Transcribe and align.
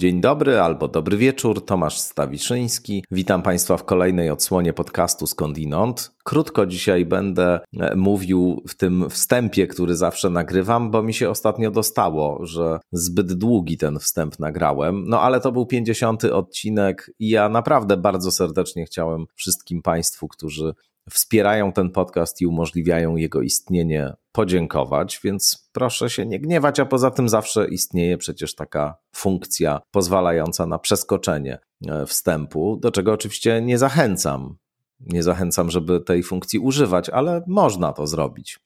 Dzień 0.00 0.20
dobry 0.20 0.60
albo 0.60 0.88
dobry 0.88 1.16
wieczór, 1.16 1.64
Tomasz 1.64 1.98
Stawiszyński. 1.98 3.04
Witam 3.10 3.42
Państwa 3.42 3.76
w 3.76 3.84
kolejnej 3.84 4.30
odsłonie 4.30 4.72
podcastu 4.72 5.26
Skądinąd. 5.26 6.12
Krótko 6.24 6.66
dzisiaj 6.66 7.06
będę 7.06 7.60
e, 7.80 7.96
mówił 7.96 8.62
w 8.68 8.74
tym 8.74 9.10
wstępie, 9.10 9.66
który 9.66 9.96
zawsze 9.96 10.30
nagrywam, 10.30 10.90
bo 10.90 11.02
mi 11.02 11.14
się 11.14 11.30
ostatnio 11.30 11.70
dostało, 11.70 12.46
że 12.46 12.78
zbyt 12.92 13.32
długi 13.32 13.78
ten 13.78 13.98
wstęp 13.98 14.38
nagrałem. 14.38 15.04
No 15.06 15.20
ale 15.20 15.40
to 15.40 15.52
był 15.52 15.66
50. 15.66 16.24
odcinek 16.24 17.10
i 17.18 17.28
ja 17.28 17.48
naprawdę 17.48 17.96
bardzo 17.96 18.32
serdecznie 18.32 18.84
chciałem 18.84 19.26
wszystkim 19.34 19.82
Państwu, 19.82 20.28
którzy 20.28 20.74
wspierają 21.10 21.72
ten 21.72 21.90
podcast 21.90 22.40
i 22.40 22.46
umożliwiają 22.46 23.16
jego 23.16 23.42
istnienie, 23.42 24.12
podziękować, 24.32 25.20
więc 25.24 25.70
proszę 25.72 26.10
się 26.10 26.26
nie 26.26 26.40
gniewać, 26.40 26.80
a 26.80 26.86
poza 26.86 27.10
tym 27.10 27.28
zawsze 27.28 27.68
istnieje 27.68 28.18
przecież 28.18 28.54
taka 28.54 28.96
funkcja 29.16 29.80
pozwalająca 29.90 30.66
na 30.66 30.78
przeskoczenie 30.78 31.58
e, 31.88 32.06
wstępu, 32.06 32.76
do 32.76 32.90
czego 32.90 33.12
oczywiście 33.12 33.62
nie 33.62 33.78
zachęcam. 33.78 34.56
Nie 35.00 35.22
zachęcam, 35.22 35.70
żeby 35.70 36.00
tej 36.00 36.22
funkcji 36.22 36.58
używać, 36.58 37.10
ale 37.10 37.42
można 37.46 37.92
to 37.92 38.06
zrobić. 38.06 38.58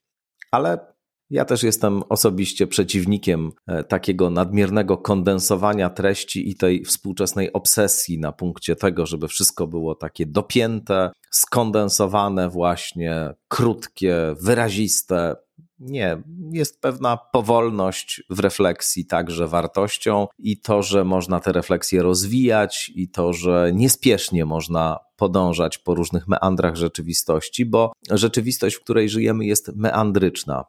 Ale 0.51 0.94
ja 1.29 1.45
też 1.45 1.63
jestem 1.63 2.03
osobiście 2.09 2.67
przeciwnikiem 2.67 3.51
e, 3.67 3.83
takiego 3.83 4.29
nadmiernego 4.29 4.97
kondensowania 4.97 5.89
treści 5.89 6.49
i 6.49 6.55
tej 6.55 6.85
współczesnej 6.85 7.53
obsesji 7.53 8.19
na 8.19 8.31
punkcie 8.31 8.75
tego, 8.75 9.05
żeby 9.05 9.27
wszystko 9.27 9.67
było 9.67 9.95
takie 9.95 10.25
dopięte, 10.25 11.11
skondensowane, 11.31 12.49
właśnie 12.49 13.33
krótkie, 13.47 14.15
wyraziste. 14.41 15.35
Nie, 15.79 16.23
jest 16.51 16.81
pewna 16.81 17.17
powolność 17.17 18.23
w 18.29 18.39
refleksji 18.39 19.05
także 19.05 19.47
wartością 19.47 20.27
i 20.39 20.59
to, 20.61 20.83
że 20.83 21.03
można 21.03 21.39
te 21.39 21.51
refleksje 21.51 22.03
rozwijać 22.03 22.91
i 22.95 23.09
to, 23.09 23.33
że 23.33 23.71
niespiesznie 23.73 24.45
można 24.45 24.99
podążać 25.15 25.77
po 25.77 25.95
różnych 25.95 26.27
meandrach 26.27 26.75
rzeczywistości, 26.75 27.65
bo 27.65 27.91
rzeczywistość, 28.11 28.75
w 28.75 28.83
której 28.83 29.09
żyjemy, 29.09 29.45
jest 29.45 29.71
meandryczna. 29.75 30.65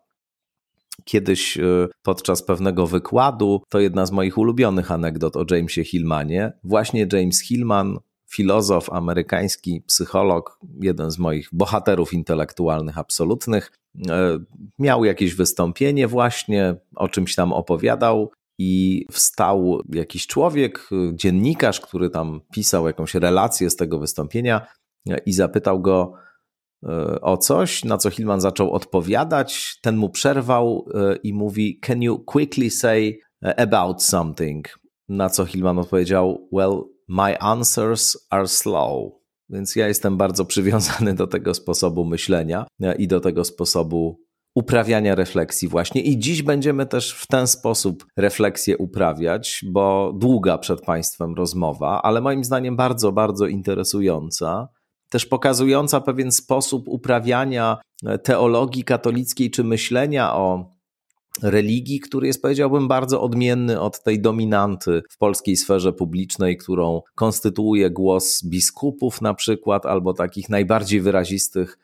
Kiedyś 1.05 1.59
e, 1.59 1.89
podczas 2.03 2.43
pewnego 2.43 2.87
wykładu, 2.87 3.63
to 3.69 3.81
jedna 3.81 4.07
z 4.07 4.13
moich 4.13 4.39
ulubionych 4.39 4.91
anegdot 4.91 5.37
o 5.37 5.45
Jamesie 5.51 5.85
Hillmanie, 5.85 6.53
właśnie 6.65 7.07
James 7.13 7.41
Hillman, 7.43 7.99
filozof 8.31 8.93
amerykański, 8.93 9.83
psycholog, 9.87 10.59
jeden 10.81 11.11
z 11.11 11.19
moich 11.19 11.49
bohaterów 11.53 12.13
intelektualnych 12.13 12.99
absolutnych, 12.99 13.73
e, 14.09 14.39
miał 14.79 15.05
jakieś 15.05 15.35
wystąpienie 15.35 16.09
właśnie, 16.09 16.75
o 16.97 17.09
czymś 17.09 17.35
tam 17.35 17.53
opowiadał 17.53 18.31
i 18.59 19.07
wstał 19.11 19.81
jakiś 19.93 20.27
człowiek, 20.27 20.89
dziennikarz, 21.13 21.81
który 21.81 22.11
tam 22.11 22.41
pisał 22.53 22.87
jakąś 22.87 23.15
relację 23.15 23.71
z 23.71 23.77
tego 23.77 23.99
wystąpienia 23.99 24.67
e, 25.11 25.19
i 25.19 25.33
zapytał 25.33 25.81
go, 25.81 26.13
E, 26.13 26.26
o 27.23 27.37
coś, 27.37 27.85
na 27.85 27.99
co 27.99 28.11
Hillman 28.11 28.41
zaczął 28.41 28.73
odpowiadać. 28.73 29.79
Ten 29.83 29.97
mu 29.97 30.11
przerwał 30.11 30.89
e, 30.95 31.17
i 31.17 31.33
mówi: 31.33 31.81
Can 31.81 32.03
you 32.03 32.19
quickly 32.19 32.71
say 32.71 33.19
e, 33.45 33.61
about 33.61 34.03
something? 34.03 34.79
Na 35.09 35.29
co 35.31 35.45
Hillman 35.45 35.79
odpowiedział: 35.79 36.49
Well, 36.53 36.83
my 37.09 37.39
answers 37.39 38.17
are 38.31 38.49
slow. 38.49 39.13
Więc 39.49 39.77
ja 39.77 39.89
jestem 39.89 40.17
bardzo 40.17 40.45
przywiązany 40.45 41.15
do 41.15 41.27
tego 41.27 41.55
sposobu 41.55 42.05
myślenia 42.05 42.67
i 42.99 43.09
do 43.09 43.21
tego 43.21 43.45
sposobu 43.45 44.27
uprawiania 44.55 45.15
refleksji 45.15 45.69
właśnie. 45.69 46.03
I 46.03 46.19
dziś 46.19 46.43
będziemy 46.43 46.87
też 46.87 47.13
w 47.13 47.27
ten 47.27 47.47
sposób 47.47 48.07
refleksję 48.17 48.79
uprawiać, 48.79 49.65
bo 49.73 50.13
długa 50.17 50.59
przed 50.59 50.81
Państwem 50.81 51.35
rozmowa, 51.35 52.03
ale 52.03 52.21
moim 52.21 52.45
zdaniem 52.45 52.77
bardzo, 52.77 53.13
bardzo 53.13 53.47
interesująca 53.47 54.69
też 55.09 55.27
pokazująca 55.27 56.01
pewien 56.01 56.33
sposób 56.33 56.89
uprawiania 56.89 57.77
e, 58.07 58.19
teologii 58.19 58.85
katolickiej 58.85 59.51
czy 59.51 59.65
myślenia 59.65 60.35
o 60.35 60.77
religii, 61.43 62.01
który 62.01 62.27
jest, 62.27 62.43
powiedziałbym, 62.43 62.89
bardzo 62.89 63.23
odmienny 63.23 63.81
od 63.81 64.03
tej 64.03 64.21
dominanty 64.21 65.03
w 65.11 65.19
polskiej 65.19 65.57
sferze 65.57 65.93
publicznej, 65.93 66.57
którą 66.57 67.03
konstytuuje 67.15 67.91
głos 67.91 68.45
biskupów 68.45 69.23
na 69.23 69.35
przykład, 69.35 69.87
albo 69.87 70.15
takich 70.15 70.49
najbardziej 70.49 71.01
wyrazistych 71.01 71.79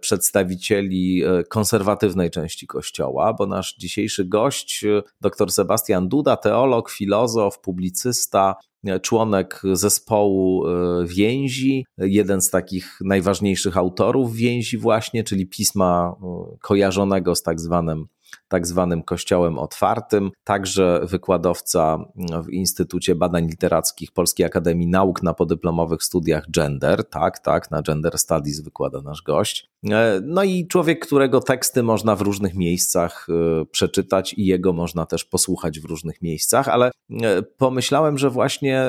przedstawicieli 0.00 1.24
e, 1.24 1.44
konserwatywnej 1.44 2.30
części 2.30 2.66
Kościoła, 2.66 3.34
bo 3.34 3.46
nasz 3.46 3.74
dzisiejszy 3.74 4.24
gość, 4.24 4.84
dr 5.20 5.52
Sebastian 5.52 6.08
Duda, 6.08 6.36
teolog, 6.36 6.90
filozof, 6.90 7.60
publicysta, 7.60 8.54
członek 9.02 9.62
zespołu 9.72 10.66
e, 10.66 11.06
więzi, 11.06 11.84
jeden 11.98 12.40
z 12.40 12.50
takich 12.50 12.98
najważniejszych 13.04 13.76
autorów 13.76 14.34
więzi 14.34 14.78
właśnie, 14.78 15.24
czyli 15.24 15.46
pisma 15.46 16.16
e, 16.22 16.56
kojarzonego 16.60 17.34
z 17.34 17.42
tak 17.42 17.60
zwanym 17.60 18.06
tak 18.48 18.66
zwanym 18.66 19.02
Kościołem 19.02 19.58
Otwartym, 19.58 20.30
także 20.44 21.00
wykładowca 21.02 21.98
w 22.44 22.50
Instytucie 22.50 23.14
Badań 23.14 23.46
Literackich 23.46 24.12
Polskiej 24.12 24.46
Akademii 24.46 24.86
Nauk 24.86 25.22
na 25.22 25.34
podyplomowych 25.34 26.02
studiach 26.02 26.50
gender, 26.50 27.08
tak, 27.08 27.38
tak, 27.38 27.70
na 27.70 27.82
Gender 27.82 28.18
Studies 28.18 28.60
wykłada 28.60 29.00
nasz 29.00 29.22
gość. 29.22 29.70
E, 29.90 30.20
no 30.24 30.44
i 30.44 30.66
człowiek, 30.66 31.06
którego 31.06 31.40
teksty 31.40 31.82
można 31.82 32.16
w 32.16 32.20
różnych 32.20 32.54
miejscach 32.54 33.26
e, 33.28 33.64
przeczytać 33.64 34.34
i 34.34 34.46
jego 34.46 34.72
można 34.72 35.06
też 35.06 35.24
posłuchać 35.24 35.80
w 35.80 35.84
różnych 35.84 36.22
miejscach, 36.22 36.68
ale 36.68 36.90
e, 37.22 37.42
pomyślałem, 37.42 38.18
że 38.18 38.30
właśnie 38.30 38.86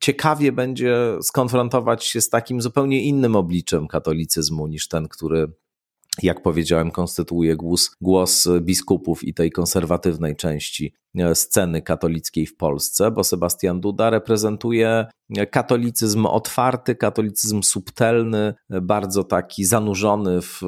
ciekawie 0.00 0.52
będzie 0.52 0.96
skonfrontować 1.22 2.04
się 2.04 2.20
z 2.20 2.28
takim 2.28 2.60
zupełnie 2.60 3.02
innym 3.02 3.36
obliczem 3.36 3.88
katolicyzmu 3.88 4.66
niż 4.66 4.88
ten, 4.88 5.08
który 5.08 5.52
jak 6.22 6.42
powiedziałem, 6.42 6.90
konstytuuje 6.90 7.56
głos, 7.56 7.90
głos 8.00 8.48
biskupów 8.60 9.24
i 9.24 9.34
tej 9.34 9.50
konserwatywnej 9.50 10.36
części 10.36 10.94
sceny 11.34 11.82
katolickiej 11.82 12.46
w 12.46 12.56
Polsce, 12.56 13.10
bo 13.10 13.24
Sebastian 13.24 13.80
Duda 13.80 14.10
reprezentuje 14.10 15.06
katolicyzm 15.50 16.26
otwarty, 16.26 16.94
katolicyzm 16.94 17.62
subtelny, 17.62 18.54
bardzo 18.82 19.24
taki 19.24 19.64
zanurzony 19.64 20.42
w 20.42 20.60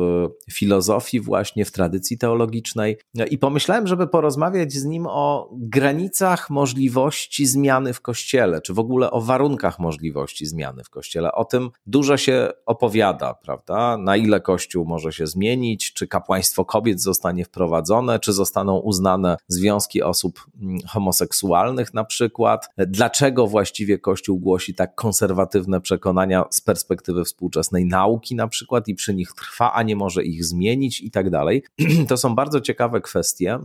filozofii, 0.52 1.20
właśnie 1.20 1.64
w 1.64 1.72
tradycji 1.72 2.18
teologicznej. 2.18 2.98
I 3.30 3.38
pomyślałem, 3.38 3.86
żeby 3.86 4.06
porozmawiać 4.06 4.72
z 4.72 4.84
nim 4.84 5.06
o 5.06 5.50
granicach 5.52 6.50
możliwości 6.50 7.46
zmiany 7.46 7.92
w 7.92 8.00
kościele, 8.00 8.60
czy 8.60 8.74
w 8.74 8.78
ogóle 8.78 9.10
o 9.10 9.20
warunkach 9.20 9.78
możliwości 9.78 10.46
zmiany 10.46 10.84
w 10.84 10.90
kościele. 10.90 11.32
O 11.32 11.44
tym 11.44 11.70
dużo 11.86 12.16
się 12.16 12.50
opowiada, 12.66 13.34
prawda? 13.34 13.98
Na 13.98 14.16
ile 14.16 14.40
kościół 14.40 14.84
może 14.84 15.12
się 15.12 15.26
zmienić, 15.26 15.92
czy 15.92 16.08
kapłaństwo 16.08 16.64
kobiet 16.64 17.02
zostanie 17.02 17.44
wprowadzone, 17.44 18.18
czy 18.18 18.32
zostaną 18.32 18.78
uznane 18.78 19.36
związki 19.48 20.02
osób 20.02 20.37
Mm, 20.62 20.78
homoseksualnych 20.86 21.94
na 21.94 22.04
przykład. 22.04 22.68
Dlaczego 22.78 23.46
właściwie 23.46 23.98
Kościół 23.98 24.38
głosi 24.38 24.74
tak 24.74 24.94
konserwatywne 24.94 25.80
przekonania 25.80 26.44
z 26.50 26.60
perspektywy 26.60 27.24
współczesnej 27.24 27.86
nauki 27.86 28.34
na 28.34 28.48
przykład 28.48 28.88
i 28.88 28.94
przy 28.94 29.14
nich 29.14 29.32
trwa, 29.32 29.72
a 29.72 29.82
nie 29.82 29.96
może 29.96 30.24
ich 30.24 30.44
zmienić 30.44 31.00
i 31.00 31.10
tak 31.10 31.30
dalej. 31.30 31.62
To 32.08 32.16
są 32.16 32.34
bardzo 32.34 32.60
ciekawe 32.60 33.00
kwestie. 33.00 33.58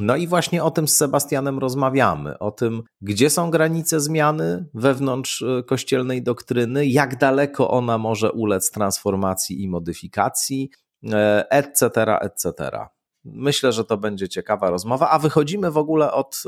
No 0.00 0.16
i 0.16 0.26
właśnie 0.26 0.64
o 0.64 0.70
tym 0.70 0.88
z 0.88 0.96
Sebastianem 0.96 1.58
rozmawiamy, 1.58 2.38
o 2.38 2.50
tym, 2.50 2.82
gdzie 3.00 3.30
są 3.30 3.50
granice 3.50 4.00
zmiany 4.00 4.66
wewnątrz 4.74 5.42
y, 5.42 5.64
kościelnej 5.66 6.22
doktryny, 6.22 6.86
jak 6.86 7.18
daleko 7.18 7.70
ona 7.70 7.98
może 7.98 8.32
ulec 8.32 8.70
transformacji 8.70 9.62
i 9.62 9.68
modyfikacji, 9.68 10.70
etc., 11.50 11.90
etc. 12.20 12.70
Myślę, 13.24 13.72
że 13.72 13.84
to 13.84 13.96
będzie 13.96 14.28
ciekawa 14.28 14.70
rozmowa, 14.70 15.10
a 15.10 15.18
wychodzimy 15.18 15.70
w 15.70 15.76
ogóle 15.76 16.12
od 16.12 16.42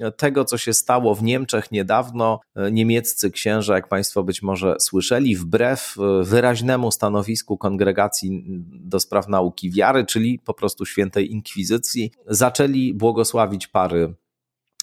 e, 0.00 0.12
tego, 0.12 0.44
co 0.44 0.58
się 0.58 0.72
stało 0.72 1.14
w 1.14 1.22
Niemczech 1.22 1.72
niedawno. 1.72 2.40
E, 2.56 2.72
niemieccy 2.72 3.30
księża, 3.30 3.74
jak 3.74 3.88
Państwo 3.88 4.22
być 4.22 4.42
może 4.42 4.76
słyszeli, 4.80 5.36
wbrew 5.36 5.94
e, 5.98 6.24
wyraźnemu 6.24 6.90
stanowisku 6.90 7.58
kongregacji 7.58 8.44
do 8.66 9.00
spraw 9.00 9.28
nauki 9.28 9.70
wiary, 9.70 10.06
czyli 10.06 10.38
po 10.38 10.54
prostu 10.54 10.86
świętej 10.86 11.32
inkwizycji, 11.32 12.12
zaczęli 12.26 12.94
błogosławić 12.94 13.66
pary 13.66 14.14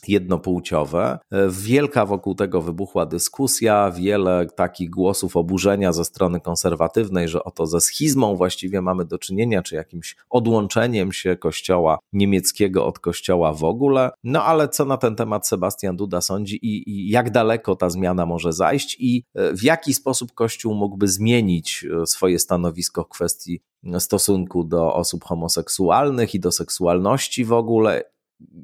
jednopłciowe. 0.07 1.19
Wielka 1.49 2.05
wokół 2.05 2.35
tego 2.35 2.61
wybuchła 2.61 3.05
dyskusja, 3.05 3.91
wiele 3.91 4.45
takich 4.55 4.89
głosów 4.89 5.37
oburzenia 5.37 5.93
ze 5.93 6.05
strony 6.05 6.39
konserwatywnej, 6.39 7.27
że 7.27 7.43
oto 7.43 7.67
ze 7.67 7.81
schizmą 7.81 8.35
właściwie 8.35 8.81
mamy 8.81 9.05
do 9.05 9.17
czynienia, 9.17 9.61
czy 9.61 9.75
jakimś 9.75 10.15
odłączeniem 10.29 11.11
się 11.11 11.37
kościoła 11.37 11.99
niemieckiego 12.13 12.85
od 12.85 12.99
kościoła 12.99 13.53
w 13.53 13.63
ogóle. 13.63 14.11
No 14.23 14.43
ale 14.43 14.69
co 14.69 14.85
na 14.85 14.97
ten 14.97 15.15
temat 15.15 15.47
Sebastian 15.47 15.97
Duda 15.97 16.21
sądzi 16.21 16.55
i, 16.55 16.89
i 16.89 17.09
jak 17.09 17.31
daleko 17.31 17.75
ta 17.75 17.89
zmiana 17.89 18.25
może 18.25 18.53
zajść 18.53 18.97
i 18.99 19.23
e, 19.35 19.53
w 19.53 19.63
jaki 19.63 19.93
sposób 19.93 20.33
kościół 20.33 20.75
mógłby 20.75 21.07
zmienić 21.07 21.85
e, 22.01 22.05
swoje 22.05 22.39
stanowisko 22.39 23.03
w 23.03 23.09
kwestii 23.09 23.61
stosunku 23.99 24.63
do 24.63 24.93
osób 24.93 25.23
homoseksualnych 25.23 26.35
i 26.35 26.39
do 26.39 26.51
seksualności 26.51 27.45
w 27.45 27.53
ogóle 27.53 28.03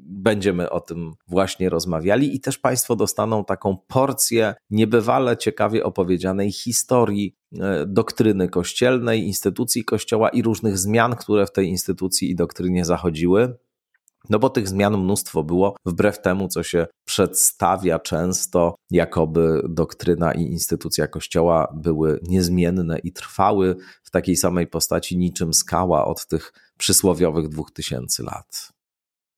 będziemy 0.08 0.70
o 0.70 0.80
tym 0.80 1.14
właśnie 1.28 1.68
rozmawiali 1.68 2.36
i 2.36 2.40
też 2.40 2.58
Państwo 2.58 2.96
dostaną 2.96 3.44
taką 3.44 3.76
porcję 3.86 4.54
niebywale 4.70 5.36
ciekawie 5.36 5.84
opowiedzianej 5.84 6.52
historii 6.52 7.36
e, 7.60 7.86
doktryny 7.86 8.48
kościelnej, 8.48 9.26
instytucji 9.26 9.84
Kościoła 9.84 10.28
i 10.28 10.42
różnych 10.42 10.78
zmian, 10.78 11.16
które 11.16 11.46
w 11.46 11.52
tej 11.52 11.68
instytucji 11.68 12.30
i 12.30 12.36
doktrynie 12.36 12.84
zachodziły. 12.84 13.56
No 14.30 14.38
bo 14.38 14.50
tych 14.50 14.68
zmian 14.68 14.98
mnóstwo 14.98 15.44
było, 15.44 15.76
wbrew 15.84 16.22
temu, 16.22 16.48
co 16.48 16.62
się 16.62 16.86
przedstawia 17.04 17.98
często, 17.98 18.74
jakoby 18.90 19.62
doktryna 19.68 20.32
i 20.32 20.42
instytucja 20.42 21.06
Kościoła 21.06 21.74
były 21.76 22.20
niezmienne 22.22 22.98
i 22.98 23.12
trwały 23.12 23.76
w 24.02 24.10
takiej 24.10 24.36
samej 24.36 24.66
postaci 24.66 25.18
niczym 25.18 25.54
skała 25.54 26.04
od 26.06 26.26
tych 26.26 26.52
przysłowiowych 26.78 27.48
dwóch 27.48 27.70
tysięcy 27.72 28.22
lat. 28.22 28.75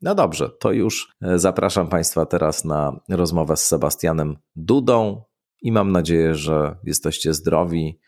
No 0.02 0.14
dobrze, 0.14 0.50
to 0.50 0.72
już 0.72 1.12
e, 1.22 1.38
zapraszam 1.38 1.88
Państwa 1.88 2.26
teraz 2.26 2.64
na 2.64 3.00
rozmowę 3.08 3.56
z 3.56 3.66
Sebastianem 3.66 4.36
Dudą 4.56 5.22
i 5.62 5.72
mam 5.72 5.92
nadzieję, 5.92 6.34
że 6.34 6.76
jesteście 6.84 7.34
zdrowi 7.34 8.00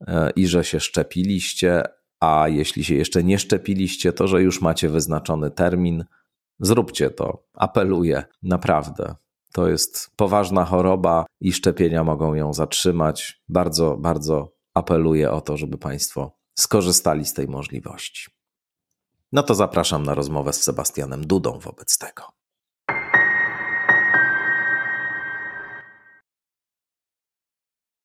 e, 0.00 0.30
i 0.30 0.46
że 0.46 0.64
się 0.64 0.80
szczepiliście, 0.80 1.82
a 2.20 2.48
jeśli 2.48 2.84
się 2.84 2.94
jeszcze 2.94 3.24
nie 3.24 3.38
szczepiliście, 3.38 4.12
to 4.12 4.28
że 4.28 4.42
już 4.42 4.60
macie 4.60 4.88
wyznaczony 4.88 5.50
termin. 5.50 6.04
Zróbcie 6.60 7.10
to, 7.10 7.46
apeluję, 7.54 8.24
naprawdę. 8.42 9.14
To 9.52 9.68
jest 9.68 10.10
poważna 10.16 10.64
choroba 10.64 11.26
i 11.40 11.52
szczepienia 11.52 12.04
mogą 12.04 12.34
ją 12.34 12.52
zatrzymać. 12.52 13.42
Bardzo, 13.48 13.96
bardzo 13.96 14.52
apeluję 14.74 15.30
o 15.30 15.40
to, 15.40 15.56
żeby 15.56 15.78
Państwo 15.78 16.38
skorzystali 16.58 17.24
z 17.24 17.34
tej 17.34 17.48
możliwości. 17.48 18.35
No 19.32 19.42
to 19.42 19.54
zapraszam 19.54 20.02
na 20.02 20.14
rozmowę 20.14 20.52
z 20.52 20.62
Sebastianem 20.62 21.26
Dudą 21.26 21.58
wobec 21.58 21.98
tego. 21.98 22.22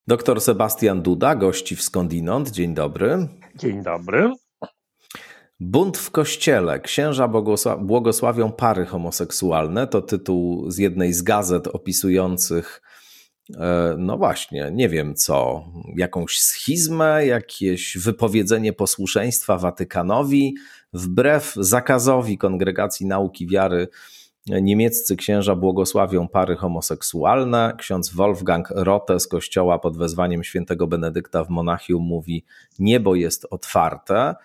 Doktor 0.08 0.42
Sebastian 0.42 1.02
Duda, 1.02 1.36
gości 1.36 1.76
w 1.76 1.82
Skądinąd. 1.82 2.52
Dzień 2.52 2.74
dobry. 2.74 3.28
Dzień 3.56 3.84
dobry. 3.84 4.32
Bunt 5.60 5.98
w 5.98 6.12
kościele. 6.12 6.80
Księża 6.80 7.30
błogosławią 7.80 8.52
pary 8.52 8.86
homoseksualne. 8.86 9.88
To 9.88 10.02
tytuł 10.02 10.72
z 10.72 10.78
jednej 10.78 11.14
z 11.14 11.22
gazet 11.22 11.68
opisujących, 11.68 12.82
e, 13.56 13.96
no 13.98 14.18
właśnie, 14.18 14.72
nie 14.74 14.90
wiem 14.90 15.16
co, 15.16 15.66
jakąś 15.96 16.40
schizmę, 16.40 17.26
jakieś 17.26 17.98
wypowiedzenie 17.98 18.74
posłuszeństwa 18.74 19.58
Watykanowi, 19.58 20.56
wbrew 20.94 21.54
zakazowi 21.56 22.38
Kongregacji 22.38 23.06
Nauki 23.06 23.48
Wiary. 23.48 23.88
Niemieccy 24.48 25.16
księża 25.16 25.56
błogosławią 25.56 26.28
pary 26.28 26.56
homoseksualne. 26.56 27.74
Ksiądz 27.78 28.14
Wolfgang 28.14 28.68
Rote 28.70 29.20
z 29.20 29.28
kościoła 29.28 29.80
pod 29.80 29.98
wezwaniem 29.98 30.44
świętego 30.44 30.88
Benedykta 30.88 31.44
w 31.44 31.50
Monachium 31.50 32.04
mówi: 32.04 32.46
Niebo 32.80 33.16
jest 33.16 33.48
otwarte. 33.50 34.36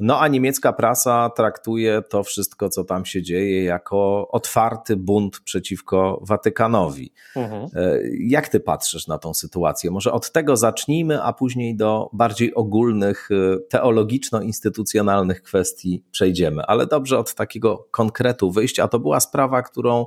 No 0.00 0.20
a 0.20 0.28
niemiecka 0.28 0.72
prasa 0.72 1.30
traktuje 1.30 2.02
to 2.02 2.22
wszystko, 2.22 2.68
co 2.68 2.84
tam 2.84 3.04
się 3.04 3.22
dzieje, 3.22 3.64
jako 3.64 4.28
otwarty 4.30 4.96
bunt 4.96 5.40
przeciwko 5.40 6.22
Watykanowi. 6.28 7.12
Mhm. 7.36 7.68
E, 7.74 7.98
jak 8.20 8.48
ty 8.48 8.60
patrzysz 8.60 9.06
na 9.06 9.18
tą 9.18 9.34
sytuację? 9.34 9.90
Może 9.90 10.12
od 10.12 10.32
tego 10.32 10.56
zacznijmy, 10.56 11.22
a 11.22 11.32
później 11.32 11.76
do 11.76 12.10
bardziej 12.12 12.54
ogólnych, 12.54 13.28
e, 13.30 13.58
teologiczno-instytucjonalnych 13.68 15.42
kwestii 15.42 16.04
przejdziemy. 16.10 16.62
Ale 16.66 16.86
dobrze 16.86 17.18
od 17.18 17.34
takiego 17.34 17.88
konkretu 17.90 18.50
wyjść, 18.50 18.78
a 18.78 18.88
to 18.88 18.98
była 18.98 19.20
sprawa, 19.20 19.62
którą 19.62 20.06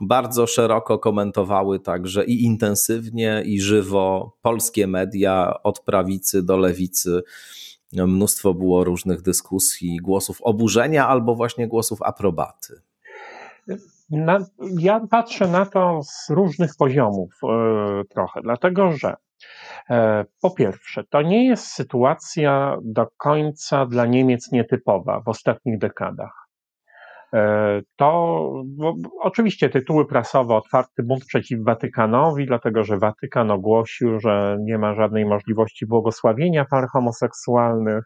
bardzo 0.00 0.46
szeroko 0.46 0.98
komentowały 0.98 1.80
także 1.80 2.24
i 2.24 2.44
intensywnie, 2.44 3.42
i 3.46 3.60
żywo 3.60 4.36
polskie 4.42 4.86
media 4.86 5.62
od 5.62 5.80
prawicy 5.80 6.42
do 6.42 6.56
lewicy 6.56 7.22
mnóstwo 7.92 8.54
było 8.54 8.84
różnych 8.84 9.22
dyskusji, 9.22 9.96
głosów 9.96 10.42
oburzenia 10.42 11.08
albo 11.08 11.34
właśnie 11.34 11.68
głosów 11.68 12.02
aprobaty. 12.02 12.82
Na, 14.10 14.38
ja 14.78 15.00
patrzę 15.10 15.48
na 15.48 15.66
to 15.66 16.00
z 16.02 16.30
różnych 16.30 16.76
poziomów 16.78 17.34
e, 17.42 18.02
trochę, 18.04 18.40
dlatego 18.42 18.92
że 18.92 19.16
e, 19.90 20.24
po 20.40 20.50
pierwsze, 20.50 21.04
to 21.04 21.22
nie 21.22 21.46
jest 21.46 21.66
sytuacja 21.66 22.76
do 22.82 23.06
końca 23.16 23.86
dla 23.86 24.06
Niemiec 24.06 24.52
nietypowa 24.52 25.20
w 25.20 25.28
ostatnich 25.28 25.78
dekadach. 25.78 26.49
E, 27.34 27.80
to 27.96 28.52
oczywiście 29.20 29.70
tytuły 29.70 30.06
prasowe 30.06 30.54
otwarty 30.54 31.02
bunt 31.02 31.24
przeciw 31.24 31.60
Watykanowi, 31.64 32.46
dlatego 32.46 32.84
że 32.84 32.98
Watykan 32.98 33.50
ogłosił, 33.50 34.20
że 34.20 34.56
nie 34.60 34.78
ma 34.78 34.94
żadnej 34.94 35.24
możliwości 35.24 35.86
błogosławienia 35.86 36.64
par 36.64 36.88
homoseksualnych, 36.88 38.04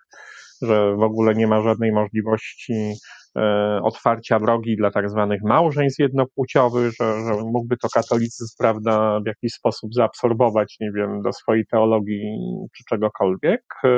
że 0.62 0.96
w 0.96 1.02
ogóle 1.02 1.34
nie 1.34 1.46
ma 1.46 1.62
żadnej 1.62 1.92
możliwości 1.92 2.92
e, 3.36 3.80
otwarcia 3.82 4.40
drogi 4.40 4.76
dla 4.76 4.90
tak 4.90 5.10
zwanych 5.10 5.40
małżeństw 5.44 5.98
jednopłciowych, 5.98 6.92
że, 7.00 7.24
że 7.24 7.34
mógłby 7.34 7.76
to 7.76 7.88
katolicyzm, 7.94 8.54
prawda, 8.58 9.20
w 9.20 9.26
jakiś 9.26 9.52
sposób 9.52 9.94
zaabsorbować, 9.94 10.76
nie 10.80 10.92
wiem, 10.92 11.22
do 11.22 11.32
swojej 11.32 11.66
teologii 11.66 12.38
czy 12.76 12.84
czegokolwiek 12.88 13.62
e, 13.84 13.88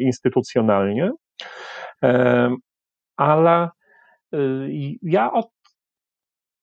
instytucjonalnie. 0.00 1.10
Ale 3.16 3.68
ja 5.02 5.32
od, 5.32 5.48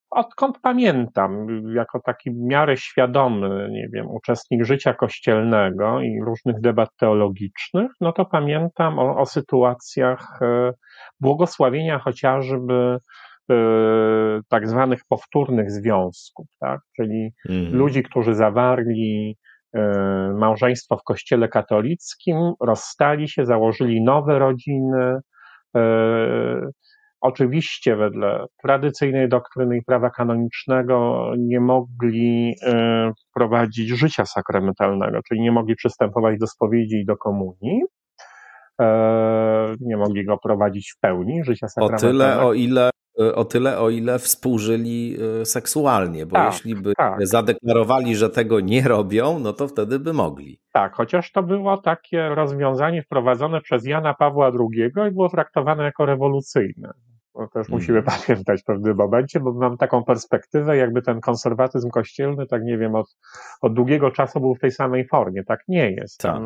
odkąd 0.09 0.59
pamiętam, 0.61 1.47
jako 1.75 1.99
taki 1.99 2.31
w 2.31 2.37
miarę 2.37 2.77
świadomy, 2.77 3.69
nie 3.71 3.87
wiem, 3.93 4.07
uczestnik 4.07 4.65
życia 4.65 4.93
kościelnego 4.93 6.01
i 6.01 6.21
różnych 6.25 6.61
debat 6.61 6.89
teologicznych, 6.99 7.91
no 8.01 8.11
to 8.11 8.25
pamiętam 8.25 8.99
o, 8.99 9.17
o 9.17 9.25
sytuacjach 9.25 10.39
e, 10.41 10.73
błogosławienia 11.19 11.99
chociażby 11.99 12.97
e, 13.51 13.55
tak 14.49 14.67
zwanych 14.67 15.01
powtórnych 15.09 15.71
związków, 15.71 16.47
tak? 16.59 16.79
czyli 16.95 17.31
mhm. 17.49 17.75
ludzi, 17.75 18.03
którzy 18.03 18.35
zawarli 18.35 19.37
e, 19.73 19.81
małżeństwo 20.37 20.97
w 20.97 21.03
kościele 21.03 21.47
katolickim, 21.47 22.53
rozstali 22.61 23.29
się, 23.29 23.45
założyli 23.45 24.01
nowe 24.01 24.39
rodziny, 24.39 25.19
Oczywiście, 27.21 27.95
wedle 27.95 28.45
tradycyjnej 28.61 29.29
doktryny 29.29 29.77
i 29.77 29.83
prawa 29.83 30.09
kanonicznego 30.09 31.31
nie 31.37 31.59
mogli 31.59 32.55
e, 32.63 33.11
prowadzić 33.33 33.89
życia 33.89 34.25
sakramentalnego, 34.25 35.19
czyli 35.27 35.41
nie 35.41 35.51
mogli 35.51 35.75
przystępować 35.75 36.39
do 36.39 36.47
spowiedzi 36.47 36.95
i 36.95 37.05
do 37.05 37.17
komunii. 37.17 37.81
E, 38.81 39.75
nie 39.81 39.97
mogli 39.97 40.25
go 40.25 40.37
prowadzić 40.37 40.93
w 40.97 40.99
pełni, 40.99 41.43
życia 41.43 41.67
sakramentalnego. 41.67 42.31
O 42.31 42.35
tyle, 42.35 42.47
o 42.47 42.53
ile 42.53 42.89
o 43.35 43.45
tyle, 43.45 43.79
o 43.79 43.89
ile 43.89 44.19
współżyli 44.19 45.17
seksualnie, 45.43 46.25
bo 46.25 46.35
tak, 46.35 46.53
jeśli 46.53 46.75
by 46.75 46.93
tak. 46.97 47.27
zadeklarowali, 47.27 48.15
że 48.15 48.29
tego 48.29 48.59
nie 48.59 48.81
robią, 48.81 49.39
no 49.39 49.53
to 49.53 49.67
wtedy 49.67 49.99
by 49.99 50.13
mogli. 50.13 50.59
Tak, 50.73 50.95
chociaż 50.95 51.31
to 51.31 51.43
było 51.43 51.77
takie 51.77 52.29
rozwiązanie 52.29 53.03
wprowadzone 53.03 53.61
przez 53.61 53.85
Jana 53.85 54.13
Pawła 54.13 54.51
II 54.59 54.91
i 55.09 55.11
było 55.11 55.29
traktowane 55.29 55.83
jako 55.83 56.05
rewolucyjne. 56.05 56.93
To 57.33 57.47
też 57.47 57.55
mhm. 57.55 57.71
musimy 57.71 58.03
pamiętać 58.27 58.61
w 58.61 58.65
pewnym 58.65 58.97
momencie, 58.97 59.39
bo 59.39 59.53
mam 59.53 59.77
taką 59.77 60.03
perspektywę, 60.03 60.77
jakby 60.77 61.01
ten 61.01 61.21
konserwatyzm 61.21 61.89
kościelny, 61.89 62.45
tak 62.47 62.63
nie 62.63 62.77
wiem, 62.77 62.95
od, 62.95 63.17
od 63.61 63.73
długiego 63.73 64.11
czasu 64.11 64.39
był 64.39 64.55
w 64.55 64.59
tej 64.59 64.71
samej 64.71 65.07
formie. 65.07 65.43
Tak 65.43 65.59
nie 65.67 65.91
jest. 65.91 66.17
Tak. 66.19 66.41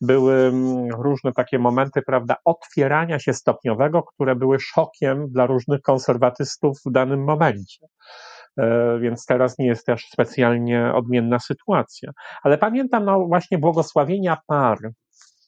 Były 0.00 0.34
mm, 0.34 0.88
różne 0.90 1.32
takie 1.32 1.58
momenty, 1.58 2.02
prawda, 2.02 2.36
otwierania 2.44 3.18
się 3.18 3.32
stopniowego, 3.32 4.02
które 4.02 4.36
były 4.36 4.60
szokiem 4.60 5.28
dla 5.28 5.46
różnych 5.46 5.82
konserwatystów 5.82 6.78
w 6.86 6.90
danym 6.92 7.24
momencie 7.24 7.86
e, 8.58 8.98
więc 9.00 9.26
teraz 9.26 9.58
nie 9.58 9.66
jest 9.66 9.86
też 9.86 10.08
specjalnie 10.12 10.92
odmienna 10.94 11.38
sytuacja. 11.38 12.12
Ale 12.42 12.58
pamiętam 12.58 13.04
no, 13.04 13.26
właśnie 13.26 13.58
błogosławienia 13.58 14.36
par 14.46 14.78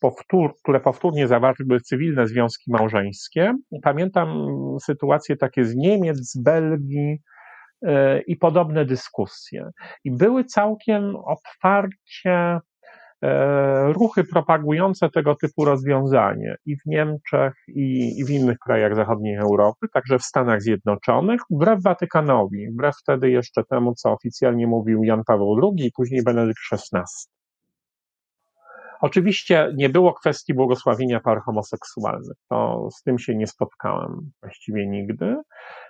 powtór, 0.00 0.54
które 0.62 0.80
powtórnie 0.80 1.28
zawarły 1.28 1.80
cywilne 1.80 2.26
związki 2.26 2.70
małżeńskie. 2.70 3.54
Pamiętam 3.82 4.46
sytuacje 4.82 5.36
takie 5.36 5.64
z 5.64 5.76
Niemiec, 5.76 6.16
z 6.16 6.42
Belgii 6.42 7.18
e, 7.82 8.20
i 8.20 8.36
podobne 8.36 8.84
dyskusje. 8.84 9.70
I 10.04 10.10
były 10.10 10.44
całkiem 10.44 11.16
otwarcie 11.16 12.58
e, 13.22 13.92
ruchy 13.92 14.24
propagujące 14.24 15.10
tego 15.10 15.34
typu 15.34 15.64
rozwiązanie 15.64 16.56
i 16.66 16.76
w 16.76 16.86
Niemczech, 16.86 17.54
i, 17.68 18.18
i, 18.18 18.24
w 18.24 18.30
innych 18.30 18.58
krajach 18.58 18.96
zachodniej 18.96 19.36
Europy, 19.36 19.86
także 19.92 20.18
w 20.18 20.22
Stanach 20.22 20.62
Zjednoczonych, 20.62 21.40
wbrew 21.50 21.82
Watykanowi, 21.82 22.70
wbrew 22.70 22.94
wtedy 23.02 23.30
jeszcze 23.30 23.64
temu, 23.64 23.94
co 23.94 24.12
oficjalnie 24.12 24.66
mówił 24.66 25.04
Jan 25.04 25.22
Paweł 25.26 25.60
II 25.62 25.86
i 25.86 25.92
później 25.96 26.22
Benedykt 26.22 26.60
XVI. 26.72 27.39
Oczywiście 29.00 29.72
nie 29.76 29.88
było 29.88 30.14
kwestii 30.14 30.54
błogosławienia 30.54 31.20
par 31.20 31.40
homoseksualnych. 31.40 32.36
To 32.48 32.88
z 32.90 33.02
tym 33.02 33.18
się 33.18 33.34
nie 33.36 33.46
spotkałem 33.46 34.30
właściwie 34.42 34.86
nigdy. 34.86 35.36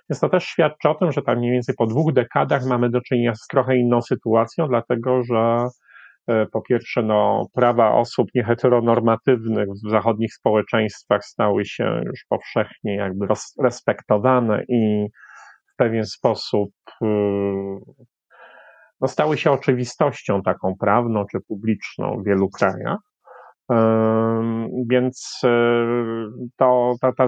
Więc 0.09 0.19
to 0.19 0.29
też 0.29 0.43
świadczy 0.43 0.89
o 0.89 0.95
tym, 0.95 1.11
że 1.11 1.21
tam 1.21 1.37
mniej 1.37 1.51
więcej 1.51 1.75
po 1.75 1.87
dwóch 1.87 2.13
dekadach 2.13 2.65
mamy 2.65 2.89
do 2.89 3.01
czynienia 3.01 3.35
z 3.35 3.47
trochę 3.47 3.77
inną 3.77 4.01
sytuacją, 4.01 4.67
dlatego 4.67 5.23
że 5.23 5.67
e, 6.27 6.45
po 6.45 6.61
pierwsze, 6.61 7.03
no, 7.03 7.45
prawa 7.53 7.93
osób 7.93 8.27
nieheteronormatywnych 8.35 9.67
w 9.85 9.89
zachodnich 9.89 10.33
społeczeństwach 10.33 11.25
stały 11.25 11.65
się 11.65 12.01
już 12.05 12.25
powszechnie 12.29 12.95
jakby 12.95 13.27
respektowane 13.63 14.63
i 14.67 15.07
w 15.73 15.75
pewien 15.75 16.05
sposób 16.05 16.71
y, 17.01 17.05
no, 19.01 19.07
stały 19.07 19.37
się 19.37 19.51
oczywistością 19.51 20.41
taką 20.41 20.75
prawną 20.79 21.25
czy 21.31 21.39
publiczną 21.47 22.21
w 22.21 22.25
wielu 22.25 22.49
krajach. 22.49 22.99
Więc 24.89 25.41
e, 25.43 25.49
to, 26.57 26.95
ta, 27.01 27.11
ta, 27.13 27.25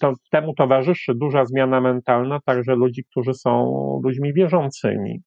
to, 0.00 0.12
temu 0.30 0.54
towarzyszy 0.54 1.14
duża 1.14 1.44
zmiana 1.44 1.80
mentalna 1.80 2.38
także 2.44 2.74
ludzi, 2.74 3.04
którzy 3.10 3.34
są 3.34 3.72
ludźmi 4.04 4.34
wierzącymi. 4.34 5.20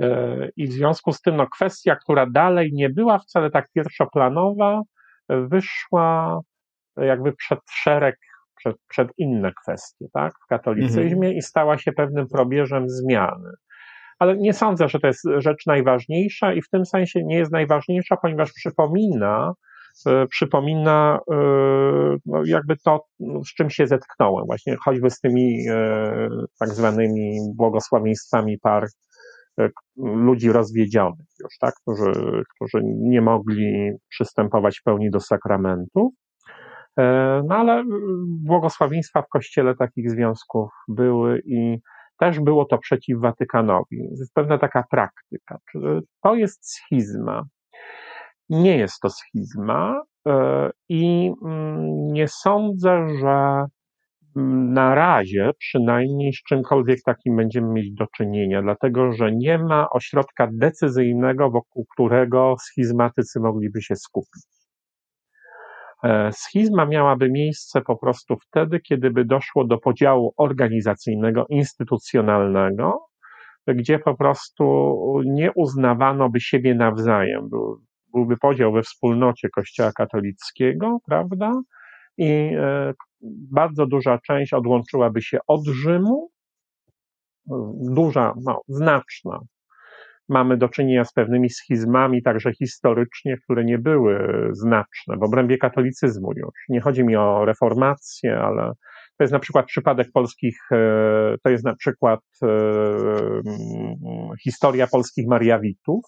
E, 0.00 0.48
I 0.56 0.66
w 0.66 0.72
związku 0.72 1.12
z 1.12 1.20
tym 1.20 1.36
no, 1.36 1.46
kwestia, 1.46 1.96
która 1.96 2.26
dalej 2.26 2.70
nie 2.72 2.90
była 2.90 3.18
wcale 3.18 3.50
tak 3.50 3.66
pierwszoplanowa, 3.74 4.82
wyszła 5.28 6.40
jakby 6.96 7.32
przed 7.32 7.58
szereg, 7.70 8.16
przed, 8.56 8.76
przed 8.88 9.08
inne 9.18 9.52
kwestie 9.62 10.06
tak, 10.12 10.32
w 10.44 10.46
katolicyzmie 10.46 11.26
mhm. 11.28 11.34
i 11.34 11.42
stała 11.42 11.78
się 11.78 11.92
pewnym 11.92 12.28
probierzem 12.28 12.88
zmiany 12.88 13.50
ale 14.18 14.36
nie 14.36 14.52
sądzę, 14.52 14.88
że 14.88 15.00
to 15.00 15.06
jest 15.06 15.24
rzecz 15.38 15.66
najważniejsza 15.66 16.52
i 16.52 16.62
w 16.62 16.68
tym 16.68 16.86
sensie 16.86 17.24
nie 17.24 17.36
jest 17.36 17.52
najważniejsza, 17.52 18.16
ponieważ 18.16 18.52
przypomina, 18.52 19.52
e, 20.06 20.26
przypomina 20.26 21.18
e, 21.32 21.36
no 22.26 22.42
jakby 22.44 22.76
to, 22.84 23.04
z 23.20 23.54
czym 23.54 23.70
się 23.70 23.86
zetknąłem, 23.86 24.46
właśnie 24.46 24.76
choćby 24.84 25.10
z 25.10 25.20
tymi 25.20 25.68
e, 25.70 26.28
tak 26.60 26.68
zwanymi 26.68 27.38
błogosławieństwami 27.56 28.58
par 28.58 28.86
ludzi 29.96 30.52
rozwiedzionych 30.52 31.26
już, 31.42 31.58
tak, 31.60 31.74
którzy, 31.74 32.12
którzy 32.54 32.84
nie 32.84 33.20
mogli 33.20 33.90
przystępować 34.08 34.78
w 34.78 34.82
pełni 34.82 35.10
do 35.10 35.20
sakramentu. 35.20 36.12
No 37.44 37.56
ale 37.56 37.84
błogosławieństwa 38.26 39.22
w 39.22 39.28
kościele 39.28 39.74
takich 39.74 40.10
związków 40.10 40.70
były 40.88 41.42
i 41.46 41.78
też 42.18 42.40
było 42.40 42.64
to 42.64 42.78
przeciw 42.78 43.20
Watykanowi. 43.20 43.96
Jest 44.10 44.34
pewna 44.34 44.58
taka 44.58 44.84
praktyka. 44.90 45.58
To 46.22 46.34
jest 46.34 46.70
schizma. 46.70 47.44
Nie 48.48 48.78
jest 48.78 49.00
to 49.00 49.10
schizma 49.10 50.02
e, 50.28 50.70
i 50.88 51.32
mm, 51.44 52.12
nie 52.12 52.28
sądzę, 52.28 53.06
że 53.20 53.64
mm, 54.36 54.72
na 54.72 54.94
razie 54.94 55.50
przynajmniej 55.58 56.32
z 56.32 56.42
czymkolwiek 56.42 56.98
takim 57.04 57.36
będziemy 57.36 57.68
mieć 57.72 57.92
do 57.92 58.06
czynienia, 58.16 58.62
dlatego 58.62 59.12
że 59.12 59.32
nie 59.32 59.58
ma 59.58 59.86
ośrodka 59.90 60.48
decyzyjnego, 60.52 61.50
wokół 61.50 61.86
którego 61.92 62.54
schizmatycy 62.60 63.40
mogliby 63.40 63.82
się 63.82 63.96
skupić. 63.96 64.55
E, 66.06 66.30
schizma 66.32 66.86
miałaby 66.86 67.30
miejsce 67.30 67.80
po 67.80 67.96
prostu 67.96 68.36
wtedy, 68.36 68.80
kiedy 68.80 69.10
by 69.10 69.24
doszło 69.24 69.64
do 69.64 69.78
podziału 69.78 70.34
organizacyjnego, 70.36 71.46
instytucjonalnego, 71.48 73.06
gdzie 73.66 73.98
po 73.98 74.16
prostu 74.16 74.64
nie 75.24 75.52
uznawano 75.52 76.30
by 76.30 76.40
siebie 76.40 76.74
nawzajem. 76.74 77.48
Był, 77.48 77.80
byłby 78.12 78.36
podział 78.36 78.72
we 78.72 78.82
wspólnocie 78.82 79.48
Kościoła 79.48 79.92
katolickiego, 79.92 80.98
prawda? 81.06 81.52
I 82.18 82.30
e, 82.30 82.92
bardzo 83.52 83.86
duża 83.86 84.18
część 84.26 84.52
odłączyłaby 84.52 85.22
się 85.22 85.38
od 85.46 85.66
Rzymu, 85.66 86.30
duża, 87.94 88.34
no, 88.44 88.60
znaczna 88.68 89.40
mamy 90.28 90.56
do 90.56 90.68
czynienia 90.68 91.04
z 91.04 91.12
pewnymi 91.12 91.50
schizmami, 91.50 92.22
także 92.22 92.52
historycznie, 92.52 93.36
które 93.44 93.64
nie 93.64 93.78
były 93.78 94.18
znaczne 94.52 95.16
w 95.16 95.22
obrębie 95.22 95.58
katolicyzmu 95.58 96.32
już. 96.36 96.54
Nie 96.68 96.80
chodzi 96.80 97.04
mi 97.04 97.16
o 97.16 97.44
reformację, 97.44 98.38
ale 98.38 98.72
to 99.18 99.24
jest 99.24 99.32
na 99.32 99.38
przykład 99.38 99.66
przypadek 99.66 100.08
polskich, 100.12 100.58
e, 100.72 100.76
to 101.44 101.50
jest 101.50 101.64
na 101.64 101.76
przykład 101.76 102.20
e, 102.42 102.48
historia 104.44 104.86
polskich 104.86 105.26
Mariawitów, 105.28 106.04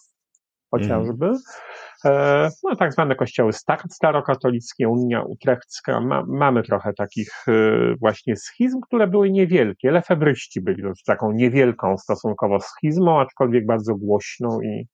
chociażby. 0.71 1.27
Mm. 1.27 2.51
No, 2.65 2.77
tak 2.77 2.93
zwane 2.93 3.15
kościoły 3.15 3.53
starokatolickie, 3.91 4.89
Unia 4.89 5.23
Utrechcka, 5.23 6.01
ma, 6.01 6.25
mamy 6.29 6.63
trochę 6.63 6.93
takich 6.93 7.31
e, 7.49 7.53
właśnie 8.01 8.37
schizm, 8.37 8.81
które 8.81 9.07
były 9.07 9.31
niewielkie. 9.31 9.91
Lefebryści 9.91 10.61
byli 10.61 10.83
taką 11.07 11.33
niewielką 11.33 11.97
stosunkowo 11.97 12.61
schizmą, 12.61 13.21
aczkolwiek 13.21 13.67
bardzo 13.67 13.95
głośną 13.95 14.61
i 14.61 14.87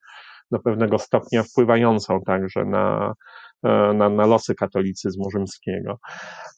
do 0.51 0.59
pewnego 0.59 0.99
stopnia 0.99 1.43
wpływającą 1.43 2.21
także 2.21 2.65
na, 2.65 3.15
na, 3.95 4.09
na 4.09 4.27
losy 4.27 4.55
katolicyzmu 4.55 5.31
rzymskiego. 5.31 5.99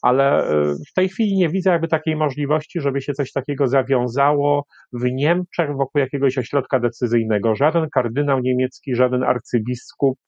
Ale 0.03 0.49
w 0.91 0.95
tej 0.95 1.09
chwili 1.09 1.37
nie 1.37 1.49
widzę 1.49 1.71
jakby 1.71 1.89
takiej 1.89 2.17
możliwości, 2.17 2.81
żeby 2.81 3.03
się 3.03 3.13
coś 3.13 3.33
takiego 3.33 3.69
zawiązało 3.69 4.65
w 4.93 5.05
Niemczech 5.13 5.77
wokół 5.77 6.01
jakiegoś 6.01 6.39
ośrodka 6.39 6.81
decyzyjnego. 6.81 7.55
Żaden 7.55 7.89
kardynał 7.91 8.41
niemiecki, 8.41 8.95
żaden 8.95 9.23
arcybiskup 9.23 10.19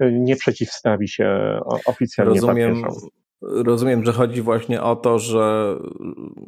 nie 0.00 0.36
przeciwstawi 0.36 1.08
się 1.08 1.58
oficjalnie 1.86 2.40
Rozumiem. 2.40 2.82
Rozumiem, 3.42 4.04
że 4.04 4.12
chodzi 4.12 4.42
właśnie 4.42 4.82
o 4.82 4.96
to, 4.96 5.18
że, 5.18 5.76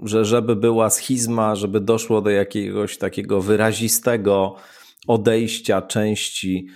że 0.03 0.25
żeby 0.25 0.57
była 0.57 0.91
schizma, 0.91 1.55
żeby 1.55 1.81
doszło 1.81 2.21
do 2.21 2.31
jakiegoś 2.31 2.99
takiego 2.99 3.41
wyrazistego 3.41 4.57
odejścia 5.07 5.83
części 5.83 6.67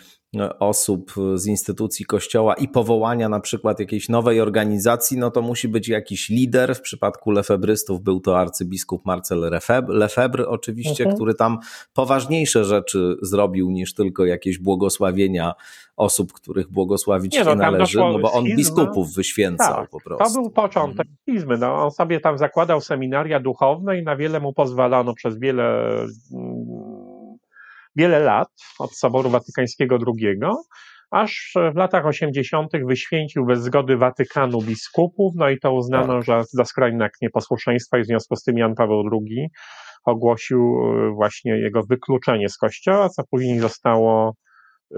osób 0.58 1.12
z 1.34 1.46
instytucji 1.46 2.04
kościoła 2.04 2.54
i 2.54 2.68
powołania 2.68 3.28
na 3.28 3.40
przykład 3.40 3.80
jakiejś 3.80 4.08
nowej 4.08 4.40
organizacji, 4.40 5.18
no 5.18 5.30
to 5.30 5.42
musi 5.42 5.68
być 5.68 5.88
jakiś 5.88 6.28
lider. 6.28 6.74
W 6.74 6.80
przypadku 6.80 7.30
lefebrystów 7.30 8.02
był 8.02 8.20
to 8.20 8.38
arcybiskup 8.38 9.06
Marcel 9.06 9.50
Lefebvre, 9.88 10.48
oczywiście, 10.48 11.04
mhm. 11.04 11.14
który 11.16 11.34
tam 11.34 11.58
poważniejsze 11.94 12.64
rzeczy 12.64 13.16
zrobił 13.22 13.70
niż 13.70 13.94
tylko 13.94 14.24
jakieś 14.24 14.58
błogosławienia 14.58 15.54
osób, 15.96 16.32
których 16.32 16.72
błogosławić 16.72 17.32
nie, 17.32 17.44
no, 17.44 17.50
nie 17.50 17.56
należy, 17.56 17.98
no 17.98 18.18
bo 18.18 18.32
on 18.32 18.44
schizmy. 18.44 18.56
biskupów 18.56 19.14
wyświęcał 19.14 19.74
tak, 19.74 19.90
po 19.90 20.00
prostu. 20.00 20.24
To 20.24 20.40
był 20.40 20.50
początek 20.50 21.06
mhm. 21.28 21.60
No, 21.60 21.84
on 21.84 21.90
sobie 21.90 22.20
tam 22.20 22.38
zakładał 22.38 22.80
seminaria 22.80 23.40
duchowne 23.40 23.98
i 23.98 24.02
na 24.02 24.16
wiele 24.16 24.40
mu 24.40 24.52
pozwalano 24.52 25.14
przez 25.14 25.38
wiele 25.38 25.90
wiele 27.98 28.18
lat 28.18 28.48
od 28.78 28.96
Soboru 28.96 29.30
Watykańskiego 29.30 29.98
II, 30.06 30.40
aż 31.10 31.54
w 31.74 31.76
latach 31.76 32.06
80. 32.06 32.70
wyświęcił 32.86 33.46
bez 33.46 33.60
zgody 33.60 33.96
Watykanu 33.96 34.62
biskupów, 34.62 35.32
no 35.36 35.50
i 35.50 35.58
to 35.58 35.72
uznano 35.72 36.14
tak. 36.14 36.24
że 36.24 36.42
za 36.52 36.64
skrajny 36.64 37.04
akt 37.04 37.22
nieposłuszeństwa 37.22 37.98
i 37.98 38.02
w 38.02 38.06
związku 38.06 38.36
z 38.36 38.42
tym 38.42 38.58
Jan 38.58 38.74
Paweł 38.74 39.02
II 39.12 39.48
ogłosił 40.04 40.60
e, 40.60 41.10
właśnie 41.14 41.52
jego 41.52 41.82
wykluczenie 41.90 42.48
z 42.48 42.56
kościoła, 42.56 43.08
co 43.08 43.22
później 43.30 43.58
zostało 43.58 44.34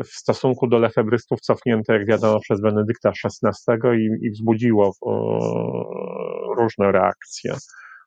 w 0.05 0.09
stosunku 0.09 0.69
do 0.69 0.79
lefebrystów 0.79 1.41
cofnięte, 1.41 1.93
jak 1.93 2.07
wiadomo, 2.07 2.41
przez 2.41 2.61
Benedykta 2.61 3.13
XVI 3.25 3.75
i, 3.99 4.27
i 4.27 4.31
wzbudziło 4.31 4.93
różne 6.59 6.93
reakcje 6.93 7.55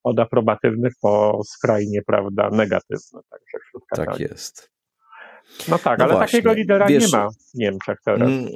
od 0.03 0.19
aprobatywnych 0.19 0.93
po 1.01 1.41
skrajnie, 1.45 2.01
prawda, 2.07 2.49
negatywne 2.51 3.21
także 3.29 3.57
wśród 3.67 3.83
tak 3.89 3.99
katolików. 3.99 4.27
Tak 4.27 4.31
jest. 4.31 4.72
No 5.67 5.79
tak, 5.79 5.99
no 5.99 6.05
ale 6.05 6.13
właśnie. 6.13 6.39
takiego 6.39 6.53
lidera 6.53 6.87
Wiesz, 6.87 7.11
nie 7.11 7.17
ma 7.17 7.29
w 7.29 7.53
Niemczech 7.53 7.97
teraz. 8.05 8.29
Mm, 8.29 8.47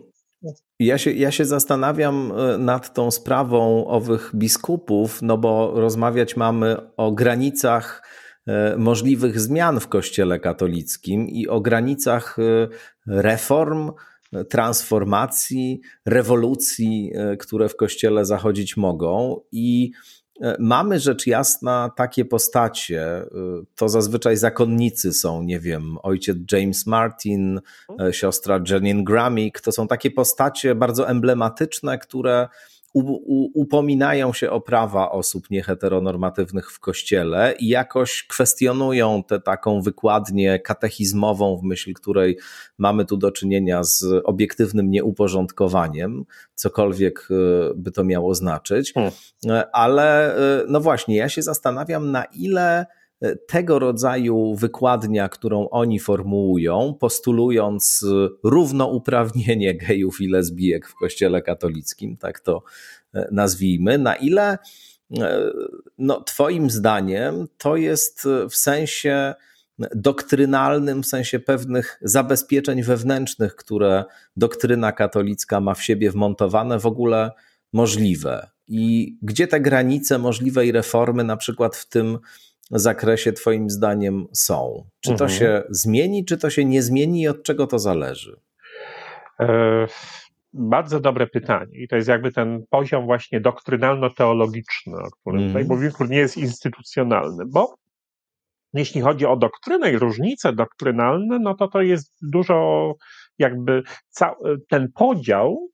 ja 0.80 0.98
się, 0.98 1.12
ja 1.12 1.32
się 1.32 1.46
zastanawiam 1.46 2.32
e, 2.32 2.58
nad 2.58 2.94
tą 2.94 3.12
sprawą 3.12 3.88
owych 3.88 4.32
biskupów, 4.36 5.22
no 5.22 5.38
bo 5.38 5.72
rozmawiać 5.76 6.36
mamy 6.36 6.78
o 6.98 7.12
granicach 7.12 8.04
e, 8.48 8.78
możliwych 8.78 9.40
zmian 9.40 9.80
w 9.80 9.88
Kościele 9.88 10.40
katolickim 10.40 11.28
i 11.28 11.48
o 11.48 11.62
granicach 11.62 12.38
e, 12.40 12.68
reform, 13.08 13.92
transformacji, 14.50 15.82
rewolucji, 16.06 17.12
które 17.40 17.70
w 17.70 17.76
Kościele 17.76 18.26
zachodzić 18.26 18.78
mogą. 18.78 19.42
I 19.52 19.92
mamy 20.60 21.00
rzecz 21.00 21.28
jasna 21.28 21.92
takie 21.96 22.26
postacie, 22.26 23.02
e, 23.02 23.28
to 23.76 23.90
zazwyczaj 23.90 24.38
zakonnicy 24.38 25.14
są, 25.14 25.44
nie 25.44 25.60
wiem, 25.60 25.98
ojciec 26.04 26.38
James 26.52 26.88
Martin, 26.88 27.62
e, 28.00 28.14
siostra 28.14 28.60
Janine 28.70 29.04
Gramick, 29.04 29.62
to 29.62 29.72
są 29.72 29.88
takie 29.88 30.12
postacie 30.12 30.76
bardzo 30.76 31.10
emblematyczne, 31.10 31.98
które 31.98 32.48
upominają 33.54 34.34
się 34.34 34.52
o 34.52 34.62
prawa 34.62 35.12
osób 35.12 35.50
nieheteronormatywnych 35.50 36.72
w 36.72 36.80
kościele 36.80 37.54
i 37.60 37.68
jakoś 37.68 38.24
kwestionują 38.24 39.24
tę 39.24 39.40
taką 39.40 39.82
wykładnię 39.82 40.60
katechizmową, 40.60 41.58
w 41.58 41.64
myśl 41.64 41.94
której 41.94 42.38
mamy 42.78 43.06
tu 43.06 43.18
do 43.18 43.32
czynienia 43.32 43.84
z 43.84 44.06
obiektywnym 44.24 44.90
nieuporządkowaniem, 44.90 46.26
cokolwiek 46.56 47.28
e, 47.32 47.74
by 47.76 47.92
to 47.92 48.04
miało 48.04 48.36
znaczyć. 48.36 48.94
Hmm. 48.94 49.12
E, 49.50 49.76
ale 49.76 50.36
e, 50.36 50.64
no 50.68 50.80
właśnie, 50.80 51.16
ja 51.16 51.30
się 51.30 51.42
zastanawiam, 51.42 52.12
na 52.12 52.24
ile 52.24 52.86
tego 53.48 53.80
rodzaju 53.80 54.56
wykładnia, 54.56 55.30
którą 55.30 55.70
oni 55.70 56.00
formułują, 56.00 56.96
postulując 57.00 58.06
równouprawnienie 58.44 59.76
gejów 59.88 60.22
i 60.22 60.28
lesbijek 60.28 60.88
w 60.88 60.96
Kościele 60.96 61.42
katolickim, 61.42 62.18
tak 62.18 62.40
to 62.40 62.64
nazwijmy, 63.32 63.98
na 63.98 64.16
ile 64.16 64.58
no, 65.98 66.22
Twoim 66.22 66.70
zdaniem 66.70 67.48
to 67.58 67.76
jest 67.76 68.28
w 68.50 68.56
sensie 68.56 69.34
doktrynalnym, 69.96 71.04
w 71.04 71.08
sensie 71.08 71.40
pewnych 71.40 72.00
zabezpieczeń 72.02 72.84
wewnętrznych, 72.84 73.56
które 73.56 74.06
doktryna 74.38 74.92
katolicka 74.92 75.62
ma 75.62 75.74
w 75.74 75.84
siebie 75.84 76.12
wmontowane, 76.12 76.80
w 76.80 76.86
ogóle 76.86 77.32
możliwe? 77.74 78.50
I 78.68 79.16
gdzie 79.22 79.48
te 79.48 79.60
granice 79.60 80.18
możliwej 80.18 80.72
reformy, 80.72 81.24
na 81.24 81.38
przykład 81.38 81.76
w 81.76 81.90
tym 81.90 82.20
zakresie, 82.72 83.34
Twoim 83.34 83.70
zdaniem 83.70 84.26
są? 84.34 84.90
Czy 85.00 85.10
to 85.10 85.26
mhm. 85.26 85.30
się 85.30 85.64
zmieni, 85.70 86.26
czy 86.26 86.38
to 86.38 86.50
się 86.50 86.66
nie 86.66 86.82
zmieni 86.82 87.22
i 87.22 87.28
od 87.28 87.44
czego 87.44 87.68
to 87.68 87.80
zależy? 87.80 88.40
E, 89.40 89.88
bardzo 90.54 91.00
dobre 91.00 91.28
pytanie. 91.28 91.80
I 91.80 91.88
to 91.88 91.96
jest 91.96 92.08
jakby 92.08 92.32
ten 92.32 92.64
poziom 92.70 93.06
właśnie 93.06 93.42
doktrynalno-teologiczny, 93.42 94.96
o 95.06 95.12
którym 95.12 95.40
mm. 95.40 95.50
tutaj 95.50 95.62
mhm. 95.62 95.68
mówimy, 95.68 95.92
który 95.92 96.10
nie 96.10 96.18
jest 96.18 96.38
instytucjonalny, 96.38 97.44
bo 97.46 97.76
jeśli 98.74 99.02
chodzi 99.02 99.26
o 99.26 99.38
doktrynę 99.38 99.92
i 99.92 99.98
różnice 99.98 100.54
doktrynalne, 100.54 101.40
no 101.40 101.56
to 101.56 101.68
to 101.68 101.82
jest 101.82 102.14
dużo 102.22 102.94
jakby 103.40 103.84
ten 104.70 104.92
podział 104.96 105.70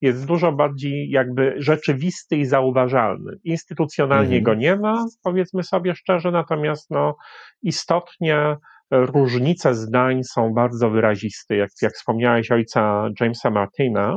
jest 0.00 0.26
dużo 0.26 0.52
bardziej 0.52 1.10
jakby 1.10 1.54
rzeczywisty 1.56 2.36
i 2.36 2.44
zauważalny. 2.44 3.32
Instytucjonalnie 3.44 4.38
mhm. 4.38 4.42
go 4.42 4.54
nie 4.54 4.76
ma, 4.76 5.06
powiedzmy 5.22 5.62
sobie 5.62 5.94
szczerze, 5.94 6.30
natomiast 6.30 6.90
no, 6.90 7.16
istotnie 7.62 8.56
różnice 8.90 9.74
zdań 9.74 10.24
są 10.24 10.52
bardzo 10.54 10.90
wyraziste. 10.90 11.56
Jak, 11.56 11.70
jak 11.82 11.92
wspomniałeś 11.92 12.50
ojca 12.50 13.08
Jamesa 13.20 13.50
Martina, 13.50 14.16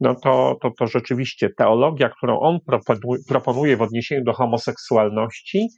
no 0.00 0.14
to, 0.14 0.56
to, 0.62 0.70
to 0.78 0.86
rzeczywiście 0.86 1.48
teologia, 1.58 2.08
którą 2.08 2.40
on 2.40 2.58
proponuje 3.28 3.76
w 3.76 3.82
odniesieniu 3.82 4.24
do 4.24 4.32
homoseksualności, 4.32 5.68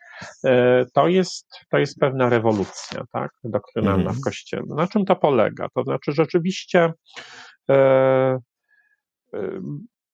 e, 0.44 0.84
to 0.94 1.08
jest, 1.08 1.46
to 1.70 1.78
jest 1.78 1.98
pewna 2.00 2.28
rewolucja, 2.28 3.02
tak, 3.12 3.30
doktrynalna 3.44 4.12
w 4.12 4.20
Kościele. 4.20 4.62
Na 4.76 4.86
czym 4.86 5.04
to 5.04 5.16
polega? 5.16 5.66
To 5.74 5.82
znaczy 5.82 6.12
rzeczywiście 6.12 6.92
e, 7.70 8.38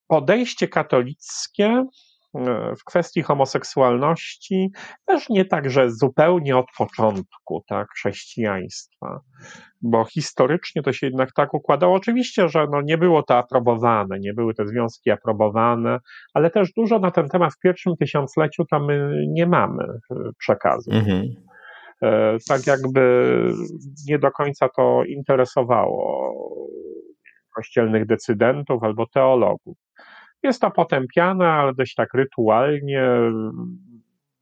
podejście 0.09 0.68
katolickie 0.68 1.85
w 2.78 2.85
kwestii 2.85 3.23
homoseksualności 3.23 4.71
też 5.06 5.28
nie 5.28 5.44
tak, 5.44 5.71
że 5.71 5.90
zupełnie 5.90 6.56
od 6.56 6.66
początku 6.78 7.64
tak, 7.68 7.88
chrześcijaństwa, 7.90 9.21
bo 9.83 10.04
historycznie 10.04 10.83
to 10.83 10.92
się 10.92 11.06
jednak 11.06 11.33
tak 11.33 11.54
układało. 11.54 11.97
Oczywiście, 11.97 12.49
że 12.49 12.66
no 12.71 12.80
nie 12.80 12.99
było 12.99 13.23
to 13.23 13.38
aprobowane, 13.38 14.18
nie 14.21 14.35
były 14.35 14.54
te 14.54 14.66
związki 14.66 15.11
aprobowane, 15.11 15.99
ale 16.35 16.50
też 16.50 16.73
dużo 16.73 16.99
na 16.99 17.11
ten 17.11 17.28
temat 17.28 17.54
w 17.54 17.59
pierwszym 17.59 17.97
tysiącleciu 17.97 18.64
tam 18.64 18.87
my 18.87 19.25
nie 19.28 19.47
mamy 19.47 19.85
e, 19.85 20.14
przekazu. 20.38 20.90
Mhm. 20.92 21.35
E, 22.02 22.37
tak 22.49 22.66
jakby 22.66 23.35
nie 24.09 24.18
do 24.18 24.30
końca 24.30 24.69
to 24.76 25.04
interesowało 25.04 26.34
kościelnych 27.54 28.06
decydentów 28.06 28.82
albo 28.82 29.06
teologów. 29.06 29.76
Jest 30.43 30.60
to 30.60 30.71
potępiane, 30.71 31.49
ale 31.49 31.75
dość 31.75 31.95
tak 31.95 32.14
rytualnie. 32.14 33.08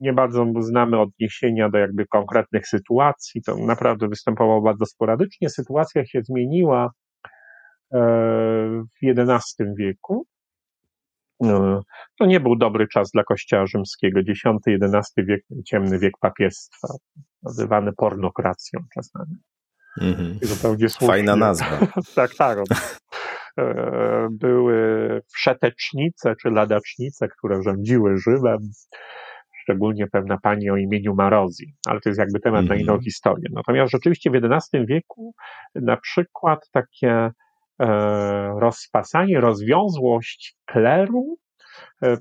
Nie 0.01 0.12
bardzo 0.12 0.46
znamy 0.61 1.01
odniesienia 1.01 1.70
do 1.70 1.79
jakby 1.79 2.07
konkretnych 2.07 2.68
sytuacji. 2.68 3.42
To 3.42 3.57
naprawdę 3.57 4.09
występowało 4.09 4.62
bardzo 4.62 4.87
sporadycznie. 4.87 5.51
Sytuacja 5.51 6.07
się 6.07 6.22
zmieniła 6.22 6.90
e, 7.94 7.98
w 9.03 9.18
XI 9.18 9.64
wieku. 9.79 10.27
No, 11.40 11.83
to 12.18 12.27
nie 12.27 12.40
był 12.40 12.57
dobry 12.57 12.88
czas 12.88 13.11
dla 13.11 13.25
Kościoła 13.25 13.66
Rzymskiego. 13.66 14.20
X-XI 14.20 15.22
wiek, 15.25 15.44
ciemny 15.66 15.98
wiek 15.98 16.12
papiestwa, 16.20 16.88
nazywany 17.42 17.92
pornokracją 17.96 18.81
czasami. 18.94 19.37
Mm 20.00 20.14
-hmm. 20.14 21.07
Fajna 21.07 21.37
nazwa. 21.37 21.78
tak, 22.14 22.35
tak. 22.35 22.59
E, 23.59 24.28
były 24.31 25.20
wszetecznice 25.35 26.35
czy 26.42 26.50
ladacznice, 26.50 27.28
które 27.28 27.62
rządziły 27.62 28.16
Rzymem, 28.18 28.59
szczególnie 29.62 30.07
pewna 30.07 30.38
pani 30.42 30.70
o 30.70 30.76
imieniu 30.76 31.14
Marozji, 31.14 31.74
ale 31.87 32.00
to 32.00 32.09
jest 32.09 32.18
jakby 32.18 32.40
temat 32.40 32.64
-hmm. 32.64 32.68
na 32.68 32.74
inną 32.74 32.92
mhm. 32.92 33.02
historię. 33.02 33.48
Natomiast 33.52 33.92
rzeczywiście 33.92 34.31
w 34.31 34.35
XI 34.35 34.87
wieku 34.87 35.35
na 35.74 35.96
przykład 35.96 36.70
takie 36.72 37.11
e, 37.11 37.31
rozpasanie, 38.61 39.40
rozwiązłość 39.40 40.57
kleru, 40.66 41.37
e, 42.02 42.16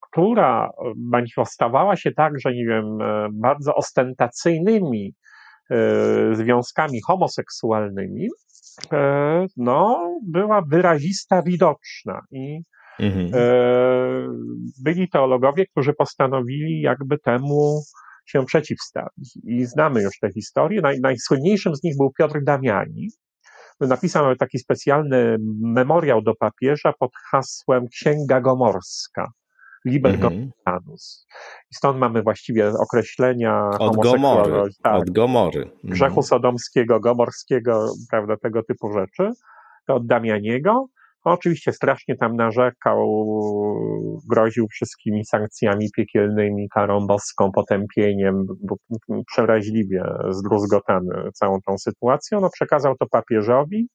która 0.00 0.70
manifestowała 0.96 1.96
się 1.96 2.12
także, 2.12 2.52
nie 2.52 2.66
wiem, 2.66 2.98
bardzo 3.32 3.74
ostentacyjnymi 3.74 5.14
związkami 6.32 7.00
homoseksualnymi, 7.06 8.28
E, 8.92 9.46
no, 9.56 10.10
była 10.22 10.62
wyrazista, 10.62 11.42
widoczna 11.42 12.20
i 12.30 12.60
mhm. 13.00 13.30
E, 13.34 13.38
byli 14.84 15.08
teologowie, 15.08 15.66
którzy 15.66 15.92
postanowili 15.94 16.80
jakby 16.80 17.18
temu 17.18 17.82
się 18.26 18.44
przeciwstawić. 18.44 19.38
I 19.44 19.64
znamy 19.64 20.02
już 20.02 20.18
tę 20.18 20.32
historię. 20.32 20.80
Naj, 20.80 21.00
najsłynniejszym 21.00 21.76
z 21.76 21.82
nich 21.82 21.96
był 21.96 22.12
Piotr 22.18 22.42
Damiani. 22.44 23.08
Napisał 23.80 24.36
taki 24.36 24.58
specjalny 24.58 25.36
memoriał 25.60 26.22
do 26.22 26.34
papieża 26.34 26.92
pod 26.98 27.10
hasłem 27.30 27.88
Księga 27.88 28.40
Gomorska. 28.40 29.28
Liber 29.84 30.14
mhm. 30.14 30.50
I 31.70 31.74
stąd 31.74 31.98
mamy 31.98 32.22
właściwie 32.22 32.68
określenia 32.68 33.70
od 33.78 33.96
Gomory, 33.96 34.70
tak, 34.82 34.94
od 34.94 35.10
Gomory. 35.10 35.62
Mhm. 35.62 35.80
grzechu 35.84 36.22
sodomskiego, 36.22 37.00
gomorskiego, 37.00 37.92
prawda, 38.10 38.36
tego 38.36 38.62
typu 38.62 38.92
rzeczy. 38.92 39.30
To 39.86 39.94
od 39.94 40.06
Damianiego. 40.06 40.86
Oczywiście 41.24 41.72
strasznie 41.72 42.16
tam 42.16 42.36
narzekał, 42.36 43.26
groził 44.30 44.66
wszystkimi 44.68 45.24
sankcjami 45.24 45.88
piekielnymi, 45.96 46.68
karą 46.68 47.06
boską, 47.06 47.52
potępieniem, 47.52 48.46
bo 48.46 48.76
przeraźliwie 49.26 50.04
zdruzgotany 50.30 51.30
całą 51.34 51.58
tą 51.66 51.78
sytuacją. 51.78 52.40
No, 52.40 52.50
przekazał 52.50 52.96
to 52.96 53.06
papieżowi. 53.06 53.88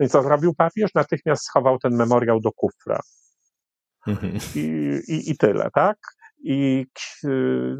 No 0.00 0.06
I 0.06 0.08
co 0.08 0.22
zrobił 0.22 0.54
papież? 0.54 0.94
Natychmiast 0.94 1.44
schował 1.44 1.78
ten 1.78 1.96
memoriał 1.96 2.40
do 2.40 2.52
kufra. 2.52 3.00
Mhm. 4.10 4.38
I, 4.54 4.60
i, 5.08 5.30
I 5.30 5.36
tyle, 5.36 5.68
tak? 5.74 5.98
I 6.44 6.86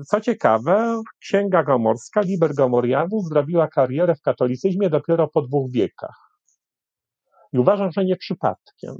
co 0.07 0.21
ciekawe, 0.21 1.03
Księga 1.21 1.62
Gomorska, 1.62 2.21
Liber 2.21 2.55
Gomorianus, 2.55 3.29
zrobiła 3.29 3.69
karierę 3.69 4.14
w 4.14 4.23
katolicyzmie 4.23 4.90
dopiero 4.90 5.29
po 5.29 5.43
dwóch 5.43 5.71
wiekach. 5.73 6.31
I 7.53 7.59
uważam, 7.59 7.93
że 7.93 8.05
nie 8.05 8.16
przypadkiem. 8.16 8.95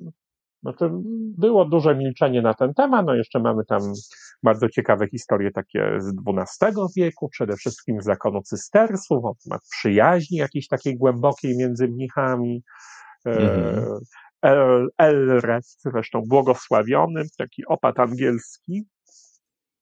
Znaczy, 0.63 0.91
było 1.39 1.65
duże 1.65 1.97
milczenie 1.97 2.43
na 2.43 2.55
ten 2.55 2.75
temat, 2.75 3.07
no 3.07 3.15
jeszcze 3.15 3.41
mamy 3.41 3.65
tam 3.65 3.81
bardzo 4.43 4.69
ciekawe 4.69 5.09
historie 5.09 5.51
takie 5.51 5.99
z 5.99 6.13
XII 6.27 6.83
wieku, 6.97 7.29
przede 7.29 7.57
wszystkim 7.57 8.01
z 8.01 8.05
zakonu 8.05 8.43
cystersów, 8.43 9.25
o 9.25 9.35
temat 9.45 9.61
przyjaźni 9.71 10.39
jakiejś 10.39 10.69
takiej 10.69 10.97
głębokiej 10.97 11.57
między 11.57 11.89
mnichami. 11.89 12.63
E, 13.27 13.31
mhm. 13.31 13.99
El, 14.43 14.89
Elred, 14.99 15.65
zresztą 15.79 16.23
błogosławiony, 16.29 17.23
taki 17.39 17.67
opat 17.67 18.01
angielski, 18.01 18.85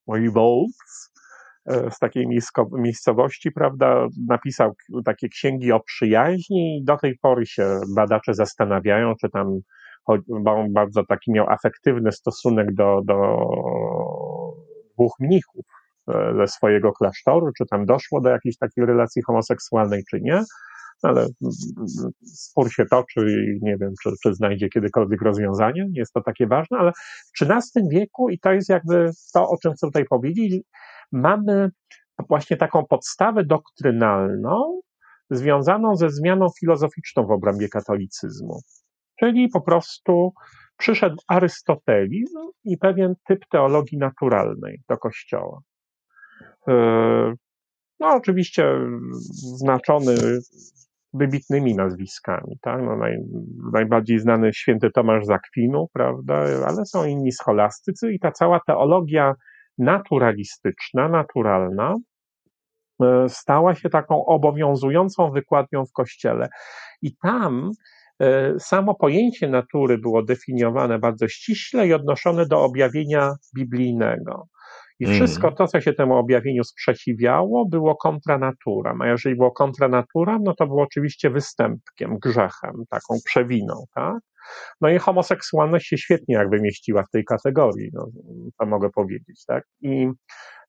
Wolves, 0.06 1.12
e, 1.66 1.90
z 1.90 1.98
takiej 1.98 2.26
miejscowości, 2.72 3.52
prawda, 3.52 4.06
napisał 4.28 4.72
takie 5.04 5.28
księgi 5.28 5.72
o 5.72 5.80
przyjaźni 5.80 6.78
i 6.78 6.84
do 6.84 6.96
tej 6.96 7.18
pory 7.22 7.46
się 7.46 7.80
badacze 7.96 8.34
zastanawiają, 8.34 9.14
czy 9.20 9.30
tam, 9.30 9.46
bo 10.28 10.52
on 10.52 10.72
bardzo 10.72 11.06
taki 11.08 11.32
miał 11.32 11.50
afektywny 11.50 12.12
stosunek 12.12 12.74
do, 12.74 13.00
do 13.04 13.36
dwóch 14.94 15.12
mnichów 15.20 15.66
e, 16.08 16.34
ze 16.36 16.46
swojego 16.46 16.92
klasztoru, 16.92 17.50
czy 17.58 17.64
tam 17.70 17.86
doszło 17.86 18.20
do 18.20 18.28
jakiejś 18.28 18.56
takiej 18.56 18.86
relacji 18.86 19.22
homoseksualnej, 19.22 20.02
czy 20.10 20.20
nie 20.20 20.42
ale 21.02 21.26
spór 22.24 22.72
się 22.72 22.84
toczy 22.90 23.20
i 23.20 23.64
nie 23.64 23.76
wiem, 23.76 23.92
czy, 24.02 24.10
czy 24.22 24.34
znajdzie 24.34 24.68
kiedykolwiek 24.68 25.22
rozwiązanie. 25.22 25.86
Nie 25.90 26.00
jest 26.00 26.12
to 26.12 26.20
takie 26.20 26.46
ważne, 26.46 26.78
ale 26.78 26.92
w 26.92 27.42
XIII 27.42 27.88
wieku, 27.90 28.30
i 28.30 28.38
to 28.38 28.52
jest 28.52 28.68
jakby 28.68 29.10
to, 29.34 29.48
o 29.48 29.56
czym 29.62 29.72
chcę 29.72 29.86
tutaj 29.86 30.04
powiedzieć, 30.04 30.62
mamy 31.12 31.70
właśnie 32.28 32.56
taką 32.56 32.86
podstawę 32.86 33.44
doktrynalną 33.44 34.80
związaną 35.30 35.96
ze 35.96 36.10
zmianą 36.10 36.46
filozoficzną 36.60 37.26
w 37.26 37.30
obrębie 37.30 37.68
katolicyzmu. 37.68 38.60
Czyli 39.20 39.48
po 39.48 39.60
prostu 39.60 40.32
przyszedł 40.76 41.16
Arystotelizm 41.28 42.38
i 42.64 42.78
pewien 42.78 43.14
typ 43.28 43.40
teologii 43.50 43.98
naturalnej 43.98 44.82
do 44.88 44.96
Kościoła. 44.96 45.60
no 48.00 48.08
oczywiście 48.14 48.64
znaczony 49.56 50.14
wybitnymi 51.12 51.74
nazwiskami, 51.74 52.58
tak? 52.60 52.82
No 52.82 52.96
naj, 52.96 53.18
najbardziej 53.72 54.18
znany 54.18 54.52
święty 54.52 54.90
Tomasz 54.90 55.24
Zakwinu, 55.24 55.88
prawda, 55.92 56.34
ale 56.66 56.86
są 56.86 57.04
inni 57.04 57.32
scholastycy 57.32 58.12
i 58.12 58.18
ta 58.18 58.32
cała 58.32 58.60
teologia 58.66 59.34
naturalistyczna, 59.78 61.08
naturalna, 61.08 61.94
e, 63.02 63.28
stała 63.28 63.74
się 63.74 63.90
taką 63.90 64.24
obowiązującą 64.24 65.30
wykładnią 65.30 65.84
w 65.86 65.92
Kościele. 65.92 66.48
I 67.02 67.16
tam 67.16 67.70
e, 68.20 68.54
samo 68.58 68.94
pojęcie 68.94 69.48
natury 69.48 69.98
było 69.98 70.22
definiowane 70.22 70.98
bardzo 70.98 71.28
ściśle 71.28 71.86
i 71.86 71.92
odnoszone 71.92 72.46
do 72.46 72.62
objawienia 72.62 73.32
biblijnego. 73.56 74.48
I 75.00 75.04
mm. 75.04 75.16
wszystko 75.16 75.52
to, 75.52 75.66
co 75.66 75.80
się 75.80 75.92
temu 75.92 76.14
objawieniu 76.14 76.64
sprzeciwiało, 76.64 77.66
było 77.68 77.96
kontranaturą. 77.96 78.98
A 79.00 79.06
jeżeli 79.06 79.36
było 79.36 79.50
kontranaturą, 79.50 80.38
no 80.44 80.54
to 80.54 80.66
było 80.66 80.82
oczywiście 80.82 81.30
występkiem, 81.30 82.18
grzechem, 82.18 82.84
taką 82.90 83.14
przewiną, 83.24 83.84
tak? 83.94 84.18
No 84.80 84.88
i 84.88 84.98
homoseksualność 84.98 85.86
się 85.86 85.98
świetnie 85.98 86.34
jakby 86.34 86.60
mieściła 86.60 87.02
w 87.02 87.10
tej 87.10 87.24
kategorii, 87.24 87.90
no, 87.92 88.06
to 88.58 88.66
mogę 88.66 88.90
powiedzieć, 88.90 89.44
tak? 89.46 89.64
I 89.80 90.08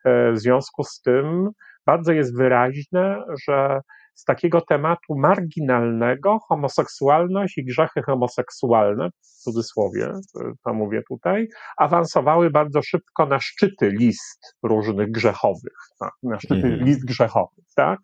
e, 0.06 0.32
w 0.32 0.40
związku 0.40 0.84
z 0.84 1.02
tym 1.02 1.50
bardzo 1.86 2.12
jest 2.12 2.38
wyraźne, 2.38 3.24
że 3.48 3.80
z 4.20 4.24
takiego 4.24 4.62
tematu 4.62 5.16
marginalnego 5.18 6.40
homoseksualność 6.48 7.58
i 7.58 7.66
grzechy 7.66 8.02
homoseksualne, 8.02 9.10
w 9.10 9.44
cudzysłowie 9.44 10.06
e, 10.06 10.52
to 10.66 10.74
mówię 10.74 11.02
tutaj, 11.10 11.48
awansowały 11.78 12.50
bardzo 12.50 12.82
szybko 12.82 13.26
na 13.26 13.40
szczyty 13.40 13.90
list 13.90 14.56
różnych 14.64 15.12
grzechowych, 15.12 15.78
tak? 16.00 16.12
na 16.24 16.40
szczyty 16.40 16.68
mhm. 16.68 16.86
list 16.86 17.06
grzechowych, 17.06 17.66
tak? 17.76 18.00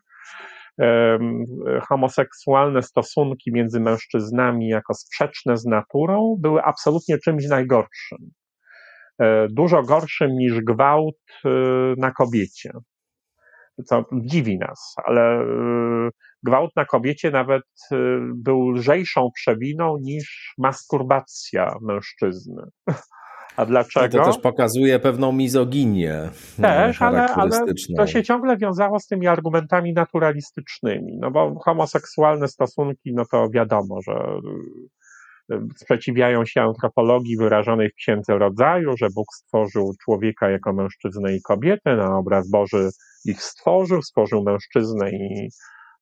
homoseksualne 1.90 2.82
stosunki 2.84 3.52
między 3.54 3.80
mężczyznami 3.80 4.68
jako 4.68 4.94
sprzeczne 4.94 5.58
z 5.58 5.66
naturą 5.66 6.36
były 6.40 6.64
absolutnie 6.64 7.18
czymś 7.18 7.48
najgorszym. 7.48 8.18
E, 9.20 9.48
dużo 9.50 9.84
gorszym 9.84 10.32
niż 10.32 10.62
gwałt 10.62 11.16
e, 11.46 11.50
na 11.98 12.12
kobiecie 12.12 12.72
co 13.86 14.06
dziwi 14.14 14.58
nas, 14.58 14.96
ale 15.06 15.42
y, 15.42 16.10
gwałt 16.44 16.72
na 16.76 16.86
kobiecie 16.86 17.32
nawet 17.32 17.64
y, 17.92 17.96
był 18.36 18.72
lżejszą 18.72 19.30
przewiną 19.36 19.98
niż 20.02 20.54
masturbacja 20.58 21.76
mężczyzny. 21.82 22.64
A 23.58 23.66
dlaczego? 23.66 24.18
To 24.18 24.26
też 24.26 24.38
pokazuje 24.38 25.00
pewną 25.00 25.32
mizoginię. 25.32 26.30
Też, 26.62 27.02
ale, 27.02 27.28
ale 27.28 27.60
to 27.98 28.08
się 28.08 28.24
ciągle 28.24 28.58
wiązało 28.58 29.00
z 29.00 29.08
tymi 29.08 29.28
argumentami 29.28 29.94
naturalistycznymi. 29.94 31.18
No 31.22 31.32
bo 31.32 31.60
homoseksualne 31.60 32.48
stosunki, 32.48 33.14
no 33.14 33.24
to 33.32 33.50
wiadomo, 33.50 34.02
że 34.02 34.14
y, 34.14 34.90
sprzeciwiają 35.76 36.46
się 36.46 36.62
antropologii 36.62 37.38
wyrażonej 37.38 37.90
w 37.90 37.96
Księdze 37.96 38.38
Rodzaju, 38.38 38.98
że 38.98 39.08
Bóg 39.16 39.26
stworzył 39.34 39.94
człowieka 40.04 40.50
jako 40.50 40.74
mężczyznę 40.74 41.36
i 41.36 41.42
kobietę 41.42 41.96
na 41.96 42.18
obraz 42.18 42.50
Boży 42.50 42.90
ich 43.26 43.42
stworzył, 43.42 44.02
stworzył 44.02 44.44
mężczyznę 44.44 45.12
i 45.12 45.50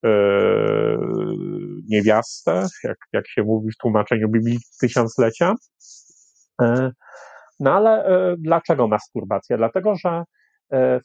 e, 0.06 0.10
niewiastę, 1.90 2.68
jak, 2.84 2.98
jak 3.14 3.28
się 3.28 3.44
mówi 3.44 3.72
w 3.72 3.78
tłumaczeniu 3.78 4.30
Biblii 4.30 4.60
Tysiąclecia. 4.82 5.54
E, 6.62 6.92
no 7.60 7.74
ale 7.74 8.06
e, 8.06 8.36
dlaczego 8.38 8.88
masturbacja? 8.88 9.58
Dlatego, 9.58 9.96
że 9.96 10.24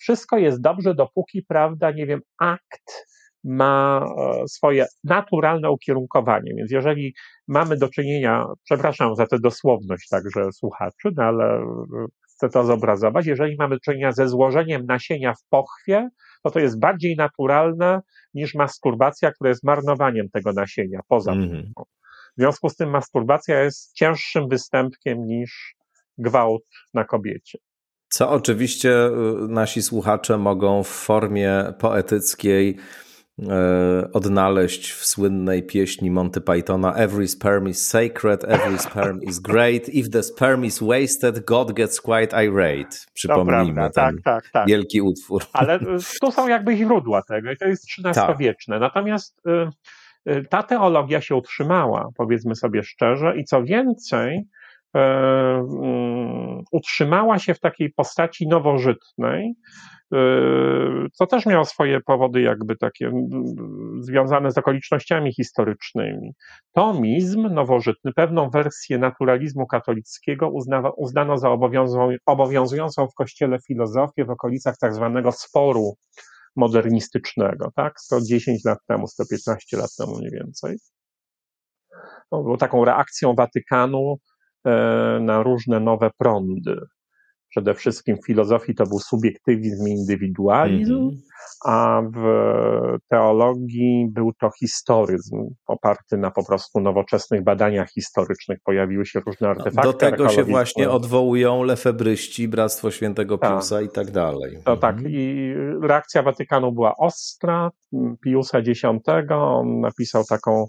wszystko 0.01 0.39
jest 0.39 0.61
dobrze, 0.61 0.95
dopóki, 0.95 1.43
prawda, 1.49 1.91
nie 1.91 2.07
wiem, 2.07 2.21
akt 2.39 3.07
ma 3.45 4.07
swoje 4.49 4.87
naturalne 5.05 5.71
ukierunkowanie. 5.71 6.55
Więc 6.55 6.71
jeżeli 6.71 7.15
mamy 7.49 7.77
do 7.77 7.89
czynienia, 7.89 8.47
przepraszam 8.65 9.17
za 9.17 9.27
tę 9.27 9.39
dosłowność 9.39 10.09
także 10.09 10.53
słuchaczy, 10.53 11.09
no 11.17 11.23
ale 11.23 11.67
chcę 12.35 12.49
to 12.49 12.65
zobrazować, 12.65 13.27
jeżeli 13.27 13.57
mamy 13.59 13.75
do 13.75 13.81
czynienia 13.81 14.13
ze 14.13 14.29
złożeniem 14.29 14.87
nasienia 14.87 15.35
w 15.35 15.45
pochwie, 15.49 16.09
to 16.43 16.51
to 16.51 16.61
jest 16.61 16.79
bardziej 16.79 17.17
naturalne 17.17 18.01
niż 18.35 18.55
masturbacja, 18.55 19.33
która 19.33 19.51
jest 19.51 19.65
marnowaniem 19.65 20.29
tego 20.29 20.53
nasienia 20.53 21.01
poza 21.09 21.33
mm 21.33 21.49
-hmm. 21.49 21.83
W 22.37 22.41
związku 22.41 22.69
z 22.69 22.77
tym 22.77 22.91
masturbacja 22.91 23.63
jest 23.63 23.93
cięższym 23.93 24.49
występkiem 24.49 25.27
niż 25.27 25.75
gwałt 26.19 26.65
na 26.95 27.05
kobiecie. 27.05 27.59
Co 28.09 28.31
oczywiście 28.31 29.07
y, 29.07 29.11
nasi 29.49 29.83
słuchacze 29.83 30.39
mogą 30.39 30.83
w 30.83 30.89
formie 30.89 31.65
poetyckiej 31.79 32.79
E, 32.79 33.08
odnaleźć 34.13 34.93
w 34.93 35.07
słynnej 35.07 35.63
pieśni 35.63 36.11
Monty 36.11 36.41
Pythona 36.41 36.95
Every 36.95 37.29
sperm 37.29 37.69
is 37.69 37.87
sacred, 37.87 38.45
every 38.45 38.79
sperm 38.79 39.23
is 39.23 39.39
great. 39.39 39.89
If 39.89 40.11
the 40.11 40.23
sperm 40.23 40.65
is 40.65 40.81
wasted, 40.83 41.45
God 41.45 41.73
gets 41.73 42.01
quite 42.01 42.45
irate. 42.47 42.97
Przypomnijmy 43.15 43.75
prawda, 43.75 44.07
ten 44.07 44.17
tak, 44.17 44.25
tak, 44.43 44.51
tak. 44.53 44.69
wielki 44.69 45.03
utwór. 45.03 45.43
Ale 45.53 45.75
e, 45.75 45.81
tu 46.21 46.33
są 46.33 46.49
jakby 46.49 46.77
źródła 46.77 47.23
tego 47.23 47.53
i 47.53 47.57
to 47.57 47.65
jest 47.67 47.85
XIII-wieczne. 47.99 48.75
Tak. 48.75 48.81
Natomiast 48.81 49.41
y, 50.27 50.45
ta 50.51 50.63
teologia 50.63 51.21
się 51.21 51.37
utrzymała, 51.37 52.09
powiedzmy 52.17 52.55
sobie 52.55 52.83
szczerze, 52.83 53.37
i 53.37 53.45
co 53.45 53.65
więcej, 53.65 54.45
utrzymała 56.73 57.39
się 57.39 57.55
w 57.55 57.61
takiej 57.61 57.93
postaci 57.93 58.49
nowożytnej, 58.49 59.55
co 61.13 61.27
też 61.27 61.47
miało 61.47 61.65
swoje 61.65 62.01
powody, 62.01 62.41
jakby 62.41 62.77
takie 62.77 63.11
związane 64.01 64.51
z 64.51 64.59
okolicznościami 64.59 65.35
historycznymi. 65.35 66.33
Tomizm 66.73 67.55
nowożytny, 67.55 68.13
pewną 68.13 68.51
wersję 68.51 68.99
naturalizmu 68.99 69.67
katolickiego 69.67 70.51
uznawa, 70.51 70.91
uznano 70.91 71.39
za 71.39 71.49
obowiązującą 72.27 73.09
w 73.09 73.15
kościele 73.15 73.59
filozofię 73.67 74.25
w 74.25 74.31
okolicach 74.31 74.75
tak 74.81 74.95
zwanego 74.95 75.33
sporu 75.33 75.95
modernistycznego, 76.57 77.71
tak? 77.77 78.01
110 78.01 78.65
lat 78.65 78.79
temu, 78.87 79.07
115 79.07 79.77
lat 79.77 79.91
temu 79.99 80.19
mniej 80.19 80.31
więcej. 80.31 80.77
No, 82.33 82.43
było 82.43 82.57
taką 82.57 82.85
reakcją 82.85 83.35
Watykanu 83.35 84.17
e, 84.65 84.71
na 85.21 85.43
różne 85.43 85.81
nowe 85.81 86.11
prądy 86.19 86.81
przede 87.49 87.75
wszystkim 87.75 88.17
w 88.17 88.27
filozofii 88.27 88.75
to 88.75 88.87
był 88.87 88.99
subiektywizm 88.99 89.87
i 89.89 89.91
indywidualizm, 89.91 90.93
mm 90.93 91.09
-hmm. 91.09 91.17
a 91.65 92.03
w 92.17 92.23
teologii 93.09 94.09
był 94.11 94.33
to 94.41 94.51
historyzm 94.59 95.37
oparty 95.67 96.19
na 96.19 96.31
po 96.31 96.45
prostu 96.45 96.81
nowoczesnych 96.81 97.45
badaniach 97.45 97.91
historycznych. 97.91 98.59
Pojawiły 98.65 99.07
się 99.07 99.21
różne 99.21 99.49
artefakty. 99.49 99.83
Do 99.83 99.93
tego 99.93 100.29
się 100.29 100.45
właśnie 100.45 100.91
odwołują 100.91 101.63
lefebryści, 101.63 102.49
Bractwo 102.49 102.91
Świętego 102.91 103.39
tak. 103.39 103.53
Piusa 103.53 103.77
tak. 103.77 103.85
i 103.85 103.89
tak 103.89 104.11
dalej. 104.11 104.59
To 104.65 104.77
tak. 104.77 104.97
Mhm. 104.97 105.15
I 105.15 105.55
reakcja 105.83 106.23
Watykanu 106.23 106.73
była 106.73 106.97
ostra. 106.97 107.71
Piusa 108.25 108.59
X, 108.59 108.83
on 109.31 109.81
napisał 109.81 110.25
taką 110.25 110.67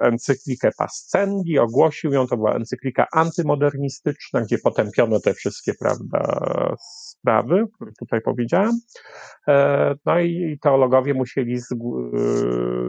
encyklikę 0.00 0.70
Pascendi, 0.78 1.58
ogłosił 1.58 2.12
ją, 2.12 2.26
to 2.26 2.36
była 2.36 2.54
encyklika 2.54 3.06
antymodernistyczna, 3.12 4.40
gdzie 4.40 4.58
potępiono 4.58 5.20
te 5.20 5.34
wszystkie, 5.34 5.72
prawda, 5.80 6.40
sprawy, 7.20 7.64
które 7.74 7.90
tutaj 7.98 8.20
powiedziałem. 8.20 8.72
E, 9.48 9.94
no 10.06 10.20
i 10.20 10.58
teologowie 10.62 11.14
musieli 11.14 11.56
e, 11.56 11.60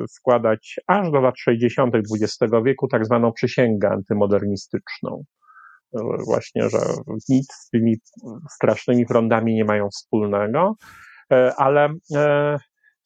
składać 0.07 0.79
aż 0.87 1.11
do 1.11 1.21
lat 1.21 1.35
60. 1.37 1.95
XX 1.95 2.53
wieku 2.65 2.87
tak 2.87 3.05
zwaną 3.05 3.31
przysięgę 3.33 3.89
antymodernistyczną. 3.89 5.23
Właśnie, 6.25 6.69
że 6.69 6.79
nic 7.29 7.53
z 7.53 7.69
tymi 7.69 7.95
strasznymi 8.49 9.05
prądami 9.05 9.55
nie 9.55 9.65
mają 9.65 9.89
wspólnego, 9.89 10.75
ale 11.57 11.89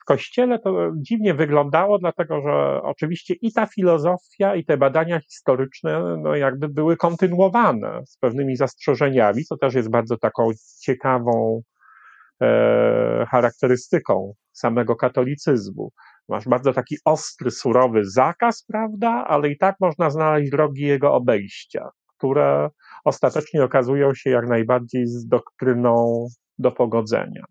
kościele 0.06 0.60
to 0.60 0.92
dziwnie 0.96 1.34
wyglądało, 1.34 2.00
dlatego 2.00 2.42
że 2.42 2.82
oczywiście 2.84 3.34
i 3.42 3.54
ta 3.54 3.66
filozofia, 3.66 4.56
i 4.56 4.66
te 4.66 4.78
badania 4.78 5.20
historyczne, 5.20 6.18
no 6.22 6.36
jakby 6.36 6.70
były 6.70 6.98
kontynuowane 6.98 8.02
z 8.06 8.18
pewnymi 8.18 8.56
zastrzeżeniami, 8.56 9.44
co 9.44 9.58
też 9.58 9.74
jest 9.74 9.90
bardzo 9.90 10.18
taką 10.18 10.50
ciekawą 10.82 11.62
e, 12.42 13.26
charakterystyką 13.30 14.34
samego 14.52 14.96
katolicyzmu. 14.96 15.92
Masz 16.30 16.46
bardzo 16.48 16.74
taki 16.74 16.96
ostry, 17.06 17.52
surowy 17.52 18.06
zakaz, 18.06 18.64
prawda, 18.68 19.26
ale 19.28 19.50
i 19.50 19.58
tak 19.58 19.76
można 19.80 20.10
znaleźć 20.10 20.52
drogi 20.52 20.82
jego 20.82 21.14
obejścia, 21.14 21.90
które 22.18 22.70
ostatecznie 23.06 23.64
okazują 23.64 24.14
się 24.14 24.30
jak 24.30 24.48
najbardziej 24.48 25.08
z 25.08 25.28
doktryną 25.28 26.28
do 26.58 26.72
pogodzenia. 26.72 27.46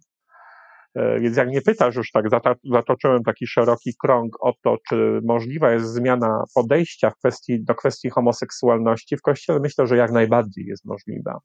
E, 0.94 1.20
więc 1.20 1.36
jak 1.36 1.48
nie 1.48 1.62
pytasz, 1.62 1.96
już 1.96 2.10
tak 2.10 2.24
zatoczyłem 2.72 3.22
taki 3.22 3.46
szeroki 3.46 3.94
krąg 4.02 4.36
o 4.40 4.52
to, 4.62 4.76
czy 4.88 5.20
możliwa 5.24 5.72
jest 5.72 5.86
zmiana 5.86 6.44
podejścia 6.54 7.10
w 7.10 7.16
kwestii, 7.16 7.64
do 7.64 7.74
kwestii 7.74 8.10
homoseksualności 8.10 9.16
w 9.16 9.22
Kościele, 9.22 9.60
myślę, 9.60 9.86
że 9.86 9.96
jak 9.96 10.12
najbardziej 10.12 10.66
jest 10.66 10.84
możliwa. 10.84 11.38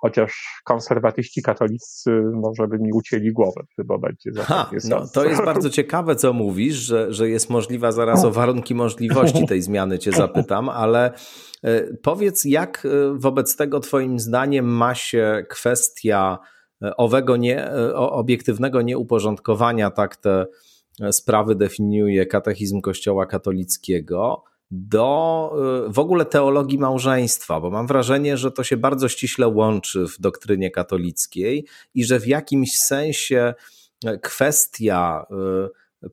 chociaż 0.00 0.60
konserwatyści 0.64 1.42
katolicy 1.42 2.10
może 2.32 2.68
by 2.68 2.78
mi 2.78 2.92
ucięli 2.92 3.32
głowę 3.32 3.60
w 3.72 3.74
tym 3.74 3.86
momencie. 3.88 4.30
Ha, 4.36 4.70
no, 4.88 5.06
to 5.14 5.24
jest 5.24 5.44
bardzo 5.44 5.70
ciekawe, 5.70 6.16
co 6.16 6.32
mówisz, 6.32 6.74
że, 6.74 7.12
że 7.12 7.28
jest 7.28 7.50
możliwa, 7.50 7.92
zaraz 7.92 8.24
o 8.24 8.30
warunki 8.30 8.74
możliwości 8.74 9.46
tej 9.46 9.62
zmiany 9.62 9.98
cię 9.98 10.12
zapytam, 10.12 10.68
ale 10.68 11.12
e, 11.64 11.82
powiedz, 12.02 12.44
jak 12.44 12.86
e, 12.86 13.18
wobec 13.18 13.56
tego 13.56 13.80
twoim 13.80 14.18
zdaniem 14.18 14.64
ma 14.66 14.94
się 14.94 15.44
kwestia 15.48 16.38
owego 16.80 17.36
nie, 17.36 17.70
obiektywnego 17.94 18.82
nieuporządkowania, 18.82 19.90
tak 19.90 20.16
te 20.16 20.46
sprawy 21.10 21.54
definiuje 21.54 22.26
katechizm 22.26 22.80
Kościoła 22.80 23.26
katolickiego, 23.26 24.44
do 24.70 25.52
w 25.88 25.98
ogóle 25.98 26.24
teologii 26.24 26.78
małżeństwa, 26.78 27.60
bo 27.60 27.70
mam 27.70 27.86
wrażenie, 27.86 28.36
że 28.36 28.52
to 28.52 28.64
się 28.64 28.76
bardzo 28.76 29.08
ściśle 29.08 29.48
łączy 29.48 30.06
w 30.06 30.20
doktrynie 30.20 30.70
katolickiej 30.70 31.66
i 31.94 32.04
że 32.04 32.20
w 32.20 32.26
jakimś 32.26 32.78
sensie 32.78 33.54
e, 34.04 34.18
kwestia 34.18 35.26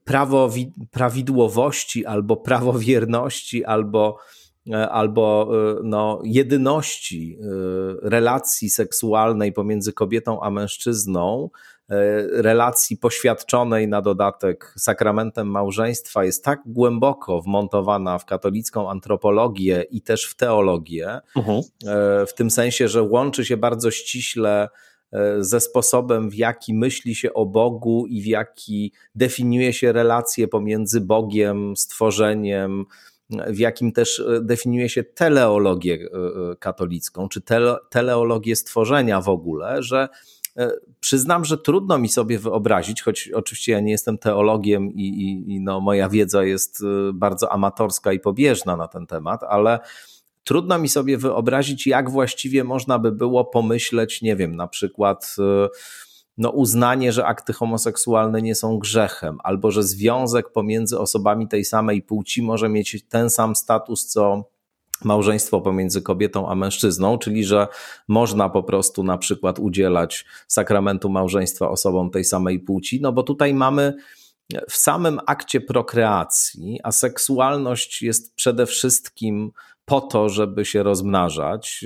prawo, 0.04 0.50
prawidłowości 0.90 2.06
albo 2.06 2.36
prawowierności, 2.36 3.64
albo, 3.64 4.18
e, 4.18 4.43
albo 4.72 5.50
y, 5.78 5.80
no, 5.84 6.20
jedyności 6.24 7.38
relacji 8.02 8.70
seksualnej 8.70 9.52
pomiędzy 9.52 9.92
kobietą 9.92 10.42
a 10.42 10.50
mężczyzną 10.50 11.50
E, 11.90 12.26
relacji 12.42 12.96
poświadczonej 12.96 13.88
na 13.88 14.02
dodatek 14.02 14.74
sakramentem 14.76 15.50
małżeństwa 15.50 16.24
jest 16.24 16.44
tak 16.44 16.60
głęboko 16.66 17.42
wmontowana 17.42 18.18
w 18.18 18.24
katolicką 18.24 18.90
antropologię 18.90 19.84
i 19.90 20.02
też 20.02 20.24
w 20.26 20.34
teologię, 20.34 21.20
uh-huh. 21.36 21.62
w 22.26 22.34
tym 22.34 22.50
sensie, 22.50 22.88
że 22.88 23.02
łączy 23.02 23.44
się 23.44 23.56
bardzo 23.56 23.90
ściśle 23.90 24.68
e, 25.12 25.44
ze 25.44 25.60
sposobem, 25.60 26.30
w 26.30 26.34
jaki 26.34 26.74
myśli 26.74 27.14
się 27.14 27.34
o 27.34 27.46
Bogu 27.46 28.06
i 28.06 28.22
w 28.22 28.26
jaki 28.26 28.92
definiuje 29.14 29.72
się 29.72 29.92
relacje 29.92 30.48
pomiędzy 30.48 31.00
Bogiem, 31.00 31.76
stworzeniem, 31.76 32.84
w 33.30 33.58
jakim 33.58 33.92
też 33.92 34.24
definiuje 34.40 34.88
się 34.88 35.04
teleologię 35.04 36.08
katolicką, 36.58 37.28
czy 37.28 37.40
tele, 37.40 37.76
teleologię 37.90 38.56
stworzenia 38.56 39.20
w 39.20 39.28
ogóle, 39.28 39.82
że 39.82 40.08
E, 40.56 40.70
przyznam, 41.00 41.44
że 41.44 41.58
trudno 41.58 41.98
mi 41.98 42.08
sobie 42.08 42.38
wyobrazić, 42.38 43.02
choć 43.02 43.30
oczywiście 43.34 43.72
ja 43.72 43.80
nie 43.80 43.90
jestem 43.90 44.18
teologiem 44.18 44.92
i, 44.92 45.02
i, 45.02 45.54
i 45.54 45.60
no, 45.60 45.80
moja 45.80 46.08
wiedza 46.08 46.44
jest 46.44 46.82
e, 46.82 47.12
bardzo 47.12 47.52
amatorska 47.52 48.12
i 48.12 48.20
pobieżna 48.20 48.76
na 48.76 48.88
ten 48.88 49.06
temat, 49.06 49.42
ale 49.42 49.78
trudno 50.44 50.78
mi 50.78 50.88
sobie 50.88 51.18
wyobrazić, 51.18 51.86
jak 51.86 52.10
właściwie 52.10 52.64
można 52.64 52.98
by 52.98 53.12
było 53.12 53.44
pomyśleć, 53.44 54.22
nie 54.22 54.36
wiem, 54.36 54.56
na 54.56 54.68
przykład 54.68 55.36
e, 55.38 55.68
no, 56.38 56.50
uznanie, 56.50 57.12
że 57.12 57.26
akty 57.26 57.52
homoseksualne 57.52 58.42
nie 58.42 58.54
są 58.54 58.78
grzechem, 58.78 59.38
albo 59.44 59.70
że 59.70 59.82
związek 59.82 60.52
pomiędzy 60.52 60.98
osobami 60.98 61.48
tej 61.48 61.64
samej 61.64 62.02
płci 62.02 62.42
może 62.42 62.68
mieć 62.68 63.04
ten 63.08 63.30
sam 63.30 63.56
status, 63.56 64.06
co 64.06 64.44
małżeństwo 65.04 65.60
pomiędzy 65.60 66.02
kobietą 66.02 66.48
a 66.48 66.54
mężczyzną, 66.54 67.18
czyli 67.18 67.44
że 67.44 67.68
można 68.08 68.48
po 68.48 68.62
prostu 68.62 69.04
na 69.04 69.18
przykład 69.18 69.58
udzielać 69.58 70.24
sakramentu 70.48 71.08
małżeństwa 71.08 71.70
osobom 71.70 72.10
tej 72.10 72.24
samej 72.24 72.60
płci, 72.60 73.00
no 73.00 73.12
bo 73.12 73.22
tutaj 73.22 73.54
mamy 73.54 73.94
w 74.70 74.76
samym 74.76 75.20
akcie 75.26 75.60
prokreacji, 75.60 76.80
a 76.82 76.92
seksualność 76.92 78.02
jest 78.02 78.34
przede 78.34 78.66
wszystkim 78.66 79.52
po 79.84 80.00
to, 80.00 80.28
żeby 80.28 80.64
się 80.64 80.82
rozmnażać. 80.82 81.84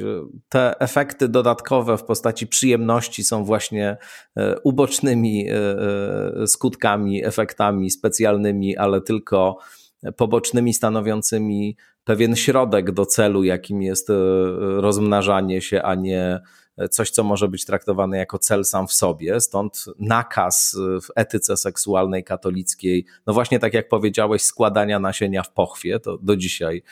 Te 0.49 0.81
efekty 0.81 1.29
dodatkowe 1.29 1.99
w 1.99 2.05
postaci 2.05 2.47
przyjemności 2.47 3.25
są 3.25 3.45
właśnie 3.45 3.97
e, 4.37 4.61
ubocznymi 4.61 5.49
e, 5.51 5.55
e, 6.43 6.47
skutkami, 6.47 7.25
efektami 7.25 7.91
specjalnymi, 7.91 8.77
ale 8.77 9.01
tylko 9.01 9.59
pobocznymi, 10.17 10.75
stanowiącymi 10.75 11.77
pewien 12.05 12.37
środek 12.37 12.93
do 12.93 13.07
celu, 13.07 13.45
jakim 13.45 13.83
jest 13.83 14.09
rozmnażanie 14.77 15.61
się, 15.61 15.83
a 15.83 15.95
nie 15.95 16.41
coś, 16.91 17.11
co 17.11 17.25
może 17.25 17.49
być 17.49 17.65
traktowane 17.65 18.19
jako 18.19 18.39
cel 18.39 18.65
sam 18.65 18.89
w 18.89 18.93
sobie. 18.93 19.41
Stąd 19.41 19.85
nakaz 19.99 20.77
w 21.03 21.07
etyce 21.17 21.57
seksualnej 21.57 22.25
katolickiej, 22.25 23.07
no 23.27 23.33
właśnie 23.33 23.59
tak 23.59 23.75
jak 23.75 23.89
powiedziałeś, 23.89 24.43
składania 24.43 24.99
nasienia 24.99 25.43
w 25.43 25.53
pochwie, 25.53 26.01
to 26.01 26.19
do 26.19 26.37
dzisiaj 26.37 26.83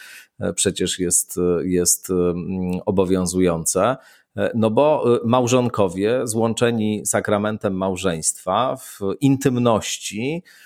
e, 0.40 0.52
przecież 0.52 0.98
jest, 0.98 1.40
jest 1.64 2.10
mm, 2.10 2.80
obowiązujące. 2.86 3.96
E, 4.36 4.50
no 4.54 4.70
bo 4.70 5.04
małżonkowie 5.24 6.20
złączeni 6.24 7.06
sakramentem 7.06 7.74
małżeństwa 7.74 8.76
w 8.76 9.00
intymności, 9.20 10.42
E, 10.42 10.65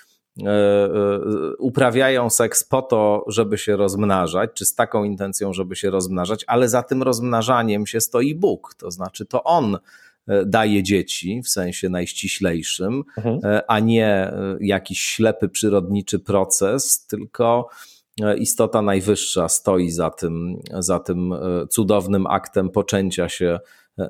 uprawiają 1.57 2.29
seks 2.29 2.63
po 2.63 2.81
to, 2.81 3.25
żeby 3.27 3.57
się 3.57 3.75
rozmnażać, 3.75 4.49
czy 4.53 4.65
z 4.65 4.75
taką 4.75 5.03
intencją, 5.03 5.53
żeby 5.53 5.75
się 5.75 5.89
rozmnażać, 5.89 6.43
ale 6.47 6.69
za 6.69 6.83
tym 6.83 7.03
rozmnażaniem 7.03 7.87
się 7.87 8.01
stoi 8.01 8.35
Bóg. 8.35 8.75
To 8.77 8.91
znaczy, 8.91 9.25
to 9.25 9.43
On 9.43 9.77
e, 10.27 10.45
daje 10.45 10.83
dzieci 10.83 11.41
w 11.41 11.49
sensie 11.49 11.89
najściślejszym, 11.89 13.03
mhm. 13.17 13.61
a 13.67 13.79
nie 13.79 14.33
jakiś 14.59 15.01
ślepy, 15.01 15.49
przyrodniczy 15.49 16.19
proces, 16.19 17.05
tylko 17.05 17.69
istota 18.39 18.81
najwyższa 18.81 19.49
stoi 19.49 19.91
za 19.91 20.09
tym, 20.09 20.55
za 20.79 20.99
tym 20.99 21.33
cudownym 21.69 22.27
aktem 22.27 22.69
poczęcia 22.69 23.29
się 23.29 23.59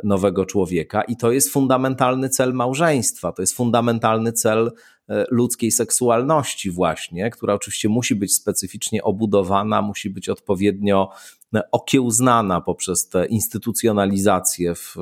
nowego 0.03 0.45
człowieka. 0.45 1.01
I 1.01 1.17
to 1.17 1.31
jest 1.31 1.49
fundamentalny 1.49 2.29
cel 2.29 2.53
małżeństwa, 2.53 3.31
to 3.31 3.41
jest 3.41 3.55
fundamentalny 3.55 4.33
cel 4.33 4.71
E, 5.00 5.00
ludzkiej 5.29 5.71
seksualności, 5.71 6.71
właśnie, 6.71 7.29
która 7.29 7.53
oczywiście 7.53 7.89
musi 7.89 8.15
być 8.15 8.35
specyficznie 8.35 9.03
obudowana, 9.03 9.81
musi 9.81 10.09
być 10.09 10.29
odpowiednio 10.29 11.09
e, 11.55 11.71
okiełznana 11.71 12.61
poprzez 12.61 13.09
tę 13.09 13.25
instytucjonalizację 13.25 14.75
w 14.75 14.95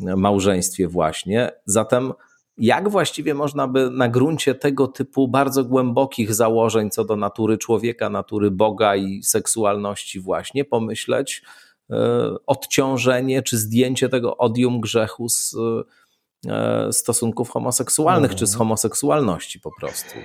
e, 0.00 0.16
małżeństwie, 0.16 0.88
właśnie. 0.88 1.52
Zatem, 1.66 2.12
jak 2.58 2.88
właściwie 2.88 3.34
można 3.34 3.68
by 3.68 3.90
na 3.90 4.08
gruncie 4.08 4.54
tego 4.54 4.88
typu 4.88 5.28
bardzo 5.28 5.64
głębokich 5.64 6.34
założeń 6.34 6.90
co 6.90 7.04
do 7.04 7.16
natury 7.16 7.58
człowieka, 7.58 8.10
natury 8.10 8.50
Boga 8.50 8.96
i 8.96 9.22
seksualności, 9.22 10.20
właśnie 10.20 10.64
pomyśleć, 10.64 11.42
odciążenie 12.46 13.42
czy 13.42 13.58
zdjęcie 13.58 14.08
tego 14.08 14.36
odium 14.36 14.80
grzechu 14.80 15.28
z 15.28 15.54
E, 15.54 15.82
stosunków 16.90 17.50
homoseksualnych, 17.50 18.34
czy 18.34 18.46
z 18.46 18.50
mhm. 18.50 18.58
homoseksualności 18.58 19.60
po 19.60 19.70
prostu. 19.80 20.18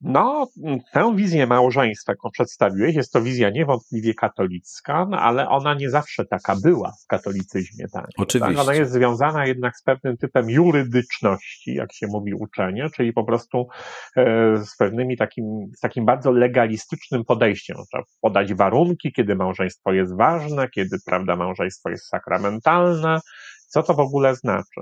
No, 0.00 0.46
tę 0.92 1.16
wizję 1.16 1.46
małżeństwa, 1.46 2.12
jaką 2.12 2.30
przedstawiłeś, 2.30 2.94
jest 2.94 3.12
to 3.12 3.22
wizja 3.22 3.50
niewątpliwie 3.50 4.14
katolicka, 4.14 5.06
no, 5.10 5.20
ale 5.20 5.48
ona 5.48 5.74
nie 5.74 5.90
zawsze 5.90 6.24
taka 6.24 6.56
była 6.56 6.92
w 7.04 7.06
katolicyzmie. 7.06 7.86
Tak? 7.92 8.06
Oczywiście. 8.16 8.54
Tak? 8.54 8.64
Ona 8.64 8.74
jest 8.74 8.92
związana 8.92 9.46
jednak 9.46 9.76
z 9.76 9.82
pewnym 9.82 10.16
typem 10.16 10.50
jurydyczności, 10.50 11.74
jak 11.74 11.92
się 11.92 12.06
mówi 12.06 12.34
uczenie, 12.34 12.88
czyli 12.94 13.12
po 13.12 13.24
prostu 13.24 13.68
e, 14.16 14.56
z 14.56 14.76
pewnymi 14.76 15.16
takim, 15.16 15.44
z 15.76 15.80
takim 15.80 16.04
bardzo 16.04 16.32
legalistycznym 16.32 17.24
podejściem. 17.24 17.76
Trzeba 17.76 18.04
podać 18.20 18.54
warunki, 18.54 19.12
kiedy 19.12 19.34
małżeństwo 19.34 19.92
jest 19.92 20.16
ważne, 20.16 20.68
kiedy, 20.68 20.96
prawda, 21.06 21.36
małżeństwo 21.36 21.90
jest 21.90 22.08
sakramentalne, 22.08 23.20
co 23.68 23.82
to 23.82 23.94
w 23.94 24.00
ogóle 24.00 24.34
znaczy. 24.34 24.80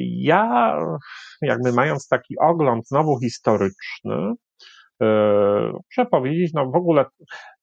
Ja, 0.00 0.78
jakby 1.42 1.72
mając 1.72 2.08
taki 2.08 2.34
ogląd 2.40 2.88
znowu 2.88 3.20
historyczny, 3.20 4.32
y, 5.02 5.06
muszę 5.72 6.06
powiedzieć, 6.10 6.52
no 6.54 6.70
w 6.70 6.76
ogóle, 6.76 7.04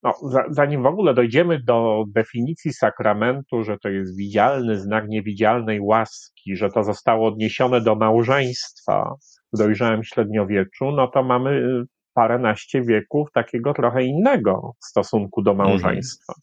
no, 0.04 0.14
zanim 0.50 0.84
w 0.84 0.86
ogóle 0.86 1.14
dojdziemy 1.14 1.60
do 1.64 2.04
definicji 2.08 2.74
sakramentu, 2.74 3.64
że 3.64 3.78
to 3.78 3.90
jest 3.90 4.18
widzialny 4.18 4.80
znak 4.80 5.08
niewidzialnej 5.08 5.80
łaski, 5.82 6.56
że 6.56 6.70
to 6.70 6.84
zostało 6.84 7.28
odniesione 7.28 7.82
do 7.82 7.96
małżeństwa 7.96 9.16
w 9.54 9.58
dojrzałym 9.58 10.04
średniowieczu, 10.04 10.92
no 10.92 11.08
to 11.08 11.24
mamy 11.24 11.84
paręnaście 12.14 12.82
wieków 12.82 13.32
takiego 13.34 13.74
trochę 13.74 14.04
innego 14.04 14.72
stosunku 14.80 15.42
do 15.42 15.52
mhm. 15.52 15.70
małżeństwa. 15.70 16.34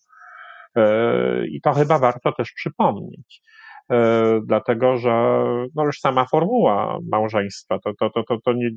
Mhm. 0.77 1.47
I 1.47 1.61
to 1.61 1.73
chyba 1.73 1.99
warto 1.99 2.33
też 2.33 2.53
przypomnieć. 2.53 3.43
E, 3.93 4.41
dlatego 4.45 4.97
że 4.97 5.45
no 5.75 5.85
już 5.85 6.01
sama 6.01 6.27
formuła 6.27 6.99
małżeństwa, 7.13 7.79
to, 7.79 7.93
to, 7.99 8.11
to, 8.11 8.23
to, 8.23 8.39
to 8.45 8.53
nie, 8.53 8.71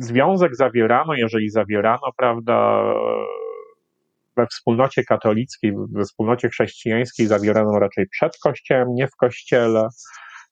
związek 0.00 0.56
zawierano, 0.56 1.14
jeżeli 1.14 1.50
zawierano, 1.50 2.12
prawda, 2.16 2.84
we 4.36 4.46
wspólnocie 4.46 5.04
katolickiej, 5.04 5.72
we 5.92 6.04
wspólnocie 6.04 6.48
chrześcijańskiej 6.48 7.26
zawierano 7.26 7.78
raczej 7.78 8.06
przed 8.08 8.38
kościołem, 8.38 8.88
nie 8.94 9.06
w 9.06 9.16
kościele. 9.16 9.88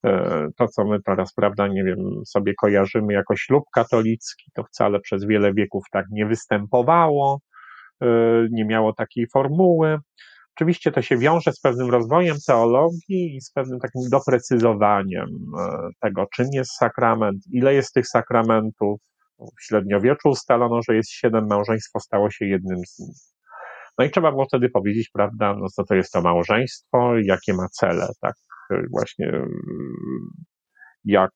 E, 0.06 0.48
to, 0.56 0.68
co 0.68 0.84
my 0.84 1.02
teraz, 1.02 1.34
prawda, 1.34 1.66
nie 1.66 1.84
wiem, 1.84 1.98
sobie 2.26 2.54
kojarzymy 2.54 3.12
jako 3.12 3.36
ślub 3.36 3.64
katolicki, 3.74 4.50
to 4.54 4.64
wcale 4.64 5.00
przez 5.00 5.24
wiele 5.24 5.54
wieków 5.54 5.84
tak 5.92 6.06
nie 6.10 6.26
występowało, 6.26 7.40
e, 8.02 8.06
nie 8.50 8.64
miało 8.64 8.92
takiej 8.92 9.26
formuły. 9.32 9.98
Oczywiście 10.56 10.92
to 10.92 11.02
się 11.02 11.16
wiąże 11.16 11.52
z 11.52 11.60
pewnym 11.60 11.90
rozwojem 11.90 12.36
teologii 12.46 13.36
i 13.36 13.40
z 13.40 13.52
pewnym 13.52 13.80
takim 13.80 14.02
doprecyzowaniem 14.10 15.28
e, 15.58 15.88
tego, 16.00 16.26
czym 16.34 16.46
jest 16.52 16.72
sakrament, 16.72 17.36
ile 17.52 17.74
jest 17.74 17.94
tych 17.94 18.08
sakramentów. 18.08 19.00
W 19.38 19.64
średniowieczu 19.64 20.28
ustalono, 20.28 20.80
że 20.88 20.96
jest 20.96 21.10
siedem, 21.10 21.46
małżeństwo 21.46 22.00
stało 22.00 22.30
się 22.30 22.46
jednym 22.46 22.78
z 22.86 22.98
nich. 22.98 23.16
No 23.98 24.04
i 24.04 24.10
trzeba 24.10 24.30
było 24.30 24.44
wtedy 24.44 24.68
powiedzieć, 24.68 25.10
prawda, 25.12 25.54
no 25.54 25.68
co 25.68 25.84
to 25.84 25.94
jest 25.94 26.12
to 26.12 26.22
małżeństwo, 26.22 27.12
jakie 27.22 27.54
ma 27.54 27.68
cele, 27.68 28.08
tak 28.20 28.34
właśnie 28.90 29.32
jak, 31.04 31.32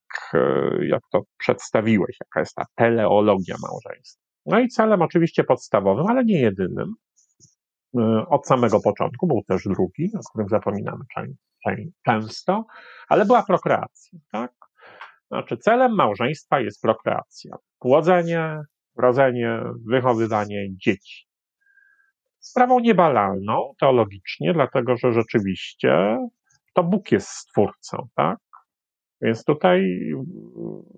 jak 0.81 1.03
to 1.13 1.23
przedstawiłeś, 1.39 2.17
jaka 2.21 2.41
jest 2.41 2.55
ta 2.55 2.65
teleologia 2.75 3.57
małżeństwa. 3.63 4.23
No 4.47 4.61
i 4.61 4.69
celem 4.69 5.03
oczywiście 5.03 5.45
podstawowym, 5.45 6.07
ale 6.07 6.25
nie 6.25 6.41
jedynym, 6.41 6.95
od 8.29 8.47
samego 8.47 8.81
początku, 8.81 9.27
był 9.27 9.43
też 9.49 9.65
drugi, 9.65 10.11
o 10.17 10.31
którym 10.31 10.49
zapominamy 10.49 11.05
często, 12.05 12.67
ale 13.09 13.25
była 13.25 13.43
prokreacja, 13.43 14.19
tak? 14.33 14.53
Znaczy 15.29 15.57
celem 15.57 15.95
małżeństwa 15.95 16.61
jest 16.61 16.83
prokreacja. 16.83 17.57
Płodzenie, 17.79 18.61
rodzenie, 18.97 19.61
wychowywanie 19.87 20.77
dzieci. 20.77 21.27
Sprawą 22.39 22.81
niebalalną 22.81 23.75
teologicznie, 23.81 24.53
dlatego 24.55 24.97
że 24.97 25.13
rzeczywiście 25.13 26.19
to 26.75 26.83
Bóg 26.83 27.13
jest 27.13 27.29
stwórcą, 27.29 28.09
tak? 28.15 28.39
Więc 29.23 29.45
tutaj 29.45 30.01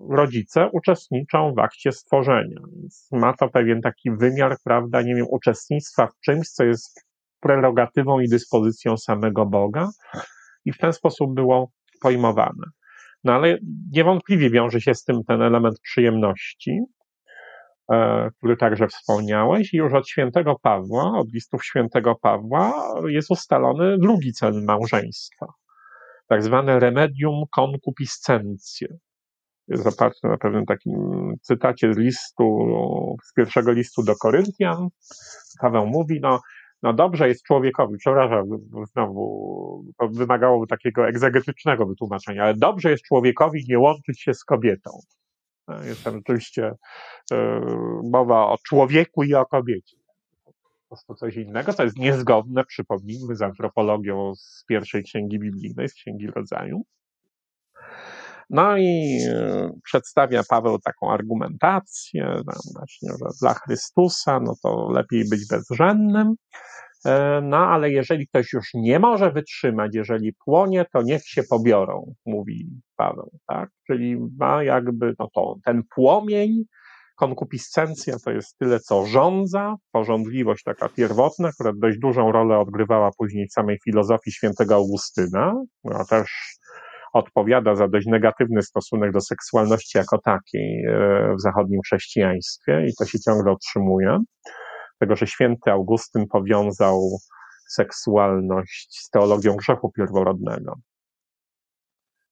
rodzice 0.09 0.69
uczestniczą 0.73 1.53
w 1.53 1.59
akcie 1.59 1.91
stworzenia. 1.91 2.59
Więc 2.75 3.07
ma 3.11 3.33
to 3.33 3.49
pewien 3.49 3.81
taki 3.81 4.11
wymiar, 4.11 4.57
prawda, 4.63 5.01
nie 5.01 5.15
wiem, 5.15 5.25
uczestnictwa 5.29 6.07
w 6.07 6.19
czymś, 6.25 6.49
co 6.49 6.63
jest 6.63 7.05
prerogatywą 7.39 8.19
i 8.19 8.29
dyspozycją 8.29 8.97
samego 8.97 9.45
Boga 9.45 9.89
i 10.65 10.71
w 10.71 10.77
ten 10.77 10.93
sposób 10.93 11.33
było 11.33 11.71
pojmowane. 12.01 12.63
No 13.23 13.33
ale 13.33 13.57
niewątpliwie 13.91 14.49
wiąże 14.49 14.81
się 14.81 14.93
z 14.93 15.03
tym 15.03 15.23
ten 15.27 15.41
element 15.41 15.79
przyjemności, 15.79 16.79
e, 17.91 18.29
który 18.37 18.57
także 18.57 18.87
wspomniałeś, 18.87 19.73
i 19.73 19.77
już 19.77 19.93
od 19.93 20.09
świętego 20.09 20.55
Pawła, 20.61 21.19
od 21.19 21.33
listów 21.33 21.65
świętego 21.65 22.15
Pawła 22.21 22.73
jest 23.07 23.31
ustalony 23.31 23.97
drugi 23.97 24.33
cel 24.33 24.63
małżeństwa 24.63 25.45
tak 26.29 26.43
zwane 26.43 26.79
remedium 26.79 27.43
concupiscencje. 27.55 28.87
Jest 29.67 29.87
oparte 29.87 30.27
na 30.27 30.37
pewnym 30.37 30.65
takim 30.65 30.93
cytacie 31.41 31.93
z 31.93 31.97
listu, 31.97 32.67
z 33.23 33.33
pierwszego 33.33 33.71
listu 33.71 34.03
do 34.03 34.15
Koryntian. 34.15 34.87
Paweł 35.61 35.87
mówi, 35.87 36.19
no, 36.21 36.39
no 36.83 36.93
dobrze 36.93 37.27
jest 37.27 37.43
człowiekowi, 37.43 37.97
przepraszam, 37.97 38.45
znowu 38.93 39.83
wymagałoby 40.11 40.67
takiego 40.67 41.07
egzegetycznego 41.07 41.85
wytłumaczenia, 41.85 42.43
ale 42.43 42.53
dobrze 42.53 42.91
jest 42.91 43.03
człowiekowi 43.03 43.65
nie 43.69 43.79
łączyć 43.79 44.21
się 44.21 44.33
z 44.33 44.43
kobietą. 44.43 44.91
Jest 45.83 46.03
tam 46.03 46.17
oczywiście 46.17 46.71
e, 47.31 47.61
mowa 48.11 48.47
o 48.47 48.57
człowieku 48.67 49.23
i 49.23 49.33
o 49.33 49.45
kobiecie 49.45 49.98
prostu 50.89 51.15
coś 51.15 51.35
innego. 51.35 51.73
To 51.73 51.83
jest 51.83 51.97
niezgodne, 51.97 52.65
przypomnijmy, 52.65 53.35
z 53.35 53.41
antropologią 53.41 54.35
z 54.35 54.63
pierwszej 54.67 55.03
księgi 55.03 55.39
biblijnej, 55.39 55.89
z 55.89 55.93
księgi 55.93 56.27
rodzaju. 56.27 56.81
No 58.49 58.77
i 58.77 59.19
e, 59.29 59.69
przedstawia 59.83 60.41
Paweł 60.49 60.79
taką 60.79 61.11
argumentację, 61.11 62.41
właśnie, 62.75 63.09
że 63.09 63.25
dla 63.41 63.53
Chrystusa 63.53 64.39
no 64.39 64.53
to 64.63 64.91
lepiej 64.91 65.29
być 65.29 65.47
bezrzędnym. 65.47 66.35
E, 67.05 67.41
no 67.43 67.57
ale 67.57 67.91
jeżeli 67.91 68.27
ktoś 68.27 68.53
już 68.53 68.73
nie 68.73 68.99
może 68.99 69.31
wytrzymać, 69.31 69.95
jeżeli 69.95 70.33
płonie, 70.45 70.85
to 70.93 71.01
niech 71.01 71.27
się 71.27 71.43
pobiorą, 71.49 72.13
mówi 72.25 72.69
Paweł, 72.95 73.31
tak? 73.47 73.69
Czyli 73.87 74.17
ma 74.37 74.63
jakby 74.63 75.13
no 75.19 75.29
to, 75.35 75.55
ten 75.65 75.83
płomień 75.95 76.63
Konkupiscencja 77.19 78.15
to 78.25 78.31
jest 78.31 78.57
tyle, 78.57 78.79
co 78.79 79.05
rządza, 79.05 79.75
porządliwość 79.91 80.63
taka 80.63 80.89
pierwotna, 80.89 81.51
która 81.51 81.71
dość 81.75 81.97
dużą 81.99 82.31
rolę 82.31 82.59
odgrywała 82.59 83.09
później 83.17 83.47
w 83.47 83.53
samej 83.53 83.79
filozofii 83.83 84.31
świętego 84.31 84.75
Augustyna, 84.75 85.53
która 85.79 86.05
też 86.05 86.57
odpowiada 87.13 87.75
za 87.75 87.87
dość 87.87 88.07
negatywny 88.07 88.61
stosunek 88.61 89.11
do 89.11 89.21
seksualności 89.21 89.97
jako 89.97 90.17
takiej 90.17 90.85
e, 90.85 91.35
w 91.35 91.41
zachodnim 91.41 91.81
chrześcijaństwie 91.81 92.85
i 92.87 92.93
to 92.99 93.05
się 93.05 93.19
ciągle 93.19 93.51
otrzymuje. 93.51 94.19
Tego, 94.99 95.15
że 95.15 95.27
święty 95.27 95.71
Augustyn 95.71 96.27
powiązał 96.27 97.01
seksualność 97.69 98.99
z 98.99 99.09
teologią 99.09 99.55
grzechu 99.55 99.91
pierworodnego. 99.91 100.75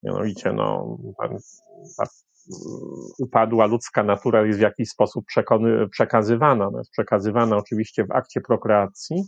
Mianowicie, 0.04 0.54
no, 0.54 0.98
upadła 3.20 3.66
ludzka 3.66 4.04
natura 4.04 4.46
jest 4.46 4.60
w 4.60 4.62
jakiś 4.62 4.90
sposób 4.90 5.26
przekony, 5.26 5.90
przekazywana. 5.90 6.70
No 6.72 6.78
jest 6.78 6.92
przekazywana 6.92 7.58
oczywiście 7.58 8.06
w 8.06 8.12
akcie 8.12 8.42
prokreacji, 8.42 9.24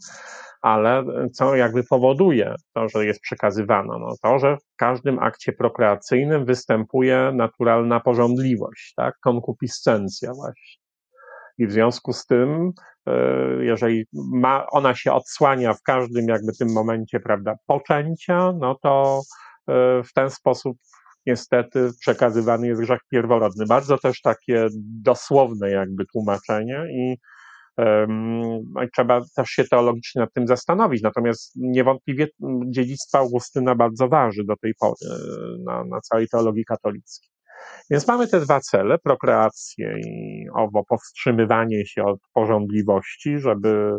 ale 0.61 1.03
co 1.33 1.55
jakby 1.55 1.83
powoduje 1.83 2.55
to, 2.73 2.89
że 2.89 3.05
jest 3.05 3.21
przekazywana? 3.21 3.97
No 3.99 4.15
to, 4.23 4.39
że 4.39 4.57
w 4.57 4.75
każdym 4.75 5.19
akcie 5.19 5.53
prokreacyjnym 5.53 6.45
występuje 6.45 7.31
naturalna 7.33 7.99
porządliwość, 7.99 8.93
tak? 8.95 9.15
Konkupiscencja 9.21 10.33
właśnie. 10.33 10.79
I 11.57 11.67
w 11.67 11.71
związku 11.71 12.13
z 12.13 12.25
tym, 12.25 12.71
e, 13.07 13.13
jeżeli 13.59 14.05
ma, 14.13 14.67
ona 14.71 14.95
się 14.95 15.13
odsłania 15.13 15.73
w 15.73 15.81
każdym 15.81 16.27
jakby 16.27 16.51
tym 16.53 16.73
momencie, 16.73 17.19
prawda, 17.19 17.55
poczęcia, 17.65 18.53
no 18.59 18.75
to 18.75 19.21
e, 19.67 20.03
w 20.03 20.13
ten 20.13 20.29
sposób 20.29 20.77
niestety 21.25 21.89
przekazywany 21.99 22.67
jest 22.67 22.81
grzech 22.81 22.99
pierworodny. 23.11 23.65
Bardzo 23.65 23.97
też 23.97 24.21
takie 24.21 24.67
dosłowne 25.01 25.69
jakby 25.69 26.05
tłumaczenie 26.05 26.85
i, 26.91 27.17
um, 27.77 28.41
i 28.85 28.89
trzeba 28.95 29.21
też 29.35 29.49
się 29.49 29.63
teologicznie 29.63 30.21
nad 30.21 30.33
tym 30.33 30.47
zastanowić. 30.47 31.01
Natomiast 31.01 31.51
niewątpliwie 31.55 32.27
dziedzictwo 32.65 33.17
Augustyna 33.17 33.75
bardzo 33.75 34.07
waży 34.07 34.43
do 34.43 34.55
tej 34.61 34.73
pory 34.79 34.95
e, 35.11 35.17
na, 35.65 35.83
na 35.83 36.01
całej 36.01 36.27
teologii 36.27 36.65
katolickiej. 36.65 37.29
Więc 37.89 38.07
mamy 38.07 38.27
te 38.27 38.39
dwa 38.39 38.59
cele, 38.59 38.97
prokreację 38.97 39.95
i 40.05 40.45
owo 40.55 40.83
powstrzymywanie 40.89 41.85
się 41.85 42.03
od 42.03 42.19
porządliwości, 42.33 43.39
żeby 43.39 43.91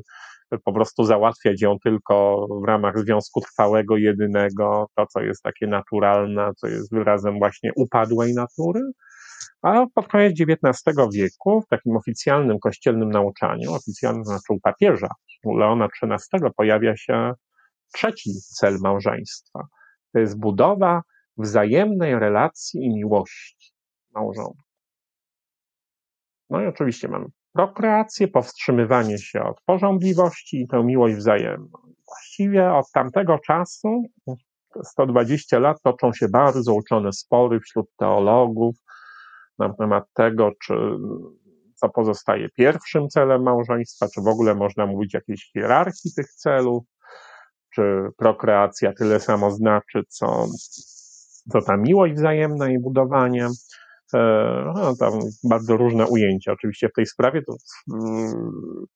po 0.58 0.72
prostu 0.72 1.04
załatwiać 1.04 1.62
ją 1.62 1.78
tylko 1.78 2.46
w 2.62 2.64
ramach 2.64 2.98
związku 2.98 3.40
trwałego, 3.40 3.96
jedynego, 3.96 4.86
to 4.96 5.06
co 5.06 5.20
jest 5.20 5.42
takie 5.42 5.66
naturalne, 5.66 6.50
co 6.56 6.66
jest 6.66 6.94
wyrazem 6.94 7.38
właśnie 7.38 7.70
upadłej 7.76 8.34
natury. 8.34 8.80
A 9.62 9.86
pod 9.94 10.08
koniec 10.08 10.40
XIX 10.40 10.82
wieku, 11.14 11.60
w 11.60 11.68
takim 11.68 11.96
oficjalnym 11.96 12.58
kościelnym 12.58 13.10
nauczaniu, 13.10 13.72
oficjalnym 13.72 14.24
znaczy 14.24 14.52
u 14.52 14.60
papieża, 14.60 15.08
u 15.44 15.56
Leona 15.56 15.88
XIII, 16.02 16.50
pojawia 16.56 16.96
się 16.96 17.32
trzeci 17.92 18.30
cel 18.58 18.78
małżeństwa. 18.82 19.60
To 20.12 20.18
jest 20.18 20.38
budowa 20.38 21.02
wzajemnej 21.36 22.18
relacji 22.18 22.84
i 22.84 22.94
miłości 22.94 23.72
małżonków. 24.14 24.70
No 26.50 26.62
i 26.62 26.66
oczywiście 26.66 27.08
mamy 27.08 27.26
prokreację, 27.52 28.28
powstrzymywanie 28.28 29.18
się 29.18 29.42
od 29.42 29.60
porządliwości 29.60 30.60
i 30.60 30.68
tę 30.68 30.84
miłość 30.84 31.16
wzajemną. 31.16 31.78
Właściwie 32.06 32.72
od 32.72 32.90
tamtego 32.92 33.38
czasu, 33.38 34.02
120 34.84 35.58
lat, 35.58 35.82
toczą 35.82 36.12
się 36.12 36.28
bardzo 36.28 36.74
uczone 36.74 37.12
spory 37.12 37.60
wśród 37.60 37.86
teologów 37.96 38.76
na 39.58 39.74
temat 39.74 40.04
tego, 40.14 40.50
czy 40.62 40.74
co 41.74 41.88
pozostaje 41.88 42.48
pierwszym 42.48 43.08
celem 43.08 43.42
małżeństwa, 43.42 44.06
czy 44.14 44.20
w 44.20 44.26
ogóle 44.26 44.54
można 44.54 44.86
mówić 44.86 45.14
o 45.14 45.18
jakiejś 45.18 45.50
hierarchii 45.52 46.12
tych 46.16 46.30
celów, 46.30 46.84
czy 47.74 47.82
prokreacja 48.16 48.92
tyle 48.92 49.20
samo 49.20 49.50
znaczy, 49.50 50.02
co, 50.08 50.46
co 51.52 51.62
ta 51.62 51.76
miłość 51.76 52.14
wzajemna 52.14 52.68
i 52.68 52.78
budowanie. 52.78 53.48
E, 54.14 54.72
no, 54.74 54.96
tam 54.96 55.12
bardzo 55.44 55.76
różne 55.76 56.06
ujęcia 56.06 56.52
oczywiście 56.52 56.88
w 56.88 56.92
tej 56.92 57.06
sprawie. 57.06 57.42
To 57.42 57.54
mm, 57.94 58.86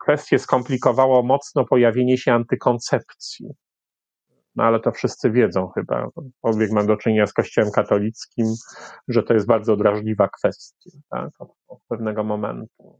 kwestię 0.00 0.38
skomplikowało 0.38 1.22
mocno 1.22 1.64
pojawienie 1.64 2.18
się 2.18 2.32
antykoncepcji. 2.32 3.46
No 4.56 4.64
ale 4.64 4.80
to 4.80 4.92
wszyscy 4.92 5.30
wiedzą 5.30 5.68
chyba, 5.68 6.08
powiek 6.40 6.70
mam 6.72 6.86
do 6.86 6.96
czynienia 6.96 7.26
z 7.26 7.32
Kościołem 7.32 7.70
katolickim, 7.70 8.46
że 9.08 9.22
to 9.22 9.34
jest 9.34 9.46
bardzo 9.46 9.76
drażliwa 9.76 10.28
kwestia, 10.28 10.90
tak, 11.10 11.30
od, 11.38 11.48
od 11.68 11.78
pewnego 11.88 12.24
momentu, 12.24 12.98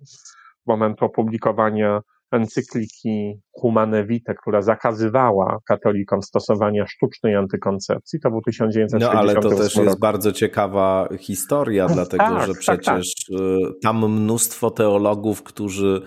momentu 0.66 1.04
opublikowania 1.04 2.00
encykliki 2.32 3.40
Humane 3.52 4.06
Vitae, 4.06 4.34
która 4.34 4.62
zakazywała 4.62 5.58
katolikom 5.68 6.22
stosowania 6.22 6.86
sztucznej 6.86 7.36
antykoncepcji, 7.36 8.20
to 8.20 8.30
był 8.30 8.42
1968 8.42 9.14
No 9.14 9.20
ale 9.20 9.34
to 9.34 9.62
też 9.62 9.76
jest 9.76 10.00
bardzo 10.00 10.32
ciekawa 10.32 11.08
historia, 11.18 11.86
no, 11.88 11.94
dlatego 11.94 12.24
tak, 12.24 12.46
że 12.46 12.54
przecież 12.54 13.14
tak, 13.14 13.38
tak. 13.38 13.72
tam 13.82 14.12
mnóstwo 14.12 14.70
teologów, 14.70 15.42
którzy 15.42 16.02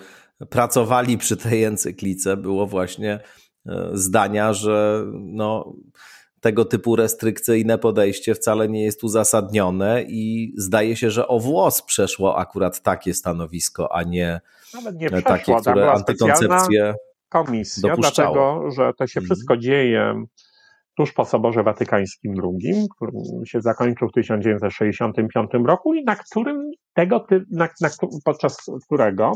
pracowali 0.50 1.18
przy 1.18 1.36
tej 1.36 1.64
encyklice, 1.72 2.36
było 2.36 2.66
właśnie 2.66 3.20
zdania, 3.92 4.52
że 4.52 5.04
no, 5.12 5.74
tego 6.44 6.64
typu 6.64 6.96
restrykcyjne 6.96 7.78
podejście 7.78 8.34
wcale 8.34 8.68
nie 8.68 8.84
jest 8.84 9.04
uzasadnione 9.04 10.02
i 10.02 10.52
zdaje 10.56 10.96
się, 10.96 11.10
że 11.10 11.28
o 11.28 11.38
włos 11.38 11.82
przeszło 11.82 12.38
akurat 12.38 12.82
takie 12.82 13.14
stanowisko, 13.14 13.92
a 13.92 14.02
nie, 14.02 14.40
nie 14.94 15.08
przeszło, 15.08 15.28
takie, 15.28 15.54
które 15.60 15.92
antykoncepcję 15.92 16.94
komisja, 17.28 17.90
dopuszczało. 17.90 18.34
dlatego 18.34 18.70
że 18.70 18.92
to 18.98 19.06
się 19.06 19.20
mhm. 19.20 19.26
wszystko 19.26 19.56
dzieje 19.56 20.24
tuż 20.96 21.12
po 21.12 21.24
Soborze 21.24 21.62
Watykańskim 21.62 22.34
II, 22.42 22.88
który 22.96 23.12
się 23.46 23.60
zakończył 23.60 24.08
w 24.08 24.12
1965 24.12 25.50
roku 25.66 25.94
i 25.94 26.04
na 26.04 26.16
którym 26.16 26.70
tego, 26.94 27.26
na, 27.50 27.68
na, 27.80 27.88
podczas 28.24 28.56
którego 28.86 29.32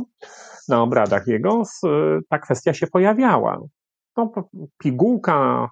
na 0.69 0.83
obradach 0.83 1.27
jego 1.27 1.63
ta 2.29 2.39
kwestia 2.39 2.75
się 2.75 2.87
pojawiała. 2.87 3.61
No, 4.17 4.33
pigułka 4.79 5.69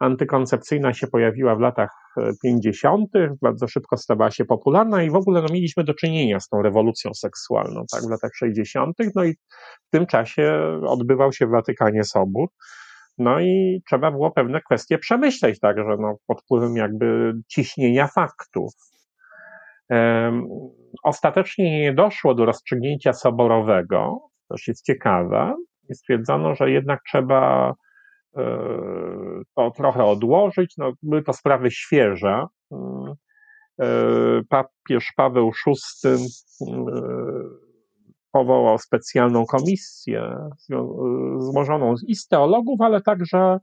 antykoncepcyjna 0.00 0.92
się 0.92 1.06
pojawiła 1.06 1.56
w 1.56 1.60
latach 1.60 1.90
50., 2.42 3.10
bardzo 3.42 3.68
szybko 3.68 3.96
stała 3.96 4.30
się 4.30 4.44
popularna 4.44 5.02
i 5.02 5.10
w 5.10 5.14
ogóle 5.14 5.42
no, 5.42 5.48
mieliśmy 5.52 5.84
do 5.84 5.94
czynienia 5.94 6.40
z 6.40 6.48
tą 6.48 6.62
rewolucją 6.62 7.14
seksualną 7.14 7.84
tak, 7.92 8.02
w 8.02 8.10
latach 8.10 8.30
60., 8.34 8.96
no 9.14 9.24
i 9.24 9.32
w 9.86 9.90
tym 9.90 10.06
czasie 10.06 10.62
odbywał 10.86 11.32
się 11.32 11.46
w 11.46 11.50
Watykanie 11.50 12.04
Sobór. 12.04 12.48
No 13.18 13.40
i 13.40 13.82
trzeba 13.88 14.10
było 14.10 14.30
pewne 14.30 14.60
kwestie 14.60 14.98
przemyśleć, 14.98 15.60
także 15.60 15.96
no, 16.00 16.16
pod 16.26 16.42
wpływem 16.42 16.76
jakby 16.76 17.32
ciśnienia 17.48 18.06
faktów. 18.06 18.72
Um, 19.90 20.48
ostatecznie 21.02 21.80
nie 21.80 21.94
doszło 21.94 22.34
do 22.34 22.44
rozstrzygnięcia 22.44 23.12
soborowego, 23.12 24.18
to 24.48 24.54
jest 24.68 24.84
ciekawe, 24.84 25.54
i 25.90 25.94
stwierdzono, 25.94 26.54
że 26.54 26.70
jednak 26.70 27.00
trzeba 27.06 27.70
e, 27.70 27.74
to 29.54 29.70
trochę 29.76 30.04
odłożyć. 30.04 30.74
No, 30.78 30.92
były 31.02 31.22
to 31.22 31.32
sprawy 31.32 31.70
świeże. 31.70 32.46
E, 33.80 33.86
papież 34.48 35.12
Paweł 35.16 35.50
VI 35.66 35.74
powołał 38.32 38.78
specjalną 38.78 39.44
komisję 39.46 40.36
złożoną 41.38 41.94
i 42.06 42.14
z 42.14 42.26
teologów, 42.26 42.80
ale 42.80 43.00
także 43.00 43.58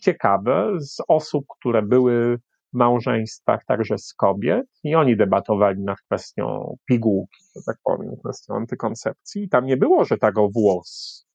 ciekawe, 0.00 0.72
z 0.78 0.96
osób, 1.08 1.44
które 1.58 1.82
były 1.82 2.38
w 2.72 2.76
małżeństwach, 2.78 3.64
także 3.66 3.98
z 3.98 4.14
kobiet, 4.14 4.66
i 4.84 4.94
oni 4.94 5.16
debatowali 5.16 5.82
nad 5.82 6.00
kwestią 6.00 6.76
pigułki, 6.88 7.44
że 7.56 7.62
tak 7.66 7.76
powiem, 7.84 8.16
kwestią 8.24 8.54
antykoncepcji. 8.54 9.42
I 9.42 9.48
tam 9.48 9.66
nie 9.66 9.76
było, 9.76 10.04
że 10.04 10.18
tak 10.18 10.38
o 10.38 10.48
włos. 10.48 11.25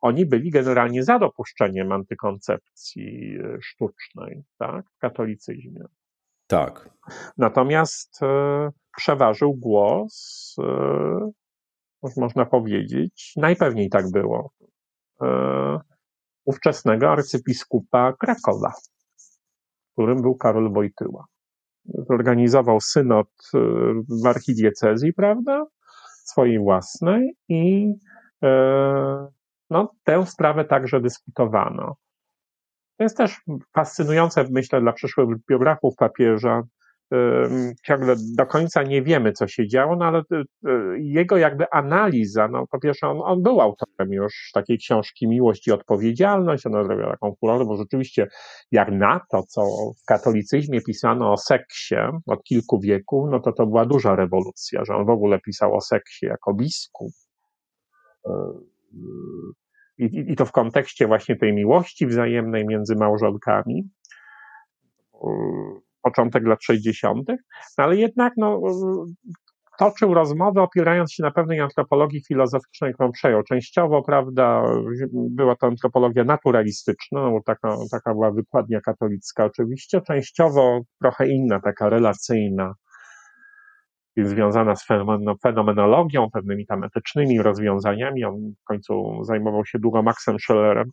Oni 0.00 0.26
byli 0.26 0.50
generalnie 0.50 1.04
za 1.04 1.18
dopuszczeniem 1.18 1.92
antykoncepcji 1.92 3.38
e, 3.38 3.58
sztucznej, 3.62 4.42
tak, 4.58 4.86
w 4.96 4.98
katolicyzmie. 4.98 5.84
Tak. 6.46 6.90
Natomiast 7.38 8.22
e, 8.22 8.70
przeważył 8.96 9.54
głos 9.54 10.54
e, 10.58 11.30
można 12.16 12.46
powiedzieć, 12.46 13.32
najpewniej 13.36 13.88
tak 13.90 14.10
było, 14.10 14.52
ówczesnego 16.44 17.10
arcybiskupa 17.10 18.12
Krakowa, 18.12 18.72
którym 19.92 20.22
był 20.22 20.34
Karol 20.34 20.72
Wojtyła. 20.72 21.24
Zorganizował 21.84 22.80
synod 22.80 23.28
w 24.22 24.26
archidiecezji, 24.26 25.12
prawda, 25.12 25.66
swojej 26.24 26.58
własnej 26.58 27.36
i 27.48 27.92
no, 29.70 29.92
tę 30.04 30.26
sprawę 30.26 30.64
także 30.64 31.00
dyskutowano. 31.00 31.94
To 32.96 33.04
jest 33.04 33.16
też 33.16 33.40
fascynujące, 33.74 34.44
myślę, 34.50 34.80
dla 34.80 34.92
przyszłych 34.92 35.28
biografów 35.48 35.94
papieża, 35.96 36.62
ciągle 37.84 38.14
do 38.36 38.46
końca 38.46 38.82
nie 38.82 39.02
wiemy, 39.02 39.32
co 39.32 39.48
się 39.48 39.68
działo, 39.68 39.96
no 39.96 40.04
ale 40.04 40.18
y, 40.18 40.68
y, 40.68 40.98
jego 40.98 41.36
jakby 41.36 41.70
analiza, 41.70 42.48
no 42.48 42.66
po 42.66 42.80
pierwsze 42.80 43.08
on, 43.08 43.20
on 43.24 43.42
był 43.42 43.60
autorem 43.60 44.12
już 44.12 44.50
takiej 44.54 44.78
książki 44.78 45.28
Miłość 45.28 45.68
i 45.68 45.72
Odpowiedzialność, 45.72 46.66
ona 46.66 46.84
zrobiła 46.84 47.10
taką 47.10 47.34
furorę, 47.40 47.64
bo 47.64 47.76
rzeczywiście 47.76 48.28
jak 48.72 48.92
na 48.92 49.20
to, 49.30 49.42
co 49.42 49.62
w 50.02 50.04
katolicyzmie 50.06 50.80
pisano 50.80 51.32
o 51.32 51.36
seksie 51.36 51.96
od 52.26 52.42
kilku 52.42 52.80
wieków, 52.80 53.30
no 53.30 53.40
to 53.40 53.52
to 53.52 53.66
była 53.66 53.86
duża 53.86 54.16
rewolucja, 54.16 54.84
że 54.84 54.94
on 54.94 55.06
w 55.06 55.10
ogóle 55.10 55.40
pisał 55.40 55.74
o 55.74 55.80
seksie 55.80 56.26
jako 56.26 56.54
biskup. 56.54 57.12
I, 59.98 60.32
I 60.32 60.36
to 60.36 60.46
w 60.46 60.52
kontekście 60.52 61.06
właśnie 61.06 61.36
tej 61.36 61.52
miłości 61.52 62.06
wzajemnej 62.06 62.66
między 62.66 62.96
małżonkami 62.96 63.90
początek 66.02 66.46
lat 66.46 66.62
60., 66.62 67.28
no 67.78 67.84
ale 67.84 67.96
jednak 67.96 68.32
no, 68.36 68.60
toczył 69.78 70.14
rozmowę 70.14 70.62
opierając 70.62 71.12
się 71.12 71.22
na 71.22 71.30
pewnej 71.30 71.60
antropologii 71.60 72.22
filozoficznej, 72.28 72.94
którą 72.94 73.12
przejął. 73.12 73.42
Częściowo, 73.42 74.02
prawda, 74.02 74.62
była 75.12 75.56
to 75.56 75.66
antropologia 75.66 76.24
naturalistyczna, 76.24 77.30
taka, 77.46 77.76
taka 77.90 78.12
była 78.14 78.30
wykładnia 78.30 78.80
katolicka 78.80 79.44
oczywiście, 79.44 80.00
częściowo 80.00 80.80
trochę 81.00 81.28
inna, 81.28 81.60
taka 81.60 81.88
relacyjna, 81.88 82.74
związana 84.26 84.76
z 84.76 84.86
fenomenologią, 85.42 86.30
pewnymi 86.30 86.66
tam 86.66 86.84
etycznymi 86.84 87.42
rozwiązaniami. 87.42 88.24
On 88.24 88.52
w 88.62 88.64
końcu 88.64 89.24
zajmował 89.24 89.66
się 89.66 89.78
długo 89.78 90.02
Maxem 90.02 90.38
Schellerem, 90.38 90.90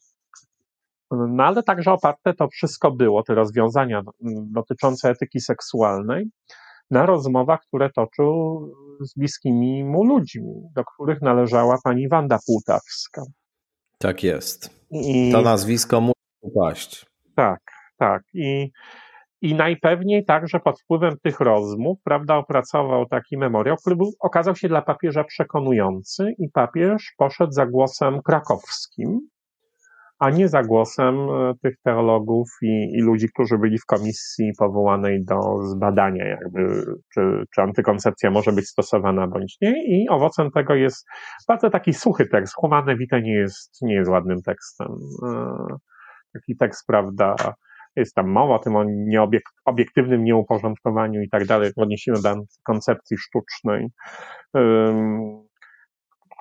no 1.12 1.44
ale 1.44 1.64
także 1.64 1.92
oparte 1.92 2.34
to 2.34 2.48
wszystko 2.48 2.92
było, 2.92 3.24
te 3.24 3.36
rozwiązania 3.36 4.02
dotyczące 4.52 5.10
etyki 5.10 5.40
seksualnej, 5.40 6.26
na 6.92 7.06
rozmowach, 7.06 7.60
które 7.68 7.90
toczył 7.90 8.60
z 9.02 9.14
bliskimi 9.16 9.84
mu 9.84 10.04
ludźmi, 10.04 10.54
do 10.76 10.84
których 10.84 11.22
należała 11.22 11.78
pani 11.84 12.10
Wanda 12.10 12.40
Płutawska. 12.46 13.22
Tak 14.00 14.24
jest. 14.24 14.88
I... 14.92 15.32
To 15.32 15.42
nazwisko 15.42 16.02
musi 16.02 16.14
upaść. 16.42 17.06
Tak, 17.36 17.60
tak. 17.98 18.24
I, 18.34 18.72
I 19.46 19.56
najpewniej 19.56 20.26
także 20.26 20.60
pod 20.60 20.82
wpływem 20.82 21.14
tych 21.24 21.40
rozmów, 21.40 21.98
prawda, 22.04 22.36
opracował 22.36 23.06
taki 23.06 23.38
memoriał, 23.38 23.76
który 23.78 23.96
był, 23.96 24.12
okazał 24.20 24.56
się 24.56 24.68
dla 24.68 24.82
papieża 24.82 25.24
przekonujący 25.24 26.34
i 26.38 26.50
papież 26.50 27.14
poszedł 27.18 27.52
za 27.52 27.66
głosem 27.66 28.22
krakowskim, 28.22 29.20
a 30.20 30.30
nie 30.30 30.48
za 30.48 30.64
głosem 30.64 31.16
e, 31.16 31.54
tych 31.64 31.76
teologów 31.84 32.50
i, 32.62 32.90
i, 32.94 33.02
ludzi, 33.02 33.30
którzy 33.34 33.58
byli 33.58 33.78
w 33.78 33.86
komisji 33.86 34.52
powołanej 34.58 35.26
do 35.26 35.64
zbadania, 35.64 36.26
jakby, 36.26 36.86
czy, 37.14 37.22
czy 37.56 37.62
antykoncepcja 37.62 38.32
może 38.32 38.52
być 38.52 38.68
stosowana 38.68 39.28
bądź 39.28 39.58
nie. 39.62 39.86
I 39.88 40.10
owocem 40.10 40.52
tego 40.52 40.76
jest 40.76 41.06
bardzo 41.48 41.70
taki 41.70 41.94
suchy 41.94 42.26
tekst. 42.28 42.54
Humane 42.56 42.98
Vitae 42.98 43.22
nie 43.22 43.34
jest, 43.34 43.82
nie 43.82 43.94
jest 43.94 44.10
ładnym 44.10 44.42
tekstem. 44.42 44.88
E, 45.28 45.58
taki 46.34 46.58
tekst, 46.58 46.88
prawda, 46.88 47.36
jest 47.96 48.16
tam 48.16 48.28
mowa 48.28 48.56
o 48.56 48.60
tym 48.60 48.76
o 48.76 48.84
nieobiektywnym 48.88 50.24
nieuporządkowaniu 50.24 51.22
i 51.22 51.30
tak 51.30 51.46
dalej 51.46 51.72
w 51.74 51.82
odniesieniu 51.82 52.22
do 52.22 52.36
koncepcji 52.64 53.18
sztucznej 53.18 53.88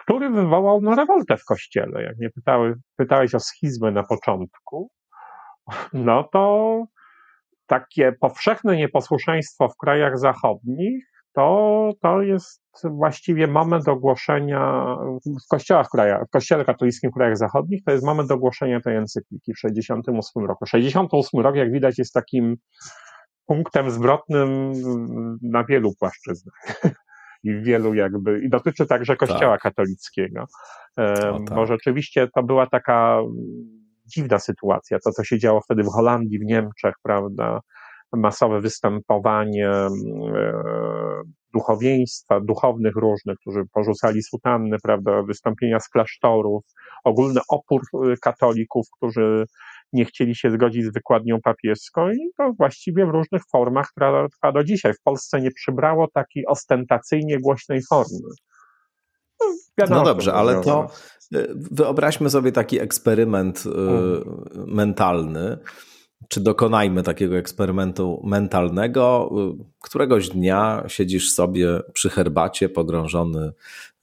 który 0.05 0.30
wywołał 0.30 0.80
no, 0.80 0.94
rewoltę 0.94 1.36
w 1.36 1.44
kościele. 1.44 2.02
Jak 2.02 2.16
mnie 2.18 2.30
pytały, 2.30 2.74
pytałeś 2.96 3.34
o 3.34 3.40
schizmę 3.40 3.90
na 3.90 4.02
początku, 4.02 4.90
no 5.92 6.28
to 6.32 6.84
takie 7.66 8.12
powszechne 8.12 8.76
nieposłuszeństwo 8.76 9.68
w 9.68 9.76
krajach 9.76 10.18
zachodnich 10.18 11.13
to, 11.35 11.93
to 12.01 12.22
jest 12.22 12.62
właściwie 12.85 13.47
moment 13.47 13.89
ogłoszenia 13.89 14.97
w 15.26 15.49
kościołach 15.51 15.87
w, 15.87 15.91
krajach, 15.91 16.22
w 16.28 16.30
kościele 16.30 16.64
katolickim 16.64 17.11
w 17.11 17.14
krajach 17.14 17.37
zachodnich, 17.37 17.85
to 17.85 17.93
jest 17.93 18.05
moment 18.05 18.30
ogłoszenia 18.30 18.80
tej 18.80 18.97
encykliki 18.97 19.55
w 19.55 19.59
68 19.59 20.47
roku. 20.47 20.66
68 20.66 21.41
rok, 21.41 21.57
jak 21.57 21.72
widać, 21.72 21.99
jest 21.99 22.12
takim 22.12 22.57
punktem 23.47 23.91
zwrotnym 23.91 24.72
na 25.43 25.64
wielu 25.64 25.93
płaszczyznach 25.99 26.55
i 27.45 27.62
wielu 27.62 27.95
jakby, 27.95 28.41
i 28.41 28.49
dotyczy 28.49 28.87
także 28.87 29.16
Kościoła 29.16 29.55
tak. 29.55 29.61
katolickiego. 29.61 30.45
O, 30.97 31.39
tak. 31.39 31.57
Bo 31.57 31.66
rzeczywiście 31.66 32.28
to 32.35 32.43
była 32.43 32.66
taka 32.66 33.20
dziwna 34.07 34.39
sytuacja, 34.39 34.99
to 35.05 35.11
co 35.11 35.24
się 35.24 35.39
działo 35.39 35.61
wtedy 35.61 35.82
w 35.82 35.89
Holandii, 35.89 36.39
w 36.39 36.45
Niemczech, 36.45 36.95
prawda, 37.03 37.61
masowe 38.16 38.60
występowanie 38.60 39.70
e, 39.70 39.90
duchowieństwa, 41.54 42.40
duchownych 42.40 42.96
różnych, 42.96 43.38
którzy 43.38 43.62
porzucali 43.72 44.22
sutanny, 44.22 44.76
prawda, 44.82 45.22
wystąpienia 45.22 45.80
z 45.80 45.88
klasztorów, 45.88 46.62
ogólny 47.04 47.40
opór 47.48 47.82
e, 47.94 48.16
katolików, 48.16 48.86
którzy 48.96 49.44
nie 49.92 50.04
chcieli 50.04 50.34
się 50.34 50.50
zgodzić 50.50 50.84
z 50.84 50.92
wykładnią 50.92 51.40
papieską 51.44 52.10
i 52.10 52.30
to 52.36 52.52
właściwie 52.58 53.06
w 53.06 53.10
różnych 53.10 53.42
formach 53.52 53.88
trwa, 53.96 54.28
trwa 54.28 54.52
do 54.52 54.64
dzisiaj. 54.64 54.92
W 54.94 55.02
Polsce 55.02 55.40
nie 55.40 55.50
przybrało 55.50 56.08
takiej 56.14 56.46
ostentacyjnie 56.46 57.40
głośnej 57.40 57.80
formy. 57.90 58.28
No, 59.40 59.46
wiadomo, 59.78 60.00
no 60.00 60.06
dobrze, 60.06 60.34
ale 60.34 60.60
to 60.60 60.86
y, 61.34 61.48
wyobraźmy 61.70 62.30
sobie 62.30 62.52
taki 62.52 62.80
eksperyment 62.80 63.64
mhm. 63.66 64.24
mentalny 64.66 65.58
czy 66.29 66.41
dokonajmy 66.41 67.03
takiego 67.03 67.37
eksperymentu 67.37 68.22
mentalnego. 68.25 69.31
Któregoś 69.81 70.29
dnia 70.29 70.85
siedzisz 70.87 71.33
sobie 71.33 71.81
przy 71.93 72.11
herbacie, 72.11 72.68
pogrążony 72.68 73.53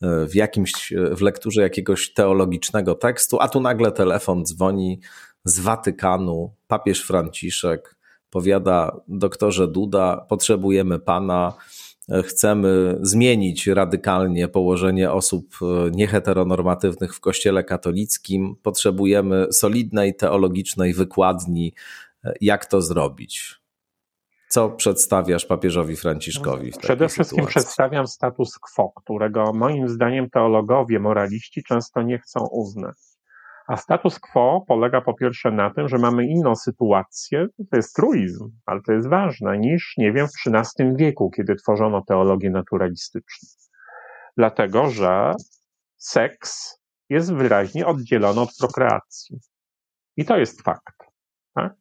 e, 0.01 0.25
w 0.25 0.35
jakimś, 0.35 0.93
w 1.11 1.21
lekturze 1.21 1.61
jakiegoś 1.61 2.13
teologicznego 2.13 2.95
tekstu, 2.95 3.37
a 3.39 3.47
tu 3.47 3.61
nagle 3.61 3.91
telefon 3.91 4.45
dzwoni 4.45 4.99
z 5.43 5.59
Watykanu, 5.59 6.53
papież 6.67 7.03
Franciszek 7.03 7.95
powiada 8.29 9.01
doktorze 9.07 9.67
Duda, 9.67 10.25
potrzebujemy 10.29 10.99
pana, 10.99 11.53
chcemy 12.23 12.97
zmienić 13.01 13.67
radykalnie 13.67 14.47
położenie 14.47 15.11
osób 15.11 15.45
e, 15.61 15.91
nieheteronormatywnych 15.91 17.15
w 17.15 17.19
Kościele 17.19 17.63
katolickim, 17.63 18.55
potrzebujemy 18.63 19.47
solidnej 19.51 20.15
teologicznej 20.15 20.93
wykładni 20.93 21.73
jak 22.41 22.65
to 22.65 22.81
zrobić. 22.81 23.61
Co 24.49 24.69
przedstawiasz 24.69 25.45
papieżowi 25.45 25.95
Franciszkowi? 25.95 26.71
Przede 26.81 27.09
wszystkim 27.09 27.37
sytuacji? 27.37 27.61
przedstawiam 27.61 28.07
status 28.07 28.59
quo, 28.59 28.91
którego 28.95 29.53
moim 29.53 29.89
zdaniem 29.89 30.29
teologowie, 30.29 30.99
moraliści 30.99 31.63
często 31.63 32.01
nie 32.01 32.19
chcą 32.19 32.47
uznać. 32.51 32.95
A 33.67 33.77
status 33.77 34.19
quo 34.19 34.65
polega 34.67 35.01
po 35.01 35.13
pierwsze 35.13 35.51
na 35.51 35.73
tym, 35.73 35.87
że 35.87 35.97
mamy 35.97 36.27
inną 36.27 36.55
sytuację, 36.55 37.47
to 37.71 37.77
jest 37.77 37.95
truizm, 37.95 38.51
ale 38.65 38.81
to 38.81 38.93
jest 38.93 39.09
ważne, 39.09 39.57
niż, 39.57 39.93
nie 39.97 40.13
wiem, 40.13 40.27
w 40.27 40.47
XIII 40.47 40.95
wieku, 40.95 41.31
kiedy 41.31 41.55
tworzono 41.55 42.01
teologię 42.07 42.49
naturalistyczną. 42.49 43.49
Dlatego, 44.37 44.89
że 44.89 45.33
seks 45.97 46.77
jest 47.09 47.33
wyraźnie 47.33 47.85
oddzielony 47.85 48.41
od 48.41 48.49
prokreacji. 48.59 49.39
I 50.17 50.25
to 50.25 50.37
jest 50.37 50.61
fakt. 50.61 50.95
Tak? 51.53 51.80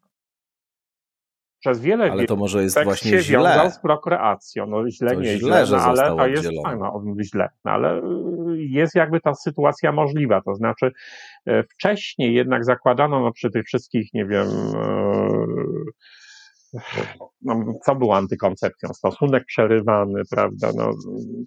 Przez 1.60 1.80
wiele 1.80 2.12
Ale 2.12 2.26
to 2.26 2.36
może 2.36 2.62
jest 2.62 2.84
właśnie 2.84 3.10
się 3.10 3.22
źle. 3.22 3.38
wiązał 3.38 3.70
z 3.70 3.78
prokreacją. 3.78 4.66
No 4.66 4.90
źle, 4.90 5.14
to 5.14 5.20
nie 5.20 5.38
źle, 5.38 5.66
źle 5.66 5.78
no, 5.78 5.84
ale 5.84 6.16
to 6.16 6.26
jest 6.26 6.48
no, 6.52 7.14
źle. 7.22 7.48
No, 7.64 7.70
ale 7.70 7.98
y, 7.98 8.02
jest 8.56 8.94
jakby 8.94 9.20
ta 9.20 9.34
sytuacja 9.34 9.92
możliwa. 9.92 10.40
To 10.40 10.54
znaczy 10.54 10.90
e, 11.46 11.62
wcześniej 11.62 12.34
jednak 12.34 12.64
zakładano 12.64 13.20
no, 13.20 13.32
przy 13.32 13.50
tych 13.50 13.64
wszystkich, 13.64 14.14
nie 14.14 14.26
wiem, 14.26 14.46
e, 14.74 15.36
no, 17.42 17.64
co 17.84 17.94
było 17.94 18.16
antykoncepcją? 18.16 18.88
Stosunek 18.94 19.44
przerywany, 19.44 20.22
prawda? 20.30 20.70
No, 20.76 20.90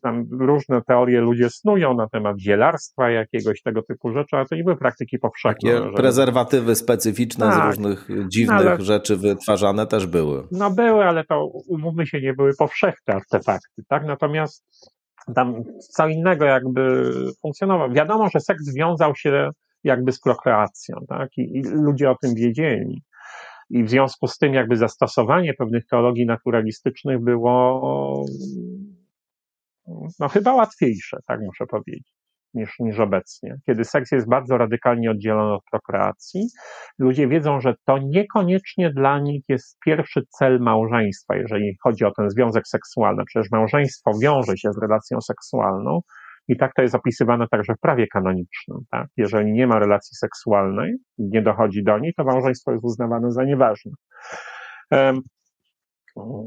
tam 0.01 0.26
różne 0.32 0.82
teorie 0.82 1.21
ludzie 1.21 1.49
snują 1.49 1.93
na 1.93 2.09
temat 2.09 2.39
zielarstwa 2.39 3.09
jakiegoś 3.09 3.61
tego 3.61 3.82
typu 3.82 4.13
rzeczy, 4.13 4.36
ale 4.36 4.45
to 4.45 4.55
nie 4.55 4.63
były 4.63 4.78
praktyki 4.78 5.19
powszechne. 5.19 5.71
Takie 5.71 5.84
że... 5.84 5.93
prezerwatywy 5.93 6.76
specyficzne 6.76 7.45
tak. 7.45 7.63
z 7.63 7.65
różnych 7.65 8.07
dziwnych 8.28 8.67
ale... 8.67 8.82
rzeczy 8.82 9.17
wytwarzane 9.17 9.88
też 9.88 10.07
były. 10.07 10.47
No 10.51 10.71
były, 10.71 11.05
ale 11.05 11.24
to 11.24 11.45
umówmy 11.67 12.07
się, 12.07 12.21
nie 12.21 12.34
były 12.34 12.51
powszechne 12.59 13.13
artefakty, 13.13 13.84
tak? 13.88 14.05
Natomiast 14.05 14.65
tam 15.36 15.63
co 15.80 16.07
innego 16.07 16.45
jakby 16.45 17.11
funkcjonował. 17.41 17.91
Wiadomo, 17.91 18.30
że 18.30 18.39
seks 18.39 18.74
wiązał 18.74 19.15
się 19.15 19.49
jakby 19.84 20.11
z 20.11 20.21
prokreacją, 20.21 20.97
tak? 21.09 21.30
I, 21.38 21.57
I, 21.57 21.61
ludzie 21.61 22.11
o 22.11 22.15
tym 22.21 22.36
wiedzieli. 22.36 23.03
I 23.74 23.84
w 23.84 23.89
związku 23.89 24.28
z 24.28 24.38
tym 24.38 24.53
jakby 24.53 24.76
zastosowanie 24.76 25.53
pewnych 25.53 25.86
teologii 25.86 26.26
naturalistycznych 26.26 27.24
było 27.24 28.26
no 30.19 30.28
chyba 30.28 30.53
łatwiejsze, 30.53 31.17
tak 31.28 31.39
muszę 31.41 31.65
powiedzieć, 31.65 32.13
niż, 32.53 32.80
niż 32.80 32.99
obecnie. 32.99 33.55
Kiedy 33.65 33.84
seks 33.84 34.11
jest 34.11 34.30
bardzo 34.30 34.57
radykalnie 34.57 35.11
oddzielony 35.11 35.53
od 35.53 35.61
prokreacji, 35.71 36.47
ludzie 36.99 37.28
wiedzą, 37.28 37.61
że 37.61 37.74
to 37.86 37.97
niekoniecznie 37.97 38.91
dla 38.91 39.19
nich 39.19 39.43
jest 39.49 39.78
pierwszy 39.86 40.21
cel 40.30 40.59
małżeństwa, 40.59 41.36
jeżeli 41.36 41.76
chodzi 41.84 42.05
o 42.05 42.11
ten 42.11 42.30
związek 42.30 42.67
seksualny. 42.67 43.24
Przecież 43.26 43.51
małżeństwo 43.51 44.11
wiąże 44.21 44.57
się 44.57 44.74
z 44.74 44.78
relacją 44.82 45.21
seksualną, 45.21 46.01
i 46.48 46.58
tak 46.58 46.74
to 46.76 46.82
jest 46.82 46.96
opisywane 46.96 47.48
także 47.52 47.74
w 47.76 47.80
prawie 47.80 48.08
kanonicznym. 48.08 48.78
Tak? 48.91 49.08
Jeżeli 49.18 49.52
nie 49.52 49.68
ma 49.68 49.80
relacji 49.80 50.16
seksualnej, 50.16 50.94
nie 51.18 51.41
dochodzi 51.41 51.84
do 51.84 52.00
niej, 52.00 52.14
to 52.18 52.24
małżeństwo 52.24 52.72
jest 52.72 52.84
uznawane 52.84 53.32
za 53.32 53.44
nieważne. 53.44 53.91
Um, 54.91 55.22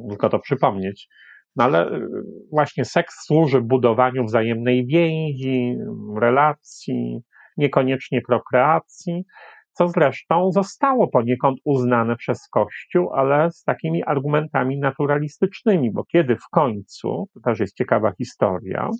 tylko 0.08 0.28
to 0.28 0.38
przypomnieć. 0.38 1.08
No 1.56 1.64
ale 1.64 1.92
y, 1.92 2.08
właśnie 2.52 2.84
seks 2.84 3.24
służy 3.24 3.60
budowaniu 3.60 4.24
wzajemnej 4.24 4.86
więzi, 4.86 5.76
relacji, 6.20 7.20
niekoniecznie 7.56 8.20
prokreacji, 8.20 9.24
co 9.72 9.88
zresztą 9.88 10.52
zostało 10.52 11.08
poniekąd 11.08 11.58
uznane 11.64 12.16
przez 12.16 12.48
Kościół, 12.48 13.12
ale 13.14 13.50
z 13.50 13.62
takimi 13.64 14.04
argumentami 14.04 14.78
naturalistycznymi, 14.78 15.92
bo 15.92 16.04
kiedy 16.04 16.36
w 16.36 16.48
końcu, 16.50 17.28
to 17.34 17.40
też 17.40 17.60
jest 17.60 17.76
ciekawa 17.76 18.12
historia, 18.12 18.90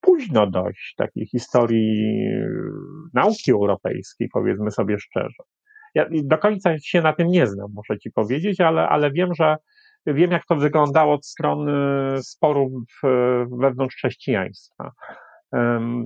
późno 0.00 0.46
dość 0.46 0.94
takiej 0.96 1.26
historii 1.26 2.28
nauki 3.14 3.52
europejskiej, 3.52 4.28
powiedzmy 4.32 4.70
sobie 4.70 4.98
szczerze. 4.98 5.42
Ja 5.94 6.06
do 6.24 6.38
końca 6.38 6.78
się 6.78 7.00
na 7.00 7.12
tym 7.12 7.28
nie 7.28 7.46
znam, 7.46 7.68
muszę 7.74 7.98
ci 7.98 8.10
powiedzieć, 8.10 8.60
ale, 8.60 8.88
ale 8.88 9.10
wiem, 9.10 9.34
że 9.34 9.56
wiem, 10.06 10.30
jak 10.30 10.46
to 10.46 10.56
wyglądało 10.56 11.14
od 11.14 11.26
strony 11.26 11.72
sporów 12.22 12.72
wewnątrz 13.60 13.96
chrześcijaństwa. 13.96 14.90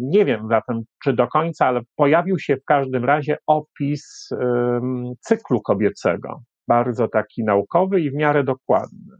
Nie 0.00 0.24
wiem 0.24 0.48
zatem, 0.48 0.82
czy 1.04 1.12
do 1.12 1.26
końca, 1.28 1.66
ale 1.66 1.80
pojawił 1.96 2.38
się 2.38 2.56
w 2.56 2.64
każdym 2.64 3.04
razie 3.04 3.36
opis 3.46 4.28
cyklu 5.20 5.60
kobiecego, 5.60 6.40
bardzo 6.68 7.08
taki 7.08 7.44
naukowy 7.44 8.00
i 8.00 8.10
w 8.10 8.14
miarę 8.14 8.44
dokładny. 8.44 9.16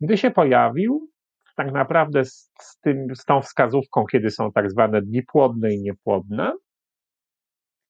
Gdy 0.00 0.16
się 0.16 0.30
pojawił, 0.30 1.08
tak 1.56 1.72
naprawdę 1.72 2.24
z, 2.24 2.50
z, 2.60 2.80
tym, 2.80 3.16
z 3.16 3.24
tą 3.24 3.40
wskazówką, 3.40 4.04
kiedy 4.12 4.30
są 4.30 4.52
tak 4.52 4.70
zwane 4.70 5.02
dni 5.02 5.22
płodne 5.22 5.74
i 5.74 5.80
niepłodne, 5.80 6.52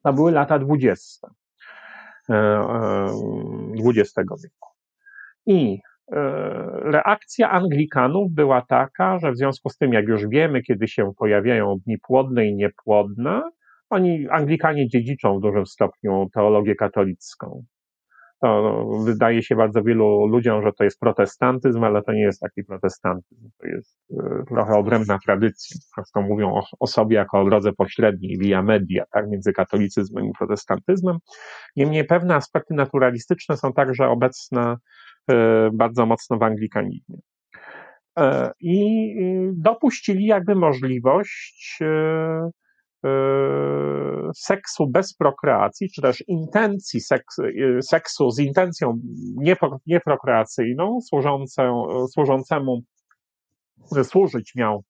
to 0.02 0.12
były 0.12 0.32
lata 0.32 0.58
dwudzieste 0.58 1.28
XX 3.84 4.14
wieku. 4.42 4.68
I 5.46 5.78
e, 6.12 6.20
reakcja 6.84 7.50
Anglikanów 7.50 8.32
była 8.32 8.62
taka, 8.62 9.18
że 9.18 9.32
w 9.32 9.36
związku 9.36 9.70
z 9.70 9.76
tym, 9.76 9.92
jak 9.92 10.06
już 10.06 10.28
wiemy, 10.28 10.62
kiedy 10.62 10.88
się 10.88 11.12
pojawiają 11.18 11.76
dni 11.86 11.98
płodne 11.98 12.46
i 12.46 12.54
niepłodne, 12.54 13.42
oni, 13.90 14.28
Anglikanie 14.30 14.88
dziedziczą 14.88 15.38
w 15.38 15.42
dużym 15.42 15.66
stopniu 15.66 16.28
teologię 16.34 16.74
katolicką. 16.74 17.64
To 18.42 18.84
wydaje 19.04 19.42
się 19.42 19.56
bardzo 19.56 19.82
wielu 19.82 20.26
ludziom, 20.26 20.62
że 20.62 20.72
to 20.72 20.84
jest 20.84 21.00
protestantyzm, 21.00 21.84
ale 21.84 22.02
to 22.02 22.12
nie 22.12 22.22
jest 22.22 22.40
taki 22.40 22.64
protestantyzm. 22.64 23.48
To 23.58 23.66
jest 23.66 23.98
e, 24.10 24.44
trochę 24.48 24.74
odrębna 24.78 25.18
tradycja. 25.18 25.76
Często 25.96 26.22
mówią 26.22 26.54
o, 26.54 26.62
o 26.80 26.86
sobie 26.86 27.16
jako 27.16 27.40
o 27.40 27.44
drodze 27.44 27.72
pośredniej, 27.72 28.38
via 28.38 28.62
media, 28.62 29.04
tak, 29.12 29.28
między 29.28 29.52
katolicyzmem 29.52 30.24
i 30.24 30.30
protestantyzmem. 30.38 31.16
Niemniej 31.76 32.04
pewne 32.04 32.34
aspekty 32.34 32.74
naturalistyczne 32.74 33.56
są 33.56 33.72
także 33.72 34.08
obecne 34.08 34.76
e, 35.30 35.70
bardzo 35.72 36.06
mocno 36.06 36.38
w 36.38 36.42
anglikanizmie. 36.42 37.18
E, 38.18 38.52
I 38.60 39.14
dopuścili 39.52 40.26
jakby 40.26 40.54
możliwość 40.54 41.78
seksu 44.34 44.86
bez 44.86 45.14
prokreacji, 45.14 45.90
czy 45.90 46.02
też 46.02 46.24
intencji 46.28 47.00
seksu, 47.00 47.42
e, 47.44 47.82
seksu 47.82 48.30
z 48.30 48.38
intencją 48.38 49.00
nieprokreacyjną, 49.86 50.98
służącą, 51.00 51.86
służącemu, 52.12 52.82
służyć 54.02 54.54
miał 54.54 54.84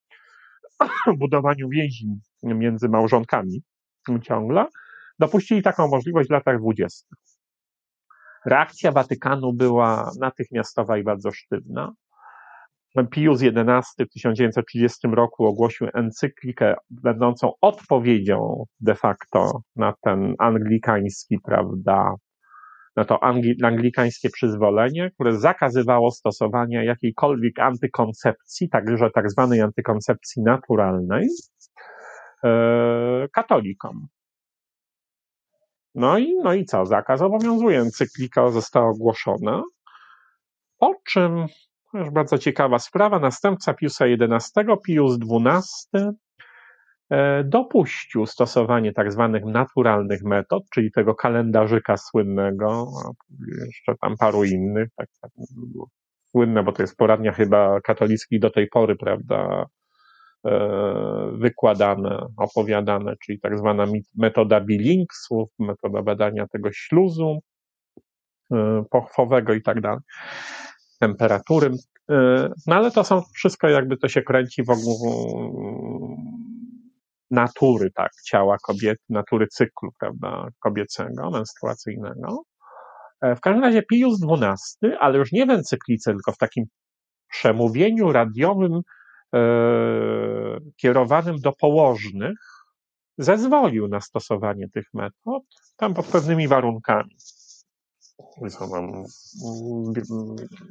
budowaniu 1.18 1.68
więzi 1.68 2.06
między 2.42 2.88
małżonkami 2.88 3.62
ciągle, 4.22 4.66
dopuścili 5.18 5.62
taką 5.62 5.88
możliwość 5.88 6.28
w 6.28 6.32
latach 6.32 6.58
dwudziestych. 6.58 7.18
Reakcja 8.46 8.92
Watykanu 8.92 9.52
była 9.52 10.10
natychmiastowa 10.20 10.98
i 10.98 11.02
bardzo 11.02 11.30
sztywna. 11.32 11.92
Pius 13.04 13.42
XI 13.42 14.06
w 14.06 14.12
1930 14.12 15.08
roku 15.08 15.46
ogłosił 15.46 15.88
encyklikę 15.94 16.74
będącą 16.90 17.52
odpowiedzią 17.60 18.64
de 18.80 18.94
facto 18.94 19.60
na 19.76 19.94
ten 20.02 20.34
anglikański, 20.38 21.38
prawda, 21.44 22.14
na 22.96 23.04
to 23.04 23.20
anglikańskie 23.62 24.30
przyzwolenie, 24.30 25.10
które 25.10 25.38
zakazywało 25.38 26.10
stosowania 26.10 26.84
jakiejkolwiek 26.84 27.58
antykoncepcji, 27.58 28.68
także 28.68 29.10
tak 29.14 29.30
zwanej 29.30 29.60
antykoncepcji 29.60 30.42
naturalnej, 30.42 31.28
e, 32.44 33.28
katolikom. 33.32 34.06
No 35.94 36.18
i, 36.18 36.36
no 36.42 36.54
i 36.54 36.64
co? 36.64 36.86
Zakaz 36.86 37.22
obowiązuje. 37.22 37.80
Encyklika 37.80 38.50
została 38.50 38.90
ogłoszona, 38.90 39.62
po 40.78 40.94
czym 41.06 41.46
już 41.94 42.10
bardzo 42.10 42.38
ciekawa 42.38 42.78
sprawa. 42.78 43.18
Następca 43.18 43.74
Piusa 43.74 44.04
XI, 44.04 44.60
Pius 44.84 45.18
XII, 45.30 46.02
e, 47.10 47.44
dopuścił 47.44 48.26
stosowanie 48.26 48.92
tak 48.92 49.12
zwanych 49.12 49.44
naturalnych 49.44 50.22
metod, 50.22 50.62
czyli 50.74 50.92
tego 50.92 51.14
kalendarzyka 51.14 51.96
słynnego, 51.96 52.86
jeszcze 53.66 53.94
tam 54.00 54.16
paru 54.16 54.44
innych, 54.44 54.88
tak, 54.96 55.08
tak 55.20 55.30
słynne, 56.30 56.62
bo 56.62 56.72
to 56.72 56.82
jest 56.82 56.96
poradnia 56.96 57.32
chyba 57.32 57.80
katolicki 57.80 58.40
do 58.40 58.50
tej 58.50 58.68
pory, 58.68 58.96
prawda, 58.96 59.66
e, 60.46 61.30
wykładane, 61.32 62.26
opowiadane, 62.36 63.14
czyli 63.24 63.40
tak 63.40 63.58
zwana 63.58 63.84
metoda 64.16 64.60
Billingsów, 64.60 65.48
metoda 65.58 66.02
badania 66.02 66.46
tego 66.46 66.72
śluzu 66.72 67.38
e, 68.52 68.84
pochwowego 68.90 69.54
i 69.54 69.62
tak 69.62 69.80
dalej 69.80 70.00
temperatury. 70.98 71.66
Y, 71.66 71.74
no 72.66 72.76
ale 72.76 72.90
to 72.90 73.04
są 73.04 73.22
wszystko 73.34 73.68
jakby 73.68 73.96
to 73.96 74.08
się 74.08 74.22
kręci 74.22 74.62
wokół 74.64 76.16
natury, 77.30 77.90
tak, 77.94 78.10
ciała 78.24 78.56
kobiety, 78.62 79.02
natury 79.08 79.46
cyklu, 79.46 79.90
prawda, 80.00 80.48
kobiecego, 80.58 81.30
menstruacyjnego. 81.30 82.42
E, 83.20 83.36
w 83.36 83.40
każdym 83.40 83.64
razie 83.64 83.82
Pius 83.82 84.20
XII, 84.22 84.92
ale 85.00 85.18
już 85.18 85.32
nie 85.32 85.46
w 85.46 85.50
encyklice, 85.50 86.12
tylko 86.12 86.32
w 86.32 86.38
takim 86.38 86.64
przemówieniu 87.28 88.12
radiowym 88.12 88.80
e, 89.34 89.40
kierowanym 90.76 91.36
do 91.40 91.52
położnych, 91.52 92.38
zezwolił 93.18 93.88
na 93.88 94.00
stosowanie 94.00 94.68
tych 94.68 94.84
metod, 94.94 95.42
tam 95.76 95.94
pod 95.94 96.06
pewnymi 96.06 96.48
warunkami 96.48 97.16
są 98.48 98.70
tam 98.70 98.84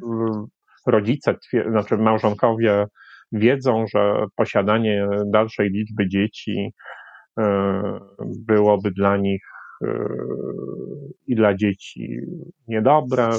mm, 0.03 0.45
rodzice, 0.87 1.35
znaczy 1.69 1.97
małżonkowie 1.97 2.85
wiedzą, 3.31 3.85
że 3.95 4.25
posiadanie 4.35 5.07
dalszej 5.25 5.69
liczby 5.69 6.07
dzieci 6.07 6.73
e, 7.39 7.99
byłoby 8.47 8.91
dla 8.91 9.17
nich 9.17 9.41
e, 9.83 9.87
i 11.27 11.35
dla 11.35 11.55
dzieci 11.55 12.17
niedobre. 12.67 13.29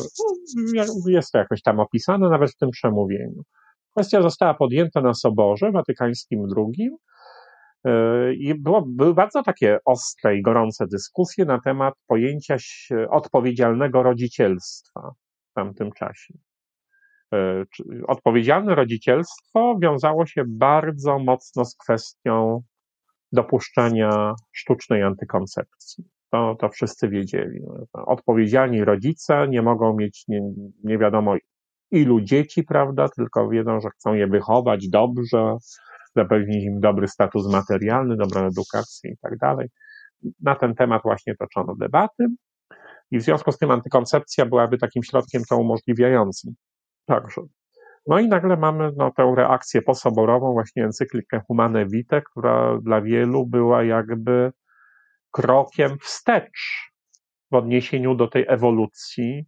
No, 0.75 0.85
jest 1.07 1.33
to 1.33 1.39
jakoś 1.39 1.63
tam 1.63 1.81
opisane 1.81 2.29
nawet 2.29 2.51
w 2.51 2.57
tym 2.57 2.71
przemówieniu. 2.71 3.43
Kwestia 3.91 4.23
została 4.23 4.55
podjęta 4.55 5.01
na 5.01 5.15
Soborze 5.15 5.73
Watykańskim 5.73 6.47
II 6.57 6.91
I 8.39 8.55
było, 8.55 8.85
były 8.87 9.15
bardzo 9.15 9.43
takie 9.43 9.79
ostre 9.85 10.37
i 10.37 10.43
gorące 10.43 10.87
dyskusje 10.87 11.45
na 11.45 11.61
temat 11.61 11.95
pojęcia 12.07 12.57
odpowiedzialnego 13.11 14.03
rodzicielstwa 14.03 15.11
w 15.51 15.55
tamtym 15.55 15.93
czasie. 15.93 16.35
E, 17.35 17.65
odpowiedzialne 18.07 18.75
rodzicielstwo 18.75 19.79
wiązało 19.83 20.27
się 20.27 20.43
bardzo 20.47 21.19
mocno 21.19 21.65
z 21.65 21.77
kwestią 21.77 22.63
dopuszczania 23.33 24.35
sztucznej 24.53 25.03
antykoncepcji. 25.03 26.05
To, 26.31 26.57
to 26.61 26.69
wszyscy 26.69 27.09
wiedzieli. 27.09 27.61
Odpowiedzialni 27.93 28.85
rodzice 28.85 29.49
nie 29.49 29.63
mogą 29.63 29.97
mieć 29.97 30.25
nie, 30.29 30.41
nie 30.85 30.99
wiadomo 30.99 31.35
ilu 31.91 32.21
dzieci, 32.21 32.63
prawda, 32.65 33.09
tylko 33.09 33.49
wiedzą, 33.49 33.81
że 33.81 33.89
chcą 33.91 34.15
je 34.15 34.27
wychować 34.27 34.89
dobrze, 34.89 35.57
zapewnić 36.17 36.65
im 36.65 36.81
dobry 36.81 37.09
status 37.09 37.53
materialny, 37.53 38.17
dobrą 38.17 38.47
edukację 38.47 39.11
i 39.11 39.17
tak 39.23 39.39
dalej. 39.39 39.69
Na 40.43 40.55
ten 40.55 40.75
temat 40.75 41.03
właśnie 41.03 41.35
toczono 41.37 41.75
debaty 41.81 42.27
i 43.11 43.19
w 43.19 43.23
związku 43.23 43.53
z 43.53 43.59
tym 43.59 43.71
antykoncepcja 43.71 44.47
byłaby 44.47 44.79
takim 44.79 45.03
środkiem 45.03 45.43
to 45.49 45.57
umożliwiającym. 45.57 46.55
Także. 47.07 47.41
No 48.07 48.19
i 48.19 48.29
nagle 48.29 48.57
mamy 48.57 48.91
no, 48.97 49.11
tę 49.17 49.35
reakcję 49.37 49.83
posoborową, 49.83 50.53
właśnie 50.53 50.85
encyklikę 50.85 51.41
Humane 51.47 51.87
Vitae, 51.87 52.23
która 52.23 52.79
dla 52.83 53.01
wielu 53.01 53.47
była 53.47 53.85
jakby 53.85 54.53
krokiem 55.31 55.99
wstecz 55.99 56.91
w 57.51 57.55
odniesieniu 57.55 58.15
do 58.15 58.29
tej 58.29 58.45
ewolucji 58.49 59.47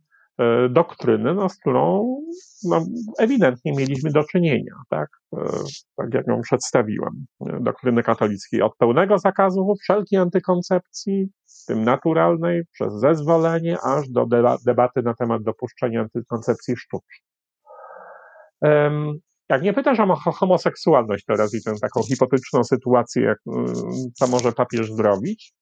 doktryny, 0.71 1.35
no, 1.35 1.49
z 1.49 1.57
którą 1.57 2.17
no, 2.65 2.85
ewidentnie 3.19 3.73
mieliśmy 3.73 4.11
do 4.11 4.25
czynienia, 4.25 4.75
tak? 4.89 5.09
E, 5.37 5.39
tak 5.97 6.15
jak 6.15 6.27
ją 6.27 6.41
przedstawiłem. 6.41 7.27
Doktryny 7.41 8.03
katolickiej 8.03 8.63
od 8.63 8.77
pełnego 8.77 9.19
zakazu 9.19 9.75
wszelkiej 9.83 10.19
antykoncepcji, 10.19 11.29
w 11.47 11.67
tym 11.67 11.85
naturalnej, 11.85 12.63
przez 12.73 12.93
zezwolenie, 12.93 13.79
aż 13.81 14.09
do 14.09 14.27
debaty 14.67 15.03
na 15.03 15.15
temat 15.15 15.43
dopuszczenia 15.43 16.01
antykoncepcji 16.01 16.77
sztucznej. 16.77 17.21
Jak 19.49 19.63
nie 19.63 19.73
pytasz 19.73 20.01
o 20.01 20.33
homoseksualność 20.33 21.25
teraz 21.25 21.55
i 21.55 21.63
tę 21.63 21.75
taką 21.81 22.03
hipotyczną 22.03 22.65
sytuację, 22.65 23.23
jak, 23.23 23.39
mm, 23.47 23.75
co 24.15 24.27
może 24.27 24.53
papież 24.53 24.93
zrobić, 24.93 25.53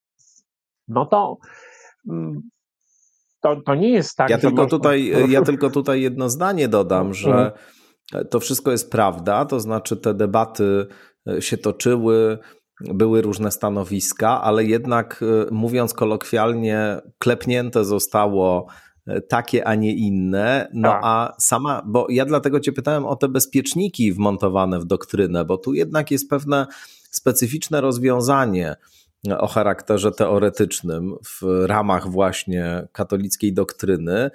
no 0.88 1.06
to 1.06 1.36
mm, 2.10 2.42
to, 3.54 3.62
to 3.66 3.74
nie 3.74 3.90
jest 3.90 4.16
tak. 4.16 4.30
Ja 4.30 4.38
tylko, 4.38 4.62
można... 4.62 4.78
tutaj, 4.78 5.12
ja 5.28 5.42
tylko 5.42 5.70
tutaj 5.70 6.02
jedno 6.02 6.28
zdanie 6.28 6.68
dodam, 6.68 7.14
że 7.14 7.52
to 8.30 8.40
wszystko 8.40 8.70
jest 8.70 8.90
prawda, 8.90 9.44
to 9.44 9.60
znaczy 9.60 9.96
te 9.96 10.14
debaty 10.14 10.86
e, 11.28 11.42
się 11.42 11.56
toczyły, 11.56 12.38
były 12.80 13.22
różne 13.22 13.50
stanowiska, 13.50 14.42
ale 14.42 14.64
jednak 14.64 15.22
e, 15.22 15.54
mówiąc 15.54 15.94
kolokwialnie, 15.94 17.00
klepnięte 17.18 17.84
zostało 17.84 18.66
e, 19.06 19.20
takie, 19.20 19.68
a 19.68 19.74
nie 19.74 19.94
inne. 19.94 20.68
No 20.74 20.88
tak. 20.88 21.00
a 21.04 21.34
sama, 21.38 21.82
bo 21.86 22.06
ja 22.10 22.24
dlatego 22.24 22.60
Cię 22.60 22.72
pytałem 22.72 23.06
o 23.06 23.16
te 23.16 23.28
bezpieczniki 23.28 24.12
wmontowane 24.12 24.80
w 24.80 24.84
doktrynę, 24.84 25.44
bo 25.44 25.58
tu 25.58 25.74
jednak 25.74 26.10
jest 26.10 26.30
pewne 26.30 26.66
specyficzne 27.10 27.80
rozwiązanie 27.80 28.76
o 29.38 29.46
charakterze 29.46 30.12
teoretycznym 30.12 31.16
w 31.24 31.64
ramach 31.66 32.10
właśnie 32.10 32.88
katolickiej 32.92 33.52
doktryny, 33.52 34.30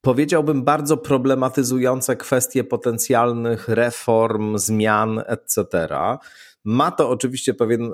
powiedziałbym 0.00 0.64
bardzo 0.64 0.96
problematyzujące 0.96 2.16
kwestie 2.16 2.64
potencjalnych 2.64 3.68
reform, 3.68 4.58
zmian, 4.58 5.22
etc. 5.26 5.88
Ma 6.64 6.90
to 6.90 7.10
oczywiście 7.10 7.54
pewien 7.54 7.82
e, 7.82 7.92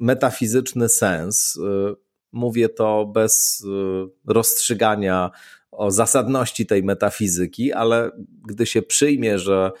metafizyczny 0.00 0.88
sens. 0.88 1.58
E, 1.58 1.94
mówię 2.32 2.68
to 2.68 3.06
bez 3.06 3.64
e, 3.66 4.32
rozstrzygania 4.32 5.30
o 5.70 5.90
zasadności 5.90 6.66
tej 6.66 6.82
metafizyki, 6.82 7.72
ale 7.72 8.10
gdy 8.48 8.66
się 8.66 8.82
przyjmie, 8.82 9.38
że 9.38 9.72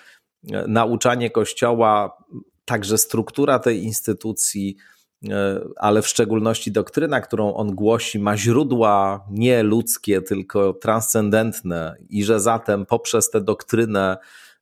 nauczanie 0.68 1.30
Kościoła, 1.30 2.24
także 2.64 2.98
struktura 2.98 3.58
tej 3.58 3.82
instytucji 3.82 4.76
ale 5.76 6.02
w 6.02 6.08
szczególności 6.08 6.72
doktryna, 6.72 7.20
którą 7.20 7.54
on 7.54 7.74
głosi, 7.74 8.18
ma 8.18 8.36
źródła 8.36 9.26
nie 9.30 9.62
ludzkie, 9.62 10.22
tylko 10.22 10.72
transcendentne, 10.72 11.96
i 12.08 12.24
że 12.24 12.40
zatem 12.40 12.86
poprzez 12.86 13.30
tę 13.30 13.40
doktrynę 13.40 14.16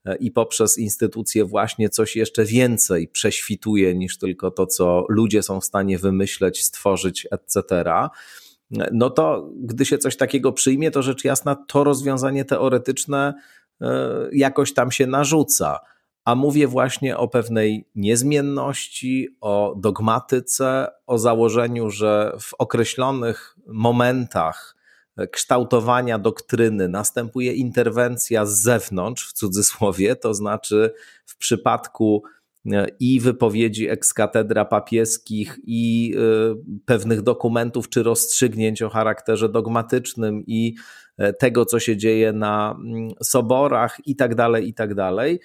e, 0.04 0.16
i 0.16 0.30
poprzez 0.30 0.78
instytucje 0.78 1.44
właśnie 1.44 1.88
coś 1.88 2.16
jeszcze 2.16 2.44
więcej 2.44 3.08
prześwituje 3.08 3.94
niż 3.94 4.18
tylko 4.18 4.50
to, 4.50 4.66
co 4.66 5.04
ludzie 5.08 5.42
są 5.42 5.60
w 5.60 5.64
stanie 5.64 5.98
wymyśleć, 5.98 6.64
stworzyć, 6.64 7.26
etc. 7.30 7.84
No 8.92 9.10
to 9.10 9.50
gdy 9.56 9.84
się 9.84 9.98
coś 9.98 10.16
takiego 10.16 10.52
przyjmie, 10.52 10.90
to 10.90 11.02
rzecz 11.02 11.24
jasna, 11.24 11.54
to 11.54 11.84
rozwiązanie 11.84 12.44
teoretyczne 12.44 13.34
e, 13.80 14.28
jakoś 14.32 14.74
tam 14.74 14.90
się 14.90 15.06
narzuca 15.06 15.80
a 16.24 16.34
mówię 16.34 16.68
właśnie 16.68 17.16
o 17.16 17.28
pewnej 17.28 17.88
niezmienności, 17.94 19.28
o 19.40 19.74
dogmatyce, 19.78 20.88
o 21.06 21.18
założeniu, 21.18 21.90
że 21.90 22.32
w 22.40 22.54
określonych 22.58 23.56
momentach 23.66 24.80
kształtowania 25.26 26.18
doktryny 26.18 26.88
następuje 26.88 27.52
interwencja 27.52 28.46
z 28.46 28.60
zewnątrz, 28.60 29.28
w 29.28 29.32
cudzysłowie, 29.32 30.16
to 30.16 30.34
znaczy 30.34 30.92
w 31.26 31.36
przypadku 31.36 32.22
e, 32.72 32.86
i 33.00 33.20
wypowiedzi 33.20 33.88
ekskatedra 33.88 34.64
papieskich, 34.64 35.58
i 35.64 36.14
e, 36.16 36.80
pewnych 36.84 37.22
dokumentów 37.22 37.88
czy 37.88 38.02
rozstrzygnięć 38.02 38.82
o 38.82 38.88
charakterze 38.88 39.48
dogmatycznym, 39.48 40.42
i 40.46 40.74
e, 41.18 41.32
tego, 41.32 41.64
co 41.64 41.80
się 41.80 41.96
dzieje 41.96 42.32
na 42.32 42.76
mm, 42.78 43.10
soborach, 43.22 43.98
i 44.06 44.16
tak 44.16 44.34
dalej, 44.34 44.68
i 44.68 44.74
tak 44.74 44.94
dalej 44.94 45.40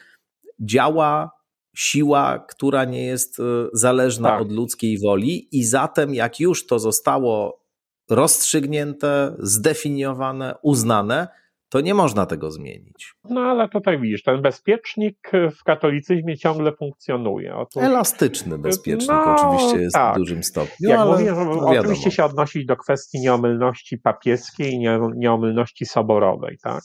działa 0.59 1.31
siła, 1.75 2.45
która 2.49 2.85
nie 2.85 3.05
jest 3.05 3.39
e, 3.39 3.43
zależna 3.73 4.29
tak. 4.29 4.41
od 4.41 4.51
ludzkiej 4.51 4.99
woli, 4.99 5.47
i 5.51 5.63
zatem, 5.63 6.13
jak 6.13 6.39
już 6.39 6.67
to 6.67 6.79
zostało 6.79 7.61
rozstrzygnięte, 8.09 9.35
zdefiniowane, 9.39 10.55
uznane, 10.63 11.27
to 11.69 11.81
nie 11.81 11.93
można 11.93 12.25
tego 12.25 12.51
zmienić. 12.51 13.13
No 13.29 13.41
ale 13.41 13.69
tutaj 13.69 14.01
widzisz, 14.01 14.23
ten 14.23 14.41
bezpiecznik 14.41 15.31
w 15.59 15.63
katolicyzmie 15.63 16.37
ciągle 16.37 16.71
funkcjonuje. 16.75 17.55
Otóż, 17.55 17.83
Elastyczny 17.83 18.57
bezpiecznik 18.57 19.09
no, 19.09 19.35
oczywiście 19.35 19.77
jest 19.77 19.93
tak. 19.93 20.15
w 20.15 20.17
dużym 20.17 20.43
stopniu. 20.43 20.89
Jak 20.89 21.07
mówię, 21.07 21.33
no 21.35 21.67
oczywiście 21.67 22.11
się 22.11 22.25
odnosić 22.25 22.65
do 22.65 22.77
kwestii 22.77 23.19
nieomylności 23.19 23.97
papieskiej 23.97 24.73
i 24.73 24.79
nieomylności 25.15 25.85
soborowej, 25.85 26.57
tak? 26.63 26.83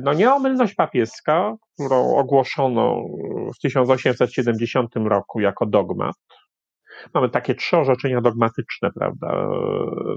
No 0.00 0.12
nieomylność 0.12 0.74
papieska, 0.74 1.56
którą 1.74 2.16
ogłoszono 2.16 2.96
w 3.56 3.58
1870 3.62 4.90
roku 4.96 5.40
jako 5.40 5.66
dogmat, 5.66 6.14
mamy 7.14 7.30
takie 7.30 7.54
trzy 7.54 7.76
orzeczenia 7.76 8.20
dogmatyczne, 8.20 8.90
prawda, 8.98 9.48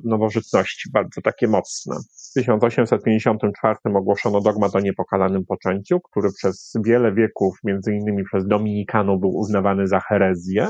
nowożytności, 0.04 0.90
bardzo 0.94 1.22
takie 1.22 1.48
mocne. 1.48 1.96
W 2.30 2.34
1854 2.34 3.76
ogłoszono 3.96 4.42
dogmat 4.42 4.76
o 4.76 4.80
niepokalanym 4.80 5.46
poczęciu, 5.46 6.00
który 6.00 6.30
przez 6.38 6.74
wiele 6.86 7.14
wieków, 7.14 7.58
między 7.64 7.94
innymi 7.94 8.24
przez 8.24 8.48
Dominikanów, 8.48 9.20
był 9.20 9.30
uznawany 9.30 9.88
za 9.88 10.00
herezję. 10.00 10.68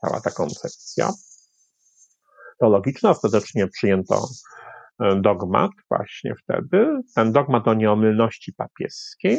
Cała 0.00 0.20
ta 0.20 0.30
koncepcja 0.30 1.10
teologiczna. 2.60 3.10
Ostatecznie 3.10 3.66
przyjęto 3.68 4.28
dogmat 5.20 5.70
właśnie 5.88 6.34
wtedy, 6.42 7.00
ten 7.14 7.32
dogmat 7.32 7.68
o 7.68 7.74
nieomylności 7.74 8.52
papieskiej, 8.52 9.38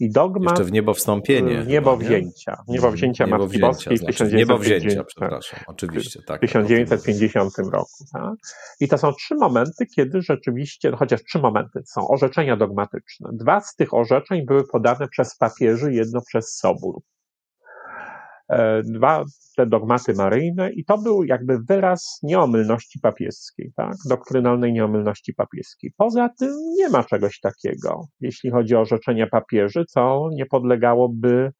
i 0.00 0.10
dogma. 0.10 0.50
Jeszcze 0.50 0.64
w 0.64 0.72
niebo 0.72 0.94
wstąpienie. 0.94 1.62
W 1.62 1.68
niebo 1.68 1.96
wzięcia. 1.96 2.56
W 2.68 2.70
niebo 2.70 2.90
wzięcia 2.90 3.24
niebo 3.24 3.38
Matki 3.38 3.60
Boskiej 3.60 3.98
znaczy, 3.98 4.24
w 4.24 4.32
niebo 4.32 4.58
wzięcia, 4.58 5.04
przepraszam, 5.04 5.60
oczywiście, 5.66 6.22
tak. 6.26 6.40
W 6.40 6.40
1950 6.40 7.54
tak, 7.56 7.66
roku. 7.66 8.04
Tak? 8.12 8.34
I 8.80 8.88
to 8.88 8.98
są 8.98 9.12
trzy 9.12 9.34
momenty, 9.34 9.86
kiedy 9.96 10.22
rzeczywiście, 10.22 10.90
no 10.90 10.96
chociaż 10.96 11.24
trzy 11.24 11.38
momenty, 11.38 11.82
są 11.84 12.08
orzeczenia 12.08 12.56
dogmatyczne. 12.56 13.30
Dwa 13.32 13.60
z 13.60 13.74
tych 13.74 13.94
orzeczeń 13.94 14.46
były 14.46 14.64
podane 14.72 15.08
przez 15.08 15.36
papieży, 15.36 15.92
jedno 15.92 16.20
przez 16.20 16.56
Sobór. 16.56 17.00
E, 18.48 18.82
dwa 18.82 19.24
te 19.56 19.66
dogmaty 19.66 20.14
maryjne 20.14 20.72
i 20.72 20.84
to 20.84 20.98
był 20.98 21.24
jakby 21.24 21.58
wyraz 21.68 22.18
nieomylności 22.22 23.00
papieskiej, 23.00 23.72
tak? 23.76 23.94
doktrynalnej 24.08 24.72
nieomylności 24.72 25.34
papieskiej. 25.34 25.92
Poza 25.96 26.28
tym 26.38 26.50
nie 26.78 26.88
ma 26.88 27.04
czegoś 27.04 27.40
takiego, 27.40 28.06
jeśli 28.20 28.50
chodzi 28.50 28.74
o 28.74 28.80
orzeczenia 28.80 29.26
papieży, 29.26 29.84
co 29.88 30.28
nie 30.32 30.46
podlegałoby 30.46 31.50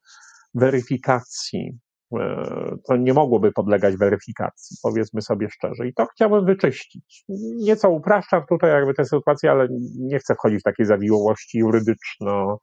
weryfikacji. 0.55 1.79
E, 2.19 2.75
to 2.87 2.97
nie 2.97 3.13
mogłoby 3.13 3.51
podlegać 3.51 3.97
weryfikacji, 3.97 4.77
powiedzmy 4.83 5.21
sobie 5.21 5.49
szczerze. 5.49 5.87
I 5.87 5.93
to 5.93 6.05
chciałbym 6.05 6.45
wyczyścić. 6.45 7.23
Nieco 7.57 7.89
upraszczam 7.89 8.41
tutaj 8.49 8.71
jakby 8.71 8.93
tę 8.93 9.05
sytuację, 9.05 9.51
ale 9.51 9.67
nie 9.99 10.19
chcę 10.19 10.35
wchodzić 10.35 10.59
w 10.59 10.63
takie 10.63 10.85
zawiłości 10.85 11.57
jurydyczno, 11.57 12.57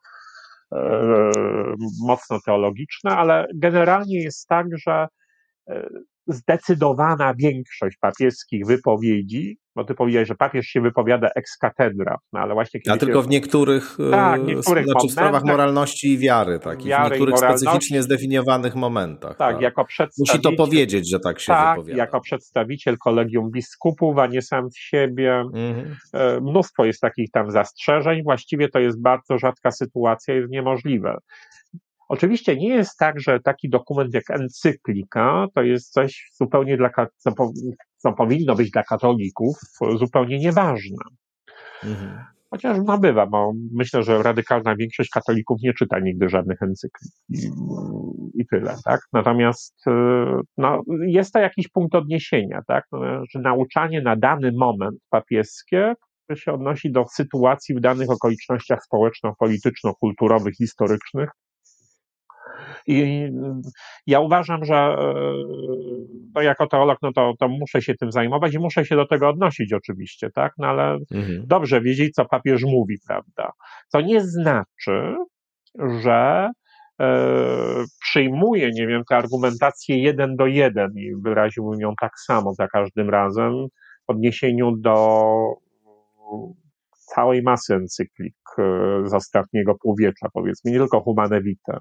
mocno 2.03 2.41
teologiczne, 2.47 3.11
ale 3.11 3.47
generalnie 3.55 4.22
jest 4.22 4.49
tak, 4.49 4.66
że 4.79 5.07
e, 5.68 5.89
zdecydowana 6.27 7.35
większość 7.39 7.97
papieskich 8.01 8.66
wypowiedzi, 8.66 9.59
bo 9.77 9.85
ty 9.85 9.95
powiedziałeś, 9.95 10.29
że 10.29 10.35
papież 10.35 10.66
się 10.66 10.81
wypowiada 10.81 11.29
ex 11.37 11.59
cathedra, 11.59 12.16
no 12.33 12.41
ale 12.41 12.55
właśnie... 12.55 12.81
A 12.91 12.97
tylko 12.97 13.22
w 13.22 13.29
niektórych, 13.29 13.97
e, 14.09 14.11
tak, 14.11 14.45
niektórych 14.45 14.85
znaczy 14.85 15.09
w 15.09 15.12
sprawach 15.12 15.45
moralności 15.45 16.12
i 16.12 16.18
wiary, 16.18 16.59
tak, 16.59 16.83
wiary 16.83 17.09
w 17.09 17.11
niektórych 17.11 17.39
specyficznie 17.39 18.03
zdefiniowanych 18.03 18.75
momentach. 18.75 19.37
Tak, 19.37 19.53
tak, 19.53 19.61
jako 19.61 19.85
przedstawiciel... 19.85 20.37
Musi 20.37 20.57
to 20.57 20.64
powiedzieć, 20.64 21.11
że 21.11 21.20
tak 21.20 21.41
się 21.41 21.47
tak, 21.47 21.77
wypowiada. 21.77 21.99
jako 21.99 22.20
przedstawiciel 22.20 22.99
kolegium 22.99 23.51
biskupów, 23.51 24.18
a 24.18 24.27
nie 24.27 24.43
sam 24.43 24.70
z 24.70 24.77
siebie. 24.77 25.45
Mhm. 25.55 25.97
E, 26.12 26.41
mnóstwo 26.41 26.85
jest 26.85 27.01
takich 27.01 27.31
tam 27.31 27.51
zastrzeżeń, 27.51 28.22
właściwie 28.22 28.68
to 28.68 28.79
jest 28.79 29.03
bardzo 29.03 29.39
rzadka 29.39 29.70
sytuacja, 29.70 30.35
jest 30.35 30.51
niemożliwe. 30.51 31.18
Oczywiście 32.15 32.57
nie 32.57 32.69
jest 32.69 32.99
tak, 32.99 33.21
że 33.21 33.41
taki 33.41 33.69
dokument 33.69 34.15
jak 34.15 34.31
encyklika 34.31 35.47
to 35.55 35.62
jest 35.62 35.93
coś 35.93 36.31
zupełnie 36.35 36.77
dla, 36.77 36.91
co, 37.17 37.31
co 37.97 38.12
powinno 38.12 38.55
być 38.55 38.71
dla 38.71 38.83
katolików 38.83 39.57
zupełnie 39.99 40.39
nieważne. 40.39 40.97
Mhm. 41.85 42.25
Chociaż 42.51 42.79
no 42.85 42.99
bywa, 42.99 43.27
bo 43.27 43.53
myślę, 43.73 44.03
że 44.03 44.23
radykalna 44.23 44.77
większość 44.77 45.11
katolików 45.11 45.59
nie 45.62 45.75
czyta 45.75 45.99
nigdy 45.99 46.29
żadnych 46.29 46.62
encyklik 46.62 47.12
i, 47.29 47.51
i 48.35 48.47
tyle, 48.47 48.75
tak? 48.85 49.01
Natomiast 49.12 49.87
y, 49.87 49.91
no, 50.57 50.83
jest 51.07 51.33
to 51.33 51.39
jakiś 51.39 51.69
punkt 51.69 51.95
odniesienia, 51.95 52.61
tak? 52.67 52.85
No, 52.93 52.99
że 53.31 53.41
nauczanie 53.41 54.03
na 54.03 54.17
dany 54.17 54.53
moment 54.53 54.99
papieskie 55.11 55.95
się 56.35 56.53
odnosi 56.53 56.93
do 56.93 57.05
sytuacji 57.09 57.75
w 57.75 57.81
danych 57.81 58.11
okolicznościach 58.11 58.85
społeczno-polityczno-kulturowych, 58.85 60.55
historycznych, 60.55 61.31
i 62.87 63.28
ja 64.07 64.20
uważam, 64.20 64.64
że 64.64 64.97
no 66.35 66.43
jako 66.43 66.66
teolog, 66.66 66.99
no 67.03 67.12
to, 67.12 67.32
to 67.39 67.49
muszę 67.49 67.82
się 67.82 67.95
tym 67.95 68.12
zajmować 68.12 68.55
i 68.55 68.59
muszę 68.59 68.85
się 68.85 68.97
do 68.97 69.07
tego 69.07 69.28
odnosić 69.28 69.72
oczywiście, 69.72 70.30
tak? 70.30 70.53
No 70.59 70.66
ale 70.66 70.99
mhm. 71.14 71.47
dobrze 71.47 71.80
wiedzieć, 71.80 72.14
co 72.14 72.24
papież 72.24 72.62
mówi, 72.64 72.97
prawda? 73.07 73.53
To 73.93 74.01
nie 74.01 74.20
znaczy, 74.20 75.16
że 76.03 76.51
e, 77.01 77.16
przyjmuje, 78.01 78.70
nie 78.70 78.87
wiem, 78.87 79.03
tę 79.09 79.16
argumentację 79.16 80.03
jeden 80.03 80.37
do 80.37 80.47
jeden 80.47 80.91
i 80.97 81.12
wyraziłbym 81.24 81.80
ją 81.80 81.93
tak 82.01 82.12
samo 82.26 82.55
za 82.55 82.68
każdym 82.68 83.11
razem 83.11 83.53
w 84.07 84.11
odniesieniu 84.11 84.76
do 84.76 85.35
całej 86.91 87.43
masy 87.43 87.74
encyklik 87.74 88.37
e, 88.59 88.62
z 89.05 89.14
ostatniego 89.14 89.74
półwiecza, 89.82 90.28
powiedzmy, 90.32 90.70
nie 90.70 90.78
tylko 90.78 91.01
Humane 91.01 91.43
Vitae. 91.43 91.78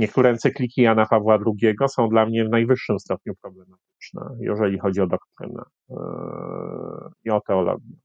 Niektóre 0.00 0.30
encykliki 0.30 0.82
Jana 0.82 1.06
Pawła 1.06 1.38
II 1.46 1.74
są 1.88 2.08
dla 2.08 2.26
mnie 2.26 2.44
w 2.44 2.50
najwyższym 2.50 2.98
stopniu 2.98 3.34
problematyczne, 3.42 4.22
jeżeli 4.40 4.78
chodzi 4.78 5.00
o 5.00 5.06
doktrynę 5.06 5.62
e, 5.90 5.96
i 7.24 7.30
o 7.30 7.40
teologię. 7.40 7.96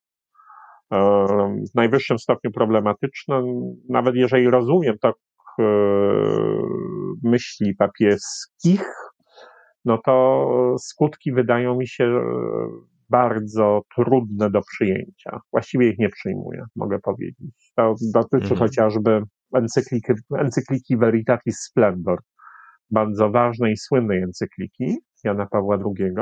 E, 0.91 0.97
w 1.71 1.75
najwyższym 1.75 2.19
stopniu 2.19 2.51
problematyczne, 2.51 3.43
nawet 3.89 4.15
jeżeli 4.15 4.49
rozumiem 4.49 4.95
to 5.01 5.09
e, 5.09 5.13
myśli 7.23 7.75
papieskich, 7.75 8.83
no 9.85 9.97
to 10.05 10.75
skutki 10.79 11.31
wydają 11.31 11.75
mi 11.75 11.87
się 11.87 12.21
bardzo 13.09 13.81
trudne 13.95 14.49
do 14.51 14.61
przyjęcia. 14.61 15.39
Właściwie 15.51 15.89
ich 15.89 15.99
nie 15.99 16.09
przyjmuję, 16.09 16.65
mogę 16.75 16.99
powiedzieć. 16.99 17.71
To 17.75 17.95
dotyczy 18.13 18.51
mhm. 18.51 18.59
chociażby 18.59 19.21
encykliki, 19.53 20.13
encykliki 20.39 20.97
Veritatis 20.97 21.59
Splendor, 21.59 22.19
bardzo 22.89 23.31
ważnej 23.31 23.73
i 23.73 23.77
słynnej 23.77 24.23
encykliki 24.23 24.97
Jana 25.23 25.45
Pawła 25.45 25.77
II, 25.77 26.13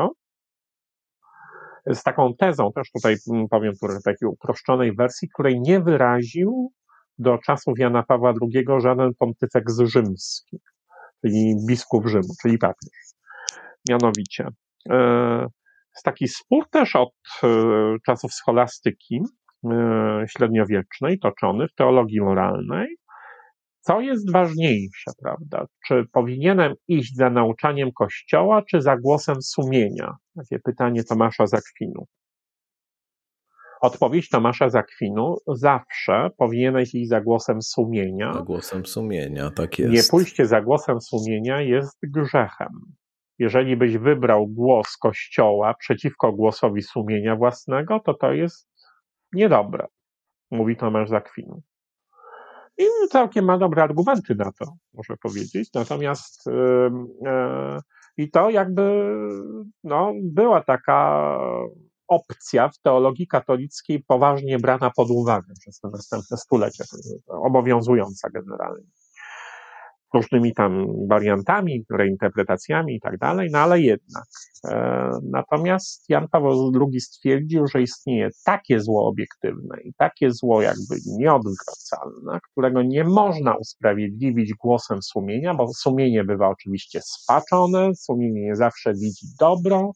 z 1.88 2.04
taką 2.04 2.34
tezą, 2.40 2.72
też 2.76 2.92
tutaj 2.92 3.16
mm, 3.32 3.48
powiem 3.48 3.74
w 3.74 4.04
takiej 4.04 4.30
uproszczonej 4.30 4.96
wersji, 4.96 5.30
której 5.34 5.62
nie 5.62 5.80
wyraził 5.80 6.72
do 7.18 7.38
czasów 7.38 7.80
Jana 7.80 8.04
Pawła 8.04 8.34
II 8.42 8.66
żaden 8.82 9.12
pontyfeks 9.20 9.80
rzymski, 9.80 10.58
czyli 11.22 11.56
biskup 11.68 12.08
Rzymu, 12.08 12.34
czyli 12.42 12.58
papież. 12.58 13.14
Mianowicie, 13.90 14.48
jest 15.96 16.04
taki 16.04 16.28
spór 16.28 16.70
też 16.70 16.96
od 16.96 17.14
e, 17.44 17.48
czasów 18.06 18.34
scholastyki 18.34 19.22
e, 19.66 20.26
średniowiecznej, 20.28 21.20
toczony 21.20 21.68
w 21.68 21.76
teologii 21.76 22.22
moralnej, 22.22 22.98
co 23.84 24.02
jest 24.02 24.32
ważniejsze, 24.32 25.12
prawda? 25.22 25.66
Czy 25.88 26.06
powinienem 26.12 26.74
iść 26.88 27.16
za 27.16 27.30
nauczaniem 27.30 27.92
Kościoła, 27.92 28.62
czy 28.70 28.82
za 28.82 28.98
głosem 28.98 29.42
sumienia? 29.42 30.16
Takie 30.36 30.60
pytanie 30.60 31.04
Tomasza 31.04 31.48
Zakwinu. 31.48 32.06
Odpowiedź 33.82 34.30
Tomasza 34.30 34.70
Zakwinu 34.70 35.36
zawsze 35.48 36.30
powinieneś 36.38 36.96
iść 36.96 37.10
za 37.10 37.22
głosem 37.22 37.62
sumienia. 37.62 38.34
Za 38.34 38.42
głosem 38.42 38.86
sumienia, 38.86 39.52
tak 39.52 39.80
jest. 39.80 39.94
Nie 39.94 40.04
pójście 40.12 40.46
za 40.46 40.62
głosem 40.62 41.02
sumienia 41.02 41.62
jest 41.62 41.98
grzechem. 42.04 42.80
Jeżeli 43.40 43.78
byś 43.78 43.98
wybrał 43.98 44.48
głos 44.48 44.98
Kościoła 44.98 45.74
przeciwko 45.80 46.34
głosowi 46.34 46.82
sumienia 46.82 47.36
własnego, 47.36 48.00
to 48.00 48.14
to 48.14 48.34
jest 48.34 48.70
niedobre, 49.34 49.88
mówi 50.52 50.76
Tomasz 50.76 51.10
Zakwinu. 51.10 51.62
I 52.78 52.86
całkiem 53.12 53.46
ma 53.46 53.58
dobre 53.58 53.84
argumenty 53.84 54.36
na 54.36 54.52
to, 54.52 54.66
muszę 54.94 55.18
powiedzieć. 55.18 55.70
Natomiast 55.74 56.46
yy, 56.46 57.80
i 58.18 58.32
to 58.32 58.50
jakby 58.50 59.16
no, 59.84 60.14
była 60.24 60.64
taka 60.64 61.38
opcja 62.08 62.70
w 62.70 62.78
teologii 62.78 63.28
katolickiej 63.28 64.04
poważnie 64.08 64.60
brana 64.60 64.92
pod 64.96 65.10
uwagę 65.10 65.54
przez 65.60 65.80
te 65.80 65.90
następne 65.90 66.38
stulecia, 66.38 66.84
obowiązująca 67.28 68.30
generalnie 68.30 68.86
różnymi 70.14 70.54
tam 70.54 70.88
wariantami, 71.08 71.84
reinterpretacjami 71.92 72.96
i 72.96 73.00
tak 73.00 73.18
dalej, 73.18 73.50
no 73.52 73.60
ale 73.60 73.82
jednak. 73.82 74.24
E, 74.68 75.10
natomiast 75.24 76.10
Jan 76.10 76.28
Paweł 76.32 76.72
II 76.82 77.02
stwierdził, 77.02 77.68
że 77.68 77.82
istnieje 77.82 78.30
takie 78.46 78.80
zło 78.80 79.08
obiektywne 79.08 79.82
i 79.84 79.94
takie 79.98 80.32
zło 80.32 80.62
jakby 80.62 80.96
nieodwracalne, 81.20 82.40
którego 82.52 82.82
nie 82.82 83.04
można 83.04 83.56
usprawiedliwić 83.56 84.54
głosem 84.54 85.02
sumienia, 85.02 85.54
bo 85.54 85.68
sumienie 85.74 86.24
bywa 86.24 86.50
oczywiście 86.50 87.00
spaczone, 87.04 87.96
sumienie 87.96 88.42
nie 88.42 88.56
zawsze 88.56 88.94
widzi 88.94 89.26
dobro 89.40 89.92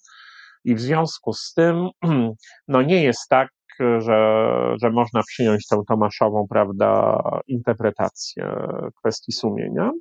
i 0.63 0.75
w 0.75 0.81
związku 0.81 1.33
z 1.33 1.53
tym 1.53 1.89
no 2.67 2.81
nie 2.81 3.03
jest 3.03 3.29
tak, 3.29 3.49
że, 3.79 4.41
że 4.81 4.89
można 4.89 5.21
przyjąć 5.23 5.67
tę 5.67 5.81
Tomaszową, 5.87 6.47
prawda, 6.49 7.19
interpretację 7.47 8.67
kwestii 8.95 9.31
sumienia. 9.31 9.91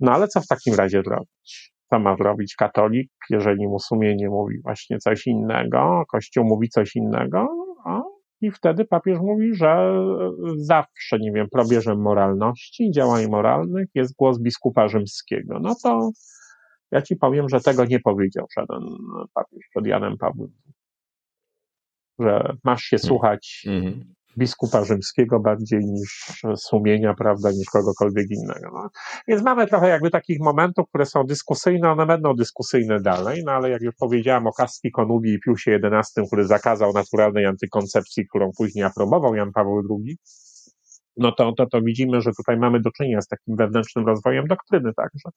No 0.00 0.12
ale 0.12 0.28
co 0.28 0.40
w 0.40 0.46
takim 0.46 0.74
razie 0.74 1.02
zrobić? 1.02 1.72
Co 1.90 1.98
ma 1.98 2.16
zrobić 2.16 2.54
katolik, 2.54 3.10
jeżeli 3.30 3.66
mu 3.68 3.78
sumienie 3.78 4.28
mówi 4.28 4.60
właśnie 4.62 4.98
coś 4.98 5.26
innego, 5.26 6.04
Kościół 6.12 6.44
mówi 6.44 6.68
coś 6.68 6.96
innego? 6.96 7.48
I 8.40 8.50
wtedy 8.50 8.84
papież 8.84 9.18
mówi, 9.18 9.54
że 9.54 10.02
zawsze, 10.56 11.18
nie 11.18 11.32
wiem, 11.32 11.46
probierzem 11.52 12.02
moralności, 12.02 12.90
działań 12.90 13.28
moralnych 13.28 13.88
jest 13.94 14.16
głos 14.16 14.38
biskupa 14.38 14.88
rzymskiego. 14.88 15.58
No 15.60 15.74
to 15.82 16.10
ja 16.92 17.02
ci 17.02 17.16
powiem, 17.16 17.48
że 17.48 17.60
tego 17.60 17.84
nie 17.84 18.00
powiedział 18.00 18.46
żaden 18.56 18.82
papież 19.34 19.64
przed 19.70 19.86
Janem 19.86 20.18
Pawłem. 20.18 20.50
Że 22.18 22.56
masz 22.64 22.82
się 22.82 22.98
słuchać 22.98 23.62
mm-hmm 23.66 24.14
biskupa 24.38 24.84
rzymskiego 24.84 25.40
bardziej 25.40 25.80
niż 25.80 26.32
sumienia, 26.56 27.14
prawda, 27.14 27.50
niż 27.50 27.66
kogokolwiek 27.72 28.26
innego. 28.30 28.70
No. 28.72 28.88
Więc 29.28 29.42
mamy 29.42 29.66
trochę 29.66 29.88
jakby 29.88 30.10
takich 30.10 30.40
momentów, 30.40 30.88
które 30.88 31.06
są 31.06 31.24
dyskusyjne, 31.24 31.90
one 31.90 32.06
będą 32.06 32.34
dyskusyjne 32.34 33.00
dalej, 33.00 33.42
no 33.46 33.52
ale 33.52 33.70
jak 33.70 33.82
już 33.82 33.94
powiedziałem 34.00 34.46
o 34.46 34.52
Kasti 34.52 34.90
Konubi 34.90 35.32
i 35.32 35.40
Piusie 35.40 35.80
XI, 35.92 36.20
który 36.26 36.46
zakazał 36.46 36.92
naturalnej 36.92 37.46
antykoncepcji, 37.46 38.26
którą 38.28 38.50
później 38.58 38.84
aprobował 38.84 39.34
Jan 39.34 39.52
Paweł 39.52 39.82
II, 39.90 40.16
no 41.16 41.32
to, 41.32 41.52
to, 41.52 41.66
to 41.66 41.82
widzimy, 41.82 42.20
że 42.20 42.30
tutaj 42.36 42.56
mamy 42.56 42.80
do 42.80 42.90
czynienia 42.90 43.20
z 43.20 43.28
takim 43.28 43.56
wewnętrznym 43.56 44.06
rozwojem 44.06 44.46
doktryny 44.46 44.94
także. 44.96 45.30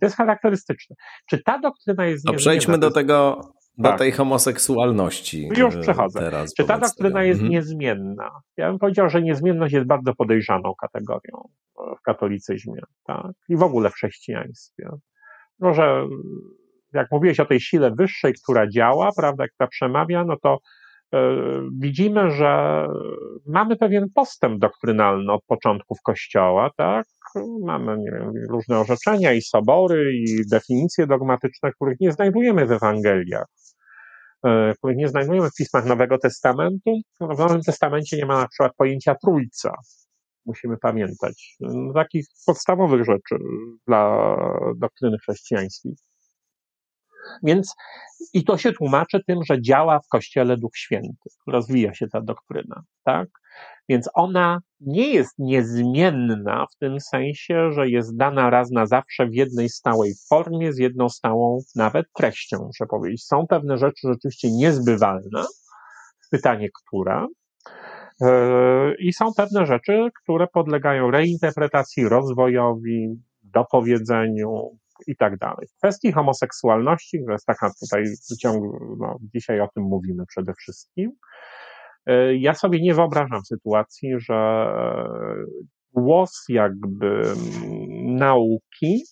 To 0.00 0.06
jest 0.06 0.16
charakterystyczne. 0.16 0.96
Czy 1.30 1.42
ta 1.42 1.58
doktryna 1.58 2.06
jest... 2.06 2.24
To 2.24 2.32
przejdźmy 2.32 2.78
do 2.78 2.90
tego 2.90 3.40
do 3.78 3.88
tak. 3.88 3.98
tej 3.98 4.12
homoseksualności. 4.12 5.48
Już 5.56 5.76
przechodzę. 5.76 6.20
Teraz, 6.20 6.54
Czy 6.54 6.64
ta 6.64 6.78
doktryna 6.78 7.24
jest 7.24 7.40
mhm. 7.40 7.52
niezmienna? 7.52 8.30
Ja 8.56 8.68
bym 8.68 8.78
powiedział, 8.78 9.10
że 9.10 9.22
niezmienność 9.22 9.74
jest 9.74 9.86
bardzo 9.86 10.14
podejrzaną 10.14 10.74
kategorią 10.80 11.48
w 11.98 12.02
katolicyzmie 12.02 12.80
tak? 13.06 13.32
i 13.48 13.56
w 13.56 13.62
ogóle 13.62 13.90
w 13.90 13.94
chrześcijaństwie. 13.94 14.88
Może 15.60 16.06
jak 16.92 17.06
mówiłeś 17.10 17.40
o 17.40 17.46
tej 17.46 17.60
sile 17.60 17.90
wyższej, 17.90 18.34
która 18.42 18.68
działa, 18.68 19.10
prawda, 19.16 19.48
która 19.48 19.66
przemawia, 19.66 20.24
no 20.24 20.36
to 20.42 20.58
y, 21.14 21.18
widzimy, 21.80 22.30
że 22.30 22.86
mamy 23.46 23.76
pewien 23.76 24.06
postęp 24.14 24.58
doktrynalny 24.60 25.32
od 25.32 25.44
początków 25.44 25.98
Kościoła, 26.04 26.70
tak? 26.76 27.06
Mamy 27.64 27.96
wiem, 27.96 28.32
różne 28.50 28.78
orzeczenia 28.78 29.32
i 29.32 29.42
sobory 29.42 30.12
i 30.14 30.48
definicje 30.50 31.06
dogmatyczne, 31.06 31.72
których 31.72 32.00
nie 32.00 32.12
znajdujemy 32.12 32.66
w 32.66 32.72
Ewangeliach. 32.72 33.46
E, 34.46 34.74
nie 34.84 35.08
znajdujemy 35.08 35.50
w 35.50 35.54
pismach 35.54 35.86
Nowego 35.86 36.18
Testamentu. 36.18 37.00
W 37.20 37.38
Nowym 37.38 37.60
Testamencie 37.60 38.16
nie 38.16 38.26
ma 38.26 38.40
na 38.40 38.48
przykład 38.48 38.72
pojęcia 38.76 39.14
trójca. 39.14 39.74
Musimy 40.46 40.76
pamiętać. 40.78 41.56
Takich 41.94 42.26
podstawowych 42.46 43.04
rzeczy 43.04 43.36
dla 43.86 44.36
doktryny 44.76 45.18
chrześcijańskiej. 45.18 45.94
Więc 47.42 47.74
i 48.32 48.44
to 48.44 48.58
się 48.58 48.72
tłumaczy 48.72 49.20
tym, 49.26 49.38
że 49.44 49.62
działa 49.62 50.00
w 50.00 50.08
Kościele 50.08 50.56
Duch 50.56 50.76
Święty, 50.76 51.30
rozwija 51.46 51.94
się 51.94 52.08
ta 52.08 52.20
doktryna, 52.20 52.82
tak? 53.04 53.28
Więc 53.88 54.10
ona 54.14 54.60
nie 54.80 55.14
jest 55.14 55.38
niezmienna 55.38 56.66
w 56.72 56.76
tym 56.76 57.00
sensie, 57.00 57.72
że 57.72 57.88
jest 57.88 58.16
dana 58.16 58.50
raz 58.50 58.70
na 58.70 58.86
zawsze 58.86 59.26
w 59.26 59.34
jednej 59.34 59.68
stałej 59.68 60.12
formie, 60.28 60.72
z 60.72 60.78
jedną 60.78 61.08
stałą 61.08 61.58
nawet 61.76 62.06
treścią, 62.12 62.58
muszę 62.58 62.86
powiedzieć. 62.86 63.24
Są 63.24 63.46
pewne 63.46 63.78
rzeczy 63.78 64.08
rzeczywiście 64.08 64.50
niezbywalne, 64.50 65.44
pytanie 66.30 66.68
która, 66.82 67.26
e, 68.22 68.94
i 68.98 69.12
są 69.12 69.32
pewne 69.36 69.66
rzeczy, 69.66 70.08
które 70.22 70.46
podlegają 70.46 71.10
reinterpretacji, 71.10 72.08
rozwojowi, 72.08 73.22
dopowiedzeniu 73.42 74.78
i 75.06 75.16
tak 75.16 75.38
dalej. 75.38 75.66
W 75.68 75.76
kwestii 75.78 76.12
homoseksualności, 76.12 77.18
która 77.18 77.34
jest 77.34 77.46
taka 77.46 77.70
tutaj 77.80 78.04
wyciągu, 78.30 78.96
no, 78.98 79.16
dzisiaj 79.34 79.60
o 79.60 79.68
tym 79.74 79.82
mówimy 79.84 80.26
przede 80.26 80.54
wszystkim, 80.54 81.12
ja 82.38 82.54
sobie 82.54 82.82
nie 82.82 82.94
wyobrażam 82.94 83.44
sytuacji, 83.44 84.10
że 84.18 84.66
głos 85.92 86.44
jakby 86.48 87.22
nauki 88.04 89.04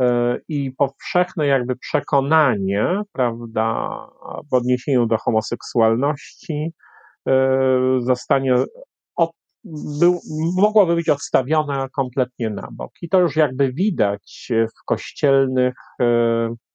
e, 0.00 0.38
i 0.48 0.72
powszechne 0.72 1.46
jakby 1.46 1.76
przekonanie, 1.76 3.02
prawda, 3.12 3.88
w 4.50 4.54
odniesieniu 4.54 5.06
do 5.06 5.16
homoseksualności 5.18 6.72
e, 7.28 7.48
zostanie 8.00 8.54
od, 9.16 9.30
był, 10.00 10.20
mogłoby 10.56 10.94
być 10.94 11.08
odstawione 11.08 11.86
kompletnie 11.92 12.50
na 12.50 12.68
bok. 12.72 12.92
I 13.02 13.08
to 13.08 13.20
już 13.20 13.36
jakby 13.36 13.72
widać 13.72 14.52
w 14.78 14.84
kościelnych, 14.84 15.74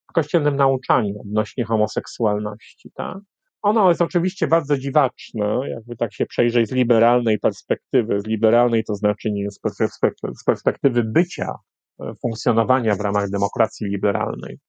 w 0.10 0.14
kościelnym 0.14 0.56
nauczaniu 0.56 1.22
odnośnie 1.22 1.66
homoseksualności, 1.66 2.92
tak? 2.96 3.18
Ono 3.64 3.90
jest 3.90 4.02
oczywiście 4.02 4.48
bardzo 4.48 4.78
dziwaczne, 4.78 5.60
jakby 5.70 5.96
tak 5.96 6.14
się 6.14 6.26
przejrzeć 6.26 6.70
z 6.70 6.72
liberalnej 6.72 7.40
perspektywy. 7.40 8.20
Z 8.20 8.26
liberalnej 8.26 8.84
to 8.84 8.96
znaczy 8.96 9.32
nie 9.32 9.52
z 9.52 9.60
perspektywy, 9.60 10.34
z 10.36 10.44
perspektywy 10.44 11.04
bycia, 11.04 11.56
e, 12.02 12.14
funkcjonowania 12.22 12.96
w 12.96 13.00
ramach 13.00 13.30
demokracji 13.30 13.88
liberalnej, 13.88 14.60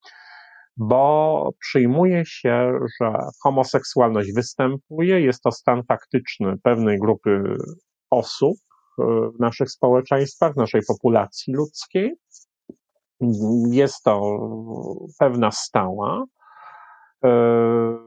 bo 0.77 1.51
przyjmuje 1.61 2.23
się, 2.27 2.73
że 3.01 3.13
homoseksualność 3.43 4.33
występuje, 4.35 5.21
jest 5.21 5.43
to 5.43 5.53
stan 5.53 5.83
faktyczny 5.89 6.55
pewnej 6.63 6.99
grupy 6.99 7.57
osób 8.11 8.57
e, 8.99 9.03
w 9.37 9.41
naszych 9.41 9.71
społeczeństwach, 9.71 10.53
w 10.53 10.57
naszej 10.57 10.81
populacji 10.89 11.55
ludzkiej. 11.55 12.15
Jest 13.71 14.03
to 14.03 14.39
pewna 15.19 15.51
stała 15.51 16.25
e, 17.25 18.04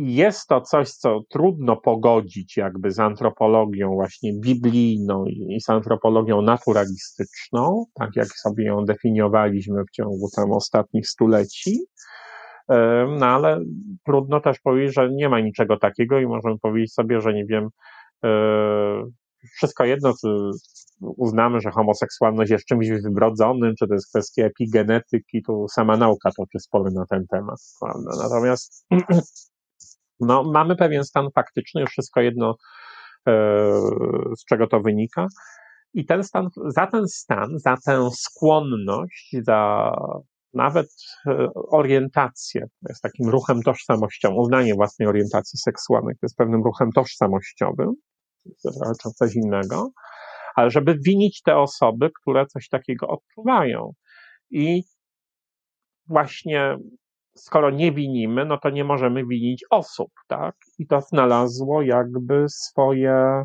jest 0.00 0.46
to 0.48 0.60
coś, 0.60 0.90
co 0.90 1.20
trudno 1.30 1.76
pogodzić 1.76 2.56
jakby 2.56 2.90
z 2.90 2.98
antropologią 2.98 3.94
właśnie 3.94 4.32
biblijną 4.40 5.24
i 5.26 5.60
z 5.60 5.70
antropologią 5.70 6.42
naturalistyczną, 6.42 7.84
tak 7.94 8.10
jak 8.16 8.28
sobie 8.28 8.64
ją 8.64 8.84
definiowaliśmy 8.84 9.84
w 9.84 9.90
ciągu 9.90 10.28
tam 10.36 10.52
ostatnich 10.52 11.08
stuleci. 11.08 11.78
No 13.18 13.26
ale 13.26 13.60
trudno 14.06 14.40
też 14.40 14.60
powiedzieć, 14.60 14.94
że 14.94 15.08
nie 15.12 15.28
ma 15.28 15.40
niczego 15.40 15.76
takiego 15.78 16.18
i 16.20 16.26
możemy 16.26 16.58
powiedzieć 16.58 16.92
sobie, 16.92 17.20
że 17.20 17.34
nie 17.34 17.44
wiem, 17.44 17.68
e, 18.24 18.28
wszystko 19.56 19.84
jedno, 19.84 20.12
czy 20.20 20.28
uznamy, 21.00 21.60
że 21.60 21.70
homoseksualność 21.70 22.50
jest 22.50 22.64
czymś 22.64 22.88
wybrodzonym, 22.88 23.74
czy 23.78 23.88
to 23.88 23.94
jest 23.94 24.08
kwestia 24.08 24.44
epigenetyki, 24.44 25.42
to 25.42 25.68
sama 25.68 25.96
nauka 25.96 26.30
toczy 26.36 26.58
spory 26.58 26.90
na 26.90 27.06
ten 27.06 27.26
temat. 27.26 27.58
Prawda? 27.80 28.10
Natomiast 28.22 28.86
no, 30.20 30.44
mamy 30.52 30.76
pewien 30.76 31.04
stan 31.04 31.28
faktyczny, 31.34 31.80
już 31.80 31.90
wszystko 31.90 32.20
jedno, 32.20 32.56
e, 33.28 33.32
z 34.36 34.44
czego 34.44 34.66
to 34.66 34.80
wynika. 34.80 35.26
I 35.94 36.06
ten 36.06 36.24
stan, 36.24 36.48
za 36.66 36.86
ten 36.86 37.08
stan, 37.08 37.58
za 37.58 37.76
tę 37.84 38.08
skłonność, 38.12 39.36
za 39.42 39.92
nawet 40.54 40.86
e, 41.26 41.48
orientację, 41.54 42.66
jest 42.88 43.02
takim 43.02 43.28
ruchem 43.28 43.62
tożsamościowym, 43.62 44.38
uznanie 44.38 44.74
własnej 44.74 45.08
orientacji 45.08 45.58
seksualnej, 45.58 46.14
to 46.14 46.18
jest 46.22 46.36
pewnym 46.36 46.62
ruchem 46.62 46.92
tożsamościowym, 46.92 47.92
to 48.62 48.70
jest 48.88 49.18
coś 49.18 49.34
innego, 49.34 49.90
ale 50.54 50.70
żeby 50.70 50.98
winić 51.06 51.42
te 51.42 51.56
osoby, 51.56 52.10
które 52.20 52.46
coś 52.46 52.68
takiego 52.68 53.08
odczuwają. 53.08 53.92
I 54.50 54.82
właśnie 56.06 56.76
skoro 57.38 57.70
nie 57.70 57.92
winimy, 57.92 58.44
no 58.44 58.58
to 58.58 58.70
nie 58.70 58.84
możemy 58.84 59.26
winić 59.26 59.64
osób, 59.70 60.10
tak? 60.28 60.54
I 60.78 60.86
to 60.86 61.00
znalazło 61.00 61.82
jakby 61.82 62.44
swoje 62.48 63.44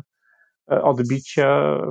e, 0.72 0.82
odbicie 0.82 1.46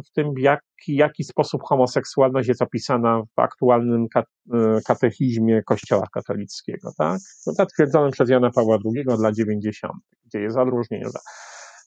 w 0.05 0.11
tym, 0.11 0.33
w 0.33 0.39
jaki, 0.39 0.95
jaki 0.95 1.23
sposób 1.23 1.61
homoseksualność 1.63 2.47
jest 2.47 2.61
opisana 2.61 3.21
w 3.35 3.39
aktualnym 3.39 4.07
e, 4.15 4.81
katechizmie 4.87 5.63
Kościoła 5.63 6.07
katolickiego, 6.13 6.91
tak? 6.97 7.19
No, 7.47 7.53
zatwierdzonym 7.53 8.11
przez 8.11 8.29
Jana 8.29 8.51
Pawła 8.51 8.77
II 8.95 9.05
dla 9.17 9.31
90., 9.31 9.93
gdzie 10.25 10.39
jest 10.39 10.57
odróżnienie, 10.57 11.05
że 11.05 11.19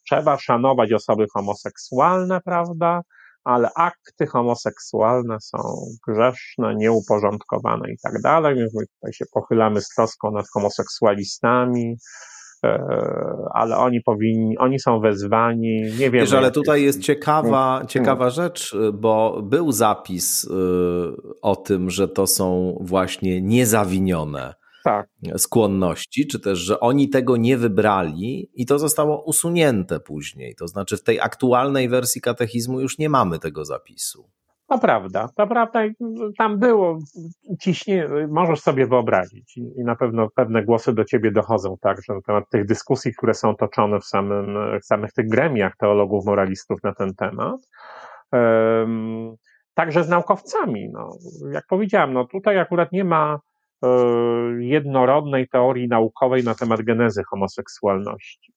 trzeba 0.06 0.38
szanować 0.38 0.92
osoby 0.92 1.26
homoseksualne, 1.34 2.40
prawda? 2.40 3.00
Ale 3.46 3.68
akty 3.76 4.26
homoseksualne 4.26 5.36
są 5.40 5.58
grzeszne, 6.08 6.74
nieuporządkowane 6.76 7.92
i 7.92 7.96
tak 8.02 8.22
dalej. 8.22 8.54
My 8.54 8.66
tutaj 8.70 9.12
się 9.12 9.24
pochylamy 9.32 9.80
z 9.80 9.88
troską 9.88 10.30
nad 10.30 10.46
homoseksualistami, 10.54 11.96
e, 12.64 12.78
ale 13.54 13.76
oni 13.76 14.00
powinni, 14.02 14.58
oni 14.58 14.80
są 14.80 15.00
wezwani, 15.00 15.82
nie 15.82 16.10
wiem. 16.10 16.20
Wiesz, 16.20 16.32
ale 16.32 16.50
tutaj 16.50 16.82
jest 16.82 17.00
ciekawa, 17.00 17.78
no. 17.82 17.86
ciekawa 17.86 18.30
rzecz, 18.30 18.76
bo 18.94 19.42
był 19.42 19.72
zapis 19.72 20.44
y, 20.44 20.48
o 21.42 21.56
tym, 21.56 21.90
że 21.90 22.08
to 22.08 22.26
są 22.26 22.78
właśnie 22.80 23.42
niezawinione 23.42 24.54
tak. 24.86 25.06
skłonności, 25.36 26.26
czy 26.26 26.40
też, 26.40 26.58
że 26.58 26.80
oni 26.80 27.08
tego 27.08 27.36
nie 27.36 27.56
wybrali 27.56 28.50
i 28.54 28.66
to 28.66 28.78
zostało 28.78 29.24
usunięte 29.24 30.00
później. 30.00 30.54
To 30.54 30.68
znaczy 30.68 30.96
w 30.96 31.02
tej 31.02 31.20
aktualnej 31.20 31.88
wersji 31.88 32.20
katechizmu 32.20 32.80
już 32.80 32.98
nie 32.98 33.08
mamy 33.08 33.38
tego 33.38 33.64
zapisu. 33.64 34.30
To 34.68 34.78
prawda, 34.78 35.28
to 35.36 35.46
prawda. 35.46 35.80
Tam 36.38 36.58
było 36.58 36.98
ciśnie, 37.60 38.08
możesz 38.28 38.60
sobie 38.60 38.86
wyobrazić 38.86 39.56
i 39.56 39.84
na 39.84 39.96
pewno 39.96 40.28
pewne 40.34 40.64
głosy 40.64 40.92
do 40.92 41.04
ciebie 41.04 41.32
dochodzą 41.32 41.76
także 41.80 42.14
na 42.14 42.20
temat 42.20 42.44
tych 42.50 42.66
dyskusji, 42.66 43.12
które 43.14 43.34
są 43.34 43.54
toczone 43.56 44.00
w, 44.00 44.04
samym, 44.04 44.56
w 44.82 44.84
samych 44.84 45.12
tych 45.12 45.28
gremiach 45.28 45.76
teologów, 45.76 46.26
moralistów 46.26 46.82
na 46.82 46.94
ten 46.94 47.14
temat. 47.14 47.60
Um, 48.32 49.34
także 49.74 50.04
z 50.04 50.08
naukowcami. 50.08 50.88
No, 50.92 51.08
jak 51.52 51.64
powiedziałem, 51.68 52.12
no 52.12 52.24
tutaj 52.24 52.58
akurat 52.58 52.92
nie 52.92 53.04
ma 53.04 53.38
jednorodnej 54.58 55.48
teorii 55.48 55.88
naukowej 55.88 56.44
na 56.44 56.54
temat 56.54 56.82
genezy 56.82 57.22
homoseksualności. 57.30 58.52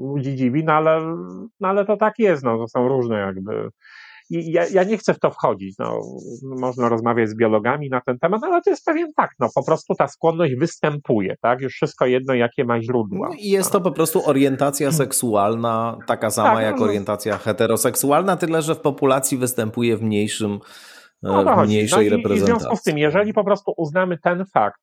Ludzi 0.00 0.36
dziwi, 0.36 0.64
no 0.64 0.72
ale, 0.72 1.16
no 1.60 1.68
ale 1.68 1.84
to 1.84 1.96
tak 1.96 2.18
jest, 2.18 2.44
no, 2.44 2.58
to 2.58 2.68
są 2.68 2.88
różne 2.88 3.18
jakby 3.18 3.68
i 4.30 4.52
ja, 4.52 4.66
ja, 4.66 4.84
nie 4.84 4.98
chcę 4.98 5.14
w 5.14 5.18
to 5.18 5.30
wchodzić. 5.30 5.78
No, 5.78 6.00
można 6.42 6.88
rozmawiać 6.88 7.28
z 7.28 7.36
biologami 7.36 7.88
na 7.90 8.00
ten 8.00 8.18
temat, 8.18 8.44
ale 8.44 8.62
to 8.62 8.70
jest 8.70 8.84
pewien 8.84 9.12
fakt. 9.16 9.36
No, 9.40 9.48
po 9.54 9.64
prostu 9.64 9.94
ta 9.94 10.08
skłonność 10.08 10.54
występuje, 10.54 11.34
tak? 11.40 11.60
Już 11.60 11.72
wszystko 11.72 12.06
jedno, 12.06 12.34
jakie 12.34 12.64
ma 12.64 12.82
źródła. 12.82 13.28
No 13.28 13.34
I 13.34 13.48
jest 13.48 13.72
to 13.72 13.80
po 13.80 13.92
prostu 13.92 14.28
orientacja 14.28 14.92
seksualna, 14.92 15.98
taka 16.06 16.30
sama 16.30 16.54
tak, 16.54 16.62
jak 16.62 16.78
no, 16.78 16.84
orientacja 16.84 17.38
heteroseksualna, 17.38 18.36
tyle 18.36 18.62
że 18.62 18.74
w 18.74 18.80
populacji 18.80 19.38
występuje 19.38 19.96
w 19.96 20.02
mniejszym 20.02 20.60
no 21.22 21.56
w 21.56 21.66
mniejszej 21.66 22.10
no 22.10 22.16
reprezentacji. 22.16 22.54
I 22.54 22.56
w 22.56 22.60
związku 22.60 22.76
z 22.76 22.82
tym, 22.82 22.98
jeżeli 22.98 23.32
po 23.32 23.44
prostu 23.44 23.74
uznamy 23.76 24.18
ten 24.18 24.44
fakt, 24.46 24.80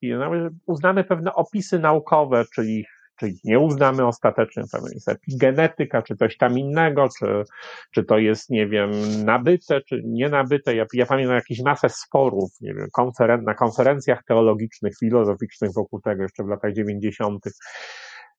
uznamy 0.65 1.03
pewne 1.03 1.33
opisy 1.33 1.79
naukowe, 1.79 2.45
czyli 2.55 2.85
czyli 3.19 3.39
nie 3.43 3.59
uznamy 3.59 4.07
ostatecznie, 4.07 4.63
to 4.71 4.77
jest 4.93 5.09
epigenetyka, 5.09 6.01
czy 6.01 6.15
coś 6.15 6.37
tam 6.37 6.59
innego, 6.59 7.07
czy, 7.19 7.43
czy 7.91 8.03
to 8.03 8.17
jest, 8.17 8.49
nie 8.49 8.67
wiem, 8.67 8.91
nabyte, 9.25 9.81
czy 9.81 10.01
nie 10.05 10.29
nabyte. 10.29 10.75
Ja, 10.75 10.85
ja 10.93 11.05
pamiętam 11.05 11.35
jakieś 11.35 11.61
masę 11.61 11.89
sporów, 11.89 12.51
nie 12.61 12.73
wiem, 12.73 12.87
konferen 12.93 13.43
na 13.43 13.53
konferencjach 13.53 14.23
teologicznych, 14.23 14.93
filozoficznych 14.99 15.73
wokół 15.73 16.01
tego 16.01 16.23
jeszcze 16.23 16.43
w 16.43 16.47
latach 16.47 16.73
90. 16.73 17.43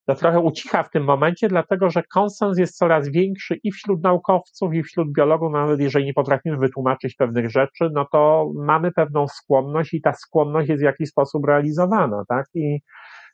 To 0.07 0.15
trochę 0.15 0.41
ucicha 0.41 0.83
w 0.83 0.91
tym 0.91 1.05
momencie, 1.05 1.49
dlatego 1.49 1.91
że 1.91 2.03
konsens 2.03 2.59
jest 2.59 2.77
coraz 2.77 3.09
większy 3.09 3.61
i 3.65 3.73
wśród 3.73 4.03
naukowców, 4.03 4.75
i 4.75 4.83
wśród 4.83 5.13
biologów, 5.13 5.53
nawet 5.53 5.81
jeżeli 5.81 6.05
nie 6.05 6.15
potrafimy 6.15 6.57
wytłumaczyć 6.57 7.15
pewnych 7.15 7.51
rzeczy, 7.51 7.91
no 7.93 8.07
to 8.13 8.51
mamy 8.55 8.93
pewną 8.93 9.29
skłonność 9.29 9.95
i 9.95 10.01
ta 10.01 10.13
skłonność 10.13 10.69
jest 10.69 10.83
w 10.83 10.85
jakiś 10.85 11.09
sposób 11.09 11.47
realizowana, 11.47 12.25
tak? 12.29 12.47
I 12.55 12.81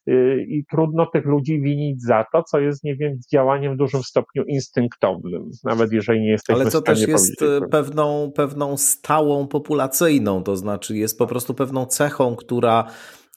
Y, 0.09 0.47
i 0.49 0.65
trudno 0.65 1.07
tych 1.07 1.25
ludzi 1.25 1.61
winić 1.61 2.03
za 2.03 2.25
to, 2.33 2.43
co 2.43 2.61
jest, 2.61 2.85
nie 2.85 2.97
wiem, 2.97 3.19
działaniem 3.33 3.75
w 3.75 3.77
dużym 3.77 4.03
stopniu 4.03 4.45
instynktownym, 4.45 5.51
nawet 5.65 5.93
jeżeli 5.93 6.21
nie 6.21 6.31
jesteśmy 6.31 6.61
Ale 6.61 6.71
co 6.71 6.83
też 6.83 7.09
jest 7.09 7.45
pewną, 7.71 8.33
pewną 8.35 8.77
stałą 8.77 9.49
populacyjną, 9.49 10.43
to 10.43 10.57
znaczy 10.57 10.97
jest 10.97 11.19
po 11.19 11.27
prostu 11.27 11.55
pewną 11.55 11.87
cechą, 11.87 12.37
która 12.37 12.85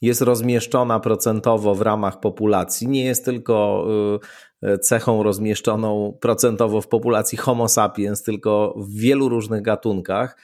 jest 0.01 0.21
rozmieszczona 0.21 0.99
procentowo 0.99 1.75
w 1.75 1.81
ramach 1.81 2.19
populacji, 2.19 2.87
nie 2.87 3.03
jest 3.03 3.25
tylko 3.25 3.87
y, 4.63 4.77
cechą 4.77 5.23
rozmieszczoną 5.23 6.17
procentowo 6.21 6.81
w 6.81 6.87
populacji 6.87 7.37
Homo 7.37 7.67
sapiens, 7.67 8.23
tylko 8.23 8.73
w 8.77 8.95
wielu 8.95 9.29
różnych 9.29 9.61
gatunkach 9.61 10.35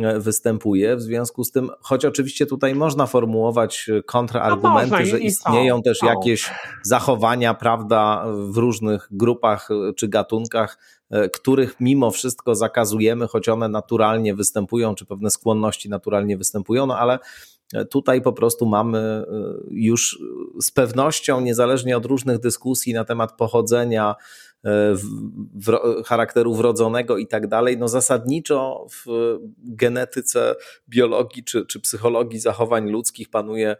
E, 0.00 0.20
występuje. 0.20 0.96
W 0.96 1.02
związku 1.02 1.44
z 1.44 1.50
tym, 1.50 1.70
choć 1.80 2.04
oczywiście 2.04 2.46
tutaj 2.46 2.74
można 2.74 3.06
formułować 3.06 3.88
e, 3.88 4.02
kontrargumenty, 4.02 4.96
no 5.00 5.06
że 5.06 5.20
istnieją 5.20 5.82
też 5.82 5.98
jakieś 6.02 6.50
zachowania, 6.82 7.54
prawda, 7.54 8.24
w 8.50 8.56
różnych 8.56 9.08
grupach 9.10 9.68
czy 9.96 10.08
gatunkach, 10.08 10.78
których 11.32 11.76
mimo 11.80 12.10
wszystko 12.10 12.54
zakazujemy, 12.54 13.26
choć 13.26 13.48
one 13.48 13.68
naturalnie 13.68 14.34
występują, 14.34 14.94
czy 14.94 15.06
pewne 15.06 15.30
skłonności 15.30 15.88
naturalnie 15.88 16.36
występują, 16.36 16.86
no 16.86 16.98
ale 16.98 17.18
tutaj 17.90 18.22
po 18.22 18.32
prostu 18.32 18.66
mamy 18.66 19.24
już 19.70 20.18
z 20.60 20.70
pewnością, 20.70 21.40
niezależnie 21.40 21.96
od 21.96 22.06
różnych 22.06 22.38
dyskusji 22.38 22.94
na 22.94 23.04
temat 23.04 23.36
pochodzenia 23.36 24.14
w, 24.64 25.02
w, 25.54 25.78
charakteru 26.04 26.54
wrodzonego 26.54 27.18
i 27.18 27.26
tak 27.26 27.46
dalej, 27.46 27.78
no 27.78 27.88
zasadniczo 27.88 28.86
w 28.90 29.38
genetyce 29.58 30.54
biologii 30.88 31.44
czy, 31.44 31.66
czy 31.66 31.80
psychologii 31.80 32.38
zachowań 32.38 32.90
ludzkich 32.90 33.30
panuje 33.30 33.76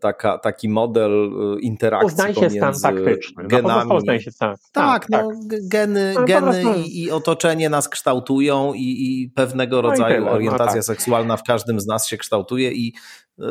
taka, 0.00 0.38
taki 0.38 0.68
model 0.68 1.32
y, 1.56 1.60
interakcji 1.60 2.06
uznaje 2.06 2.34
się 2.34 2.40
pomiędzy 2.40 2.78
stan 2.78 2.94
taktyczny. 2.94 3.42
No, 3.42 3.48
genami. 3.48 3.90
No, 4.06 4.18
się 4.18 4.30
tak, 4.32 4.58
tak, 4.72 5.06
tak, 5.06 5.08
no, 5.08 5.28
tak. 5.28 5.68
geny, 5.68 6.14
no, 6.14 6.24
geny 6.24 6.62
i, 6.78 7.02
i, 7.02 7.10
otoczenie 7.10 7.70
nas 7.70 7.88
kształtują 7.88 8.72
i, 8.74 8.80
i 8.82 9.30
pewnego 9.34 9.76
no 9.76 9.82
rodzaju 9.82 10.24
no 10.24 10.30
orientacja 10.30 10.74
tak. 10.74 10.84
seksualna 10.84 11.36
w 11.36 11.42
każdym 11.42 11.80
z 11.80 11.86
nas 11.86 12.06
się 12.06 12.16
kształtuje 12.16 12.72
i 12.72 12.94
y, 13.38 13.42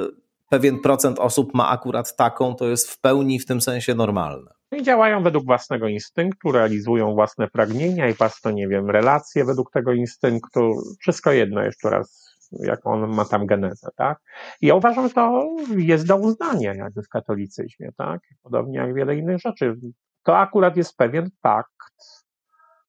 pewien 0.49 0.80
procent 0.80 1.19
osób 1.19 1.53
ma 1.53 1.69
akurat 1.69 2.15
taką, 2.15 2.55
to 2.55 2.67
jest 2.67 2.91
w 2.91 2.99
pełni 3.01 3.39
w 3.39 3.45
tym 3.45 3.61
sensie 3.61 3.95
normalne. 3.95 4.51
No 4.71 4.77
I 4.77 4.84
działają 4.84 5.23
według 5.23 5.45
własnego 5.45 5.88
instynktu, 5.88 6.51
realizują 6.51 7.13
własne 7.13 7.47
pragnienia 7.47 8.09
i 8.09 8.13
własne, 8.13 8.53
nie 8.53 8.67
wiem, 8.67 8.89
relacje 8.89 9.45
według 9.45 9.71
tego 9.71 9.93
instynktu. 9.93 10.82
Wszystko 10.99 11.32
jedno 11.32 11.63
jeszcze 11.63 11.89
raz, 11.89 12.28
jak 12.51 12.87
on 12.87 13.15
ma 13.15 13.25
tam 13.25 13.45
genezę, 13.45 13.89
tak? 13.95 14.19
I 14.61 14.67
ja 14.67 14.75
uważam, 14.75 15.07
że 15.07 15.13
to 15.13 15.47
jest 15.77 16.07
do 16.07 16.17
uznania 16.17 16.73
jakby 16.73 17.03
w 17.03 17.09
katolicyzmie, 17.09 17.89
tak? 17.97 18.21
Podobnie 18.43 18.77
jak 18.77 18.93
wiele 18.93 19.15
innych 19.15 19.39
rzeczy. 19.39 19.75
To 20.23 20.37
akurat 20.37 20.77
jest 20.77 20.97
pewien 20.97 21.29
fakt, 21.43 21.93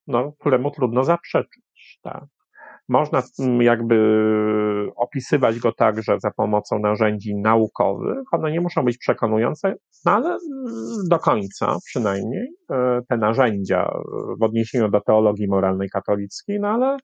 no, 0.07 0.33
któremu 0.33 0.71
trudno 0.71 1.05
zaprzeczyć, 1.05 1.99
tak? 2.03 2.25
Można 2.91 3.23
mm, 3.39 3.63
jakby 3.63 3.97
opisywać 4.97 5.59
go 5.59 5.73
także 5.73 6.17
za 6.19 6.31
pomocą 6.31 6.79
narzędzi 6.79 7.37
naukowych. 7.37 8.19
One 8.33 8.53
nie 8.53 8.61
muszą 8.61 8.85
być 8.85 8.99
przekonujące, 8.99 9.75
no 10.07 10.13
ale 10.13 10.39
do 11.09 11.19
końca 11.19 11.77
przynajmniej 11.85 12.49
e, 12.71 13.01
te 13.09 13.17
narzędzia 13.17 13.91
w 14.41 14.43
odniesieniu 14.43 14.89
do 14.89 15.01
teologii 15.01 15.49
moralnej 15.49 15.89
katolickiej, 15.89 16.61
no 16.61 16.69
ale, 16.69 16.97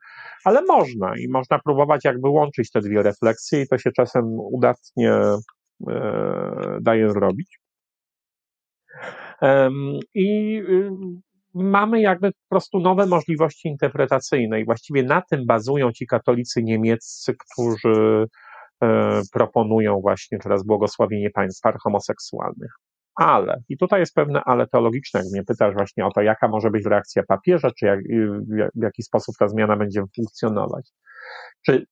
ale 0.45 0.63
można 0.63 1.13
i 1.19 1.29
można 1.29 1.59
próbować 1.59 2.05
jakby 2.05 2.29
łączyć 2.29 2.71
te 2.71 2.81
dwie 2.81 3.03
refleksje 3.03 3.63
i 3.63 3.69
to 3.69 3.79
się 3.79 3.91
czasem 3.93 4.25
udatnie 4.53 5.13
e, 5.89 6.79
daje 6.81 7.11
zrobić. 7.11 7.59
I 10.15 10.59
y, 10.69 10.91
mamy 11.57 12.01
jakby 12.01 12.33
po 12.33 12.49
prostu 12.49 12.81
nowe 12.81 13.07
możliwości 13.07 13.69
interpretacyjne 13.69 14.61
i 14.61 14.65
właściwie 14.65 15.03
na 15.03 15.23
tym 15.23 15.47
bazują 15.47 15.93
ci 15.93 16.07
katolicy 16.07 16.63
niemieccy, 16.63 17.35
którzy 17.39 18.27
e, 18.83 19.21
proponują 19.33 20.01
właśnie 20.01 20.39
teraz 20.39 20.65
błogosławienie 20.65 21.31
państw 21.31 21.63
par 21.63 21.77
homoseksualnych. 21.79 22.71
Ale, 23.17 23.63
i 23.69 23.77
tutaj 23.77 24.01
jest 24.01 24.15
pewne 24.15 24.43
ale 24.45 24.67
teologiczne, 24.67 25.21
jak 25.21 25.33
mnie 25.33 25.45
pytasz 25.45 25.75
właśnie 25.75 26.07
o 26.07 26.11
to, 26.13 26.23
jaka 26.23 26.49
może 26.49 26.71
być 26.71 26.87
reakcja 26.87 27.23
papieża, 27.29 27.71
czy 27.79 27.87
jak, 27.87 28.01
w 28.75 28.83
jaki 28.83 29.03
sposób 29.03 29.35
ta 29.39 29.49
zmiana 29.49 29.77
będzie 29.77 30.03
funkcjonować. 30.17 30.91
Czy 31.67 31.87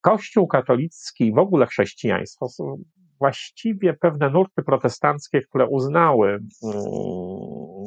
Kościół 0.00 0.46
katolicki, 0.46 1.32
w 1.32 1.38
ogóle 1.38 1.66
chrześcijaństwo 1.66 2.48
właściwie 3.20 3.94
pewne 3.94 4.30
nurty 4.30 4.62
protestanckie, 4.62 5.40
które 5.40 5.66
uznały 5.66 6.28
mm, 6.28 6.74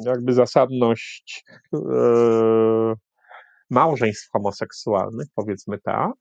jakby 0.06 0.32
zasadność 0.32 1.44
e, 1.74 1.78
małżeństw 3.70 4.30
homoseksualnych, 4.32 5.26
powiedzmy 5.34 5.78
tak, 5.84 6.12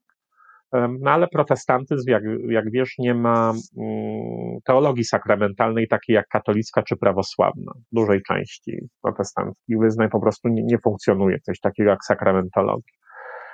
no 0.74 1.12
ale 1.12 1.28
protestantyzm, 1.28 2.10
jak, 2.10 2.24
jak 2.50 2.72
wiesz, 2.72 2.96
nie 3.00 3.14
ma 3.14 3.54
mm, 3.78 4.60
teologii 4.66 5.04
sakramentalnej 5.04 5.88
takiej 5.88 6.14
jak 6.14 6.28
katolicka 6.28 6.84
czy 6.84 6.98
prawosławna. 6.98 7.72
W 7.92 7.96
dużej 7.96 8.22
części 8.24 8.78
protestanckich 9.02 9.80
wyznań 9.80 10.10
po 10.10 10.22
prostu 10.22 10.50
nie, 10.50 10.64
nie 10.64 10.78
funkcjonuje 10.84 11.40
coś 11.40 11.60
takiego 11.60 11.90
jak 11.90 12.06
sakramentologia. 12.06 12.94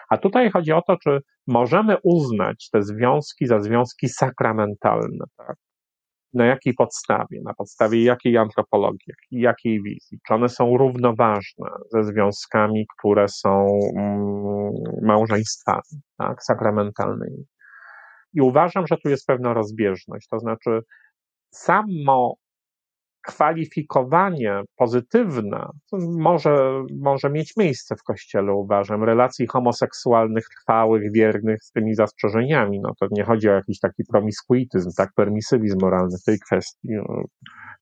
A 0.10 0.18
tutaj 0.18 0.52
chodzi 0.52 0.72
o 0.72 0.82
to, 0.82 0.98
czy 0.98 1.20
możemy 1.48 1.98
uznać 2.04 2.70
te 2.72 2.82
związki 2.82 3.48
za 3.48 3.60
związki 3.60 4.10
sakramentalne. 4.10 5.26
Tak? 5.38 5.56
Na 6.34 6.46
jakiej 6.46 6.74
podstawie? 6.74 7.42
Na 7.44 7.54
podstawie 7.54 8.04
jakiej 8.04 8.38
antropologii, 8.38 9.14
jakiej 9.32 9.84
wizji? 9.84 10.20
Czy 10.28 10.34
one 10.34 10.50
są 10.50 10.78
równoważne 10.78 11.70
ze 11.94 12.04
związkami, 12.04 12.86
które 12.98 13.28
są 13.28 13.68
mm, 13.98 14.72
małżeństwami 15.02 16.02
tak? 16.18 16.44
sakramentalnymi? 16.44 17.46
I 18.34 18.42
uważam, 18.42 18.88
że 18.88 18.98
tu 19.04 19.10
jest 19.10 19.28
pewna 19.28 19.54
rozbieżność. 19.54 20.28
To 20.28 20.40
znaczy, 20.40 20.80
samo 21.54 22.34
kwalifikowanie 23.28 24.62
pozytywne 24.76 25.70
może, 26.18 26.84
może 27.02 27.30
mieć 27.30 27.58
miejsce 27.58 27.96
w 27.96 28.04
Kościele, 28.04 28.54
uważam. 28.54 29.04
Relacji 29.04 29.48
homoseksualnych, 29.48 30.46
trwałych, 30.50 31.12
wiernych 31.12 31.64
z 31.64 31.72
tymi 31.72 31.96
zastrzeżeniami. 31.96 32.80
No 32.80 32.94
to 33.00 33.08
nie 33.12 33.24
chodzi 33.24 33.50
o 33.50 33.54
jakiś 33.54 33.80
taki 33.80 34.04
promiskuityzm, 34.12 34.90
tak, 34.98 35.10
permisywizm 35.16 35.78
moralny 35.82 36.18
w 36.22 36.24
tej 36.24 36.40
kwestii. 36.40 36.88
No, 36.92 37.24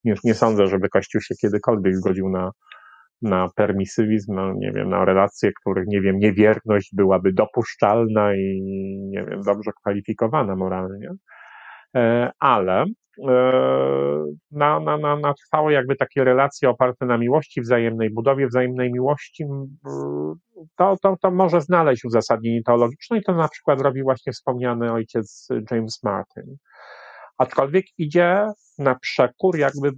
nie, 0.04 0.14
nie 0.24 0.34
sądzę, 0.34 0.66
żeby 0.66 0.88
Kościół 0.88 1.20
się 1.20 1.34
kiedykolwiek 1.34 1.96
zgodził 1.96 2.28
na, 2.28 2.50
na 3.22 3.48
permisywizm, 3.56 4.34
no, 4.34 4.54
nie 4.54 4.72
wiem, 4.72 4.88
na 4.88 5.04
relacje, 5.04 5.52
których, 5.60 5.86
nie 5.86 6.00
wiem, 6.00 6.18
niewierność 6.18 6.90
byłaby 6.92 7.32
dopuszczalna 7.32 8.34
i, 8.34 8.60
nie 9.10 9.24
wiem, 9.24 9.40
dobrze 9.42 9.70
kwalifikowana 9.80 10.56
moralnie. 10.56 11.08
E, 11.94 12.30
ale 12.38 12.84
e, 13.28 13.32
na, 14.50 14.80
na, 14.80 14.98
na, 14.98 15.16
na 15.16 15.34
trwałe 15.34 15.72
jakby 15.72 15.96
takie 15.96 16.24
relacje 16.24 16.70
oparte 16.70 17.06
na 17.06 17.18
miłości 17.18 17.60
wzajemnej, 17.60 18.10
budowie 18.10 18.46
wzajemnej 18.46 18.92
miłości, 18.92 19.44
to, 20.76 20.96
to, 21.02 21.16
to 21.22 21.30
może 21.30 21.60
znaleźć 21.60 22.04
uzasadnienie 22.04 22.62
teologiczne 22.62 23.18
i 23.18 23.22
to 23.22 23.34
na 23.34 23.48
przykład 23.48 23.80
robi 23.80 24.02
właśnie 24.02 24.32
wspomniany 24.32 24.92
ojciec 24.92 25.48
James 25.70 26.02
Martin. 26.02 26.56
Aczkolwiek 27.38 27.84
idzie 27.98 28.46
na 28.78 28.94
przekór 28.94 29.58
jakby 29.58 29.90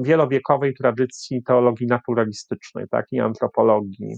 wielowiekowej 0.00 0.74
tradycji 0.74 1.42
teologii 1.42 1.86
naturalistycznej, 1.86 2.84
tak, 2.90 3.06
i 3.12 3.20
antropologii, 3.20 4.16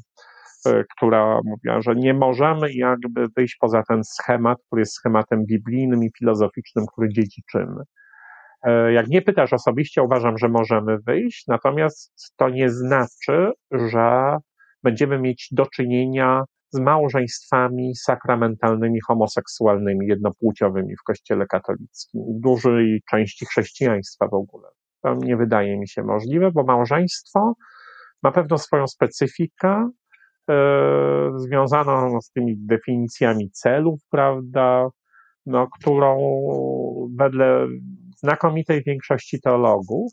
która 0.96 1.40
mówiła, 1.44 1.80
że 1.80 1.94
nie 1.94 2.14
możemy 2.14 2.72
jakby 2.72 3.26
wyjść 3.36 3.56
poza 3.60 3.82
ten 3.88 4.04
schemat, 4.04 4.58
który 4.66 4.80
jest 4.80 4.94
schematem 4.94 5.44
biblijnym 5.46 6.04
i 6.04 6.10
filozoficznym, 6.18 6.86
który 6.86 7.08
dziedziczymy. 7.08 7.82
E, 8.62 8.92
jak 8.92 9.08
nie 9.08 9.22
pytasz 9.22 9.52
osobiście, 9.52 10.02
uważam, 10.02 10.38
że 10.38 10.48
możemy 10.48 10.98
wyjść, 10.98 11.46
natomiast 11.46 12.34
to 12.36 12.48
nie 12.48 12.70
znaczy, 12.70 13.52
że 13.70 14.36
będziemy 14.82 15.18
mieć 15.18 15.48
do 15.52 15.66
czynienia 15.66 16.44
z 16.70 16.80
małżeństwami 16.80 17.96
sakramentalnymi, 17.96 19.00
homoseksualnymi, 19.06 20.06
jednopłciowymi 20.06 20.96
w 20.96 21.02
Kościele 21.02 21.46
katolickim, 21.46 22.22
w 22.22 22.40
dużej 22.40 23.02
części 23.10 23.46
chrześcijaństwa 23.46 24.28
w 24.28 24.34
ogóle. 24.34 24.68
To 25.02 25.14
nie 25.14 25.36
wydaje 25.36 25.78
mi 25.78 25.88
się 25.88 26.02
możliwe, 26.02 26.50
bo 26.50 26.64
małżeństwo 26.64 27.54
ma 28.22 28.32
pewną 28.32 28.58
swoją 28.58 28.86
specyfikę, 28.86 29.90
związaną 31.36 32.20
z 32.20 32.30
tymi 32.30 32.56
definicjami 32.58 33.50
celów, 33.50 34.00
prawda, 34.10 34.88
no, 35.46 35.66
którą 35.80 36.18
wedle 37.18 37.66
znakomitej 38.16 38.82
większości 38.82 39.40
teologów 39.40 40.12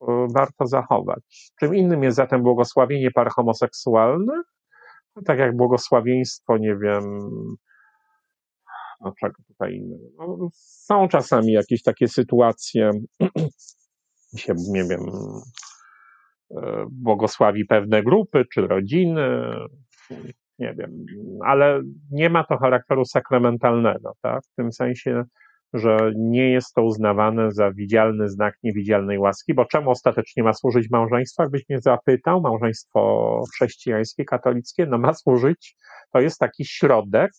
e, 0.00 0.26
warto 0.34 0.66
zachować. 0.66 1.52
Czym 1.60 1.74
innym 1.74 2.02
jest 2.02 2.16
zatem 2.16 2.42
błogosławienie 2.42 3.10
par 3.10 3.28
homoseksualnych, 3.30 4.44
no, 5.16 5.22
tak 5.22 5.38
jak 5.38 5.56
błogosławieństwo, 5.56 6.58
nie 6.58 6.76
wiem, 6.76 7.18
no 9.00 9.12
czego 9.20 9.34
tutaj 9.48 9.74
innego. 9.74 10.36
No, 10.38 10.48
są 10.52 11.08
czasami 11.08 11.52
jakieś 11.52 11.82
takie 11.82 12.08
sytuacje, 12.08 12.90
się, 14.36 14.54
nie 14.72 14.84
wiem, 14.84 15.00
E, 15.00 15.73
błogosławi 16.90 17.64
pewne 17.64 18.02
grupy 18.02 18.44
czy 18.52 18.66
rodziny, 18.66 19.28
nie 20.58 20.74
wiem, 20.78 20.90
ale 21.44 21.82
nie 22.10 22.30
ma 22.30 22.44
to 22.44 22.56
charakteru 22.56 23.04
sakramentalnego, 23.04 24.12
tak? 24.22 24.42
W 24.52 24.54
tym 24.54 24.72
sensie, 24.72 25.24
że 25.74 26.12
nie 26.16 26.50
jest 26.50 26.74
to 26.74 26.82
uznawane 26.82 27.50
za 27.50 27.72
widzialny 27.72 28.28
znak 28.28 28.54
niewidzialnej 28.62 29.18
łaski, 29.18 29.54
bo 29.54 29.64
czemu 29.64 29.90
ostatecznie 29.90 30.42
ma 30.42 30.52
służyć 30.52 30.90
małżeństwo? 30.90 31.42
Jakbyś 31.42 31.68
mnie 31.68 31.80
zapytał, 31.80 32.40
małżeństwo 32.40 33.40
chrześcijańskie, 33.54 34.24
katolickie, 34.24 34.86
no 34.86 34.98
ma 34.98 35.14
służyć, 35.14 35.76
to 36.12 36.20
jest 36.20 36.38
taki 36.38 36.64
środek, 36.64 37.30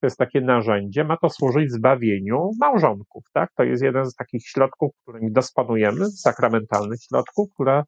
to 0.00 0.06
jest 0.06 0.18
takie 0.18 0.40
narzędzie, 0.40 1.04
ma 1.04 1.16
to 1.16 1.30
służyć 1.30 1.72
zbawieniu 1.72 2.50
małżonków, 2.60 3.24
tak? 3.32 3.50
To 3.56 3.62
jest 3.64 3.82
jeden 3.82 4.04
z 4.04 4.14
takich 4.14 4.46
środków, 4.46 4.90
którymi 5.02 5.32
dysponujemy, 5.32 6.06
sakramentalnych 6.06 6.98
środków, 7.02 7.48
które 7.54 7.82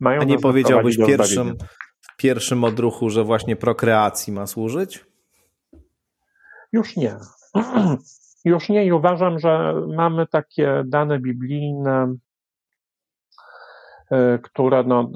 mają 0.00 0.20
A 0.20 0.24
nie 0.24 0.38
powiedziałbyś 0.38 0.96
pierwszym, 0.96 1.56
w 2.00 2.16
pierwszym 2.16 2.64
odruchu, 2.64 3.10
że 3.10 3.24
właśnie 3.24 3.56
prokreacji 3.56 4.32
ma 4.32 4.46
służyć? 4.46 5.04
Już 6.72 6.96
nie. 6.96 7.16
Już 8.44 8.68
nie 8.68 8.86
i 8.86 8.92
uważam, 8.92 9.38
że 9.38 9.74
mamy 9.96 10.26
takie 10.26 10.82
dane 10.86 11.18
biblijne, 11.18 12.14
e, 14.10 14.38
które 14.38 14.84
no, 14.84 15.10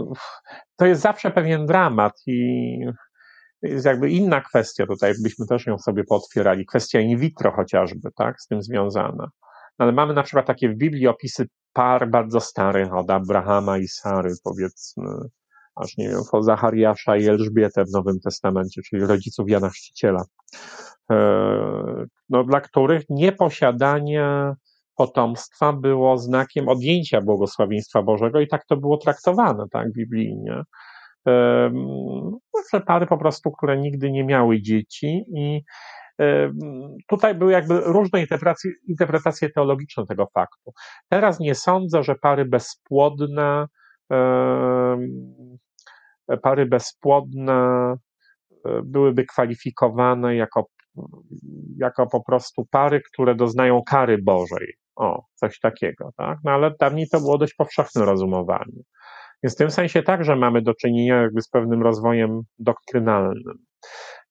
to 0.77 0.87
jest 0.87 1.03
zawsze 1.03 1.31
pewien 1.31 1.67
dramat 1.67 2.13
i 2.27 2.79
jest 3.63 3.87
jakby 3.87 4.11
inna 4.11 4.41
kwestia 4.41 4.87
tutaj, 4.87 5.11
jakbyśmy 5.11 5.47
też 5.47 5.67
ją 5.67 5.79
sobie 5.79 6.05
pootwierali, 6.05 6.67
kwestia 6.67 7.01
in 7.01 7.19
vitro 7.19 7.53
chociażby, 7.53 8.11
tak, 8.17 8.41
z 8.41 8.47
tym 8.47 8.63
związana. 8.63 9.31
Ale 9.79 9.93
mamy 9.93 10.15
na 10.15 10.23
przykład 10.23 10.47
takie 10.47 10.69
w 10.69 10.77
Biblii 10.77 11.09
opisy 11.09 11.47
par 11.73 12.11
bardzo 12.11 12.41
starych 12.41 12.95
od 12.95 13.11
Abrahama 13.11 13.79
i 13.79 13.89
Sary, 13.89 14.31
powiedzmy, 14.45 15.05
aż 15.77 15.97
nie 15.97 16.09
wiem, 16.09 16.21
po 16.31 16.43
Zachariasza 16.43 17.17
i 17.17 17.27
Elżbietę 17.27 17.85
w 17.85 17.91
Nowym 17.91 18.21
Testamencie, 18.21 18.83
czyli 18.83 19.07
rodziców 19.07 19.51
Jana 19.51 19.69
Chrzciciela, 19.69 20.25
e, 21.11 21.17
no, 22.29 22.45
dla 22.45 22.61
których 22.61 23.03
nieposiadanie 23.09 24.55
potomstwa 24.97 25.73
było 25.73 26.19
znakiem 26.19 26.69
odjęcia 26.69 27.21
błogosławieństwa 27.21 28.03
Bożego 28.03 28.41
i 28.41 28.49
tak 28.49 28.67
to 28.67 28.77
było 28.77 28.97
traktowane, 28.97 29.65
tak, 29.71 29.93
biblijnie. 29.93 30.63
Że 32.73 32.81
pary 32.87 33.07
po 33.07 33.19
prostu, 33.19 33.51
które 33.51 33.79
nigdy 33.79 34.11
nie 34.11 34.25
miały 34.25 34.63
dzieci 34.63 35.25
i 35.35 35.63
Tutaj 37.09 37.35
były 37.35 37.53
jakby 37.53 37.81
różne 37.81 38.21
interpretacje, 38.21 38.71
interpretacje 38.89 39.51
teologiczne 39.51 40.07
tego 40.07 40.27
faktu. 40.35 40.73
Teraz 41.09 41.41
nie 41.41 41.55
sądzę, 41.55 42.03
że 42.03 42.15
pary 42.15 42.45
bezpłodne, 42.45 43.67
pary 46.43 46.67
bezpłodne 46.67 47.95
e, 48.65 48.83
byłyby 48.85 49.25
kwalifikowane 49.25 50.37
jako, 50.37 50.67
jako 51.77 52.07
po 52.07 52.25
prostu 52.25 52.67
pary, 52.71 53.01
które 53.13 53.35
doznają 53.35 53.83
kary 53.87 54.19
Bożej. 54.23 54.75
O, 54.97 55.25
coś 55.35 55.61
takiego, 55.61 56.11
tak? 56.17 56.39
No 56.45 56.51
ale 56.51 56.75
dawniej 56.81 57.09
to 57.09 57.21
było 57.21 57.39
dość 57.39 57.55
powszechne 57.55 58.05
rozumowanie. 58.05 58.83
Więc 59.43 59.55
w 59.55 59.59
tym 59.59 59.71
sensie 59.71 60.03
także 60.03 60.37
mamy 60.37 60.63
do 60.63 60.75
czynienia 60.75 61.23
jakby 61.23 61.43
z 61.43 61.49
pewnym 61.49 61.83
rozwojem 61.83 62.43
doktrynalnym 62.59 63.65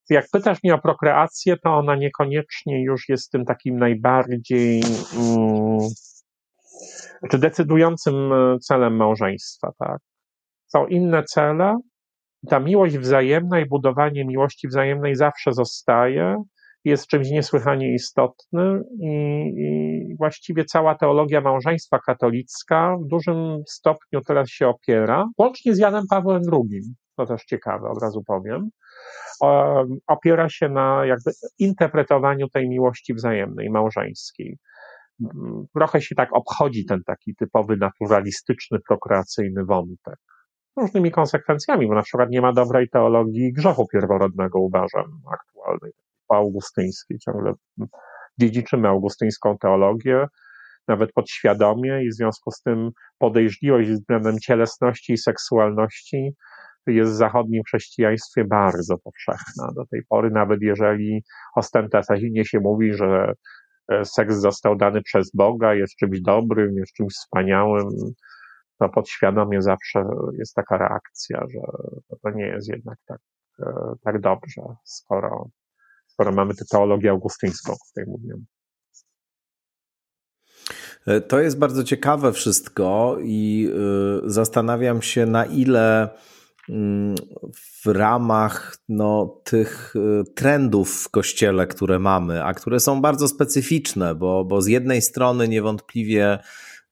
jak 0.09 0.25
pytasz 0.31 0.63
mnie 0.63 0.75
o 0.75 0.81
prokreację, 0.81 1.57
to 1.57 1.69
ona 1.69 1.95
niekoniecznie 1.95 2.83
już 2.83 3.09
jest 3.09 3.31
tym 3.31 3.45
takim 3.45 3.77
najbardziej 3.77 4.83
mm, 5.17 5.79
czy 7.29 7.39
decydującym 7.39 8.33
e, 8.33 8.59
celem 8.59 8.95
małżeństwa, 8.95 9.71
tak? 9.79 9.97
Są 10.67 10.87
inne 10.87 11.23
cele. 11.23 11.77
Ta 12.49 12.59
miłość 12.59 12.97
wzajemna 12.97 13.59
i 13.59 13.65
budowanie 13.65 14.25
miłości 14.25 14.67
wzajemnej 14.67 15.15
zawsze 15.15 15.53
zostaje, 15.53 16.43
jest 16.85 17.07
czymś 17.07 17.29
niesłychanie 17.29 17.93
istotnym 17.93 18.83
i, 18.99 19.07
i 19.57 20.15
właściwie 20.17 20.65
cała 20.65 20.95
teologia 20.95 21.41
małżeństwa 21.41 21.99
katolicka 21.99 22.97
w 22.97 23.07
dużym 23.07 23.63
stopniu 23.67 24.21
teraz 24.27 24.49
się 24.49 24.67
opiera, 24.67 25.25
łącznie 25.37 25.75
z 25.75 25.77
Janem 25.77 26.03
Pawłem 26.09 26.41
II, 26.53 26.81
to 27.25 27.33
też 27.33 27.45
ciekawe, 27.45 27.89
od 27.89 28.01
razu 28.01 28.23
powiem, 28.23 28.69
opiera 30.07 30.49
się 30.49 30.69
na 30.69 31.05
jakby 31.05 31.31
interpretowaniu 31.59 32.49
tej 32.49 32.69
miłości 32.69 33.13
wzajemnej, 33.13 33.69
małżeńskiej. 33.69 34.57
Trochę 35.75 36.01
się 36.01 36.15
tak 36.15 36.29
obchodzi 36.33 36.85
ten 36.85 37.03
taki 37.05 37.35
typowy 37.35 37.77
naturalistyczny, 37.77 38.79
prokreacyjny 38.87 39.65
wątek. 39.65 40.19
Różnymi 40.77 41.11
konsekwencjami, 41.11 41.87
bo 41.87 41.95
na 41.95 42.01
przykład 42.01 42.29
nie 42.29 42.41
ma 42.41 42.53
dobrej 42.53 42.89
teologii 42.89 43.53
grzechu 43.53 43.87
pierworodnego, 43.87 44.59
uważam, 44.59 45.21
aktualnej, 45.33 45.91
augustyńskiej. 46.29 47.17
Ciągle 47.19 47.53
dziedziczymy 48.39 48.87
augustyńską 48.87 49.57
teologię, 49.57 50.27
nawet 50.87 51.13
podświadomie 51.13 52.03
i 52.03 52.09
w 52.09 52.13
związku 52.13 52.51
z 52.51 52.61
tym 52.61 52.89
podejrzliwość 53.17 53.89
względem 53.89 54.39
cielesności 54.39 55.13
i 55.13 55.17
seksualności 55.17 56.35
jest 56.87 57.11
w 57.11 57.15
zachodnim 57.15 57.63
chrześcijaństwie 57.63 58.45
bardzo 58.45 58.97
powszechna 58.97 59.71
do 59.75 59.85
tej 59.85 60.01
pory, 60.09 60.31
nawet 60.31 60.61
jeżeli 60.61 61.23
ostentacyjnie 61.55 62.45
się 62.45 62.59
mówi, 62.59 62.93
że 62.93 63.33
e, 63.91 64.05
seks 64.05 64.35
został 64.35 64.75
dany 64.75 65.01
przez 65.01 65.31
Boga, 65.33 65.73
jest 65.73 65.95
czymś 65.95 66.21
dobrym, 66.21 66.75
jest 66.77 66.93
czymś 66.93 67.13
wspaniałym, 67.13 67.89
to 68.79 68.89
podświadomie 68.89 69.61
zawsze 69.61 70.03
jest 70.39 70.53
taka 70.55 70.77
reakcja, 70.77 71.43
że 71.53 71.59
to 72.23 72.29
nie 72.29 72.45
jest 72.45 72.69
jednak 72.69 72.97
tak, 73.05 73.19
e, 73.59 73.93
tak 74.03 74.21
dobrze, 74.21 74.61
skoro, 74.83 75.49
skoro 76.07 76.31
mamy 76.31 76.55
tę 76.55 76.65
teologię 76.71 77.09
augustyńską, 77.09 77.73
o 77.73 77.77
której 77.91 78.09
mówiłem. 78.09 78.45
To 81.27 81.39
jest 81.39 81.59
bardzo 81.59 81.83
ciekawe 81.83 82.33
wszystko 82.33 83.17
i 83.21 83.71
zastanawiam 84.23 85.01
się, 85.01 85.25
na 85.25 85.45
ile 85.45 86.09
w 87.53 87.85
ramach 87.85 88.77
no, 88.89 89.41
tych 89.43 89.93
trendów 90.35 91.03
w 91.03 91.09
kościele, 91.09 91.67
które 91.67 91.99
mamy, 91.99 92.43
a 92.43 92.53
które 92.53 92.79
są 92.79 93.01
bardzo 93.01 93.27
specyficzne, 93.27 94.15
bo, 94.15 94.45
bo 94.45 94.61
z 94.61 94.67
jednej 94.67 95.01
strony 95.01 95.47
niewątpliwie 95.47 96.39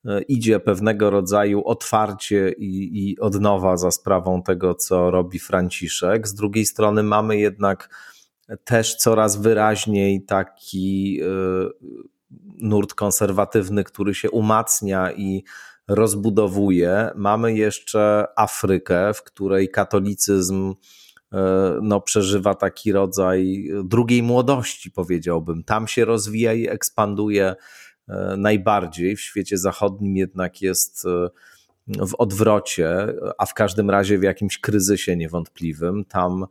E, 0.05 0.21
idzie 0.21 0.59
pewnego 0.59 1.09
rodzaju 1.09 1.63
otwarcie 1.65 2.51
i, 2.57 3.09
i 3.09 3.19
odnowa 3.19 3.77
za 3.77 3.91
sprawą 3.91 4.43
tego, 4.43 4.75
co 4.75 5.11
robi 5.11 5.39
Franciszek. 5.39 6.27
Z 6.27 6.33
drugiej 6.33 6.65
strony 6.65 7.03
mamy 7.03 7.37
jednak 7.37 7.89
też 8.63 8.95
coraz 8.95 9.41
wyraźniej 9.41 10.25
taki 10.25 11.19
e, 11.21 11.25
nurt 12.57 12.93
konserwatywny, 12.93 13.83
który 13.83 14.15
się 14.15 14.31
umacnia 14.31 15.11
i 15.11 15.43
rozbudowuje. 15.89 17.09
Mamy 17.15 17.53
jeszcze 17.53 18.25
Afrykę, 18.35 19.13
w 19.13 19.23
której 19.23 19.69
katolicyzm 19.69 20.73
e, 21.33 21.79
no, 21.81 22.01
przeżywa 22.01 22.55
taki 22.55 22.91
rodzaj 22.91 23.69
drugiej 23.83 24.23
młodości, 24.23 24.91
powiedziałbym. 24.91 25.63
Tam 25.63 25.87
się 25.87 26.05
rozwija 26.05 26.53
i 26.53 26.67
ekspanduje 26.67 27.55
E, 28.09 28.37
najbardziej. 28.37 29.15
W 29.15 29.21
świecie 29.21 29.57
zachodnim 29.57 30.17
jednak 30.17 30.61
jest 30.61 31.05
e, 31.05 31.29
w 32.07 32.15
odwrocie, 32.17 33.07
a 33.37 33.45
w 33.45 33.53
każdym 33.53 33.89
razie 33.89 34.17
w 34.17 34.23
jakimś 34.23 34.59
kryzysie 34.59 35.15
niewątpliwym. 35.15 36.05
Tam 36.05 36.45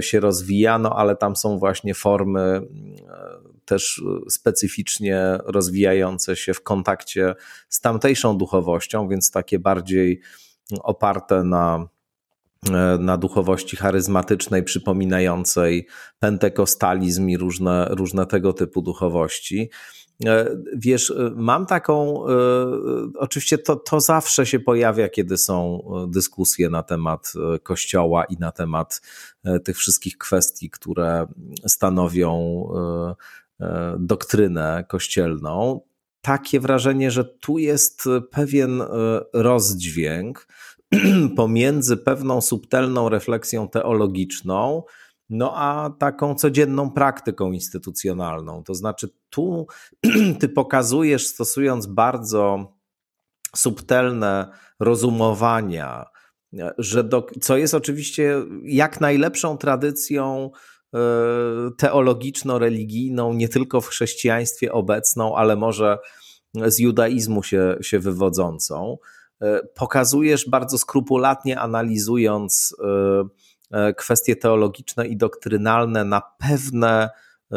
się 0.00 0.20
rozwija, 0.20 0.78
no 0.78 0.96
ale 0.96 1.16
tam 1.16 1.36
są 1.36 1.58
właśnie 1.58 1.94
formy 1.94 2.62
też 3.64 4.02
specyficznie 4.30 5.38
rozwijające 5.44 6.36
się 6.36 6.54
w 6.54 6.62
kontakcie 6.62 7.34
z 7.68 7.80
tamtejszą 7.80 8.38
duchowością, 8.38 9.08
więc 9.08 9.30
takie 9.30 9.58
bardziej 9.58 10.20
oparte 10.82 11.44
na, 11.44 11.88
na 12.98 13.16
duchowości 13.16 13.76
charyzmatycznej, 13.76 14.62
przypominającej 14.62 15.86
pentekostalizm 16.18 17.28
i 17.28 17.36
różne, 17.36 17.86
różne 17.90 18.26
tego 18.26 18.52
typu 18.52 18.82
duchowości. 18.82 19.70
E, 20.26 20.56
wiesz, 20.76 21.10
e, 21.10 21.32
mam 21.36 21.66
taką, 21.66 22.26
e, 22.26 22.34
oczywiście 23.18 23.58
to, 23.58 23.76
to 23.76 24.00
zawsze 24.00 24.46
się 24.46 24.60
pojawia, 24.60 25.08
kiedy 25.08 25.38
są 25.38 25.82
dyskusje 26.08 26.70
na 26.70 26.82
temat 26.82 27.32
Kościoła 27.62 28.24
i 28.24 28.36
na 28.36 28.52
temat 28.52 29.00
tych 29.64 29.76
wszystkich 29.76 30.18
kwestii, 30.18 30.70
które 30.70 31.26
stanowią 31.66 32.64
doktrynę 33.98 34.84
kościelną. 34.88 35.80
Takie 36.20 36.60
wrażenie, 36.60 37.10
że 37.10 37.24
tu 37.24 37.58
jest 37.58 38.04
pewien 38.30 38.82
rozdźwięk 39.32 40.46
pomiędzy 41.36 41.96
pewną 41.96 42.40
subtelną 42.40 43.08
refleksją 43.08 43.68
teologiczną, 43.68 44.82
no 45.30 45.52
a 45.56 45.90
taką 45.98 46.34
codzienną 46.34 46.90
praktyką 46.90 47.52
instytucjonalną. 47.52 48.64
To 48.64 48.74
znaczy, 48.74 49.08
tu 49.30 49.66
ty 50.40 50.48
pokazujesz, 50.48 51.26
stosując 51.26 51.86
bardzo 51.86 52.72
subtelne 53.56 54.50
rozumowania, 54.80 56.04
że 56.78 57.04
do, 57.04 57.26
co 57.40 57.56
jest 57.56 57.74
oczywiście 57.74 58.34
jak 58.64 59.00
najlepszą 59.00 59.58
tradycją 59.58 60.50
e, 60.94 60.98
teologiczno-religijną, 61.78 63.34
nie 63.34 63.48
tylko 63.48 63.80
w 63.80 63.88
chrześcijaństwie 63.88 64.72
obecną, 64.72 65.36
ale 65.36 65.56
może 65.56 65.98
z 66.54 66.78
judaizmu 66.78 67.42
się, 67.42 67.76
się 67.80 67.98
wywodzącą. 67.98 68.98
E, 69.40 69.60
pokazujesz 69.74 70.48
bardzo 70.48 70.78
skrupulatnie 70.78 71.60
analizując 71.60 72.76
e, 72.84 73.24
kwestie 73.96 74.36
teologiczne 74.36 75.06
i 75.06 75.16
doktrynalne 75.16 76.04
na 76.04 76.22
pewne 76.38 77.10
e, 77.52 77.56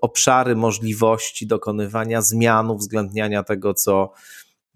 obszary 0.00 0.56
możliwości 0.56 1.46
dokonywania 1.46 2.22
zmian, 2.22 2.70
uwzględniania 2.70 3.42
tego, 3.42 3.74
co 3.74 4.12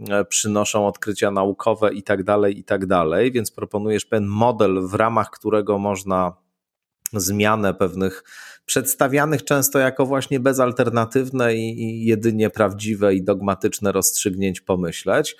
e, 0.08 0.24
przynoszą 0.24 0.86
odkrycia 0.86 1.30
naukowe 1.30 1.94
i 1.94 2.02
tak 2.02 2.24
dalej, 2.24 2.58
i 2.58 2.64
tak 2.64 2.86
dalej. 2.86 3.32
Więc 3.32 3.50
proponujesz 3.50 4.04
pewien 4.04 4.26
model, 4.26 4.86
w 4.88 4.94
ramach 4.94 5.30
którego 5.30 5.78
można 5.78 6.32
zmianę 7.12 7.74
pewnych 7.74 8.24
przedstawianych 8.66 9.44
często 9.44 9.78
jako 9.78 10.06
właśnie 10.06 10.40
bezalternatywne 10.40 11.54
i, 11.54 12.04
jedynie 12.06 12.50
prawdziwe 12.50 13.14
i 13.14 13.22
dogmatyczne 13.22 13.92
rozstrzygnięć 13.92 14.60
pomyśleć. 14.60 15.36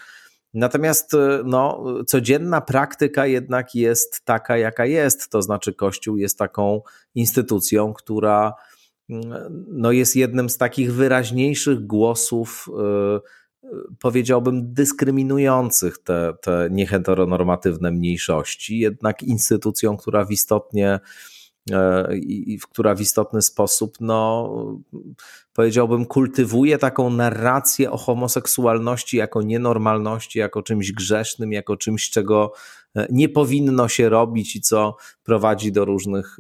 Natomiast 0.55 1.15
e, 1.15 1.43
no, 1.45 1.85
codzienna 2.07 2.61
praktyka 2.61 3.27
jednak 3.27 3.75
jest 3.75 4.25
taka, 4.25 4.57
jaka 4.57 4.87
jest. 4.87 5.29
To 5.31 5.43
znaczy, 5.43 5.75
Kościół 5.75 6.17
jest 6.17 6.39
taką 6.39 6.81
instytucją, 7.15 7.93
która 7.93 8.55
mm, 9.11 9.65
no, 9.69 9.93
jest 9.93 10.17
jednym 10.17 10.51
z 10.51 10.59
takich 10.59 10.93
wyraźniejszych 10.93 11.87
głosów, 11.87 12.67
yy, 12.79 13.21
powiedziałbym, 14.01 14.75
dyskryminujących 14.75 15.99
te, 15.99 16.35
te 16.43 16.69
nieheteronormatywne 16.71 17.91
mniejszości, 17.91 18.79
jednak 18.79 19.23
instytucją, 19.23 19.97
która 19.97 20.25
w 20.25 20.31
istotnie 20.31 20.89
E, 20.95 21.01
i, 22.15 22.59
która 22.71 22.95
w 22.95 23.01
istotny 23.01 23.43
sposób, 23.43 23.97
no, 24.01 24.51
powiedziałbym, 25.53 26.07
kultywuje 26.07 26.79
taką 26.79 27.11
narrację 27.11 27.91
o 27.91 27.97
homoseksualności 27.97 29.17
jako 29.17 29.43
nienormalności, 29.43 30.39
jako 30.39 30.63
czymś 30.63 30.93
grzesznym, 30.93 31.53
jako 31.53 31.77
czymś, 31.77 32.11
czego 32.11 32.53
e, 32.97 33.07
nie 33.11 33.29
powinno 33.29 33.89
się 33.89 34.09
robić 34.09 34.57
i 34.57 34.61
co 34.61 34.97
prowadzi 35.25 35.73
do 35.73 35.85
różnych, 35.85 36.37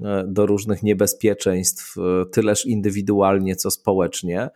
e, 0.00 0.24
do 0.26 0.46
różnych 0.46 0.82
niebezpieczeństw, 0.82 1.96
tyleż 2.32 2.66
indywidualnie, 2.66 3.56
co 3.56 3.70
społecznie. 3.70 4.50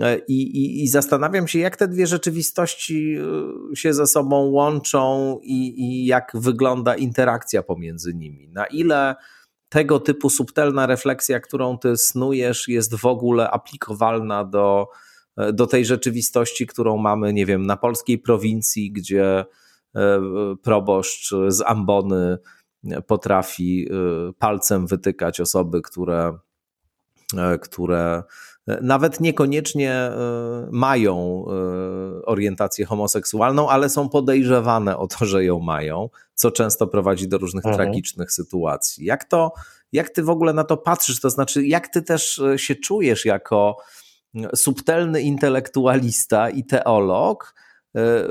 E, 0.00 0.18
I, 0.18 0.42
i, 0.42 0.82
I, 0.82 0.88
zastanawiam 0.88 1.48
się, 1.48 1.58
jak 1.58 1.76
te 1.76 1.88
dwie 1.88 2.06
rzeczywistości 2.06 3.16
e, 3.72 3.76
się 3.76 3.94
ze 3.94 4.06
sobą 4.06 4.36
łączą 4.36 5.38
i, 5.42 5.80
i 5.80 6.06
jak 6.06 6.32
wygląda 6.34 6.94
interakcja 6.94 7.62
pomiędzy 7.62 8.14
nimi. 8.14 8.48
Na 8.48 8.66
ile 8.66 9.16
tego 9.68 10.00
typu 10.00 10.30
subtelna 10.30 10.86
refleksja, 10.86 11.40
którą 11.40 11.78
ty 11.78 11.96
snujesz, 11.96 12.68
jest 12.68 12.94
w 12.94 13.06
ogóle 13.06 13.50
aplikowalna 13.50 14.44
do, 14.44 14.86
e, 15.36 15.52
do 15.52 15.66
tej 15.66 15.84
rzeczywistości, 15.84 16.66
którą 16.66 16.96
mamy, 16.96 17.32
nie 17.32 17.46
wiem, 17.46 17.66
na 17.66 17.76
polskiej 17.76 18.18
prowincji, 18.18 18.92
gdzie 18.92 19.44
proboszcz 20.62 21.34
z 21.48 21.62
ambony 21.66 22.38
potrafi 23.06 23.88
palcem 24.38 24.86
wytykać 24.86 25.40
osoby, 25.40 25.82
które, 25.82 26.38
które 27.60 28.22
nawet 28.66 29.20
niekoniecznie 29.20 29.92
e, 29.92 30.10
mają 30.70 31.44
e, 31.46 32.26
orientację 32.26 32.86
homoseksualną, 32.86 33.68
ale 33.68 33.88
są 33.88 34.08
podejrzewane 34.08 34.96
o 34.96 35.06
to, 35.06 35.24
że 35.24 35.44
ją 35.44 35.60
mają, 35.60 36.08
co 36.34 36.50
często 36.50 36.86
prowadzi 36.86 37.28
do 37.28 37.38
różnych 37.38 37.66
mhm. 37.66 37.76
tragicznych 37.76 38.32
sytuacji. 38.32 39.04
Jak 39.04 39.24
to, 39.24 39.52
jak 39.92 40.10
ty 40.10 40.22
w 40.22 40.30
ogóle 40.30 40.52
na 40.52 40.64
to 40.64 40.76
patrzysz? 40.76 41.20
To 41.20 41.30
znaczy, 41.30 41.66
jak 41.66 41.88
ty 41.88 42.02
też 42.02 42.38
e, 42.38 42.58
się 42.58 42.74
czujesz 42.74 43.24
jako 43.24 43.76
subtelny 44.54 45.22
intelektualista 45.22 46.50
i 46.50 46.64
teolog 46.64 47.54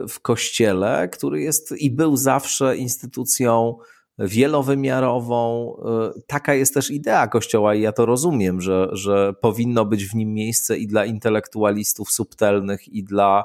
w 0.09 0.19
kościele, 0.21 1.09
który 1.09 1.41
jest 1.41 1.71
i 1.71 1.91
był 1.91 2.17
zawsze 2.17 2.77
instytucją 2.77 3.77
wielowymiarową. 4.17 5.75
Y, 6.17 6.21
taka 6.27 6.53
jest 6.53 6.73
też 6.73 6.91
idea 6.91 7.27
Kościoła 7.27 7.75
i 7.75 7.81
ja 7.81 7.91
to 7.91 8.05
rozumiem, 8.05 8.61
że, 8.61 8.89
że 8.91 9.33
powinno 9.41 9.85
być 9.85 10.05
w 10.05 10.15
nim 10.15 10.33
miejsce 10.33 10.77
i 10.77 10.87
dla 10.87 11.05
intelektualistów 11.05 12.11
subtelnych, 12.11 12.87
i 12.87 13.03
dla, 13.03 13.43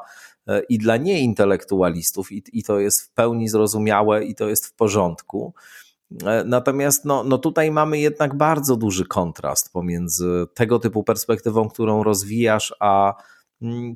y, 0.51 0.62
i 0.68 0.78
dla 0.78 0.97
nieintelektualistów, 0.97 2.32
i, 2.32 2.42
i 2.52 2.62
to 2.62 2.78
jest 2.78 3.02
w 3.02 3.10
pełni 3.10 3.48
zrozumiałe 3.48 4.24
i 4.24 4.34
to 4.34 4.48
jest 4.48 4.66
w 4.66 4.74
porządku. 4.74 5.55
Y, 6.12 6.16
natomiast 6.44 7.05
no, 7.05 7.24
no 7.24 7.38
tutaj 7.38 7.70
mamy 7.70 7.98
jednak 7.98 8.36
bardzo 8.36 8.76
duży 8.76 9.05
kontrast 9.05 9.72
pomiędzy 9.72 10.47
tego 10.55 10.78
typu 10.78 11.05
perspektywą, 11.05 11.68
którą 11.68 12.02
rozwijasz, 12.02 12.74
a 12.80 13.14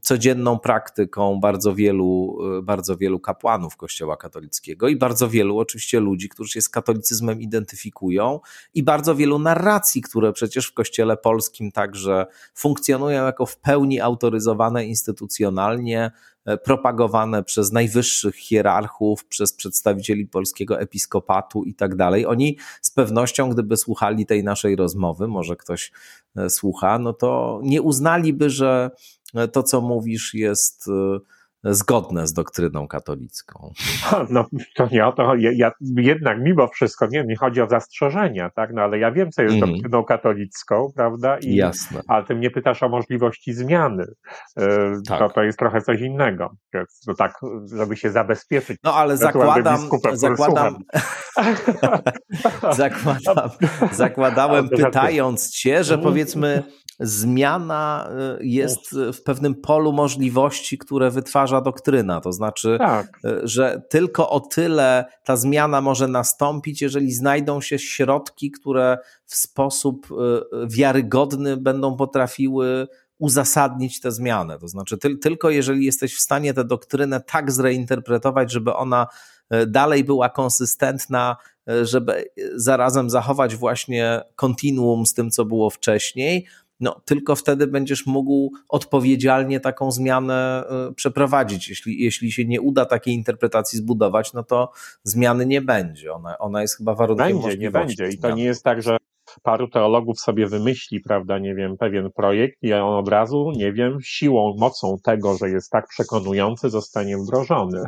codzienną 0.02 0.58
praktyką 0.58 1.40
bardzo 1.40 1.74
wielu, 1.74 2.38
y, 2.58 2.62
bardzo 2.62 2.96
wielu 2.96 3.20
kapłanów 3.20 3.76
Kościoła 3.76 4.16
katolickiego 4.16 4.88
i 4.88 4.96
bardzo 4.96 5.28
wielu 5.28 5.58
oczywiście 5.58 6.00
ludzi, 6.00 6.28
którzy 6.28 6.52
się 6.52 6.60
z 6.60 6.68
katolicyzmem 6.68 7.40
identyfikują 7.40 8.40
i 8.74 8.82
bardzo 8.82 9.14
wielu 9.14 9.38
narracji, 9.38 10.02
które 10.02 10.32
przecież 10.32 10.66
w 10.66 10.74
Kościele 10.74 11.16
polskim 11.16 11.72
także 11.72 12.26
funkcjonują 12.54 13.24
jako 13.24 13.46
w 13.46 13.56
pełni 13.56 14.00
autoryzowane 14.00 14.86
instytucjonalnie, 14.86 16.10
e, 16.44 16.56
propagowane 16.56 17.44
przez 17.44 17.72
najwyższych 17.72 18.36
hierarchów, 18.36 19.24
przez 19.24 19.52
przedstawicieli 19.52 20.26
polskiego 20.26 20.80
episkopatu 20.80 21.64
i 21.64 21.74
tak 21.74 21.96
dalej. 21.96 22.26
Oni 22.26 22.58
z 22.82 22.90
pewnością, 22.90 23.50
gdyby 23.50 23.76
słuchali 23.76 24.26
tej 24.26 24.44
naszej 24.44 24.76
rozmowy, 24.76 25.28
może 25.28 25.56
ktoś 25.56 25.92
e, 26.36 26.50
słucha, 26.50 26.98
no 26.98 27.12
to 27.12 27.60
nie 27.62 27.82
uznaliby, 27.82 28.50
że 28.50 28.90
to, 29.52 29.62
co 29.62 29.80
mówisz, 29.80 30.34
jest 30.34 30.88
zgodne 31.64 32.26
z 32.26 32.32
doktryną 32.32 32.88
katolicką. 32.88 33.72
No 34.30 34.46
to 34.76 34.88
nie 34.92 35.06
o 35.06 35.12
to, 35.12 35.34
ja, 35.34 35.50
ja, 35.54 35.72
jednak 35.96 36.38
mimo 36.40 36.68
wszystko, 36.68 37.06
nie, 37.06 37.24
nie 37.24 37.36
chodzi 37.36 37.60
o 37.60 37.68
zastrzeżenia, 37.68 38.50
tak, 38.50 38.70
no 38.72 38.82
ale 38.82 38.98
ja 38.98 39.12
wiem, 39.12 39.30
co 39.30 39.42
jest 39.42 39.56
mm. 39.56 39.70
doktryną 39.70 40.04
katolicką, 40.04 40.92
prawda, 40.96 41.38
I, 41.38 41.54
Jasne. 41.54 42.00
ale 42.08 42.24
ty 42.24 42.34
mnie 42.34 42.50
pytasz 42.50 42.82
o 42.82 42.88
możliwości 42.88 43.52
zmiany, 43.52 44.04
yy, 44.56 44.66
tak. 45.08 45.18
to, 45.18 45.28
to 45.28 45.42
jest 45.42 45.58
trochę 45.58 45.80
coś 45.80 46.00
innego, 46.00 46.50
to 47.06 47.14
tak, 47.14 47.40
żeby 47.76 47.96
się 47.96 48.10
zabezpieczyć. 48.10 48.78
No 48.84 48.94
ale 48.94 49.16
zakładam, 49.16 49.88
zakładam, 50.12 50.76
zakładam, 52.76 53.50
zakładałem 53.92 54.68
pytając 54.68 55.50
cię, 55.50 55.84
że 55.84 55.98
powiedzmy 55.98 56.62
zmiana 57.00 58.08
y, 58.40 58.46
jest 58.46 58.96
w 59.12 59.22
pewnym 59.22 59.54
polu 59.54 59.92
możliwości, 59.92 60.78
które 60.78 61.10
wytwarza 61.10 61.60
doktryna. 61.60 62.20
To 62.20 62.32
znaczy, 62.32 62.76
tak. 62.78 63.20
Y, 63.24 63.40
że 63.42 63.82
tylko 63.90 64.30
o 64.30 64.40
tyle 64.40 65.04
ta 65.24 65.36
zmiana 65.36 65.80
może 65.80 66.08
nastąpić, 66.08 66.82
jeżeli 66.82 67.12
znajdą 67.12 67.60
się 67.60 67.78
środki, 67.78 68.50
które 68.50 68.98
w 69.26 69.36
sposób 69.36 70.06
y, 70.10 70.14
wiarygodny 70.68 71.56
będą 71.56 71.96
potrafiły 71.96 72.88
uzasadnić 73.18 74.00
tę 74.00 74.12
zmianę. 74.12 74.58
To 74.58 74.68
znaczy, 74.68 74.98
ty, 74.98 75.16
tylko 75.16 75.50
jeżeli 75.50 75.84
jesteś 75.84 76.16
w 76.16 76.20
stanie 76.20 76.54
tę 76.54 76.64
doktrynę 76.64 77.20
tak 77.20 77.52
zreinterpretować, 77.52 78.52
żeby 78.52 78.74
ona 78.74 79.06
dalej 79.66 80.04
była 80.04 80.28
konsystentna, 80.28 81.36
żeby 81.82 82.24
zarazem 82.54 83.10
zachować 83.10 83.56
właśnie 83.56 84.22
kontinuum 84.36 85.06
z 85.06 85.14
tym, 85.14 85.30
co 85.30 85.44
było 85.44 85.70
wcześniej, 85.70 86.46
no 86.80 87.00
tylko 87.04 87.36
wtedy 87.36 87.66
będziesz 87.66 88.06
mógł 88.06 88.50
odpowiedzialnie 88.68 89.60
taką 89.60 89.90
zmianę 89.90 90.64
y, 90.90 90.94
przeprowadzić. 90.94 91.68
Jeśli, 91.68 92.02
jeśli 92.02 92.32
się 92.32 92.44
nie 92.44 92.60
uda 92.60 92.86
takiej 92.86 93.14
interpretacji 93.14 93.78
zbudować, 93.78 94.32
no 94.32 94.42
to 94.42 94.72
zmiany 95.02 95.46
nie 95.46 95.62
będzie. 95.62 96.12
Ona, 96.12 96.38
ona 96.38 96.62
jest 96.62 96.76
chyba 96.76 96.94
warunkiem 96.94 97.40
Będzie, 97.40 97.58
nie 97.58 97.70
będzie. 97.70 98.08
I 98.08 98.18
to 98.18 98.30
nie 98.30 98.44
jest 98.44 98.64
tak, 98.64 98.82
że 98.82 98.96
paru 99.42 99.68
teologów 99.68 100.20
sobie 100.20 100.46
wymyśli, 100.46 101.00
prawda, 101.00 101.38
nie 101.38 101.54
wiem, 101.54 101.76
pewien 101.76 102.10
projekt 102.12 102.62
i 102.62 102.72
on 102.72 102.94
od 102.94 103.08
razu, 103.08 103.52
nie 103.56 103.72
wiem, 103.72 103.98
siłą, 104.02 104.56
mocą 104.58 104.96
tego, 105.04 105.36
że 105.36 105.50
jest 105.50 105.70
tak 105.70 105.88
przekonujący, 105.88 106.70
zostanie 106.70 107.18
wdrożony. 107.18 107.82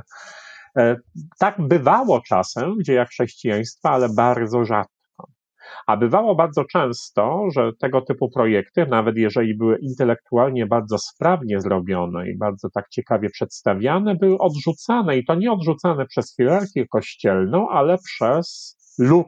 E, 0.76 0.96
tak 1.38 1.56
bywało 1.58 2.20
czasem 2.20 2.78
w 2.78 2.82
dziejach 2.82 3.08
chrześcijaństwa, 3.08 3.90
ale 3.90 4.08
bardzo 4.08 4.64
rzadko. 4.64 4.95
A 5.86 5.96
bywało 5.96 6.34
bardzo 6.34 6.64
często, 6.64 7.44
że 7.54 7.70
tego 7.80 8.00
typu 8.00 8.30
projekty, 8.30 8.86
nawet 8.86 9.16
jeżeli 9.16 9.56
były 9.56 9.78
intelektualnie 9.78 10.66
bardzo 10.66 10.98
sprawnie 10.98 11.60
zrobione 11.60 12.30
i 12.30 12.38
bardzo 12.38 12.68
tak 12.70 12.88
ciekawie 12.88 13.30
przedstawiane, 13.30 14.14
były 14.14 14.38
odrzucane 14.38 15.18
i 15.18 15.24
to 15.24 15.34
nie 15.34 15.52
odrzucane 15.52 16.06
przez 16.06 16.36
hierarchię 16.36 16.86
kościelną, 16.88 17.68
ale 17.68 17.98
przez 17.98 18.76
lud 18.98 19.26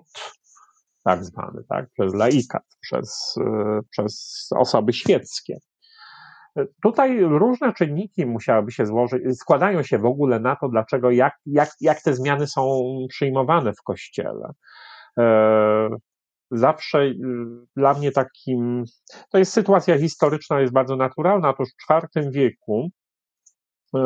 tak 1.04 1.24
zwany, 1.24 1.64
tak, 1.68 1.90
przez 1.90 2.14
laikat, 2.14 2.62
przez, 2.80 3.34
e, 3.40 3.80
przez 3.90 4.48
osoby 4.56 4.92
świeckie. 4.92 5.58
Tutaj 6.82 7.20
różne 7.20 7.72
czynniki 7.72 8.26
musiałyby 8.26 8.72
się 8.72 8.86
złożyć, 8.86 9.22
składają 9.38 9.82
się 9.82 9.98
w 9.98 10.04
ogóle 10.04 10.40
na 10.40 10.56
to, 10.56 10.68
dlaczego, 10.68 11.10
jak, 11.10 11.34
jak, 11.46 11.70
jak 11.80 12.02
te 12.02 12.14
zmiany 12.14 12.46
są 12.46 12.82
przyjmowane 13.08 13.72
w 13.72 13.82
kościele. 13.82 14.52
Zawsze 16.50 16.98
y, 17.02 17.14
dla 17.76 17.94
mnie 17.94 18.12
takim, 18.12 18.84
to 19.30 19.38
jest 19.38 19.52
sytuacja 19.52 19.98
historyczna, 19.98 20.60
jest 20.60 20.72
bardzo 20.72 20.96
naturalna. 20.96 21.48
Otóż 21.48 21.68
w 21.68 21.92
IV 21.92 22.30
wieku 22.30 22.90
y, 23.96 23.98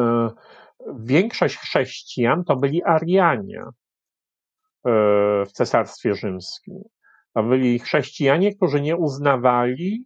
większość 0.98 1.56
chrześcijan 1.56 2.44
to 2.44 2.56
byli 2.56 2.84
Arianie 2.84 3.62
y, 3.62 3.70
w 5.46 5.52
Cesarstwie 5.52 6.14
Rzymskim. 6.14 6.82
To 7.34 7.42
byli 7.42 7.78
chrześcijanie, 7.78 8.54
którzy 8.54 8.80
nie 8.80 8.96
uznawali 8.96 10.04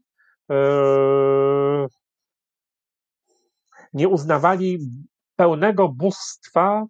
nie 3.93 4.09
uznawali 4.09 4.79
pełnego 5.37 5.89
bóstwa 5.89 6.85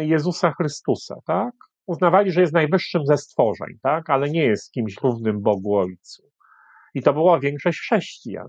Jezusa 0.00 0.52
Chrystusa, 0.52 1.14
tak? 1.26 1.54
Uznawali, 1.86 2.32
że 2.32 2.40
jest 2.40 2.52
najwyższym 2.52 3.06
ze 3.06 3.18
stworzeń, 3.18 3.78
tak? 3.82 4.10
ale 4.10 4.30
nie 4.30 4.44
jest 4.44 4.72
kimś 4.72 4.94
równym 5.02 5.42
Bogu 5.42 5.76
Ojcu. 5.76 6.22
I 6.94 7.02
to 7.02 7.12
była 7.12 7.40
większość 7.40 7.80
chrześcijan. 7.80 8.48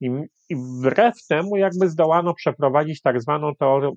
I, 0.00 0.10
I 0.48 0.56
wbrew 0.56 1.14
temu 1.28 1.56
jakby 1.56 1.88
zdołano 1.88 2.34
przeprowadzić 2.34 3.02
tak 3.02 3.22
zwaną 3.22 3.52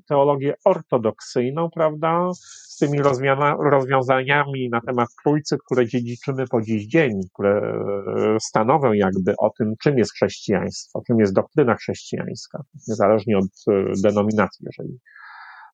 teologię 0.07 0.53
ortodoksyjną, 0.65 1.69
prawda, 1.73 2.29
z 2.33 2.77
tymi 2.77 2.99
rozwiązaniami 3.71 4.69
na 4.69 4.81
temat 4.81 5.09
Trójcy, 5.23 5.57
które 5.65 5.87
dziedziczymy 5.87 6.47
po 6.47 6.61
dziś 6.61 6.87
dzień, 6.87 7.11
które 7.33 7.57
e, 7.57 8.37
stanowią 8.41 8.93
jakby 8.93 9.33
o 9.37 9.49
tym, 9.49 9.73
czym 9.83 9.97
jest 9.97 10.13
chrześcijaństwo, 10.13 11.01
czym 11.07 11.19
jest 11.19 11.33
doktryna 11.33 11.75
chrześcijańska, 11.75 12.63
niezależnie 12.87 13.37
od 13.37 13.73
e, 13.73 13.91
denominacji, 14.03 14.65
jeżeli 14.65 14.99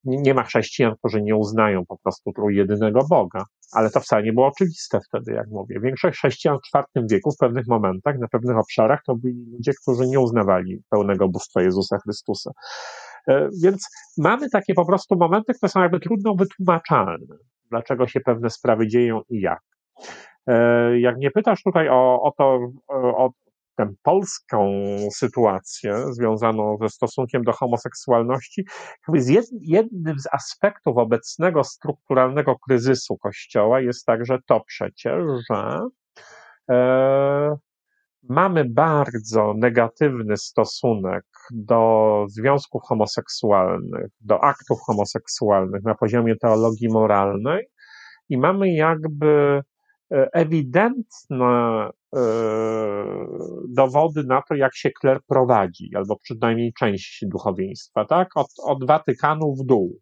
nie 0.06 0.34
ma 0.34 0.44
chrześcijan, 0.44 0.96
którzy 0.96 1.22
nie 1.22 1.36
uznają 1.36 1.86
po 1.86 1.98
prostu 1.98 2.32
trójjedynego 2.32 3.00
Boga. 3.10 3.44
Ale 3.74 3.90
to 3.90 4.00
wcale 4.00 4.24
nie 4.24 4.34
było 4.34 4.48
oczywiste 4.48 5.00
wtedy, 5.10 5.34
jak 5.34 5.48
mówię. 5.48 5.80
Większość 5.80 6.18
chrześcijan 6.18 6.58
w 6.58 6.78
IV 6.78 7.08
wieku 7.10 7.32
w 7.32 7.38
pewnych 7.38 7.68
momentach, 7.68 8.20
na 8.20 8.28
pewnych 8.28 8.58
obszarach, 8.58 9.04
to 9.06 9.16
byli 9.16 9.46
ludzie, 9.52 9.72
którzy 9.82 10.08
nie 10.08 10.20
uznawali 10.20 10.82
pełnego 10.90 11.30
bóstwa 11.30 11.62
Jezusa 11.62 11.98
Chrystusa. 11.98 12.52
E, 13.28 13.50
więc 13.64 13.90
mamy 14.18 14.50
takie 14.50 14.74
po 14.74 14.86
prostu 14.86 15.16
momenty, 15.16 15.54
które 15.54 15.70
są 15.70 15.82
jakby 15.82 16.00
trudno 16.00 16.36
wytłumaczalne, 16.36 17.36
dlaczego 17.70 18.08
się 18.08 18.20
pewne 18.20 18.50
sprawy 18.50 18.88
dzieją 18.88 19.22
i 19.30 19.42
jak. 19.42 19.62
E, 20.48 21.00
jak 21.00 21.18
nie 21.18 21.32
pytasz 21.32 21.64
tutaj 21.64 21.90
o, 21.90 22.22
o 22.22 22.32
to, 22.38 22.60
o, 22.88 23.30
tę 23.76 23.94
polską 24.04 24.72
sytuację 25.16 26.14
związaną 26.14 26.78
ze 26.82 26.90
stosunkiem 26.90 27.44
do 27.44 27.52
homoseksualności, 27.52 28.66
jest 29.14 29.54
jednym 29.62 30.20
z 30.20 30.28
aspektów 30.32 30.98
obecnego 30.98 31.64
strukturalnego 31.64 32.56
kryzysu 32.68 33.18
Kościoła 33.18 33.82
jest 33.82 34.06
także 34.06 34.38
to 34.48 34.62
przecież, 34.68 35.24
że 35.50 35.80
e, 36.70 37.56
mamy 38.30 38.66
bardzo 38.70 39.54
negatywny 39.58 40.38
stosunek 40.38 41.26
do 41.52 42.26
związków 42.30 42.82
homoseksualnych, 42.84 44.08
do 44.20 44.44
aktów 44.44 44.80
homoseksualnych 44.86 45.84
na 45.84 45.96
poziomie 45.96 46.36
teologii 46.36 46.90
moralnej 46.90 47.66
i 48.30 48.38
mamy 48.38 48.74
jakby 48.74 49.62
E, 50.14 50.30
ewidentne 50.34 51.90
dowody 53.70 54.24
na 54.24 54.42
to, 54.50 54.56
jak 54.56 54.76
się 54.76 54.90
kler 55.02 55.20
prowadzi, 55.28 55.90
albo 55.96 56.16
przynajmniej 56.16 56.74
część 56.80 57.26
duchowieństwa, 57.32 58.06
tak? 58.06 58.28
Od, 58.36 58.48
od 58.64 58.88
Watykanu 58.88 59.56
w 59.56 59.66
dół, 59.66 60.00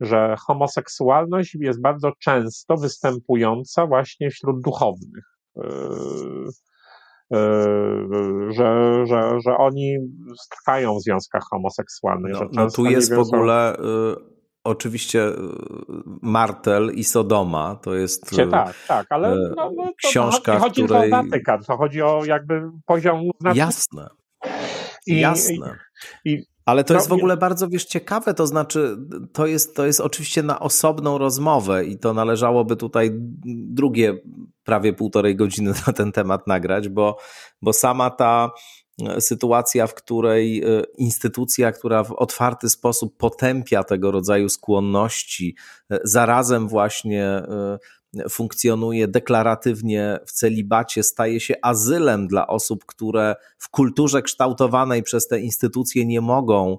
że 0.00 0.34
homoseksualność 0.46 1.56
jest 1.60 1.80
bardzo 1.80 2.12
często 2.20 2.76
występująca 2.76 3.86
właśnie 3.86 4.30
wśród 4.30 4.60
duchownych. 4.60 5.24
E, 7.32 7.38
że, 8.50 9.02
że, 9.06 9.40
że 9.44 9.56
oni 9.56 9.96
trwają 10.50 10.94
w 10.94 11.02
związkach 11.02 11.42
homoseksualnych. 11.50 12.32
No, 12.32 12.48
no 12.52 12.70
tu 12.70 12.84
jest 12.84 13.14
w 13.14 13.18
ogóle 13.18 13.76
oczywiście 14.66 15.28
y, 15.28 15.34
Martel 16.22 16.92
i 16.94 17.04
Sodoma 17.04 17.76
to 17.82 17.94
jest. 17.94 18.34
Cie, 18.36 18.46
tak, 18.46 18.74
tak, 18.88 19.06
ale 19.10 19.34
y, 19.34 19.52
no, 19.56 19.70
no, 19.76 19.92
książka, 20.04 20.54
to 20.54 20.60
chodzi 20.60 20.84
której... 20.84 21.12
o 21.12 21.16
Watykan, 21.16 21.62
to 21.64 21.76
chodzi 21.76 22.02
o 22.02 22.24
jakby 22.24 22.62
poziom. 22.86 23.30
Jasne. 23.54 24.08
I, 25.06 25.20
Jasne. 25.20 25.78
I, 26.24 26.30
i, 26.30 26.46
ale 26.66 26.84
to 26.84 26.94
no, 26.94 26.98
jest 26.98 27.08
w 27.08 27.12
ogóle 27.12 27.36
bardzo, 27.36 27.68
wiesz, 27.68 27.84
ciekawe, 27.84 28.34
to 28.34 28.46
znaczy, 28.46 28.96
to 29.32 29.46
jest, 29.46 29.76
to 29.76 29.86
jest 29.86 30.00
oczywiście 30.00 30.42
na 30.42 30.60
osobną 30.60 31.18
rozmowę 31.18 31.84
i 31.84 31.98
to 31.98 32.14
należałoby 32.14 32.76
tutaj 32.76 33.10
drugie 33.70 34.18
prawie 34.64 34.92
półtorej 34.92 35.36
godziny 35.36 35.72
na 35.86 35.92
ten 35.92 36.12
temat 36.12 36.46
nagrać, 36.46 36.88
bo, 36.88 37.18
bo 37.62 37.72
sama 37.72 38.10
ta 38.10 38.50
sytuacja, 39.18 39.86
w 39.86 39.94
której 39.94 40.62
e, 40.62 40.82
instytucja, 40.98 41.72
która 41.72 42.04
w 42.04 42.12
otwarty 42.12 42.68
sposób 42.68 43.16
potępia 43.16 43.84
tego 43.84 44.10
rodzaju 44.10 44.48
skłonności, 44.48 45.56
e, 45.90 45.98
zarazem 46.04 46.68
właśnie 46.68 47.24
e, 47.24 47.78
funkcjonuje 48.30 49.08
deklaratywnie 49.08 50.18
w 50.26 50.32
celibacie, 50.32 51.02
staje 51.02 51.40
się 51.40 51.54
azylem 51.62 52.26
dla 52.26 52.46
osób, 52.46 52.84
które 52.86 53.36
w 53.58 53.68
kulturze 53.68 54.22
kształtowanej 54.22 55.02
przez 55.02 55.28
te 55.28 55.40
instytucje 55.40 56.06
nie 56.06 56.20
mogą 56.20 56.78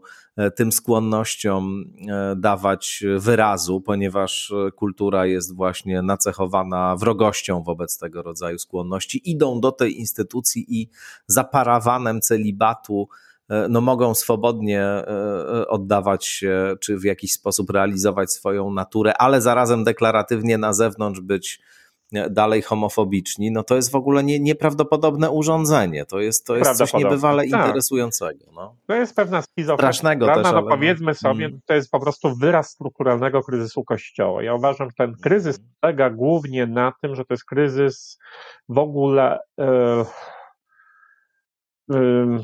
tym 0.55 0.71
skłonnościom 0.71 1.83
e, 2.07 2.35
dawać 2.35 3.03
wyrazu, 3.17 3.81
ponieważ 3.81 4.51
e, 4.51 4.71
kultura 4.71 5.25
jest 5.25 5.55
właśnie 5.55 6.01
nacechowana 6.01 6.95
wrogością 6.95 7.63
wobec 7.63 7.97
tego 7.97 8.21
rodzaju 8.21 8.59
skłonności. 8.59 9.31
Idą 9.31 9.61
do 9.61 9.71
tej 9.71 9.99
instytucji 9.99 10.81
i 10.81 10.89
za 11.27 11.43
parawanem 11.43 12.21
celibatu 12.21 13.07
no, 13.69 13.81
mogą 13.81 14.15
swobodnie 14.15 14.85
oddawać 15.67 16.25
się, 16.25 16.75
czy 16.79 16.97
w 16.97 17.03
jakiś 17.03 17.33
sposób 17.33 17.69
realizować 17.69 18.31
swoją 18.31 18.73
naturę, 18.73 19.13
ale 19.17 19.41
zarazem 19.41 19.83
deklaratywnie 19.83 20.57
na 20.57 20.73
zewnątrz 20.73 21.19
być 21.19 21.59
dalej 22.29 22.61
homofobiczni, 22.61 23.51
no 23.51 23.63
to 23.63 23.75
jest 23.75 23.91
w 23.91 23.95
ogóle 23.95 24.23
nie, 24.23 24.39
nieprawdopodobne 24.39 25.31
urządzenie. 25.31 26.05
To 26.05 26.19
jest, 26.19 26.45
to 26.45 26.55
jest 26.55 26.77
coś 26.77 26.93
niebywale 26.93 27.47
tak. 27.47 27.67
interesującego. 27.67 28.45
No. 28.55 28.75
To 28.87 28.93
jest 28.93 29.15
pewna 29.15 29.41
schizofrenia. 29.41 29.91
Też, 29.91 30.03
no, 30.03 30.43
ale... 30.43 30.69
powiedzmy 30.69 31.15
sobie, 31.15 31.45
mm. 31.45 31.59
to 31.65 31.73
jest 31.73 31.91
po 31.91 31.99
prostu 31.99 32.35
wyraz 32.35 32.69
strukturalnego 32.69 33.43
kryzysu 33.43 33.83
Kościoła. 33.83 34.43
Ja 34.43 34.53
uważam, 34.53 34.89
że 34.89 34.95
ten 34.97 35.15
kryzys 35.23 35.57
mm. 35.57 35.69
polega 35.81 36.09
głównie 36.09 36.67
na 36.67 36.93
tym, 37.01 37.15
że 37.15 37.25
to 37.25 37.33
jest 37.33 37.45
kryzys 37.45 38.19
w 38.69 38.77
ogóle 38.77 39.39
e, 39.59 40.05
e, 41.93 42.39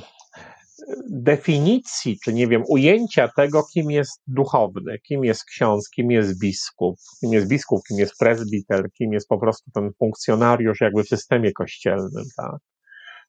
definicji, 1.10 2.18
czy 2.24 2.34
nie 2.34 2.48
wiem, 2.48 2.64
ujęcia 2.68 3.28
tego, 3.36 3.64
kim 3.74 3.92
jest 3.92 4.22
duchowny, 4.28 5.00
kim 5.00 5.24
jest 5.24 5.46
ksiądz, 5.46 5.90
kim 5.90 6.12
jest 6.12 6.40
biskup, 6.40 6.96
kim 7.22 7.34
jest 7.34 7.48
biskup, 7.48 7.82
kim 7.88 7.98
jest 7.98 8.18
prezbiter, 8.20 8.92
kim 8.98 9.14
jest 9.14 9.28
po 9.28 9.38
prostu 9.38 9.72
ten 9.72 9.90
funkcjonariusz 10.00 10.82
jakby 10.82 11.04
w 11.04 11.08
systemie 11.08 11.52
kościelnym, 11.52 12.24
tak? 12.38 12.58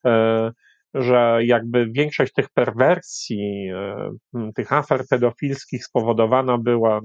E, 0.06 0.50
że 0.94 1.38
jakby 1.44 1.86
większość 1.90 2.32
tych 2.32 2.48
perwersji, 2.54 3.68
e, 3.74 4.10
tych 4.54 4.72
afer 4.72 5.04
pedofilskich 5.10 5.84
spowodowana 5.84 6.58
była, 6.58 7.00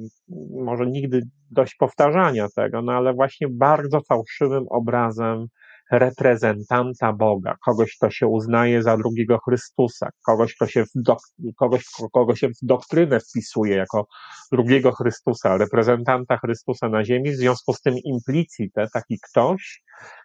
może 0.63 0.85
nigdy 0.85 1.21
dość 1.51 1.76
powtarzania 1.76 2.47
tego, 2.55 2.81
no 2.81 2.91
ale 2.91 3.13
właśnie 3.13 3.47
bardzo 3.47 4.01
fałszywym 4.09 4.65
obrazem 4.69 5.47
reprezentanta 5.91 7.14
Boga, 7.14 7.56
kogoś, 7.66 7.95
kto 7.98 8.10
się 8.10 8.28
uznaje 8.28 8.84
za 8.84 8.98
drugiego 8.98 9.40
Chrystusa, 9.45 10.10
kogoś, 10.26 10.56
kto 10.56 10.68
się 10.68 10.84
w, 10.86 11.03
dok- 11.07 11.53
kogoś, 11.57 11.84
kogo 12.14 12.36
się 12.36 12.48
w 12.48 12.57
doktrynę 12.61 13.20
wpisuje 13.20 13.76
jako 13.76 14.07
drugiego 14.52 14.91
Chrystusa, 14.91 15.57
reprezentanta 15.57 16.38
Chrystusa 16.38 16.90
na 16.90 17.03
ziemi, 17.03 17.32
w 17.32 17.36
związku 17.36 17.74
z 17.74 17.82
tym 17.82 17.95
implicite 18.03 18.88
taki 18.94 19.18
ktoś 19.30 19.82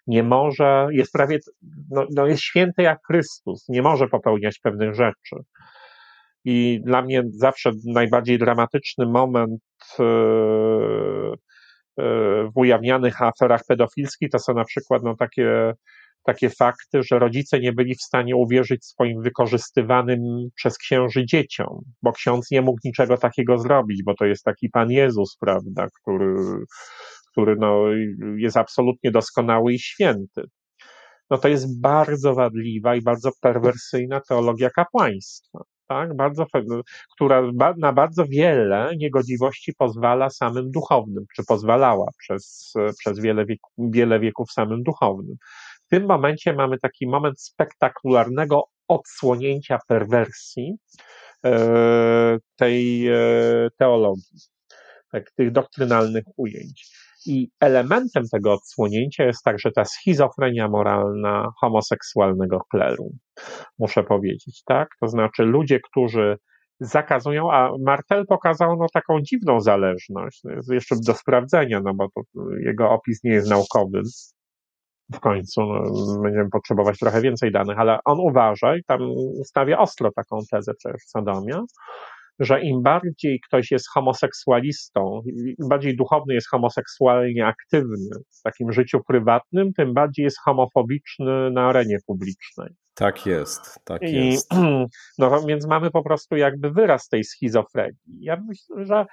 nie 0.07 0.23
może, 0.23 0.87
jest 0.91 1.13
prawie, 1.13 1.39
no, 1.91 2.07
no 2.15 2.27
jest 2.27 2.43
święty 2.43 2.83
jak 2.83 2.99
Chrystus, 3.07 3.69
nie 3.69 3.83
może 3.83 4.09
popełniać 4.09 4.59
pewnych 4.59 4.95
rzeczy. 4.95 5.37
I 6.45 6.81
dla 6.85 7.03
mnie 7.03 7.23
zawsze 7.33 7.71
najbardziej 7.87 8.39
dramatyczny 8.39 9.07
moment 9.07 9.61
yy, 9.99 11.35
w 11.97 12.53
ujawnianych 12.55 13.23
aferach 13.23 13.61
pedofilskich 13.69 14.31
to 14.31 14.39
są 14.39 14.55
na 14.55 14.65
przykład 14.65 15.03
no, 15.03 15.17
takie, 15.17 15.73
takie 16.25 16.51
fakty, 16.51 17.03
że 17.03 17.19
rodzice 17.19 17.61
nie 17.61 17.73
byli 17.73 17.95
w 17.95 18.03
stanie 18.03 18.37
uwierzyć 18.37 18.85
swoim 18.85 19.23
wykorzystywanym 19.23 20.21
przez 20.55 20.79
księży 20.79 21.27
dzieciom, 21.27 21.81
bo 22.03 22.13
ksiądz 22.13 22.51
nie 22.51 22.63
mógł 22.63 22.79
niczego 22.85 23.17
takiego 23.17 23.59
zrobić, 23.59 24.03
bo 24.03 24.15
to 24.15 24.25
jest 24.25 24.45
taki 24.45 24.71
Pan 24.71 24.91
Jezus, 24.91 25.37
prawda, 25.41 25.87
który, 26.01 26.35
który 27.33 27.57
no, 27.57 27.85
jest 28.37 28.57
absolutnie 28.57 29.11
doskonały 29.11 29.73
i 29.73 29.79
święty. 29.79 30.43
No 31.31 31.39
to 31.39 31.49
jest 31.49 31.81
bardzo 31.81 32.35
wadliwa 32.35 32.97
i 32.97 33.03
bardzo 33.03 33.31
perwersyjna 33.41 34.21
teologia 34.21 34.71
kapłaństwa 34.71 35.61
tak, 35.89 36.17
bardzo, 36.17 36.47
która 37.15 37.43
na 37.77 37.93
bardzo 37.93 38.25
wiele 38.27 38.97
niegodziwości 38.97 39.73
pozwala 39.79 40.31
samym 40.31 40.71
duchownym, 40.71 41.25
czy 41.37 41.45
pozwalała 41.45 42.07
przez, 42.19 42.75
przez 42.99 43.21
wiele, 43.21 43.47
wieku, 43.47 43.71
wiele 43.79 44.21
wieków 44.21 44.53
samym 44.53 44.83
duchownym. 44.83 45.37
W 45.87 45.89
tym 45.89 46.07
momencie 46.07 46.53
mamy 46.53 46.79
taki 46.79 47.07
moment 47.07 47.41
spektakularnego 47.41 48.65
odsłonięcia 48.89 49.79
perwersji 49.89 50.77
e, 51.45 52.39
tej 52.57 53.09
e, 53.09 53.15
teologii, 53.79 54.41
tak, 55.13 55.31
tych 55.31 55.53
doktrynalnych 55.53 56.25
ujęć. 56.37 57.04
I 57.27 57.49
elementem 57.61 58.25
tego 58.33 58.53
odsłonięcia 58.53 59.25
jest 59.25 59.43
także 59.45 59.71
ta 59.71 59.85
schizofrenia 59.85 60.69
moralna 60.69 61.53
homoseksualnego 61.61 62.61
kleru, 62.71 63.11
muszę 63.79 64.05
powiedzieć, 64.05 64.63
tak? 64.67 64.89
To 65.01 65.09
znaczy 65.09 65.43
ludzie, 65.43 65.81
którzy 65.81 66.37
zakazują, 66.81 67.53
a 67.53 67.71
Martel 67.81 68.27
pokazał 68.27 68.77
no, 68.77 68.87
taką 68.93 69.21
dziwną 69.21 69.61
zależność, 69.61 70.41
no, 70.45 70.75
jeszcze 70.75 70.97
do 71.07 71.15
sprawdzenia, 71.15 71.81
no 71.85 71.95
bo 71.95 72.09
jego 72.61 72.91
opis 72.91 73.25
nie 73.25 73.33
jest 73.33 73.51
naukowy, 73.51 74.03
w 75.15 75.21
końcu 75.21 75.63
no, 75.63 75.83
będziemy 76.23 76.51
potrzebować 76.51 76.99
trochę 76.99 77.21
więcej 77.21 77.53
danych, 77.53 77.79
ale 77.79 77.99
on 78.05 78.21
uważa 78.21 78.77
i 78.77 78.85
tam 78.85 79.01
stawia 79.45 79.79
ostro 79.79 80.11
taką 80.17 80.39
tezę 80.51 80.73
przecież 80.75 81.03
Sodomia, 81.07 81.63
że 82.39 82.61
im 82.61 82.83
bardziej 82.83 83.41
ktoś 83.47 83.71
jest 83.71 83.89
homoseksualistą, 83.89 85.23
im 85.59 85.69
bardziej 85.69 85.97
duchowny 85.97 86.35
jest 86.35 86.49
homoseksualnie 86.51 87.47
aktywny 87.47 88.11
w 88.39 88.43
takim 88.43 88.73
życiu 88.73 89.01
prywatnym, 89.09 89.73
tym 89.73 89.95
bardziej 89.95 90.25
jest 90.25 90.39
homofobiczny 90.45 91.51
na 91.51 91.69
arenie 91.69 91.99
publicznej. 92.07 92.69
Tak 92.95 93.27
jest, 93.27 93.79
tak 93.85 94.03
I, 94.03 94.31
jest. 94.31 94.51
No 95.19 95.43
więc 95.47 95.67
mamy 95.67 95.91
po 95.91 96.03
prostu 96.03 96.37
jakby 96.37 96.71
wyraz 96.71 97.09
tej 97.09 97.25
schizofrenii. 97.25 98.19
Ja 98.21 98.37
myślę, 98.49 98.87
że 98.87 99.07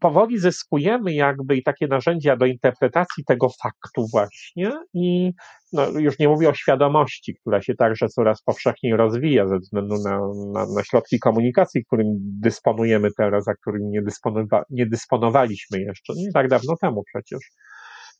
powoli 0.00 0.38
zyskujemy 0.38 1.12
jakby 1.12 1.56
i 1.56 1.62
takie 1.62 1.86
narzędzia 1.86 2.36
do 2.36 2.46
interpretacji 2.46 3.24
tego 3.24 3.48
faktu 3.62 4.06
właśnie 4.12 4.72
i 4.94 5.32
no, 5.72 5.88
już 5.88 6.18
nie 6.18 6.28
mówię 6.28 6.48
o 6.48 6.54
świadomości, 6.54 7.34
która 7.34 7.62
się 7.62 7.74
także 7.74 8.08
coraz 8.08 8.42
powszechniej 8.42 8.96
rozwija 8.96 9.48
ze 9.48 9.58
względu 9.58 9.94
na, 10.04 10.20
na, 10.52 10.74
na 10.74 10.84
środki 10.84 11.18
komunikacji, 11.18 11.84
którym 11.84 12.06
dysponujemy 12.18 13.08
teraz, 13.16 13.48
a 13.48 13.54
którymi 13.54 13.88
nie, 13.88 14.02
dysponowa 14.02 14.62
nie 14.70 14.86
dysponowaliśmy 14.86 15.80
jeszcze 15.80 16.12
nie 16.16 16.32
tak 16.32 16.48
dawno 16.48 16.76
temu 16.80 17.02
przecież. 17.06 17.40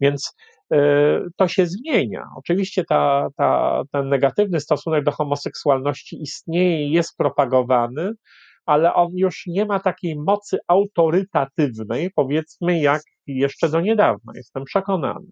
Więc 0.00 0.34
y, 0.74 0.76
to 1.36 1.48
się 1.48 1.66
zmienia. 1.66 2.24
Oczywiście 2.36 2.84
ta, 2.84 3.28
ta, 3.36 3.82
ten 3.92 4.08
negatywny 4.08 4.60
stosunek 4.60 5.04
do 5.04 5.12
homoseksualności 5.12 6.22
istnieje 6.22 6.86
i 6.86 6.92
jest 6.92 7.16
propagowany, 7.16 8.12
ale 8.68 8.94
on 8.94 9.08
już 9.14 9.46
nie 9.46 9.66
ma 9.66 9.80
takiej 9.80 10.16
mocy 10.16 10.58
autorytatywnej, 10.68 12.10
powiedzmy, 12.14 12.80
jak 12.80 13.02
jeszcze 13.26 13.68
do 13.68 13.80
niedawna. 13.80 14.32
Jestem 14.34 14.64
przekonany. 14.64 15.26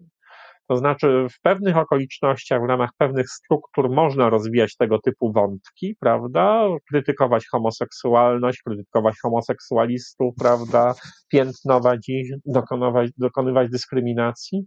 To 0.69 0.77
znaczy, 0.77 1.27
w 1.31 1.41
pewnych 1.41 1.77
okolicznościach, 1.77 2.61
w 2.61 2.69
ramach 2.69 2.89
pewnych 2.97 3.29
struktur 3.29 3.89
można 3.89 4.29
rozwijać 4.29 4.75
tego 4.75 4.99
typu 4.99 5.31
wątki, 5.31 5.95
prawda? 5.99 6.67
Krytykować 6.89 7.47
homoseksualność, 7.51 8.61
krytykować 8.61 9.15
homoseksualistów, 9.21 10.35
prawda? 10.39 10.93
Piętnować 11.31 12.09
ich, 12.09 12.31
dokonywać, 12.45 13.09
dokonywać 13.17 13.69
dyskryminacji, 13.69 14.65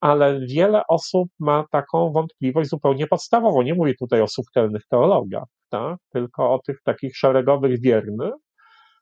ale 0.00 0.40
wiele 0.40 0.82
osób 0.88 1.28
ma 1.38 1.64
taką 1.70 2.12
wątpliwość 2.12 2.70
zupełnie 2.70 3.06
podstawową. 3.06 3.62
Nie 3.62 3.74
mówię 3.74 3.94
tutaj 4.00 4.20
o 4.20 4.28
subtelnych 4.28 4.82
teologach, 4.90 5.44
tak? 5.70 5.96
tylko 6.12 6.54
o 6.54 6.58
tych 6.66 6.82
takich 6.84 7.16
szeregowych 7.16 7.80
wiernych, 7.80 8.34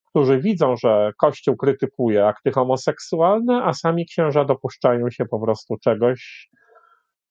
którzy 0.09 0.41
widzą, 0.41 0.77
że 0.77 1.11
Kościół 1.21 1.57
krytykuje 1.57 2.27
akty 2.27 2.53
homoseksualne, 2.53 3.63
a 3.65 3.73
sami 3.73 4.07
księża 4.07 4.45
dopuszczają 4.45 5.11
się 5.11 5.25
po 5.25 5.41
prostu 5.41 5.77
czegoś, 5.85 6.49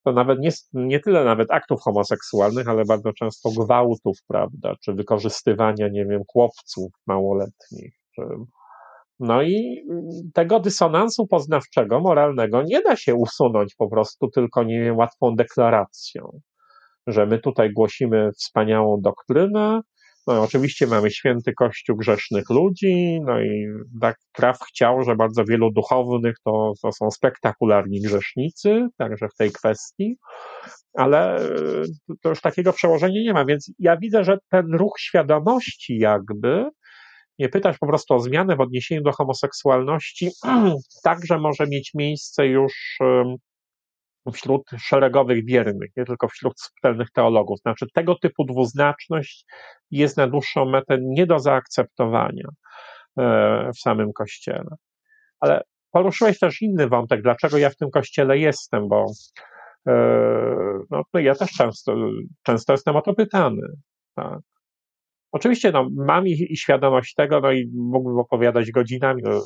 to 0.05 0.11
nawet 0.11 0.39
nie, 0.39 0.49
nie 0.73 0.99
tyle 0.99 1.23
nawet 1.23 1.51
aktów 1.51 1.81
homoseksualnych, 1.81 2.67
ale 2.67 2.83
bardzo 2.85 3.13
często 3.13 3.49
gwałtów, 3.49 4.17
prawda, 4.27 4.75
czy 4.81 4.93
wykorzystywania, 4.93 5.87
nie 5.87 6.05
wiem, 6.05 6.21
chłopców 6.31 6.91
małoletnich. 7.07 7.93
Czy... 8.15 8.21
No 9.19 9.43
i 9.43 9.83
tego 10.33 10.59
dysonansu 10.59 11.27
poznawczego, 11.27 11.99
moralnego 11.99 12.63
nie 12.63 12.81
da 12.81 12.95
się 12.95 13.15
usunąć 13.15 13.75
po 13.75 13.89
prostu 13.89 14.27
tylko, 14.27 14.63
nie 14.63 14.81
wiem, 14.81 14.97
łatwą 14.97 15.35
deklaracją, 15.35 16.39
że 17.07 17.25
my 17.25 17.39
tutaj 17.39 17.73
głosimy 17.73 18.31
wspaniałą 18.31 19.01
doktrynę, 19.01 19.81
no 20.27 20.41
oczywiście 20.41 20.87
mamy 20.87 21.11
święty 21.11 21.53
kościół 21.53 21.97
grzesznych 21.97 22.49
ludzi, 22.49 23.19
no 23.25 23.41
i 23.41 23.65
tak 24.01 24.17
praw 24.33 24.59
chciał, 24.67 25.03
że 25.03 25.15
bardzo 25.15 25.45
wielu 25.45 25.71
duchownych 25.71 26.35
to, 26.45 26.73
to 26.81 26.91
są 26.91 27.11
spektakularni 27.11 28.01
grzesznicy, 28.01 28.87
także 28.97 29.27
w 29.27 29.35
tej 29.35 29.51
kwestii, 29.51 30.17
ale 30.93 31.35
e, 31.37 31.49
to 32.21 32.29
już 32.29 32.41
takiego 32.41 32.73
przełożenia 32.73 33.21
nie 33.21 33.33
ma, 33.33 33.45
więc 33.45 33.71
ja 33.79 33.97
widzę, 33.97 34.23
że 34.23 34.37
ten 34.49 34.73
ruch 34.73 34.93
świadomości 34.99 35.97
jakby, 35.97 36.69
nie 37.39 37.49
pytać 37.49 37.77
po 37.77 37.87
prostu 37.87 38.13
o 38.13 38.19
zmianę 38.19 38.55
w 38.55 38.61
odniesieniu 38.61 39.01
do 39.01 39.11
homoseksualności, 39.11 40.29
także 41.03 41.39
może 41.39 41.67
mieć 41.67 41.91
miejsce 41.93 42.47
już 42.47 42.73
wśród 44.31 44.69
szeregowych 44.79 45.45
wiernych, 45.45 45.91
nie 45.97 46.05
tylko 46.05 46.27
wśród 46.27 46.61
subtelnych 46.61 47.11
teologów. 47.11 47.59
Znaczy, 47.59 47.85
tego 47.93 48.15
typu 48.15 48.45
dwuznaczność 48.45 49.45
jest 49.91 50.17
na 50.17 50.27
dłuższą 50.27 50.65
metę 50.65 50.97
nie 51.01 51.25
do 51.25 51.39
zaakceptowania 51.39 52.47
e, 53.17 53.69
w 53.75 53.79
samym 53.79 54.13
kościele. 54.13 54.75
Ale 55.39 55.61
poruszyłeś 55.91 56.39
też 56.39 56.61
inny 56.61 56.87
wątek, 56.87 57.21
dlaczego 57.21 57.57
ja 57.57 57.69
w 57.69 57.75
tym 57.75 57.89
kościele 57.91 58.37
jestem, 58.37 58.87
bo 58.87 59.05
e, 59.87 59.93
no, 60.89 61.03
ja 61.13 61.35
też 61.35 61.51
często, 61.51 61.95
często 62.43 62.73
jestem 62.73 62.95
o 62.95 63.01
to 63.01 63.13
pytany. 63.13 63.67
Tak? 64.15 64.39
Oczywiście 65.33 65.71
no, 65.71 65.87
mam 66.07 66.27
i, 66.27 66.47
i, 66.49 66.57
świadomość 66.57 67.13
tego, 67.13 67.39
no 67.39 67.51
i 67.51 67.71
mógłbym 67.75 68.17
opowiadać 68.19 68.71
godzinami 68.71 69.21
no, 69.25 69.41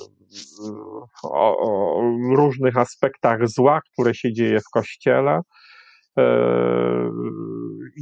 o, 1.24 1.58
o, 1.60 2.02
różnych 2.36 2.78
aspektach 2.78 3.48
zła, 3.50 3.80
które 3.94 4.16
się 4.16 4.34
dzieje 4.34 4.60
w 4.60 4.70
kościele, 4.74 5.40
e, 6.18 6.24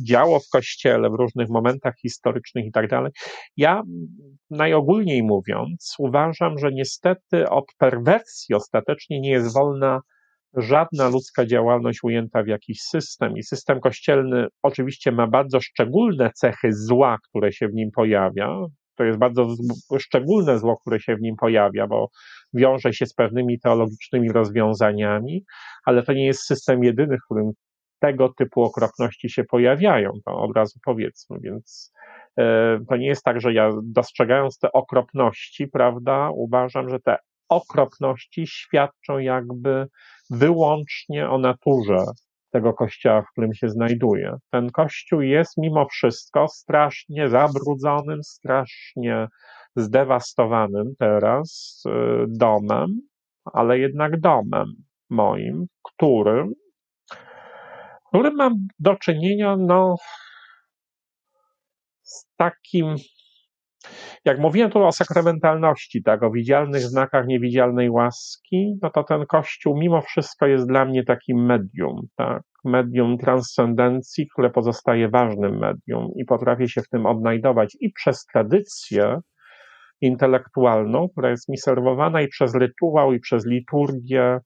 działo 0.07 0.39
w 0.39 0.49
kościele 0.51 1.09
w 1.09 1.13
różnych 1.13 1.49
momentach 1.49 1.93
historycznych 2.01 2.65
i 2.65 2.71
tak 2.71 2.87
dalej. 2.87 3.11
Ja 3.57 3.81
najogólniej 4.49 5.23
mówiąc, 5.23 5.95
uważam, 5.99 6.57
że 6.57 6.71
niestety 6.71 7.49
od 7.49 7.65
perwersji 7.77 8.55
ostatecznie 8.55 9.21
nie 9.21 9.31
jest 9.31 9.53
wolna 9.53 9.99
żadna 10.57 11.09
ludzka 11.09 11.45
działalność 11.45 12.03
ujęta 12.03 12.43
w 12.43 12.47
jakiś 12.47 12.81
system. 12.81 13.37
I 13.37 13.43
system 13.43 13.79
kościelny 13.79 14.47
oczywiście 14.63 15.11
ma 15.11 15.27
bardzo 15.27 15.61
szczególne 15.61 16.31
cechy 16.35 16.73
zła, 16.73 17.17
które 17.29 17.51
się 17.51 17.67
w 17.67 17.73
nim 17.73 17.91
pojawia. 17.91 18.65
To 18.97 19.03
jest 19.03 19.19
bardzo 19.19 19.47
szczególne 19.99 20.59
zło, 20.59 20.77
które 20.77 20.99
się 20.99 21.15
w 21.15 21.21
nim 21.21 21.35
pojawia, 21.35 21.87
bo 21.87 22.09
wiąże 22.53 22.93
się 22.93 23.05
z 23.05 23.13
pewnymi 23.13 23.59
teologicznymi 23.59 24.31
rozwiązaniami, 24.31 25.43
ale 25.85 26.03
to 26.03 26.13
nie 26.13 26.25
jest 26.25 26.41
system 26.41 26.83
jedyny, 26.83 27.17
w 27.17 27.25
którym 27.25 27.51
tego 27.99 28.33
typu 28.37 28.63
okropności 28.63 29.29
się 29.29 29.43
pojawiają, 29.43 30.11
to 30.25 30.39
od 30.39 30.55
razu 30.55 30.79
powiedzmy, 30.85 31.37
więc 31.41 31.93
e, 32.39 32.79
to 32.89 32.97
nie 32.97 33.07
jest 33.07 33.23
tak, 33.23 33.41
że 33.41 33.53
ja 33.53 33.69
dostrzegając 33.83 34.59
te 34.59 34.71
okropności, 34.71 35.67
prawda, 35.67 36.29
uważam, 36.33 36.89
że 36.89 36.99
te 36.99 37.17
okropności 37.49 38.47
świadczą 38.47 39.17
jakby 39.17 39.87
wyłącznie 40.29 41.29
o 41.29 41.37
naturze 41.37 42.05
tego 42.51 42.73
kościoła, 42.73 43.21
w 43.21 43.31
którym 43.31 43.53
się 43.53 43.69
znajduje. 43.69 44.35
Ten 44.51 44.71
kościół 44.71 45.21
jest 45.21 45.57
mimo 45.57 45.87
wszystko 45.91 46.47
strasznie 46.47 47.29
zabrudzonym, 47.29 48.23
strasznie 48.23 49.27
zdewastowanym 49.75 50.93
teraz 50.99 51.81
y, 51.87 51.91
domem, 52.27 52.87
ale 53.53 53.79
jednak 53.79 54.19
domem 54.19 54.65
moim, 55.09 55.65
którym, 55.83 56.53
którym 58.07 58.35
mam 58.35 58.53
do 58.79 58.95
czynienia 58.95 59.55
no, 59.57 59.95
z 62.01 62.25
takim 62.37 62.95
jak 64.25 64.39
mówiłem 64.39 64.71
tu 64.71 64.83
o 64.83 64.91
sakramentalności, 64.91 66.03
tak, 66.03 66.23
o 66.23 66.31
widzialnych 66.31 66.81
znakach 66.81 67.27
niewidzialnej 67.27 67.89
łaski, 67.89 68.77
no 68.81 68.89
to 68.89 69.03
ten 69.03 69.25
Kościół 69.25 69.77
mimo 69.77 70.01
wszystko 70.01 70.47
jest 70.47 70.67
dla 70.67 70.85
mnie 70.85 71.03
takim 71.03 71.45
medium, 71.45 72.01
tak, 72.15 72.43
medium 72.63 73.17
transcendencji, 73.17 74.27
które 74.33 74.49
pozostaje 74.49 75.09
ważnym 75.09 75.59
medium 75.59 76.07
i 76.15 76.25
potrafię 76.25 76.69
się 76.69 76.81
w 76.81 76.89
tym 76.89 77.05
odnajdować 77.05 77.77
i 77.79 77.91
przez 77.91 78.25
tradycję 78.25 79.19
intelektualną, 80.01 81.09
która 81.09 81.29
jest 81.29 81.49
mi 81.49 81.57
serwowana 81.57 82.21
i 82.21 82.27
przez 82.27 82.55
rytuał, 82.55 83.13
i 83.13 83.19
przez 83.19 83.45
liturgię, 83.45 84.39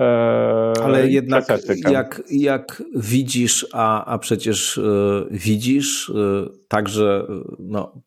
e, 0.00 0.72
ale 0.84 1.08
jednak 1.08 1.44
jak, 1.90 2.22
jak 2.30 2.82
widzisz, 2.96 3.66
a, 3.72 4.04
a 4.04 4.18
przecież 4.18 4.78
y, 4.78 5.26
widzisz, 5.30 6.08
y, 6.08 6.46
także 6.68 7.26
no, 7.58 8.02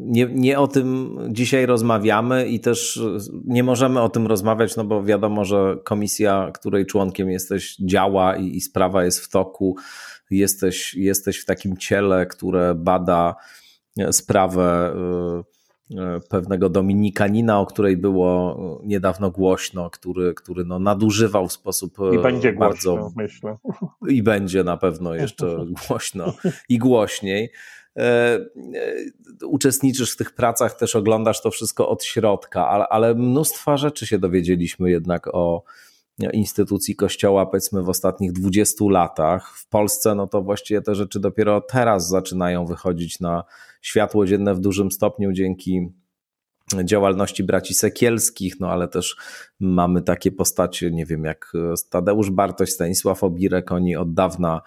nie, 0.00 0.26
nie 0.26 0.58
o 0.58 0.68
tym 0.68 1.18
dzisiaj 1.28 1.66
rozmawiamy 1.66 2.48
i 2.48 2.60
też 2.60 3.00
nie 3.44 3.62
możemy 3.62 4.00
o 4.00 4.08
tym 4.08 4.26
rozmawiać, 4.26 4.76
no 4.76 4.84
bo 4.84 5.04
wiadomo, 5.04 5.44
że 5.44 5.76
komisja, 5.84 6.50
której 6.54 6.86
członkiem 6.86 7.30
jesteś, 7.30 7.76
działa 7.76 8.36
i, 8.36 8.56
i 8.56 8.60
sprawa 8.60 9.04
jest 9.04 9.20
w 9.20 9.28
toku. 9.28 9.76
Jesteś, 10.30 10.94
jesteś 10.94 11.38
w 11.40 11.44
takim 11.44 11.76
ciele, 11.76 12.26
które 12.26 12.74
bada 12.74 13.34
sprawę 14.10 14.94
y, 15.90 15.94
y, 15.94 16.20
pewnego 16.28 16.68
dominikanina, 16.68 17.60
o 17.60 17.66
której 17.66 17.96
było 17.96 18.58
niedawno 18.84 19.30
głośno, 19.30 19.90
który, 19.90 20.34
który 20.34 20.64
no 20.64 20.78
nadużywał 20.78 21.48
w 21.48 21.52
sposób 21.52 21.96
I 22.12 22.18
będzie 22.18 22.52
bardzo. 22.52 22.96
Głośno, 22.96 23.12
myślę. 23.16 23.56
I 24.08 24.22
będzie 24.22 24.64
na 24.64 24.76
pewno 24.76 25.14
jeszcze 25.14 25.66
głośno 25.88 26.34
i 26.68 26.78
głośniej. 26.78 27.50
E, 27.96 28.02
e, 28.02 29.46
uczestniczysz 29.46 30.12
w 30.12 30.16
tych 30.16 30.34
pracach, 30.34 30.76
też 30.76 30.96
oglądasz 30.96 31.42
to 31.42 31.50
wszystko 31.50 31.88
od 31.88 32.04
środka, 32.04 32.68
ale, 32.68 32.88
ale 32.88 33.14
mnóstwa 33.14 33.76
rzeczy 33.76 34.06
się 34.06 34.18
dowiedzieliśmy 34.18 34.90
jednak 34.90 35.26
o 35.26 35.62
instytucji 36.32 36.96
Kościoła, 36.96 37.46
powiedzmy 37.46 37.82
w 37.82 37.88
ostatnich 37.88 38.32
20 38.32 38.84
latach. 38.90 39.56
W 39.56 39.68
Polsce, 39.68 40.14
no 40.14 40.26
to 40.26 40.42
właściwie 40.42 40.82
te 40.82 40.94
rzeczy 40.94 41.20
dopiero 41.20 41.60
teraz 41.60 42.08
zaczynają 42.08 42.66
wychodzić 42.66 43.20
na 43.20 43.44
światło 43.82 44.26
dzienne 44.26 44.54
w 44.54 44.60
dużym 44.60 44.90
stopniu 44.90 45.32
dzięki 45.32 45.88
działalności 46.84 47.44
braci 47.44 47.74
Sekielskich, 47.74 48.60
no 48.60 48.70
ale 48.70 48.88
też 48.88 49.16
mamy 49.60 50.02
takie 50.02 50.32
postacie, 50.32 50.90
nie 50.90 51.06
wiem, 51.06 51.24
jak 51.24 51.52
Tadeusz 51.90 52.30
Bartoś, 52.30 52.70
Stanisław 52.70 53.24
Obirek, 53.24 53.72
oni 53.72 53.96
od 53.96 54.14
dawna 54.14 54.60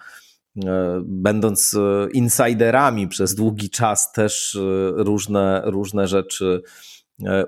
będąc 1.04 1.74
e, 1.74 2.08
insiderami 2.12 3.08
przez 3.08 3.34
długi 3.34 3.70
czas, 3.70 4.12
też 4.12 4.54
e, 4.54 4.60
różne, 4.96 5.62
różne 5.64 6.06
rzeczy 6.06 6.62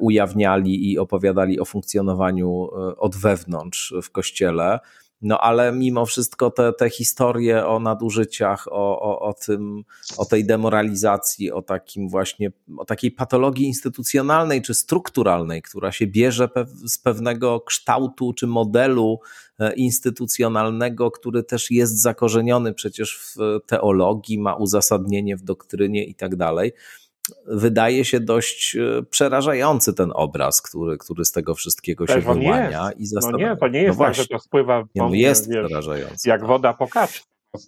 ujawniali 0.00 0.92
i 0.92 0.98
opowiadali 0.98 1.60
o 1.60 1.64
funkcjonowaniu 1.64 2.68
od 2.98 3.16
wewnątrz 3.16 3.94
w 4.02 4.10
kościele. 4.10 4.78
No 5.22 5.38
ale 5.38 5.72
mimo 5.72 6.06
wszystko 6.06 6.50
te, 6.50 6.72
te 6.72 6.90
historie 6.90 7.66
o 7.66 7.80
nadużyciach, 7.80 8.68
o, 8.68 9.00
o, 9.00 9.20
o, 9.20 9.34
tym, 9.34 9.82
o 10.16 10.24
tej 10.24 10.46
demoralizacji, 10.46 11.52
o 11.52 11.62
takim 11.62 12.08
właśnie, 12.08 12.52
o 12.78 12.84
takiej 12.84 13.10
patologii 13.10 13.66
instytucjonalnej 13.66 14.62
czy 14.62 14.74
strukturalnej, 14.74 15.62
która 15.62 15.92
się 15.92 16.06
bierze 16.06 16.48
z 16.86 16.98
pewnego 16.98 17.60
kształtu 17.60 18.32
czy 18.32 18.46
modelu 18.46 19.20
e, 19.22 19.45
instytucjonalnego, 19.76 21.10
który 21.10 21.42
też 21.42 21.70
jest 21.70 22.02
zakorzeniony 22.02 22.74
przecież 22.74 23.18
w 23.18 23.60
teologii, 23.66 24.38
ma 24.38 24.54
uzasadnienie 24.54 25.36
w 25.36 25.42
doktrynie 25.42 26.04
i 26.04 26.14
tak 26.14 26.36
dalej 26.36 26.72
wydaje 27.46 28.04
się 28.04 28.20
dość 28.20 28.76
e, 28.76 29.02
przerażający 29.02 29.94
ten 29.94 30.12
obraz, 30.14 30.62
który, 30.62 30.98
który 30.98 31.24
z 31.24 31.32
tego 31.32 31.54
wszystkiego 31.54 32.06
się 32.06 32.20
wyłania. 32.20 32.90
I 32.96 33.06
No 33.12 33.38
nie, 33.38 33.56
to 33.56 33.68
nie 33.68 33.82
jest 33.82 33.98
no 33.98 34.04
tak, 34.04 34.14
że 34.14 34.26
to 34.26 34.38
spływa 34.38 34.78
nie, 34.78 35.02
no 35.02 35.14
jest 35.14 35.50
wiesz, 35.50 35.66
przerażający. 35.66 36.28
jak 36.28 36.46
woda 36.46 36.74
po 36.74 36.88
kaczce. 36.88 37.20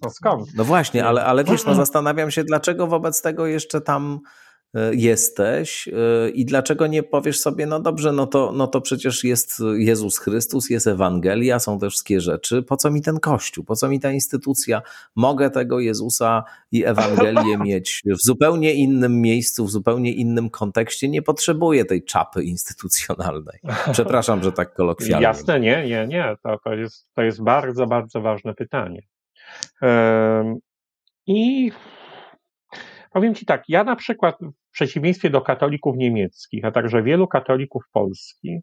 No 0.03 0.09
skąd? 0.09 0.55
No 0.55 0.63
właśnie, 0.63 1.05
ale, 1.05 1.25
ale 1.25 1.43
wiesz, 1.43 1.65
no 1.65 1.75
zastanawiam 1.75 2.31
się, 2.31 2.43
dlaczego 2.43 2.87
wobec 2.87 3.21
tego 3.21 3.47
jeszcze 3.47 3.81
tam 3.81 4.19
E, 4.21 4.48
jesteś 4.91 5.87
e, 5.87 6.29
i 6.29 6.45
dlaczego 6.45 6.87
nie 6.87 7.03
powiesz 7.03 7.39
sobie, 7.39 7.65
no 7.65 7.79
dobrze, 7.79 8.11
no 8.11 8.27
to, 8.27 8.51
no 8.51 8.67
to 8.67 8.81
przecież 8.81 9.23
jest 9.23 9.63
Jezus 9.77 10.17
Chrystus, 10.17 10.69
jest 10.69 10.87
Ewangelia, 10.87 11.59
są 11.59 11.79
te 11.79 11.89
wszystkie 11.89 12.21
rzeczy, 12.21 12.63
po 12.63 12.77
co 12.77 12.91
mi 12.91 13.01
ten 13.01 13.19
Kościół, 13.19 13.63
po 13.63 13.75
co 13.75 13.89
mi 13.89 13.99
ta 13.99 14.11
instytucja? 14.11 14.81
Mogę 15.15 15.49
tego 15.49 15.79
Jezusa 15.79 16.43
i 16.71 16.85
Ewangelię 16.85 17.57
mieć 17.65 18.03
w 18.05 18.23
zupełnie 18.23 18.73
innym 18.73 19.21
miejscu, 19.21 19.65
w 19.65 19.71
zupełnie 19.71 20.13
innym 20.13 20.49
kontekście, 20.49 21.09
nie 21.09 21.21
potrzebuję 21.21 21.85
tej 21.85 22.03
czapy 22.03 22.43
instytucjonalnej. 22.43 23.59
Przepraszam, 23.91 24.43
że 24.43 24.51
tak 24.51 24.73
kolokwialnie. 24.73 25.23
Jasne, 25.23 25.59
nie, 25.59 25.87
nie, 25.87 26.07
nie, 26.07 26.35
to, 26.43 26.57
to, 26.63 26.73
jest, 26.73 27.07
to 27.15 27.21
jest 27.21 27.43
bardzo, 27.43 27.87
bardzo 27.87 28.21
ważne 28.21 28.53
pytanie. 28.53 29.01
I 31.27 31.71
Powiem 33.11 33.35
Ci 33.35 33.45
tak, 33.45 33.63
ja 33.67 33.83
na 33.83 33.95
przykład 33.95 34.37
w 34.41 34.71
przeciwieństwie 34.71 35.29
do 35.29 35.41
katolików 35.41 35.95
niemieckich, 35.97 36.65
a 36.65 36.71
także 36.71 37.03
wielu 37.03 37.27
katolików 37.27 37.83
polskich, 37.91 38.61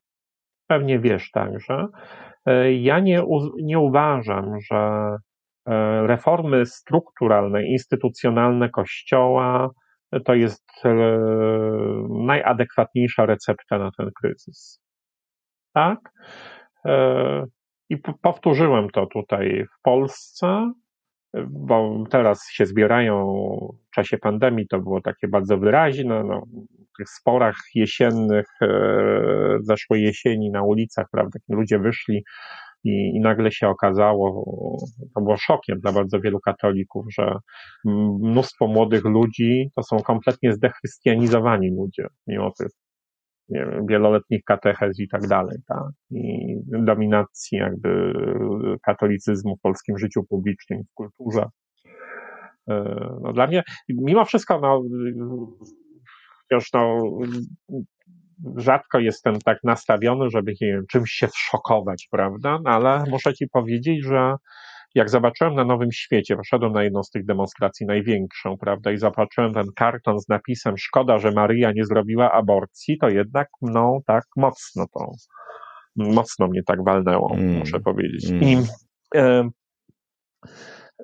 pewnie 0.67 0.99
wiesz 0.99 1.31
także, 1.31 1.87
e, 2.47 2.73
ja 2.73 3.01
nie, 3.01 3.23
nie 3.63 3.79
uważam, 3.79 4.61
że 4.61 5.11
e, 5.67 6.07
reformy 6.07 6.67
strukturalne, 6.67 7.67
instytucjonalne 7.67 8.69
Kościoła 8.69 9.71
to 10.25 10.35
jest 10.35 10.65
e, 10.85 10.95
najadekwatniejsza 12.11 13.27
recepta 13.27 13.79
na 13.79 13.91
ten 13.99 14.11
kryzys. 14.21 14.81
Tak? 15.73 15.99
I 17.89 17.97
powtórzyłem 18.23 18.91
to 18.91 19.07
tutaj 19.07 19.65
w 19.65 19.83
Polsce 19.83 20.73
bo 21.51 22.05
teraz 22.11 22.49
się 22.51 22.67
zbierają 22.67 23.37
w 23.91 23.95
czasie 23.95 24.19
pandemii, 24.19 24.69
to 24.69 24.81
było 24.81 25.01
takie 25.01 25.29
bardzo 25.29 25.59
wyraźne, 25.59 26.25
no, 26.25 26.43
w 26.95 26.99
tych 26.99 27.09
sporach 27.11 27.57
jesiennych, 27.75 28.47
e, 28.63 29.59
zeszłej 29.61 30.03
jesieni 30.03 30.51
na 30.51 30.63
ulicach, 30.63 31.07
prawda, 31.13 31.39
ludzie 31.49 31.79
wyszli 31.79 32.25
i, 32.85 33.13
i 33.17 33.21
nagle 33.21 33.53
się 33.53 33.69
okazało, 33.69 34.45
to 35.15 35.21
było 35.21 35.37
szokiem 35.37 35.81
dla 35.81 35.93
bardzo 35.93 36.21
wielu 36.21 36.41
katolików, 36.41 37.07
że 37.19 37.39
mnóstwo 38.21 38.67
młodych 38.67 39.05
ludzi 39.05 39.71
to 39.77 39.83
są 39.83 39.97
kompletnie 39.97 40.53
zdechrystianizowani 40.53 41.71
ludzie, 41.71 42.07
mimo 42.27 42.51
tych 42.59 42.69
nie 43.49 43.67
wiem, 43.67 43.87
wieloletnich 43.87 44.45
katechez 44.45 45.01
i 45.01 45.09
tak 45.09 45.27
dalej, 45.29 45.59
tak? 45.69 45.89
I 46.11 46.57
dominacji 46.67 47.59
jakby 47.59 48.13
katolicyzmu 48.83 49.57
w 49.57 49.61
polskim 49.61 49.99
życiu 49.99 50.25
publicznym, 50.29 50.83
w 50.83 50.95
kulturze. 50.95 51.45
no 53.23 53.33
dla 53.33 53.47
mnie, 53.47 53.63
mimo 53.89 54.25
wszystko, 54.25 54.61
no, 54.61 54.83
już 56.51 56.73
no, 56.73 57.01
rzadko 58.57 58.99
jestem 58.99 59.39
tak 59.45 59.59
nastawiony, 59.65 60.31
żeby 60.31 60.53
nie 60.61 60.67
wiem, 60.67 60.85
czymś 60.91 61.11
się 61.11 61.29
szokować, 61.35 62.09
prawda? 62.11 62.59
No, 62.65 62.71
ale 62.71 63.05
muszę 63.11 63.35
ci 63.35 63.49
powiedzieć, 63.53 64.05
że 64.05 64.35
jak 64.97 65.11
zobaczyłem 65.11 65.55
na 65.55 65.65
Nowym 65.65 65.93
Świecie, 65.93 66.37
poszedłem 66.37 66.73
na 66.73 66.83
jedną 66.83 67.03
z 67.03 67.11
tych 67.11 67.25
demonstracji, 67.25 67.87
największą, 67.87 68.59
prawda, 68.59 68.93
i 68.93 68.99
zobaczyłem 68.99 69.55
ten 69.55 69.67
karton 69.77 70.21
z 70.21 70.29
napisem 70.29 70.79
szkoda, 70.79 71.19
że 71.19 71.31
Maryja 71.31 71.73
nie 71.73 71.85
zrobiła 71.85 72.33
aborcji, 72.33 72.99
to 72.99 73.09
jednak, 73.09 73.49
no, 73.63 73.99
tak 74.07 74.25
mocno 74.37 74.87
to, 74.95 75.13
mocno 75.97 76.49
mnie 76.49 76.63
tak 76.67 76.85
walnęło, 76.85 77.35
mm. 77.35 77.59
muszę 77.59 77.81
powiedzieć. 77.81 78.31
Mm. 78.31 78.43
I, 78.43 78.59
e, 79.17 79.49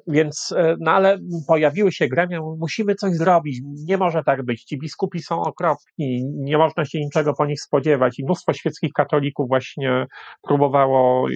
więc, 0.06 0.54
e, 0.56 0.76
no 0.80 0.90
ale 0.90 1.18
pojawiły 1.48 1.92
się 1.92 2.08
gremia, 2.08 2.40
musimy 2.58 2.94
coś 2.94 3.14
zrobić, 3.14 3.60
nie 3.64 3.98
może 3.98 4.22
tak 4.24 4.44
być, 4.44 4.64
ci 4.64 4.78
biskupi 4.78 5.20
są 5.20 5.40
okropni, 5.40 6.24
nie 6.34 6.58
można 6.58 6.84
się 6.84 7.00
niczego 7.00 7.34
po 7.34 7.46
nich 7.46 7.60
spodziewać 7.60 8.18
i 8.18 8.24
mnóstwo 8.24 8.52
świeckich 8.52 8.92
katolików 8.92 9.48
właśnie 9.48 10.06
próbowało 10.42 11.28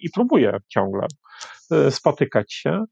i 0.00 0.10
próbuje 0.14 0.56
ciągle 0.68 1.06
spotykać 1.90 2.52
się, 2.52 2.84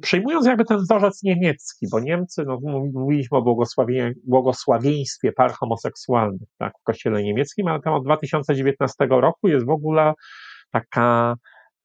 przyjmując 0.00 0.46
jakby 0.46 0.64
ten 0.64 0.78
wzorzec 0.78 1.22
niemiecki, 1.22 1.86
bo 1.92 2.00
Niemcy, 2.00 2.44
no 2.46 2.58
mówiliśmy 2.92 3.38
o 3.38 3.42
błogosławie, 3.42 4.12
błogosławieństwie 4.26 5.32
par 5.32 5.52
homoseksualnych 5.52 6.48
tak, 6.58 6.72
w 6.80 6.82
kościele 6.82 7.22
niemieckim, 7.22 7.68
ale 7.68 7.80
tam 7.80 7.94
od 7.94 8.04
2019 8.04 9.06
roku 9.10 9.48
jest 9.48 9.66
w 9.66 9.70
ogóle 9.70 10.12
taka 10.72 11.36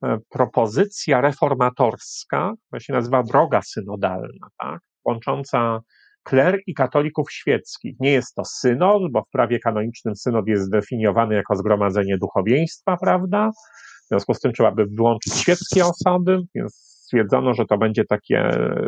E, 0.04 0.18
propozycja 0.30 1.22
reformatorska, 1.22 2.54
która 2.68 2.80
się 2.80 2.94
nazywa 2.94 3.24
droga 3.24 3.62
synodalna, 3.62 4.48
tak? 4.58 4.80
łącząca 5.06 5.80
kler 6.24 6.60
i 6.68 6.74
katolików 6.74 7.32
świeckich. 7.32 7.96
Nie 8.00 8.12
jest 8.12 8.36
to 8.36 8.46
synod, 8.46 9.12
bo 9.12 9.22
w 9.22 9.30
prawie 9.30 9.60
kanonicznym 9.60 10.16
synod 10.16 10.48
jest 10.48 10.64
zdefiniowany 10.64 11.36
jako 11.36 11.56
zgromadzenie 11.56 12.18
duchowieństwa, 12.18 12.98
prawda? 12.98 13.52
Związku 14.14 14.34
z 14.34 14.40
tym 14.40 14.54
trzeba 14.54 14.72
by 14.72 14.86
wyłączyć 14.86 15.34
świeckie 15.34 15.86
osoby, 15.86 16.40
więc 16.56 16.74
stwierdzono, 16.76 17.54
że 17.54 17.66
to 17.66 17.78
będzie 17.78 18.06
takie 18.06 18.40
e, 18.40 18.86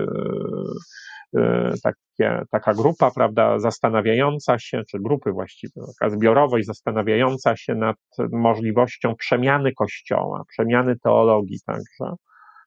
E, 1.37 1.73
takie, 1.83 2.41
taka 2.51 2.73
grupa, 2.73 3.11
prawda, 3.11 3.59
zastanawiająca 3.59 4.59
się, 4.59 4.81
czy 4.89 4.99
grupy 4.99 5.31
właściwie, 5.31 5.73
taka 5.99 6.09
zbiorowość 6.09 6.65
zastanawiająca 6.65 7.55
się 7.57 7.75
nad 7.75 7.97
możliwością 8.31 9.15
przemiany 9.15 9.73
Kościoła, 9.73 10.43
przemiany 10.47 10.95
teologii 11.03 11.59
także 11.65 12.15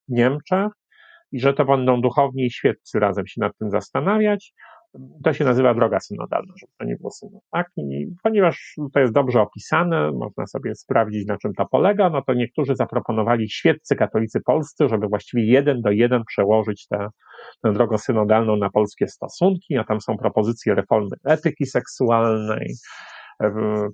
w 0.08 0.12
Niemczech 0.12 0.68
i 1.32 1.40
że 1.40 1.54
to 1.54 1.64
będą 1.64 2.00
duchowni 2.00 2.46
i 2.46 2.50
świeccy 2.50 2.98
razem 2.98 3.26
się 3.26 3.40
nad 3.40 3.52
tym 3.58 3.70
zastanawiać. 3.70 4.52
To 5.24 5.32
się 5.32 5.44
nazywa 5.44 5.74
droga 5.74 6.00
synodalna, 6.00 6.52
żeby 6.60 6.72
to 6.78 6.84
nie 6.84 6.96
było 6.96 7.10
synod. 7.10 7.42
Tak? 7.52 7.70
I 7.76 8.06
ponieważ 8.22 8.74
to 8.94 9.00
jest 9.00 9.12
dobrze 9.12 9.40
opisane, 9.40 10.12
można 10.12 10.46
sobie 10.46 10.74
sprawdzić, 10.74 11.26
na 11.26 11.36
czym 11.36 11.54
to 11.54 11.66
polega, 11.66 12.10
no 12.10 12.22
to 12.22 12.34
niektórzy 12.34 12.76
zaproponowali 12.76 13.50
świeccy 13.50 13.96
katolicy 13.96 14.40
polscy, 14.40 14.88
żeby 14.88 15.08
właściwie 15.08 15.44
jeden 15.44 15.80
do 15.80 15.90
jeden 15.90 16.22
przełożyć 16.24 16.86
tę, 16.88 17.08
tę 17.62 17.72
drogę 17.72 17.98
synodalną 17.98 18.56
na 18.56 18.70
polskie 18.70 19.08
stosunki, 19.08 19.76
a 19.76 19.84
tam 19.84 20.00
są 20.00 20.16
propozycje 20.16 20.74
reformy 20.74 21.16
etyki 21.24 21.66
seksualnej, 21.66 22.74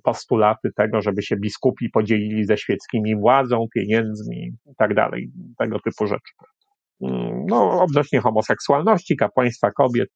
postulaty 0.03 0.69
tego, 0.75 1.01
żeby 1.01 1.21
się 1.21 1.35
biskupi 1.35 1.89
podzielili 1.89 2.45
ze 2.45 2.57
świeckimi 2.57 3.15
władzą, 3.15 3.65
pieniędzmi 3.73 4.53
i 4.65 4.75
tak 4.77 4.93
dalej, 4.93 5.31
tego 5.57 5.79
typu 5.79 6.07
rzeczy. 6.07 6.33
Mm, 7.01 7.45
no, 7.49 7.81
odnośnie 7.81 8.21
homoseksualności, 8.21 9.15
kapłaństwa 9.15 9.71
kobiet 9.71 10.09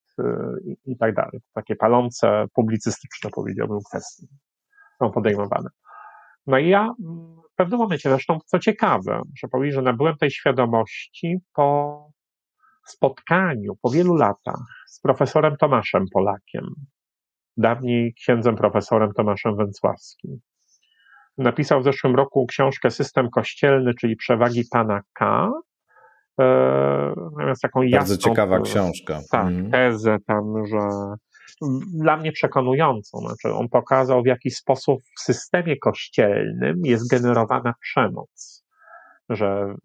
i, 0.65 0.91
i 0.91 0.97
tak 0.97 1.15
dalej. 1.15 1.39
Takie 1.53 1.75
palące, 1.75 2.45
publicystyczne 2.53 3.29
powiedziałbym 3.29 3.79
kwestie 3.89 4.27
są 4.99 5.11
podejmowane. 5.11 5.69
No 6.47 6.57
i 6.57 6.69
ja 6.69 6.93
w 7.51 7.55
pewnym 7.55 7.79
momencie, 7.79 8.09
zresztą 8.09 8.39
co 8.45 8.59
ciekawe, 8.59 9.21
muszę 9.29 9.47
powiedzieć, 9.47 9.75
że 9.75 9.81
nabyłem 9.81 10.17
tej 10.17 10.31
świadomości 10.31 11.37
po 11.53 12.09
spotkaniu, 12.87 13.73
po 13.81 13.89
wielu 13.89 14.15
latach 14.15 14.61
z 14.87 14.99
profesorem 14.99 15.57
Tomaszem 15.57 16.05
Polakiem, 16.13 16.65
dawniej 17.57 18.13
księdzem 18.13 18.55
profesorem 18.55 19.13
Tomaszem 19.13 19.55
Węcławskim. 19.55 20.39
Napisał 21.37 21.81
w 21.81 21.83
zeszłym 21.83 22.15
roku 22.15 22.45
książkę 22.45 22.91
System 22.91 23.29
Kościelny, 23.29 23.93
czyli 23.93 24.15
Przewagi 24.15 24.63
Pana 24.71 25.01
K., 25.13 25.51
Natomiast 27.31 27.61
taką 27.61 27.81
Bardzo 27.91 28.17
ciekawa 28.17 28.59
książka. 28.59 29.19
Tak, 29.31 29.47
mm. 29.47 29.71
tezę 29.71 30.17
tam, 30.27 30.53
że 30.67 30.79
dla 31.93 32.17
mnie 32.17 32.31
przekonującą. 32.31 33.19
Znaczy 33.19 33.53
on 33.53 33.69
pokazał, 33.69 34.23
w 34.23 34.25
jaki 34.25 34.51
sposób 34.51 35.01
w 35.17 35.21
systemie 35.21 35.77
kościelnym 35.77 36.81
jest 36.83 37.09
generowana 37.09 37.73
przemoc. 37.81 38.63
Że 39.29 39.75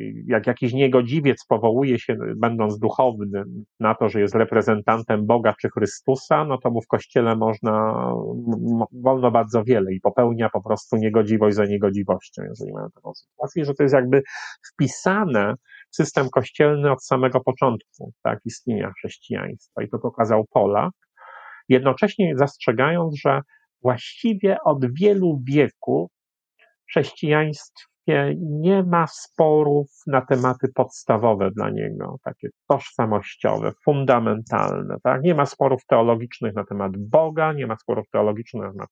y, 0.00 0.24
jak 0.26 0.46
jakiś 0.46 0.72
niegodziwiec 0.72 1.44
powołuje 1.48 1.98
się, 1.98 2.16
będąc 2.36 2.78
duchownym, 2.78 3.64
na 3.80 3.94
to, 3.94 4.08
że 4.08 4.20
jest 4.20 4.34
reprezentantem 4.34 5.26
Boga 5.26 5.54
czy 5.60 5.68
Chrystusa, 5.70 6.44
no 6.44 6.58
to 6.58 6.70
mu 6.70 6.82
w 6.82 6.86
kościele 6.86 7.36
można, 7.36 8.04
wolno 8.92 9.30
bardzo 9.30 9.64
wiele 9.64 9.92
i 9.92 10.00
popełnia 10.00 10.48
po 10.52 10.62
prostu 10.62 10.96
niegodziwość 10.96 11.56
za 11.56 11.64
niegodziwością, 11.64 12.42
jeżeli 12.48 12.72
mają 12.72 12.90
taką 12.94 13.14
sytuację, 13.14 13.64
że 13.64 13.74
to 13.74 13.82
jest 13.82 13.94
jakby 13.94 14.22
wpisane 14.72 15.54
system 15.90 16.30
kościelny 16.30 16.92
od 16.92 17.04
samego 17.04 17.40
początku 17.40 18.12
tak, 18.22 18.38
istnienia 18.44 18.92
chrześcijaństwa. 18.92 19.82
I 19.82 19.88
to 19.88 19.98
pokazał 19.98 20.44
Polak, 20.50 20.92
jednocześnie 21.68 22.36
zastrzegając, 22.36 23.14
że 23.20 23.40
właściwie 23.82 24.56
od 24.64 24.94
wielu 24.94 25.40
wieków 25.44 26.10
w 26.58 26.90
chrześcijaństwie 26.90 28.34
nie 28.38 28.82
ma 28.82 29.06
sporów 29.06 29.86
na 30.06 30.20
tematy 30.20 30.68
podstawowe 30.74 31.50
dla 31.50 31.70
niego, 31.70 32.16
takie 32.24 32.48
tożsamościowe, 32.68 33.72
fundamentalne. 33.84 34.96
Tak? 35.02 35.22
Nie 35.22 35.34
ma 35.34 35.46
sporów 35.46 35.86
teologicznych 35.86 36.54
na 36.54 36.64
temat 36.64 36.92
Boga, 36.96 37.52
nie 37.52 37.66
ma 37.66 37.76
sporów 37.76 38.06
teologicznych 38.12 38.62
na 38.62 38.72
temat 38.72 38.88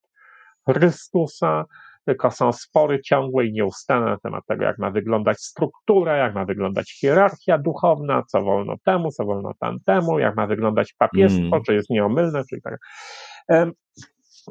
Chrystusa, 0.68 1.64
tylko 2.06 2.30
są 2.30 2.52
spory 2.52 3.00
ciągłe 3.02 3.46
i 3.46 3.52
nieustanne 3.52 4.06
na 4.06 4.18
temat 4.18 4.44
tego, 4.46 4.64
jak 4.64 4.78
ma 4.78 4.90
wyglądać 4.90 5.40
struktura, 5.40 6.16
jak 6.16 6.34
ma 6.34 6.44
wyglądać 6.44 6.98
hierarchia 7.00 7.58
duchowna, 7.58 8.22
co 8.28 8.42
wolno 8.42 8.74
temu, 8.84 9.10
co 9.10 9.24
wolno 9.24 9.52
tamtemu, 9.60 10.18
jak 10.18 10.36
ma 10.36 10.46
wyglądać 10.46 10.94
papiestwo, 10.98 11.46
mm. 11.46 11.62
czy 11.66 11.74
jest 11.74 11.90
nieomylne, 11.90 12.42
czy 12.50 12.60
tak. 12.60 12.78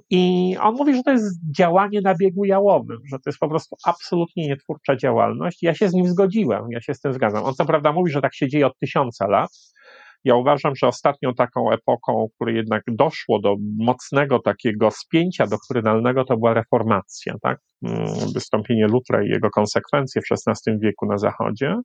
I 0.10 0.56
on 0.62 0.76
mówi, 0.76 0.96
że 0.96 1.04
to 1.04 1.12
jest 1.12 1.52
działanie 1.58 2.02
na 2.02 2.16
biegu 2.16 2.46
jałowym, 2.46 3.00
że 3.12 3.18
to 3.18 3.30
jest 3.30 3.40
po 3.40 3.50
prostu 3.50 3.76
absolutnie 3.86 4.48
nietwórcza 4.48 4.96
działalność. 4.96 5.64
Ja 5.64 5.76
się 5.76 5.90
z 5.90 5.94
nim 5.94 6.08
zgodziłem, 6.08 6.66
ja 6.70 6.82
się 6.82 6.94
z 6.94 7.00
tym 7.00 7.14
zgadzam. 7.14 7.44
On 7.44 7.54
co 7.54 7.66
prawda 7.66 7.92
mówi, 7.92 8.12
że 8.12 8.22
tak 8.22 8.36
się 8.36 8.48
dzieje 8.48 8.68
od 8.68 8.80
tysiąca 8.80 9.28
lat, 9.28 9.50
ja 10.26 10.36
uważam, 10.36 10.76
że 10.76 10.88
ostatnią 10.88 11.34
taką 11.34 11.72
epoką, 11.72 12.28
w 12.32 12.36
której 12.36 12.56
jednak 12.56 12.84
doszło 12.88 13.40
do 13.40 13.56
mocnego 13.78 14.40
takiego 14.40 14.92
spięcia 14.92 15.48
doktrynalnego, 15.48 16.26
to 16.26 16.38
była 16.38 16.54
reformacja, 16.54 17.36
tak? 17.42 17.60
Mm, 17.84 18.08
wystąpienie 18.34 18.88
Lutra 18.88 19.24
i 19.24 19.30
jego 19.30 19.50
konsekwencje 19.50 20.22
w 20.22 20.26
XVI 20.32 20.80
wieku 20.80 21.06
na 21.06 21.18
Zachodzie. 21.18 21.76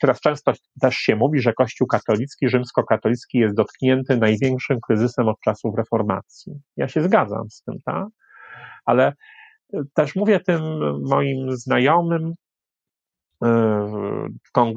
Teraz 0.00 0.20
często 0.20 0.52
też 0.80 0.94
się 0.94 1.16
mówi, 1.16 1.40
że 1.40 1.52
Kościół 1.52 1.86
katolicki, 1.86 2.48
rzymskokatolicki 2.48 3.38
jest 3.38 3.56
dotknięty 3.56 4.16
największym 4.16 4.78
kryzysem 4.86 5.28
od 5.28 5.40
czasów 5.44 5.74
reformacji. 5.76 6.52
Ja 6.76 6.88
się 6.88 7.02
zgadzam 7.02 7.50
z 7.50 7.62
tym, 7.62 7.74
tak? 7.84 8.06
Ale 8.84 9.12
też 9.94 10.16
mówię 10.16 10.40
tym 10.40 10.62
moim 11.08 11.56
znajomym, 11.56 12.34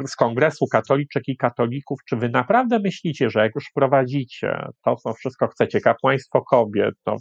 z 0.07 0.15
Kongresu 0.15 0.65
Katoliczek 0.71 1.23
i 1.27 1.37
Katolików, 1.37 1.99
czy 2.09 2.15
wy 2.15 2.29
naprawdę 2.29 2.79
myślicie, 2.79 3.29
że 3.29 3.39
jak 3.39 3.55
już 3.55 3.65
wprowadzicie 3.69 4.65
to, 4.85 4.95
co 4.95 5.13
wszystko 5.13 5.47
chcecie, 5.47 5.81
kapłaństwo 5.81 6.41
kobiet, 6.41 6.95
to, 7.03 7.15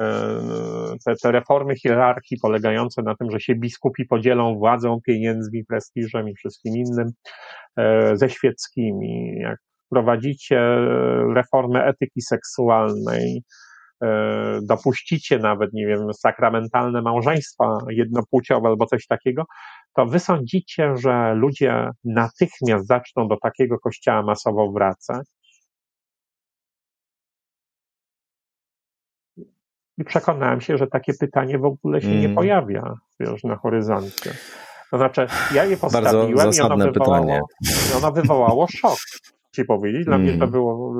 e, 0.00 0.94
te, 1.06 1.14
te 1.22 1.32
reformy 1.32 1.76
hierarchii 1.76 2.38
polegające 2.42 3.02
na 3.02 3.14
tym, 3.14 3.30
że 3.30 3.40
się 3.40 3.54
biskupi 3.54 4.04
podzielą 4.04 4.58
władzą, 4.58 4.98
pieniędzmi, 5.06 5.64
prestiżem 5.64 6.28
i 6.28 6.34
wszystkim 6.34 6.74
innym 6.76 7.10
e, 7.76 8.16
ze 8.16 8.30
świeckimi, 8.30 9.38
jak 9.40 9.58
wprowadzicie 9.86 10.60
reformę 11.34 11.84
etyki 11.84 12.22
seksualnej, 12.22 13.42
E, 13.42 13.67
dopuścicie 14.62 15.38
nawet, 15.38 15.72
nie 15.72 15.86
wiem, 15.86 16.14
sakramentalne 16.14 17.02
małżeństwa 17.02 17.78
jednopłciowe 17.88 18.68
albo 18.68 18.86
coś 18.86 19.06
takiego, 19.06 19.44
to 19.94 20.06
wy 20.06 20.18
sądzicie, 20.18 20.96
że 20.96 21.34
ludzie 21.34 21.90
natychmiast 22.04 22.86
zaczną 22.86 23.28
do 23.28 23.36
takiego 23.36 23.78
kościoła 23.78 24.22
masowo 24.22 24.72
wracać? 24.72 25.26
I 29.98 30.04
przekonałem 30.04 30.60
się, 30.60 30.78
że 30.78 30.86
takie 30.86 31.12
pytanie 31.14 31.58
w 31.58 31.64
ogóle 31.64 32.00
się 32.00 32.08
mm. 32.08 32.20
nie 32.20 32.28
pojawia 32.28 32.94
wiesz, 33.20 33.44
na 33.44 33.56
horyzoncie. 33.56 34.34
To 34.90 34.96
znaczy, 34.98 35.26
ja 35.54 35.64
je 35.64 35.76
postawiłem 35.76 36.52
i 36.52 36.60
ono 36.60 36.76
wywołało, 36.76 37.48
ono 37.96 38.12
wywołało 38.12 38.66
szok. 38.66 38.98
Ci 39.58 39.64
powiedzieć. 39.64 40.04
Dla 40.04 40.14
mm. 40.14 40.22
mnie 40.22 40.38
to 40.38 40.44
mhm. 40.44 40.50
było, 40.50 40.94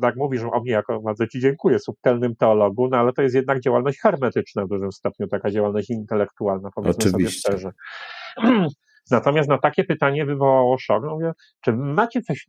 tak 0.00 0.16
mówisz 0.16 0.42
o 0.52 0.60
mnie, 0.60 0.72
jako 0.72 1.00
bardzo 1.00 1.26
ci 1.26 1.40
dziękuję, 1.40 1.78
subtelnym 1.78 2.36
teologu, 2.36 2.88
no 2.88 2.96
ale 2.96 3.12
to 3.12 3.22
jest 3.22 3.34
jednak 3.34 3.60
działalność 3.60 4.00
hermetyczna 4.00 4.64
w 4.64 4.68
dużym 4.68 4.92
stopniu, 4.92 5.28
taka 5.28 5.50
działalność 5.50 5.90
intelektualna, 5.90 6.70
powiedzmy 6.74 7.10
Oczywiście. 7.10 7.40
sobie 7.40 7.58
szczerze. 7.58 7.72
Natomiast 9.10 9.48
na 9.48 9.58
takie 9.58 9.84
pytanie 9.84 10.26
wywołało 10.26 10.78
szok. 10.78 11.04
Mówię, 11.04 11.32
czy 11.64 11.72
macie 11.72 12.22
coś 12.22 12.46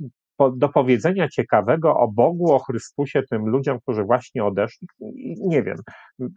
do 0.56 0.70
powiedzenia 0.70 1.28
ciekawego 1.28 1.98
o 1.98 2.08
Bogu, 2.08 2.54
o 2.54 2.60
Chrystusie, 2.60 3.22
tym 3.30 3.46
ludziom, 3.46 3.80
którzy 3.80 4.04
właśnie 4.04 4.46
odeszli? 4.46 4.88
Nie 5.48 5.64
wiem. 5.64 5.78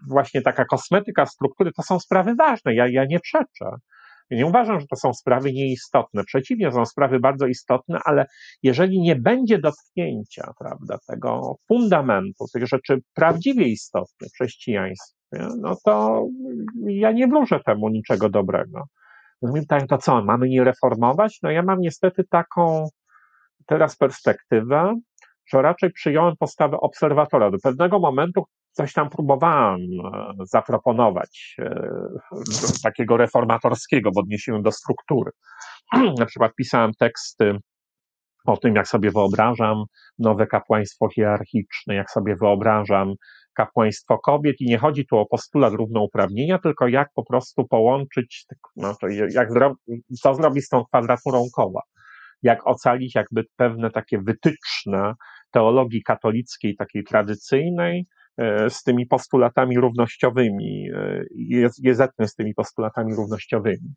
Właśnie 0.09 0.43
taka 0.43 0.65
kosmetyka 0.65 1.27
struktury 1.27 1.71
to 1.77 1.83
są 1.83 2.01
sprawy 2.01 2.35
ważne. 2.35 2.75
Ja, 2.75 2.89
ja 2.89 3.05
nie 3.05 3.21
przeczę. 3.21 3.71
Nie 4.31 4.47
uważam, 4.47 4.81
że 4.81 4.87
to 4.87 4.97
są 4.97 5.15
sprawy 5.15 5.53
nieistotne. 5.53 6.25
Przeciwnie, 6.25 6.73
są 6.73 6.87
sprawy 6.87 7.21
bardzo 7.21 7.47
istotne, 7.47 7.99
ale 8.05 8.27
jeżeli 8.63 9.01
nie 9.01 9.17
będzie 9.17 9.59
dotknięcia, 9.59 10.53
prawda, 10.59 10.99
tego 11.07 11.57
fundamentu, 11.69 12.45
tych 12.53 12.67
rzeczy 12.67 12.99
prawdziwie 13.15 13.69
istotnych 13.69 14.31
w 14.31 14.35
chrześcijaństwie, 14.35 15.17
no 15.61 15.77
to 15.85 16.27
ja 16.87 17.13
nie 17.13 17.29
wróżę 17.29 17.61
temu 17.67 17.89
niczego 17.89 18.29
dobrego. 18.29 18.85
Mnie 19.43 19.61
pytają, 19.61 19.87
to 19.87 19.99
co, 19.99 20.25
mamy 20.25 20.49
nie 20.49 20.65
reformować? 20.65 21.39
No 21.43 21.51
ja 21.51 21.63
mam 21.63 21.81
niestety 21.81 22.25
taką 22.25 22.89
teraz 23.67 23.97
perspektywę, 23.97 24.95
że 25.47 25.63
raczej 25.63 25.93
przyjąłem 25.93 26.37
postawę 26.37 26.77
obserwatora. 26.81 27.51
Do 27.51 27.59
pewnego 27.59 27.99
momentu 27.99 28.45
coś 28.77 28.93
tam 28.93 29.11
próbowałem 29.11 29.81
e, 29.81 30.33
zaproponować 30.45 31.57
e, 31.59 31.91
takiego 32.83 33.17
reformatorskiego 33.17 34.11
w 34.15 34.19
odniesieniu 34.19 34.63
do 34.63 34.73
struktury. 34.73 35.31
Na 36.19 36.27
przykład 36.27 36.53
pisałem 36.57 36.93
teksty 36.99 37.59
o 38.47 38.57
tym, 38.57 38.75
jak 38.75 38.89
sobie 38.89 39.11
wyobrażam 39.11 39.85
nowe 40.19 40.47
kapłaństwo 40.47 41.09
hierarchiczne, 41.09 41.95
jak 41.95 42.11
sobie 42.11 42.37
wyobrażam 42.37 43.15
kapłaństwo 43.55 44.19
kobiet 44.19 44.57
i 44.61 44.67
nie 44.67 44.79
chodzi 44.79 45.07
tu 45.07 45.19
o 45.19 45.27
postulat 45.27 45.73
równouprawnienia, 45.73 46.59
tylko 46.59 46.89
jak 46.89 47.09
po 47.15 47.25
prostu 47.25 47.65
połączyć, 47.69 48.47
no 48.77 48.95
to 49.01 49.09
jak 49.09 49.53
zro, 49.53 49.75
co 50.23 50.35
zrobić 50.35 50.65
z 50.65 50.69
tą 50.69 50.85
kwadraturą 50.85 51.45
koła, 51.55 51.83
jak 52.43 52.67
ocalić 52.67 53.15
jakby 53.15 53.45
pewne 53.57 53.91
takie 53.91 54.19
wytyczne 54.19 55.15
teologii 55.51 56.03
katolickiej, 56.03 56.77
takiej 56.77 57.05
tradycyjnej, 57.05 58.07
z 58.69 58.83
tymi 58.83 59.07
postulatami 59.07 59.77
równościowymi, 59.81 60.91
e, 60.95 61.25
jest 61.35 61.83
z 62.21 62.35
tymi 62.35 62.55
postulatami 62.55 63.15
równościowymi. 63.15 63.95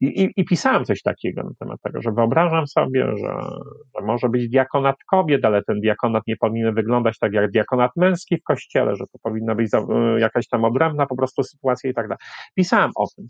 I, 0.00 0.06
i, 0.06 0.32
I, 0.36 0.44
pisałem 0.44 0.84
coś 0.84 1.02
takiego 1.02 1.42
na 1.42 1.50
temat 1.60 1.80
tego, 1.82 2.02
że 2.02 2.12
wyobrażam 2.12 2.66
sobie, 2.66 3.06
że, 3.16 3.34
że 3.98 4.06
może 4.06 4.28
być 4.28 4.48
diakonat 4.48 4.96
kobiet, 5.10 5.44
ale 5.44 5.62
ten 5.62 5.80
diakonat 5.80 6.22
nie 6.26 6.36
powinien 6.36 6.74
wyglądać 6.74 7.18
tak 7.18 7.32
jak 7.32 7.50
diakonat 7.50 7.90
męski 7.96 8.36
w 8.36 8.42
kościele, 8.42 8.96
że 8.96 9.04
to 9.12 9.18
powinna 9.22 9.54
być 9.54 9.74
e, 9.74 10.20
jakaś 10.20 10.48
tam 10.48 10.64
odrębna 10.64 11.06
po 11.06 11.16
prostu 11.16 11.42
sytuacja 11.42 11.90
i 11.90 11.94
tak 11.94 12.08
dalej. 12.08 12.18
Pisałem 12.54 12.90
o 12.96 13.06
tym. 13.16 13.26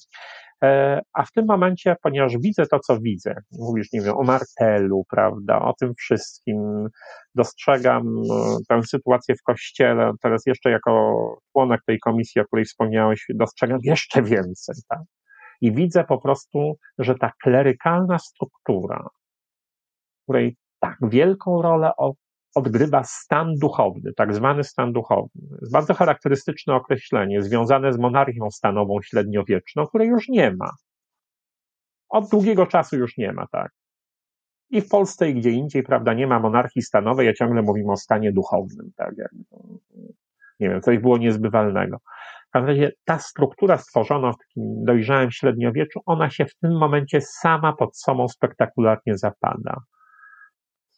E, 0.64 1.00
a 1.12 1.24
w 1.24 1.32
tym 1.32 1.44
momencie, 1.46 1.96
ponieważ 2.02 2.38
widzę 2.38 2.66
to, 2.66 2.78
co 2.78 3.00
widzę, 3.00 3.34
mówisz, 3.58 3.92
nie 3.92 4.00
wiem, 4.00 4.16
o 4.16 4.22
Martelu, 4.22 5.04
prawda, 5.10 5.60
o 5.60 5.74
tym 5.80 5.94
wszystkim, 5.94 6.88
dostrzegam 7.34 8.06
e, 8.06 8.56
tę 8.68 8.82
sytuację 8.82 9.34
w 9.36 9.42
kościele, 9.42 10.12
teraz 10.22 10.42
jeszcze 10.46 10.70
jako 10.70 11.40
członek 11.52 11.80
tej 11.86 11.98
komisji, 11.98 12.40
o 12.40 12.44
której 12.44 12.64
wspomniałeś, 12.64 13.26
dostrzegam 13.34 13.78
jeszcze 13.82 14.22
więcej, 14.22 14.74
tak? 14.88 15.00
I 15.60 15.72
widzę 15.72 16.04
po 16.04 16.18
prostu, 16.18 16.76
że 16.98 17.14
ta 17.14 17.32
klerykalna 17.42 18.18
struktura, 18.18 19.06
której 20.22 20.56
tak 20.80 20.96
wielką 21.02 21.62
rolę 21.62 21.90
odgrywa 22.54 23.04
stan 23.04 23.54
duchowny, 23.60 24.12
tak 24.16 24.34
zwany 24.34 24.64
stan 24.64 24.92
duchowny. 24.92 25.42
Jest 25.60 25.72
bardzo 25.72 25.94
charakterystyczne 25.94 26.74
określenie 26.74 27.42
związane 27.42 27.92
z 27.92 27.98
monarchią 27.98 28.50
stanową 28.50 29.02
średniowieczną, 29.02 29.86
której 29.86 30.08
już 30.08 30.28
nie 30.28 30.56
ma. 30.56 30.70
Od 32.08 32.30
długiego 32.30 32.66
czasu 32.66 32.96
już 32.96 33.16
nie 33.16 33.32
ma, 33.32 33.46
tak. 33.52 33.70
I 34.70 34.80
w 34.80 34.88
Polsce 34.88 35.30
i 35.30 35.34
gdzie 35.34 35.50
indziej, 35.50 35.82
prawda, 35.82 36.14
nie 36.14 36.26
ma 36.26 36.40
monarchii 36.40 36.82
stanowej, 36.82 37.26
ja 37.26 37.34
ciągle 37.34 37.62
mówimy 37.62 37.92
o 37.92 37.96
stanie 37.96 38.32
duchownym, 38.32 38.90
tak, 38.96 39.14
nie 40.60 40.68
wiem, 40.68 40.80
coś 40.80 40.98
było 40.98 41.18
niezbywalnego. 41.18 41.98
W 42.48 42.50
każdym 42.50 42.68
razie 42.68 42.92
ta 43.04 43.18
struktura 43.18 43.78
stworzona 43.78 44.32
w 44.32 44.38
takim 44.38 44.84
dojrzałym 44.84 45.30
średniowieczu, 45.30 46.00
ona 46.06 46.30
się 46.30 46.44
w 46.44 46.54
tym 46.54 46.78
momencie 46.78 47.20
sama 47.20 47.72
pod 47.72 47.98
sobą 47.98 48.28
spektakularnie 48.28 49.18
zapada 49.18 49.80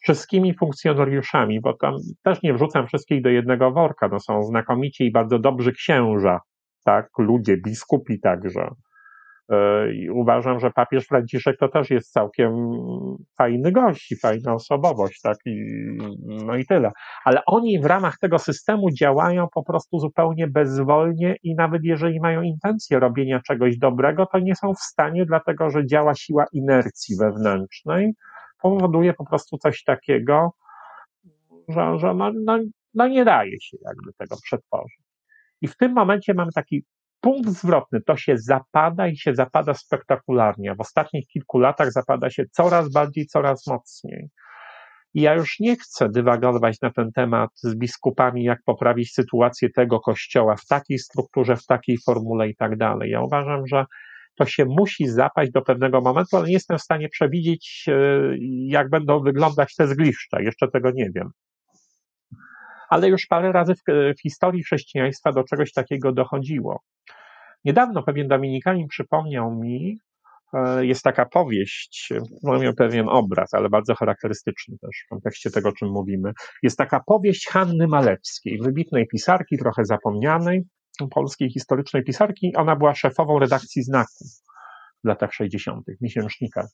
wszystkimi 0.00 0.54
funkcjonariuszami, 0.54 1.60
bo 1.60 1.74
tam 1.74 1.94
też 2.22 2.42
nie 2.42 2.54
wrzucam 2.54 2.86
wszystkich 2.86 3.22
do 3.22 3.28
jednego 3.28 3.72
worka, 3.72 4.08
no 4.08 4.20
są 4.20 4.42
znakomici 4.42 5.04
i 5.04 5.12
bardzo 5.12 5.38
dobrzy 5.38 5.72
księża, 5.72 6.40
tak, 6.84 7.08
ludzie, 7.18 7.56
biskupi 7.56 8.20
także. 8.20 8.70
E, 9.50 9.92
I 9.92 10.10
uważam, 10.10 10.60
że 10.60 10.70
papież 10.70 11.06
Franciszek 11.06 11.56
to 11.58 11.68
też 11.68 11.90
jest 11.90 12.12
całkiem 12.12 12.52
fajny 13.38 13.72
gość 13.72 14.12
i 14.12 14.16
fajna 14.16 14.54
osobowość, 14.54 15.20
tak, 15.20 15.36
i, 15.46 15.64
no 16.46 16.56
i 16.56 16.66
tyle. 16.66 16.90
Ale 17.24 17.40
oni 17.46 17.80
w 17.80 17.84
ramach 17.84 18.18
tego 18.18 18.38
systemu 18.38 18.90
działają 18.90 19.46
po 19.54 19.64
prostu 19.64 19.98
zupełnie 19.98 20.48
bezwolnie 20.48 21.36
i 21.42 21.54
nawet 21.54 21.84
jeżeli 21.84 22.20
mają 22.20 22.42
intencję 22.42 22.98
robienia 22.98 23.40
czegoś 23.40 23.78
dobrego, 23.78 24.26
to 24.26 24.38
nie 24.38 24.56
są 24.56 24.74
w 24.74 24.80
stanie, 24.80 25.26
dlatego 25.26 25.70
że 25.70 25.86
działa 25.86 26.14
siła 26.14 26.44
inercji 26.52 27.16
wewnętrznej, 27.16 28.12
powoduje 28.62 29.14
po 29.14 29.26
prostu 29.26 29.58
coś 29.58 29.84
takiego, 29.84 30.52
że, 31.68 31.98
że 31.98 32.14
no, 32.14 32.32
no, 32.44 32.58
no 32.94 33.08
nie 33.08 33.24
daje 33.24 33.60
się 33.60 33.76
jakby 33.84 34.12
tego 34.18 34.36
przetworzyć. 34.44 35.00
I 35.60 35.68
w 35.68 35.76
tym 35.76 35.92
momencie 35.92 36.34
mamy 36.34 36.52
taki 36.52 36.84
punkt 37.20 37.48
zwrotny, 37.48 38.00
to 38.00 38.16
się 38.16 38.38
zapada 38.38 39.08
i 39.08 39.16
się 39.16 39.34
zapada 39.34 39.74
spektakularnie. 39.74 40.74
W 40.74 40.80
ostatnich 40.80 41.26
kilku 41.26 41.58
latach 41.58 41.92
zapada 41.92 42.30
się 42.30 42.44
coraz 42.52 42.92
bardziej, 42.92 43.26
coraz 43.26 43.66
mocniej. 43.66 44.28
I 45.14 45.20
ja 45.20 45.34
już 45.34 45.60
nie 45.60 45.76
chcę 45.76 46.08
dywagować 46.08 46.80
na 46.80 46.90
ten 46.90 47.12
temat 47.12 47.50
z 47.54 47.74
biskupami, 47.74 48.44
jak 48.44 48.58
poprawić 48.64 49.12
sytuację 49.12 49.70
tego 49.70 50.00
kościoła 50.00 50.56
w 50.56 50.66
takiej 50.66 50.98
strukturze, 50.98 51.56
w 51.56 51.66
takiej 51.66 51.98
formule 52.06 52.48
i 52.48 52.56
tak 52.56 52.76
dalej. 52.76 53.10
Ja 53.10 53.22
uważam, 53.22 53.66
że 53.66 53.84
to 54.34 54.46
się 54.46 54.64
musi 54.64 55.08
zapaść 55.08 55.50
do 55.52 55.62
pewnego 55.62 56.00
momentu, 56.00 56.36
ale 56.36 56.46
nie 56.46 56.52
jestem 56.52 56.78
w 56.78 56.82
stanie 56.82 57.08
przewidzieć, 57.08 57.84
e, 57.88 57.92
jak 58.66 58.90
będą 58.90 59.20
wyglądać 59.20 59.74
te 59.74 59.86
zgliszcza. 59.86 60.40
Jeszcze 60.40 60.68
tego 60.68 60.90
nie 60.90 61.10
wiem. 61.14 61.30
Ale 62.88 63.08
już 63.08 63.26
parę 63.26 63.52
razy 63.52 63.74
w, 63.74 63.82
w 64.18 64.22
historii 64.22 64.62
chrześcijaństwa 64.62 65.32
do 65.32 65.44
czegoś 65.44 65.72
takiego 65.72 66.12
dochodziło. 66.12 66.80
Niedawno 67.64 68.02
pewien 68.02 68.28
Dominikanin 68.28 68.88
przypomniał 68.88 69.54
mi, 69.54 69.98
e, 70.54 70.86
jest 70.86 71.02
taka 71.02 71.26
powieść, 71.26 72.12
mam 72.42 72.74
pewien 72.74 73.08
obraz, 73.08 73.54
ale 73.54 73.68
bardzo 73.68 73.94
charakterystyczny 73.94 74.76
też 74.78 75.02
w 75.06 75.08
kontekście 75.08 75.50
tego, 75.50 75.68
o 75.68 75.72
czym 75.72 75.88
mówimy. 75.88 76.32
Jest 76.62 76.78
taka 76.78 77.00
powieść 77.06 77.48
Hanny 77.48 77.86
Malewskiej, 77.86 78.58
wybitnej 78.58 79.06
pisarki, 79.06 79.58
trochę 79.58 79.84
zapomnianej, 79.84 80.62
polskiej 81.08 81.50
historycznej 81.50 82.04
pisarki. 82.04 82.52
Ona 82.56 82.76
była 82.76 82.94
szefową 82.94 83.38
redakcji 83.38 83.82
znaku 83.82 84.24
w 85.04 85.08
latach 85.08 85.32
60., 85.32 85.86
miesięcznika. 86.00 86.66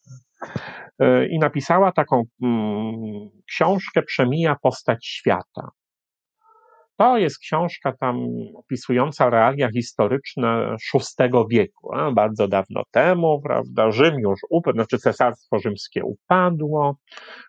E, 0.98 1.28
I 1.28 1.38
napisała 1.38 1.92
taką 1.92 2.22
mm, 2.42 3.30
książkę 3.46 4.02
Przemija 4.02 4.56
postać 4.62 5.06
świata. 5.06 5.70
To 6.98 7.18
jest 7.18 7.38
książka 7.38 7.92
tam 8.00 8.26
opisująca 8.54 9.30
realia 9.30 9.68
historyczne 9.70 10.76
VI 10.94 11.30
wieku, 11.50 11.94
a, 11.94 12.12
bardzo 12.12 12.48
dawno 12.48 12.82
temu, 12.90 13.40
prawda? 13.42 13.90
Rzym 13.90 14.14
już 14.18 14.40
upadł, 14.50 14.76
znaczy 14.76 14.98
cesarstwo 14.98 15.58
rzymskie 15.58 16.04
upadło, 16.04 16.96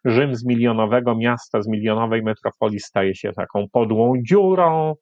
Rzym 0.05 0.35
z 0.35 0.45
milionowego 0.45 1.15
miasta, 1.15 1.61
z 1.61 1.67
milionowej 1.67 2.23
metropolii 2.23 2.79
staje 2.79 3.15
się 3.15 3.31
taką 3.33 3.65
podłą 3.71 4.13
dziurą, 4.29 4.95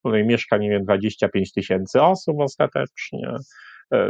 której 0.00 0.26
mieszka, 0.26 0.56
nie 0.56 0.70
wiem, 0.70 0.84
25 0.84 1.52
tysięcy 1.52 2.02
osób 2.02 2.36
ostatecznie. 2.40 3.34
E, 3.92 4.08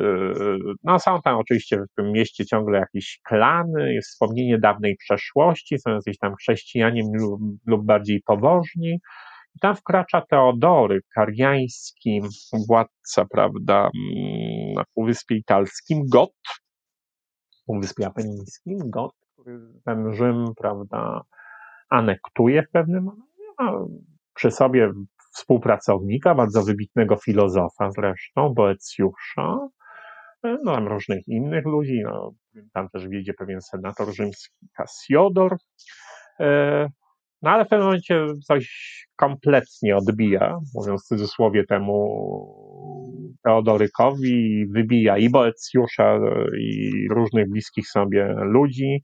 no, 0.85 0.99
są 0.99 1.23
tam 1.23 1.37
oczywiście 1.37 1.77
w 1.77 1.95
tym 1.97 2.13
mieście 2.13 2.47
ciągle 2.47 2.79
jakieś 2.79 3.21
klany, 3.25 3.95
jest 3.95 4.09
wspomnienie 4.09 4.59
dawnej 4.59 4.97
przeszłości, 4.97 5.79
są 5.79 5.91
jacyś 5.91 6.19
tam 6.19 6.35
chrześcijanie 6.35 7.03
lub, 7.13 7.41
lub 7.67 7.87
bardziej 7.87 8.23
pobożni. 8.27 9.01
I 9.57 9.59
tam 9.61 9.77
wkracza 9.77 10.23
Teodory, 10.31 11.01
kariański 11.15 12.21
władca, 12.69 13.25
prawda, 13.31 13.81
mm, 13.81 14.73
na 14.75 14.85
Półwyspie 14.95 15.37
Italskim, 15.37 16.03
Got, 16.13 16.31
Półwyspie 17.67 18.07
Apenińskim, 18.07 18.79
Got, 18.91 19.13
który 19.33 19.61
ten 19.85 20.15
Rzym, 20.15 20.45
prawda, 20.57 21.21
anektuje 21.91 22.63
w 22.63 22.71
pewnym 22.71 23.05
momencie. 23.05 23.31
No, 23.59 23.89
przy 24.35 24.51
sobie 24.51 24.93
współpracownika, 25.31 26.35
bardzo 26.35 26.63
wybitnego 26.63 27.17
filozofa 27.17 27.91
zresztą, 27.91 28.55
Boecjusza, 28.55 29.69
e, 30.45 30.59
no 30.65 30.75
tam 30.75 30.89
różnych 30.89 31.29
innych 31.29 31.65
ludzi, 31.65 32.03
no, 32.05 32.33
tam 32.73 32.89
też 32.89 33.09
wiedzie 33.09 33.35
pewien 33.35 33.61
senator 33.61 34.15
rzymski 34.15 34.67
Cassiodor. 34.77 35.57
no 37.43 37.51
ale 37.51 37.65
w 37.65 37.69
pewnym 37.69 37.87
momencie 37.87 38.27
coś 38.47 38.67
kompletnie 39.17 39.97
odbija, 39.97 40.59
mówiąc 40.75 41.05
w 41.05 41.07
cudzysłowie 41.09 41.65
temu 41.67 41.97
Teodorykowi, 43.45 44.67
wybija 44.67 45.19
i 45.19 45.31
Boecjusza, 45.31 46.19
i 46.59 46.91
różnych 47.11 47.51
bliskich 47.51 47.89
sobie 47.89 48.35
ludzi, 48.39 49.03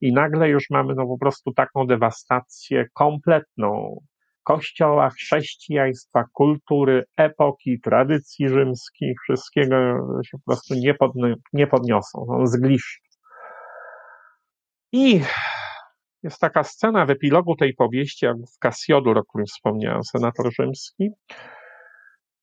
i 0.00 0.12
nagle 0.12 0.48
już 0.48 0.70
mamy 0.70 0.94
no 0.94 1.06
po 1.06 1.18
prostu 1.18 1.52
taką 1.52 1.86
dewastację 1.86 2.84
kompletną 2.94 4.00
kościoła, 4.46 5.10
chrześcijaństwa, 5.10 6.24
kultury, 6.32 7.04
epoki, 7.16 7.80
tradycji 7.80 8.48
rzymskich, 8.48 9.16
wszystkiego 9.22 9.76
się 10.24 10.38
po 10.38 10.44
prostu 10.46 10.74
nie, 10.74 10.94
nie 11.52 11.66
podniosą, 11.66 12.26
on 12.28 12.46
zgliszcz. 12.46 13.02
I 14.92 15.20
jest 16.22 16.40
taka 16.40 16.64
scena 16.64 17.06
w 17.06 17.10
epilogu 17.10 17.56
tej 17.56 17.74
powieści, 17.74 18.26
jak 18.26 18.36
w 18.36 18.58
Kasjodor, 18.58 19.18
o 19.18 19.24
którym 19.24 19.46
wspomniałem, 19.46 20.04
senator 20.04 20.52
rzymski, 20.54 21.10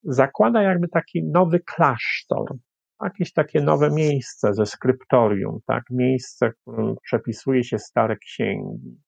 zakłada 0.03 0.61
jakby 0.61 0.87
taki 0.87 1.23
nowy 1.23 1.59
klasztor, 1.59 2.55
jakieś 3.03 3.33
takie 3.33 3.61
nowe 3.61 3.91
miejsce 3.91 4.53
ze 4.53 4.65
skryptorium, 4.65 5.59
tak, 5.67 5.83
miejsce, 5.89 6.51
w 6.51 6.61
którym 6.61 6.95
przepisuje 7.03 7.63
się 7.63 7.79
stare 7.79 8.17
księgi. 8.17 9.01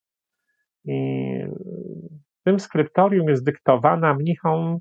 I 0.86 0.96
tym 2.46 2.60
skryptorium 2.60 3.28
jest 3.30 3.46
dyktowana 3.46 4.14
mnichom, 4.14 4.78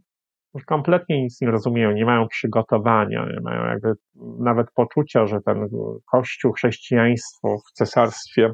kompletnie 0.66 1.22
nic 1.22 1.40
nie 1.40 1.50
rozumieją, 1.50 1.92
nie 1.92 2.04
mają 2.04 2.28
przygotowania, 2.28 3.26
nie 3.34 3.40
mają 3.40 3.64
jakby 3.64 3.92
nawet 4.38 4.66
poczucia, 4.74 5.26
że 5.26 5.40
ten 5.40 5.68
kościół, 6.10 6.52
chrześcijaństwo 6.52 7.58
w 7.58 7.72
cesarstwie 7.72 8.50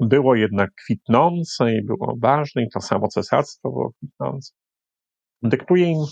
było 0.00 0.34
jednak 0.34 0.70
kwitnące 0.84 1.74
i 1.74 1.84
było 1.84 2.14
ważne, 2.22 2.62
i 2.62 2.70
to 2.70 2.80
samo 2.80 3.08
cesarstwo 3.08 3.70
było 3.70 3.92
kwitnące. 3.92 4.52
Dyktuje 5.42 5.86
im, 5.86 6.04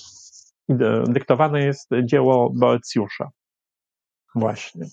dyktowane 1.08 1.60
jest 1.64 1.90
dzieło 2.04 2.52
Boecjusza. 2.58 3.28
Właśnie. 4.34 4.86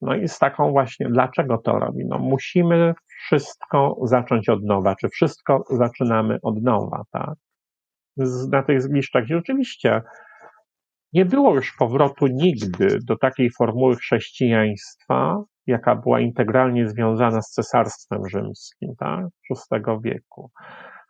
No 0.00 0.14
i 0.14 0.28
z 0.28 0.38
taką 0.38 0.70
właśnie, 0.70 1.08
dlaczego 1.08 1.58
to 1.58 1.72
robi? 1.72 2.04
No 2.06 2.18
musimy 2.18 2.94
wszystko 3.06 3.96
zacząć 4.02 4.48
od 4.48 4.62
nowa, 4.62 4.96
czy 4.96 5.08
wszystko 5.08 5.64
zaczynamy 5.70 6.38
od 6.42 6.62
nowa, 6.62 7.02
tak? 7.12 7.34
Na 8.52 8.62
tych 8.62 8.82
zgliszczach, 8.82 9.24
gdzie 9.24 9.34
rzeczywiście 9.34 10.02
nie 11.12 11.24
było 11.24 11.54
już 11.54 11.76
powrotu 11.78 12.26
nigdy 12.26 12.98
do 13.06 13.16
takiej 13.18 13.50
formuły 13.50 13.96
chrześcijaństwa, 13.96 15.42
jaka 15.66 15.96
była 15.96 16.20
integralnie 16.20 16.88
związana 16.88 17.42
z 17.42 17.50
cesarstwem 17.50 18.28
rzymskim, 18.28 18.94
tak? 18.98 19.26
VI 19.50 19.80
wieku. 20.04 20.50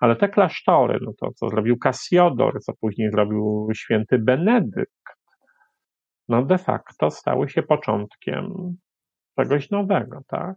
Ale 0.00 0.16
te 0.16 0.28
klasztory, 0.28 0.98
no 1.02 1.12
to 1.20 1.32
co 1.32 1.48
zrobił 1.48 1.76
Cassiodor, 1.78 2.60
co 2.60 2.72
później 2.80 3.10
zrobił 3.10 3.68
święty 3.74 4.18
Benedykt, 4.18 5.15
no 6.28 6.42
de 6.42 6.58
facto 6.58 7.10
stały 7.10 7.48
się 7.48 7.62
początkiem 7.62 8.76
czegoś 9.38 9.70
nowego, 9.70 10.20
tak? 10.28 10.56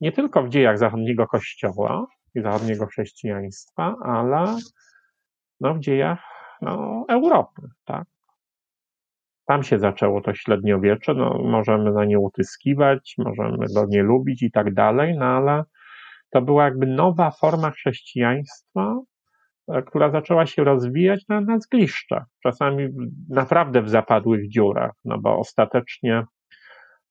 Nie 0.00 0.12
tylko 0.12 0.42
w 0.42 0.48
dziejach 0.48 0.78
zachodniego 0.78 1.26
kościoła 1.26 2.06
i 2.34 2.40
zachodniego 2.40 2.86
chrześcijaństwa, 2.86 3.96
ale 4.02 4.56
no, 5.60 5.74
w 5.74 5.80
dziejach 5.80 6.22
no, 6.62 7.04
Europy, 7.08 7.62
tak? 7.84 8.06
Tam 9.46 9.62
się 9.62 9.78
zaczęło 9.78 10.20
to 10.20 10.34
średniowiecze, 10.34 11.14
no, 11.14 11.38
możemy 11.42 11.92
na 11.92 12.04
nie 12.04 12.18
utyskiwać, 12.18 13.14
możemy 13.18 13.66
go 13.74 13.86
nie 13.88 14.02
lubić 14.02 14.42
i 14.42 14.50
tak 14.50 14.74
dalej, 14.74 15.16
no 15.18 15.24
ale 15.24 15.64
to 16.30 16.42
była 16.42 16.64
jakby 16.64 16.86
nowa 16.86 17.30
forma 17.30 17.70
chrześcijaństwa, 17.70 19.00
która 19.86 20.10
zaczęła 20.10 20.46
się 20.46 20.64
rozwijać 20.64 21.24
na, 21.28 21.40
na 21.40 21.58
zgliszczach, 21.58 22.24
czasami 22.42 22.88
naprawdę 23.28 23.82
w 23.82 23.88
zapadłych 23.88 24.48
dziurach, 24.48 24.92
no 25.04 25.18
bo 25.18 25.38
ostatecznie 25.38 26.24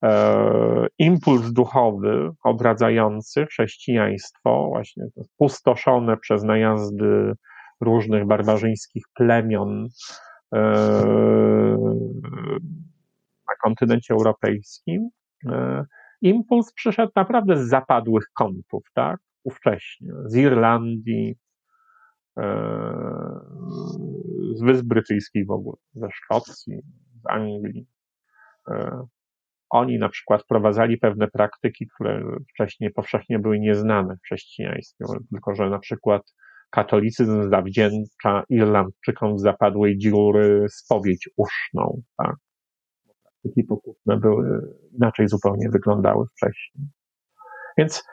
e, 0.03 0.87
impuls 0.97 1.51
duchowy 1.51 2.31
obradzający 2.43 3.45
chrześcijaństwo, 3.45 4.67
właśnie 4.69 5.03
pustoszone 5.37 6.17
przez 6.17 6.43
najazdy 6.43 7.33
różnych 7.81 8.27
barbarzyńskich 8.27 9.03
plemion, 9.13 9.87
E, 10.55 10.61
na 13.47 13.55
kontynencie 13.63 14.13
europejskim, 14.13 15.09
e, 15.45 15.85
impuls 16.21 16.73
przyszedł 16.73 17.11
naprawdę 17.15 17.57
z 17.57 17.69
zapadłych 17.69 18.25
kątów, 18.33 18.83
tak? 18.93 19.19
Ówcześnie, 19.43 20.09
z 20.25 20.35
Irlandii, 20.35 21.29
e, 21.29 21.35
z 24.55 24.61
Wysp 24.61 24.85
Brytyjskich 24.85 25.47
w 25.47 25.51
ogóle, 25.51 25.77
ze 25.93 26.07
Szkocji, 26.11 26.81
z 27.23 27.29
Anglii. 27.29 27.87
Oni 29.69 29.99
na 29.99 30.09
przykład 30.09 30.43
wprowadzali 30.43 30.97
pewne 30.97 31.27
praktyki, 31.27 31.87
które 31.95 32.21
wcześniej 32.53 32.91
powszechnie 32.91 33.39
były 33.39 33.59
nieznane 33.59 34.15
w 34.15 34.21
chrześcijaństwie, 34.21 35.05
tylko 35.31 35.55
że 35.55 35.69
na 35.69 35.79
przykład 35.79 36.33
katolicyzm 36.69 37.49
zawdzięcza 37.49 38.43
Irlandczykom 38.49 39.39
z 39.39 39.41
zapadłej 39.41 39.97
dziury 39.97 40.65
spowiedź 40.69 41.29
uszną. 41.37 42.01
Tak? 42.17 42.35
Praktyki 43.23 43.63
pokutne 43.63 44.17
były, 44.17 44.75
inaczej 44.91 45.27
zupełnie 45.27 45.69
wyglądały 45.69 46.25
wcześniej. 46.27 46.87
Więc 47.77 48.03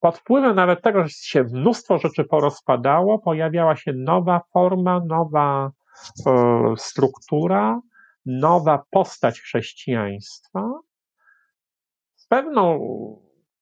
pod 0.00 0.18
wpływem 0.18 0.56
nawet 0.56 0.82
tego, 0.82 1.02
że 1.02 1.08
się 1.08 1.44
mnóstwo 1.44 1.98
rzeczy 1.98 2.24
porozpadało, 2.24 3.18
pojawiała 3.18 3.76
się 3.76 3.92
nowa 3.92 4.40
forma, 4.52 5.00
nowa 5.06 5.70
e, 6.26 6.74
struktura, 6.76 7.80
nowa 8.26 8.84
postać 8.90 9.40
chrześcijaństwa 9.40 10.70
z 12.16 12.26
pewną 12.26 12.80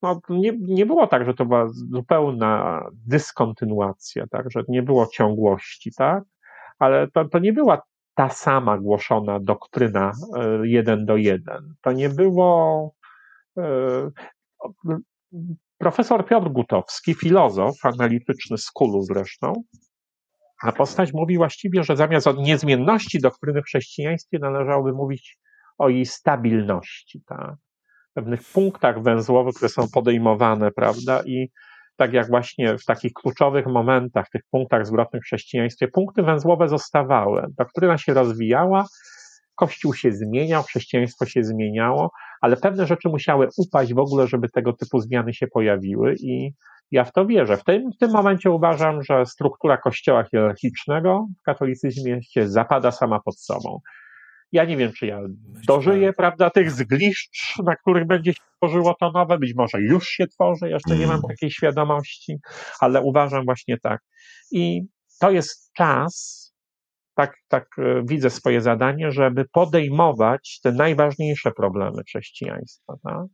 no, 0.03 0.21
nie, 0.29 0.53
nie 0.59 0.87
było 0.87 1.07
tak, 1.07 1.27
że 1.27 1.35
to 1.35 1.45
była 1.45 1.69
zupełna 1.69 2.83
dyskontynuacja, 3.07 4.27
tak, 4.27 4.51
że 4.51 4.63
nie 4.69 4.83
było 4.83 5.07
ciągłości, 5.07 5.93
tak, 5.97 6.25
ale 6.79 7.09
to, 7.11 7.25
to 7.25 7.39
nie 7.39 7.53
była 7.53 7.83
ta 8.15 8.29
sama 8.29 8.79
głoszona 8.79 9.41
doktryna 9.41 10.13
e, 10.37 10.69
jeden 10.69 11.07
do 11.07 11.17
jeden. 11.17 11.75
To 11.81 11.93
nie 11.93 12.09
było. 12.09 12.91
Profesor 15.79 16.27
Piotr 16.27 16.49
Gutowski, 16.49 17.15
filozof 17.15 17.75
analityczny 17.83 18.59
z 18.59 18.71
Kulu 18.71 19.03
zresztą, 19.03 19.53
a 20.63 20.73
postać 20.73 21.13
mówi 21.13 21.37
właściwie, 21.37 21.85
że 21.85 21.97
zamiast 21.97 22.27
o 22.27 22.33
niezmienności 22.33 23.21
doktryny 23.21 23.63
w 23.63 23.65
chrześcijaństwie 23.65 24.39
należałoby 24.39 24.93
mówić 24.93 25.39
o 25.79 25.89
jej 25.89 26.07
stabilności. 26.07 27.23
Tak? 27.27 27.57
pewnych 28.19 28.41
punktach 28.53 29.03
węzłowych, 29.03 29.55
które 29.55 29.69
są 29.69 29.89
podejmowane, 29.95 30.71
prawda? 30.71 31.23
I 31.27 31.49
tak 31.97 32.13
jak 32.13 32.29
właśnie 32.29 32.79
w 32.79 32.85
takich 32.85 33.13
kluczowych 33.13 33.67
momentach, 33.67 34.31
tych 34.31 34.43
punktach 34.51 34.87
zwrotnych 34.87 35.23
w 35.23 35.25
chrześcijaństwie, 35.25 35.89
punkty 35.89 36.23
węzłowe 36.23 36.69
zostawały. 36.69 37.47
Doktryna 37.59 37.99
się 37.99 38.15
rozwijała, 38.15 38.85
Kościół 39.59 39.95
się 39.95 40.13
zmieniał, 40.13 40.63
chrześcijaństwo 40.63 41.27
się 41.27 41.45
zmieniało, 41.45 42.11
ale 42.41 42.57
pewne 42.57 42.87
rzeczy 42.87 43.09
musiały 43.09 43.49
upaść 43.57 43.95
w 43.95 43.99
ogóle, 43.99 44.27
żeby 44.27 44.49
tego 44.49 44.73
typu 44.73 45.01
zmiany 45.01 45.35
się 45.35 45.47
pojawiły 45.47 46.15
i 46.21 46.53
ja 46.91 47.05
w 47.05 47.13
to 47.13 47.27
wierzę. 47.27 47.57
W 47.57 47.65
tym, 47.65 47.91
w 47.93 47.99
tym 47.99 48.11
momencie 48.11 48.51
uważam, 48.51 49.03
że 49.03 49.27
struktura 49.27 49.77
kościoła 49.77 50.25
hierarchicznego 50.25 51.27
w 51.41 51.43
katolicyzmie 51.43 52.23
się 52.23 52.49
zapada 52.49 52.91
sama 52.91 53.21
pod 53.25 53.41
sobą. 53.41 53.81
Ja 54.53 54.65
nie 54.65 54.77
wiem, 54.77 54.93
czy 54.93 55.07
ja 55.07 55.21
dożyję, 55.67 56.13
prawda, 56.13 56.51
tych 56.51 56.71
zgliszcz, 56.71 57.59
na 57.65 57.77
których 57.77 58.07
będzie 58.07 58.33
się 58.33 58.41
tworzyło 58.57 58.95
to 59.01 59.11
nowe. 59.11 59.39
Być 59.39 59.55
może 59.55 59.81
już 59.81 60.09
się 60.09 60.27
tworzy, 60.27 60.69
jeszcze 60.69 60.97
nie 60.97 61.07
mam 61.07 61.17
mm. 61.17 61.29
takiej 61.29 61.51
świadomości, 61.51 62.37
ale 62.81 63.03
uważam 63.03 63.45
właśnie 63.45 63.79
tak. 63.79 64.01
I 64.53 64.83
to 65.21 65.31
jest 65.31 65.73
czas, 65.73 66.48
tak, 67.19 67.37
tak 67.49 67.67
e, 67.79 68.03
widzę 68.05 68.31
swoje 68.31 68.61
zadanie, 68.61 69.11
żeby 69.11 69.45
podejmować 69.53 70.61
te 70.63 70.73
najważniejsze 70.73 71.53
problemy 71.53 72.03
chrześcijaństwa. 72.07 72.95
Tak? 73.03 73.27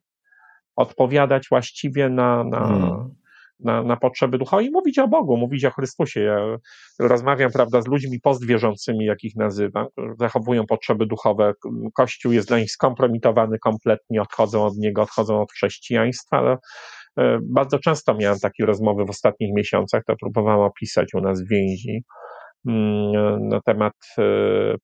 Odpowiadać 0.77 1.47
właściwie 1.51 2.09
na, 2.09 2.45
na, 2.45 2.61
hmm 2.61 3.15
na, 3.61 3.83
na 3.83 3.97
potrzeby 3.97 4.39
ducha 4.39 4.61
i 4.61 4.71
mówić 4.71 4.99
o 4.99 5.09
Bogu, 5.09 5.37
mówić 5.37 5.65
o 5.65 5.71
Chrystusie. 5.71 6.21
Ja 6.21 6.39
rozmawiam, 6.99 7.51
prawda, 7.53 7.83
z 7.83 7.87
ludźmi 7.87 8.21
postwierzącymi, 8.21 9.05
jak 9.05 9.25
ich 9.25 9.37
nazywam, 9.37 9.87
którzy 9.93 10.15
zachowują 10.19 10.67
potrzeby 10.67 11.07
duchowe. 11.07 11.53
Kościół 11.95 12.33
jest 12.33 12.49
dla 12.49 12.59
nich 12.59 12.71
skompromitowany 12.71 13.59
kompletnie, 13.59 14.23
odchodzą 14.23 14.65
od 14.65 14.77
niego, 14.77 15.03
odchodzą 15.03 15.43
od 15.43 15.53
chrześcijaństwa, 15.53 16.59
e, 17.19 17.39
bardzo 17.43 17.79
często 17.79 18.15
miałem 18.15 18.39
takie 18.39 18.67
rozmowy 18.67 19.05
w 19.05 19.11
ostatnich 19.11 19.55
miesiącach, 19.55 20.03
to 20.07 20.17
próbowałem 20.17 20.61
opisać 20.61 21.15
u 21.15 21.21
nas 21.21 21.43
w 21.43 21.49
więzi 21.49 22.05
na 23.41 23.61
temat 23.61 23.93
e, 24.19 24.23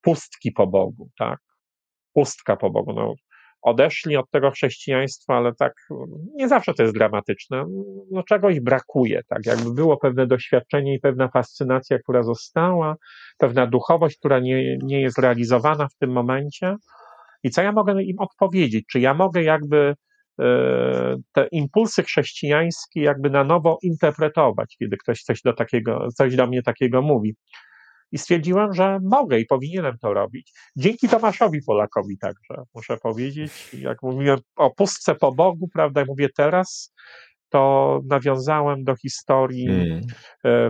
pustki 0.01 0.53
po 0.53 0.67
Bogu, 0.67 1.09
tak? 1.19 1.39
Pustka 2.13 2.57
po 2.57 2.71
Bogu. 2.71 2.93
No, 2.93 3.15
odeszli 3.63 4.17
od 4.17 4.31
tego 4.31 4.51
chrześcijaństwa, 4.51 5.37
ale 5.37 5.55
tak 5.55 5.73
nie 6.35 6.49
zawsze 6.49 6.75
to 6.75 6.83
jest 6.83 6.95
dramatyczne. 6.95 7.65
No 8.11 8.23
czegoś 8.23 8.61
brakuje, 8.61 9.23
tak 9.29 9.47
jakby 9.47 9.75
było 9.75 9.97
pewne 9.97 10.27
doświadczenie 10.27 10.95
i 10.95 11.01
pewna 11.01 11.29
fascynacja, 11.29 11.99
która 11.99 12.23
została, 12.23 12.97
pewna 13.39 13.67
duchowość, 13.67 14.19
która 14.19 14.39
nie, 14.39 14.79
nie 14.83 15.01
jest 15.01 15.19
realizowana 15.19 15.89
w 15.89 15.95
tym 15.95 16.11
momencie. 16.11 16.77
I 17.43 17.51
co 17.51 17.63
ja 17.63 17.73
mogę 17.73 18.03
im 18.03 18.19
odpowiedzieć? 18.19 18.85
Czy 18.91 19.01
ja 19.01 19.15
mogę 19.15 19.43
jakby 19.43 19.95
e, 20.41 21.17
te 21.33 21.47
impulsy 21.53 22.03
chrześcijańskie 22.03 23.03
jakby 23.03 23.31
na 23.31 23.45
nowo 23.45 23.79
interpretować, 23.83 24.77
kiedy 24.79 24.97
ktoś 24.97 25.23
coś 25.23 25.43
do 25.43 25.53
takiego, 25.53 26.09
coś 26.15 26.37
do 26.37 26.47
mnie 26.47 26.63
takiego 26.63 27.03
mówi. 27.03 27.35
I 28.13 28.19
stwierdziłem, 28.19 28.75
że 28.75 28.99
mogę 29.03 29.39
i 29.39 29.47
powinienem 29.47 29.99
to 30.01 30.15
robić. 30.15 30.53
Dzięki 30.77 31.09
Tomaszowi 31.09 31.59
Polakowi 31.67 32.19
także, 32.19 32.63
muszę 32.75 32.97
powiedzieć. 32.97 33.75
Jak 33.75 34.03
mówiłem 34.03 34.39
o 34.57 34.71
pustce 34.71 35.15
po 35.15 35.33
Bogu, 35.33 35.69
prawda, 35.75 36.05
mówię 36.09 36.29
teraz, 36.37 36.95
to 37.49 38.01
nawiązałem 38.09 38.85
do 38.85 38.97
historii 38.97 39.67
hmm. 39.67 40.01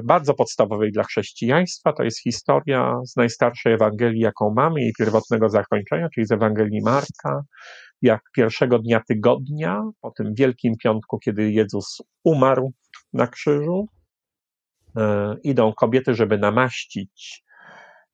Bardzo 0.05 0.35
podstawowej 0.35 0.93
dla 0.93 1.05
chrześcijaństwa. 1.05 1.93
To 1.93 2.03
jest 2.03 2.23
historia 2.23 3.01
z 3.05 3.17
najstarszej 3.17 3.73
Ewangelii, 3.73 4.21
jaką 4.21 4.55
mamy, 4.57 4.81
jej 4.81 4.93
pierwotnego 4.99 5.49
zakończenia, 5.49 6.09
czyli 6.15 6.27
z 6.27 6.33
Ewangelii 6.33 6.81
Marka, 6.85 7.43
jak 8.03 8.21
pierwszego 8.37 8.79
dnia 8.79 9.01
tygodnia, 9.09 9.83
po 10.01 10.11
tym 10.11 10.35
Wielkim 10.35 10.75
Piątku, 10.83 11.19
kiedy 11.19 11.53
Jezus 11.53 12.03
umarł 12.25 12.73
na 13.13 13.27
krzyżu, 13.27 13.89
idą 15.43 15.73
kobiety, 15.73 16.15
żeby 16.15 16.39
namaścić 16.39 17.45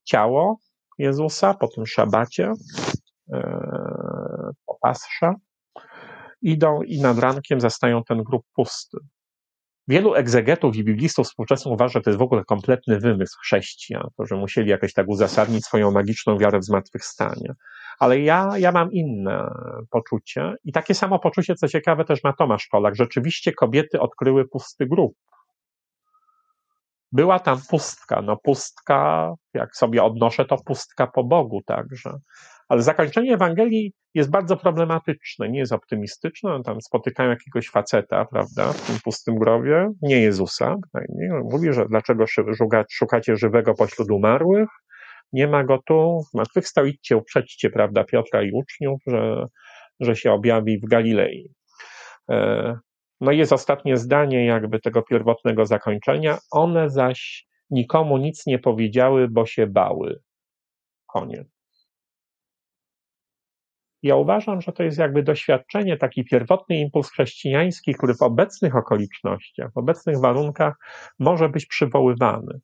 ciało 0.05 0.59
Jezusa 0.99 1.55
po 1.55 1.69
tym 1.69 1.87
szabacie, 1.87 2.53
e, 3.33 4.51
po 4.67 4.79
pasrze. 4.81 5.35
Idą 6.43 6.83
i 6.83 7.01
nad 7.01 7.19
rankiem 7.19 7.61
zastają 7.61 8.05
ten 8.05 8.23
grób 8.23 8.43
pusty. 8.55 8.99
Wielu 9.89 10.15
egzegetów 10.15 10.77
i 10.77 10.85
biblistów 10.85 11.27
współczesnych 11.27 11.75
uważa, 11.75 11.93
że 11.93 12.01
to 12.01 12.11
jest 12.11 12.19
w 12.19 12.23
ogóle 12.23 12.45
kompletny 12.45 13.01
wymysł 13.01 13.39
chrześcijan, 13.41 14.09
to, 14.17 14.27
że 14.27 14.37
musieli 14.37 14.71
jakoś 14.71 14.93
tak 14.93 15.09
uzasadnić 15.09 15.65
swoją 15.65 15.91
magiczną 15.91 16.39
wiarę 16.39 16.59
w 16.59 16.65
zmartwychwstanie. 16.65 17.55
Ale 17.99 18.21
ja, 18.21 18.51
ja 18.59 18.73
mam 18.73 18.93
inne 18.93 19.51
poczucie 19.91 20.55
i 20.65 20.73
takie 20.73 20.95
samo 20.95 21.19
poczucie, 21.19 21.55
co 21.55 21.69
ciekawe, 21.69 22.05
też 22.05 22.25
ma 22.25 22.33
Tomasz 22.33 22.69
Polak. 22.71 22.97
Rzeczywiście 22.97 23.53
kobiety 23.53 24.01
odkryły 24.01 24.49
pusty 24.49 24.87
grób 24.87 25.15
była 27.17 27.39
tam 27.39 27.59
pustka. 27.71 28.23
No 28.23 28.37
pustka, 28.37 29.33
jak 29.55 29.77
sobie 29.77 30.03
odnoszę, 30.03 30.45
to 30.45 30.57
pustka 30.67 31.07
po 31.07 31.25
Bogu 31.25 31.63
także. 31.67 32.11
Ale 32.69 32.83
zakończenie 32.83 33.35
Ewangelii 33.35 33.93
jest 34.15 34.31
bardzo 34.31 34.57
problematyczne, 34.57 35.49
nie 35.49 35.59
jest 35.59 35.73
optymistyczne. 35.73 36.63
Tam 36.65 36.81
spotykają 36.81 37.31
jakiegoś 37.31 37.69
faceta, 37.69 38.25
prawda, 38.25 38.73
w 38.73 38.87
tym 38.87 38.97
pustym 39.05 39.39
grobie, 39.39 39.91
nie 40.03 40.21
Jezusa. 40.21 40.77
Mówi, 41.53 41.73
że 41.73 41.87
dlaczego 41.87 42.25
szukacie 42.91 43.37
żywego 43.37 43.75
pośród 43.75 44.11
umarłych? 44.11 44.69
Nie 45.33 45.49
ma 45.49 45.65
go 45.65 45.79
tu. 45.87 46.21
Zmartwychwstał, 46.33 46.87
idźcie, 46.87 47.17
uprzedźcie, 47.17 47.71
prawda, 47.71 48.05
Piotra 48.05 48.43
i 48.43 48.51
uczniów, 48.53 49.01
że, 49.07 49.47
że 50.01 50.17
się 50.17 50.33
objawi 50.33 50.79
w 50.79 50.89
Galilei. 50.89 51.51
No 53.21 53.33
i 53.33 53.39
jest 53.39 53.53
ostatnie 53.53 53.97
zdanie 53.97 54.47
jakby 54.47 54.81
tego 54.81 55.03
pierwotnego 55.03 55.67
zakończenia. 55.67 56.39
One 56.51 56.91
zaś 56.91 57.47
nikomu 57.71 58.19
nic 58.19 58.47
nie 58.47 58.59
powiedziały, 58.59 59.29
bo 59.29 59.47
się 59.47 59.67
bały. 59.67 60.21
Koniec. 61.07 61.49
Ja 64.03 64.17
uważam, 64.17 64.61
że 64.61 64.73
to 64.73 64.83
jest 64.83 64.99
jakby 64.99 65.23
doświadczenie, 65.23 65.97
taki 65.97 66.25
pierwotny 66.25 66.77
impuls 66.79 67.11
chrześcijański, 67.11 67.95
który 67.95 68.15
w 68.15 68.23
obecnych 68.23 68.77
okolicznościach, 68.77 69.73
w 69.73 69.77
obecnych 69.77 70.21
warunkach 70.21 70.75
może 71.19 71.49
być 71.49 71.67
przywoływany. 71.67 72.61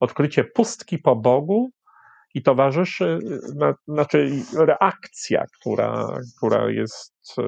Odkrycie 0.00 0.44
pustki 0.44 0.98
po 0.98 1.16
Bogu 1.16 1.70
i 2.36 2.42
towarzyszy, 2.42 3.18
znaczy 3.86 4.30
reakcja, 4.56 5.44
która, 5.60 6.18
która 6.36 6.70
jest, 6.70 7.14
e, 7.38 7.42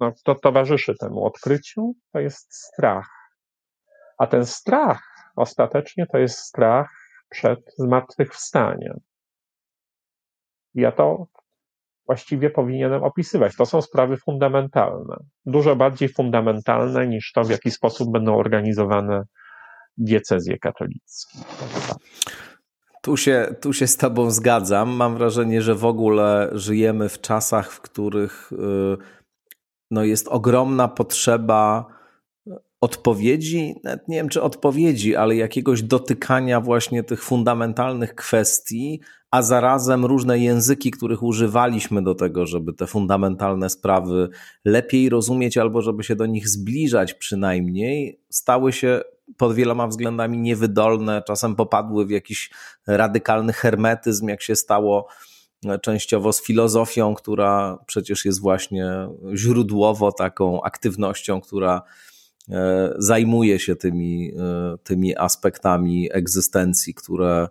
no, 0.00 0.12
to 0.24 0.34
towarzyszy 0.34 0.94
temu 1.00 1.24
odkryciu, 1.24 1.92
to 2.12 2.20
jest 2.20 2.54
strach. 2.54 3.08
A 4.18 4.26
ten 4.26 4.46
strach 4.46 5.02
ostatecznie 5.36 6.06
to 6.06 6.18
jest 6.18 6.38
strach 6.38 6.90
przed 7.30 7.60
zmartwychwstaniem. 7.78 9.00
Ja 10.74 10.92
to 10.92 11.26
właściwie 12.06 12.50
powinienem 12.50 13.02
opisywać. 13.04 13.56
To 13.56 13.66
są 13.66 13.82
sprawy 13.82 14.16
fundamentalne. 14.16 15.16
Dużo 15.46 15.76
bardziej 15.76 16.08
fundamentalne 16.08 17.06
niż 17.06 17.32
to, 17.32 17.44
w 17.44 17.50
jaki 17.50 17.70
sposób 17.70 18.12
będą 18.12 18.36
organizowane 18.36 19.22
diecezje 19.96 20.58
katolickie. 20.58 21.38
Tu 23.00 23.16
się, 23.16 23.54
tu 23.60 23.72
się 23.72 23.86
z 23.86 23.96
Tobą 23.96 24.30
zgadzam. 24.30 24.90
Mam 24.90 25.16
wrażenie, 25.16 25.62
że 25.62 25.74
w 25.74 25.84
ogóle 25.84 26.50
żyjemy 26.52 27.08
w 27.08 27.20
czasach, 27.20 27.72
w 27.72 27.80
których 27.80 28.52
y, 28.52 28.56
no, 29.90 30.04
jest 30.04 30.28
ogromna 30.28 30.88
potrzeba 30.88 31.86
odpowiedzi, 32.80 33.74
nawet 33.84 34.08
nie 34.08 34.16
wiem 34.16 34.28
czy 34.28 34.42
odpowiedzi, 34.42 35.16
ale 35.16 35.36
jakiegoś 35.36 35.82
dotykania 35.82 36.60
właśnie 36.60 37.04
tych 37.04 37.22
fundamentalnych 37.22 38.14
kwestii, 38.14 39.00
a 39.30 39.42
zarazem 39.42 40.04
różne 40.04 40.38
języki, 40.38 40.90
których 40.90 41.22
używaliśmy 41.22 42.02
do 42.02 42.14
tego, 42.14 42.46
żeby 42.46 42.72
te 42.72 42.86
fundamentalne 42.86 43.70
sprawy 43.70 44.28
lepiej 44.64 45.08
rozumieć 45.08 45.58
albo 45.58 45.82
żeby 45.82 46.04
się 46.04 46.16
do 46.16 46.26
nich 46.26 46.48
zbliżać 46.48 47.14
przynajmniej, 47.14 48.20
stały 48.30 48.72
się 48.72 49.00
pod 49.36 49.54
wieloma 49.54 49.86
względami 49.86 50.38
niewydolne, 50.38 51.22
czasem 51.26 51.56
popadły 51.56 52.06
w 52.06 52.10
jakiś 52.10 52.50
radykalny 52.86 53.52
hermetyzm, 53.52 54.28
jak 54.28 54.42
się 54.42 54.56
stało 54.56 55.06
e, 55.66 55.78
częściowo 55.78 56.32
z 56.32 56.42
filozofią, 56.42 57.14
która 57.14 57.78
przecież 57.86 58.24
jest 58.24 58.40
właśnie 58.40 59.08
źródłowo 59.34 60.12
taką 60.12 60.62
aktywnością, 60.62 61.40
która 61.40 61.82
e, 62.50 62.94
zajmuje 62.98 63.58
się 63.58 63.76
tymi, 63.76 64.32
e, 64.38 64.78
tymi 64.84 65.16
aspektami 65.16 66.08
egzystencji, 66.12 66.94
które, 66.94 67.48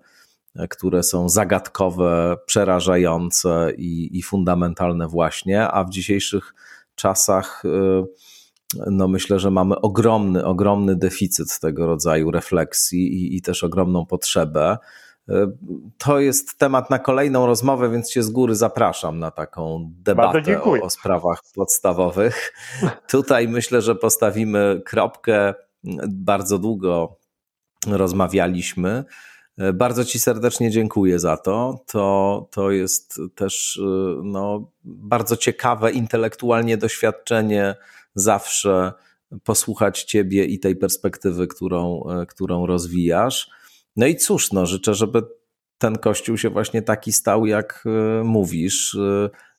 które 0.69 1.03
są 1.03 1.30
zagadkowe, 1.30 2.38
przerażające 2.45 3.71
i, 3.77 4.17
i 4.17 4.23
fundamentalne 4.23 5.07
właśnie, 5.07 5.67
a 5.67 5.84
w 5.84 5.89
dzisiejszych 5.89 6.53
czasach 6.95 7.63
no 8.88 9.07
myślę, 9.07 9.39
że 9.39 9.51
mamy 9.51 9.81
ogromny, 9.81 10.45
ogromny 10.45 10.95
deficyt 10.95 11.59
tego 11.59 11.85
rodzaju 11.85 12.31
refleksji 12.31 13.13
i, 13.13 13.38
i 13.38 13.41
też 13.41 13.63
ogromną 13.63 14.05
potrzebę. 14.05 14.77
To 15.97 16.19
jest 16.19 16.57
temat 16.57 16.89
na 16.89 16.99
kolejną 16.99 17.45
rozmowę, 17.45 17.89
więc 17.89 18.09
Cię 18.09 18.23
z 18.23 18.30
góry 18.30 18.55
zapraszam 18.55 19.19
na 19.19 19.31
taką 19.31 19.91
debatę 19.91 20.63
o, 20.63 20.71
o 20.81 20.89
sprawach 20.89 21.41
podstawowych. 21.55 22.53
Tutaj 23.11 23.47
myślę, 23.47 23.81
że 23.81 23.95
postawimy 23.95 24.81
kropkę. 24.85 25.53
Bardzo 26.07 26.59
długo 26.59 27.17
rozmawialiśmy. 27.88 29.05
Bardzo 29.73 30.06
Ci 30.06 30.19
serdecznie 30.19 30.72
dziękuję 30.72 31.19
za 31.19 31.38
to. 31.38 31.84
To, 31.88 32.48
to 32.52 32.72
jest 32.72 33.19
też 33.36 33.81
no, 34.23 34.72
bardzo 34.84 35.38
ciekawe 35.38 35.91
intelektualnie 35.91 36.77
doświadczenie 36.77 37.76
zawsze 38.15 38.94
posłuchać 39.44 40.03
Ciebie 40.03 40.45
i 40.45 40.60
tej 40.60 40.76
perspektywy, 40.76 41.48
którą, 41.48 42.03
e, 42.10 42.26
którą 42.26 42.65
rozwijasz. 42.65 43.49
No 43.95 44.07
i 44.07 44.15
cóż, 44.15 44.52
no, 44.52 44.65
życzę, 44.65 44.94
żeby 44.94 45.22
ten 45.77 45.98
kościół 45.98 46.38
się 46.38 46.49
właśnie 46.49 46.81
taki 46.81 47.11
stał, 47.11 47.45
jak 47.45 47.84
e, 47.86 48.23
mówisz. 48.23 48.98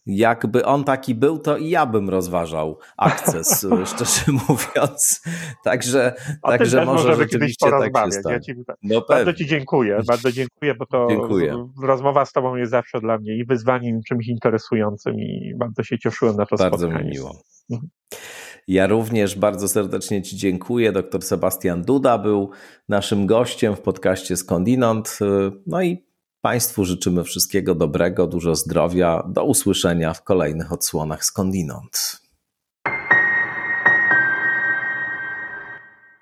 Jakby 0.06 0.64
on 0.64 0.84
taki 0.84 1.14
był, 1.14 1.38
to 1.38 1.56
i 1.56 1.70
ja 1.70 1.86
bym 1.86 2.08
rozważał 2.08 2.78
akces, 2.96 3.66
szczerze 3.94 4.32
mówiąc. 4.48 5.22
Także, 5.64 6.14
także 6.42 6.84
może 6.84 7.16
rzeczywiście 7.16 7.70
tak 7.70 8.04
się 8.06 8.12
stanie. 8.12 8.34
Ja 8.34 8.40
ci, 8.40 8.54
no 8.82 9.04
bardzo 9.08 9.32
Ci 9.32 9.46
dziękuję, 9.46 10.00
bardzo 10.06 10.32
dziękuję, 10.32 10.74
bo 10.74 10.86
to 10.86 11.06
dziękuję. 11.10 11.68
rozmowa 11.82 12.24
z 12.24 12.32
Tobą 12.32 12.56
jest 12.56 12.70
zawsze 12.70 13.00
dla 13.00 13.18
mnie 13.18 13.36
i 13.36 13.44
wyzwaniem, 13.44 14.00
czymś 14.08 14.28
interesującym 14.28 15.14
i 15.14 15.54
bardzo 15.56 15.82
się 15.82 15.98
cieszyłem 15.98 16.36
na 16.36 16.46
to 16.46 16.56
bardzo 16.56 16.78
spotkanie. 16.78 16.92
Bardzo 16.92 17.08
mi 17.08 17.14
miło. 17.14 17.42
Mhm. 17.70 17.90
Ja 18.68 18.86
również 18.86 19.38
bardzo 19.38 19.68
serdecznie 19.68 20.22
Ci 20.22 20.36
dziękuję. 20.36 20.92
Dr 20.92 21.22
Sebastian 21.22 21.82
Duda 21.82 22.18
był 22.18 22.50
naszym 22.88 23.26
gościem 23.26 23.76
w 23.76 23.80
podcaście 23.80 24.36
Skądinąd. 24.36 25.18
No 25.66 25.82
i 25.82 26.09
Państwu 26.40 26.84
życzymy 26.84 27.24
wszystkiego 27.24 27.74
dobrego, 27.74 28.26
dużo 28.26 28.54
zdrowia. 28.54 29.22
Do 29.28 29.44
usłyszenia 29.44 30.14
w 30.14 30.24
kolejnych 30.24 30.72
odsłonach 30.72 31.24
Skądinąd. 31.24 32.20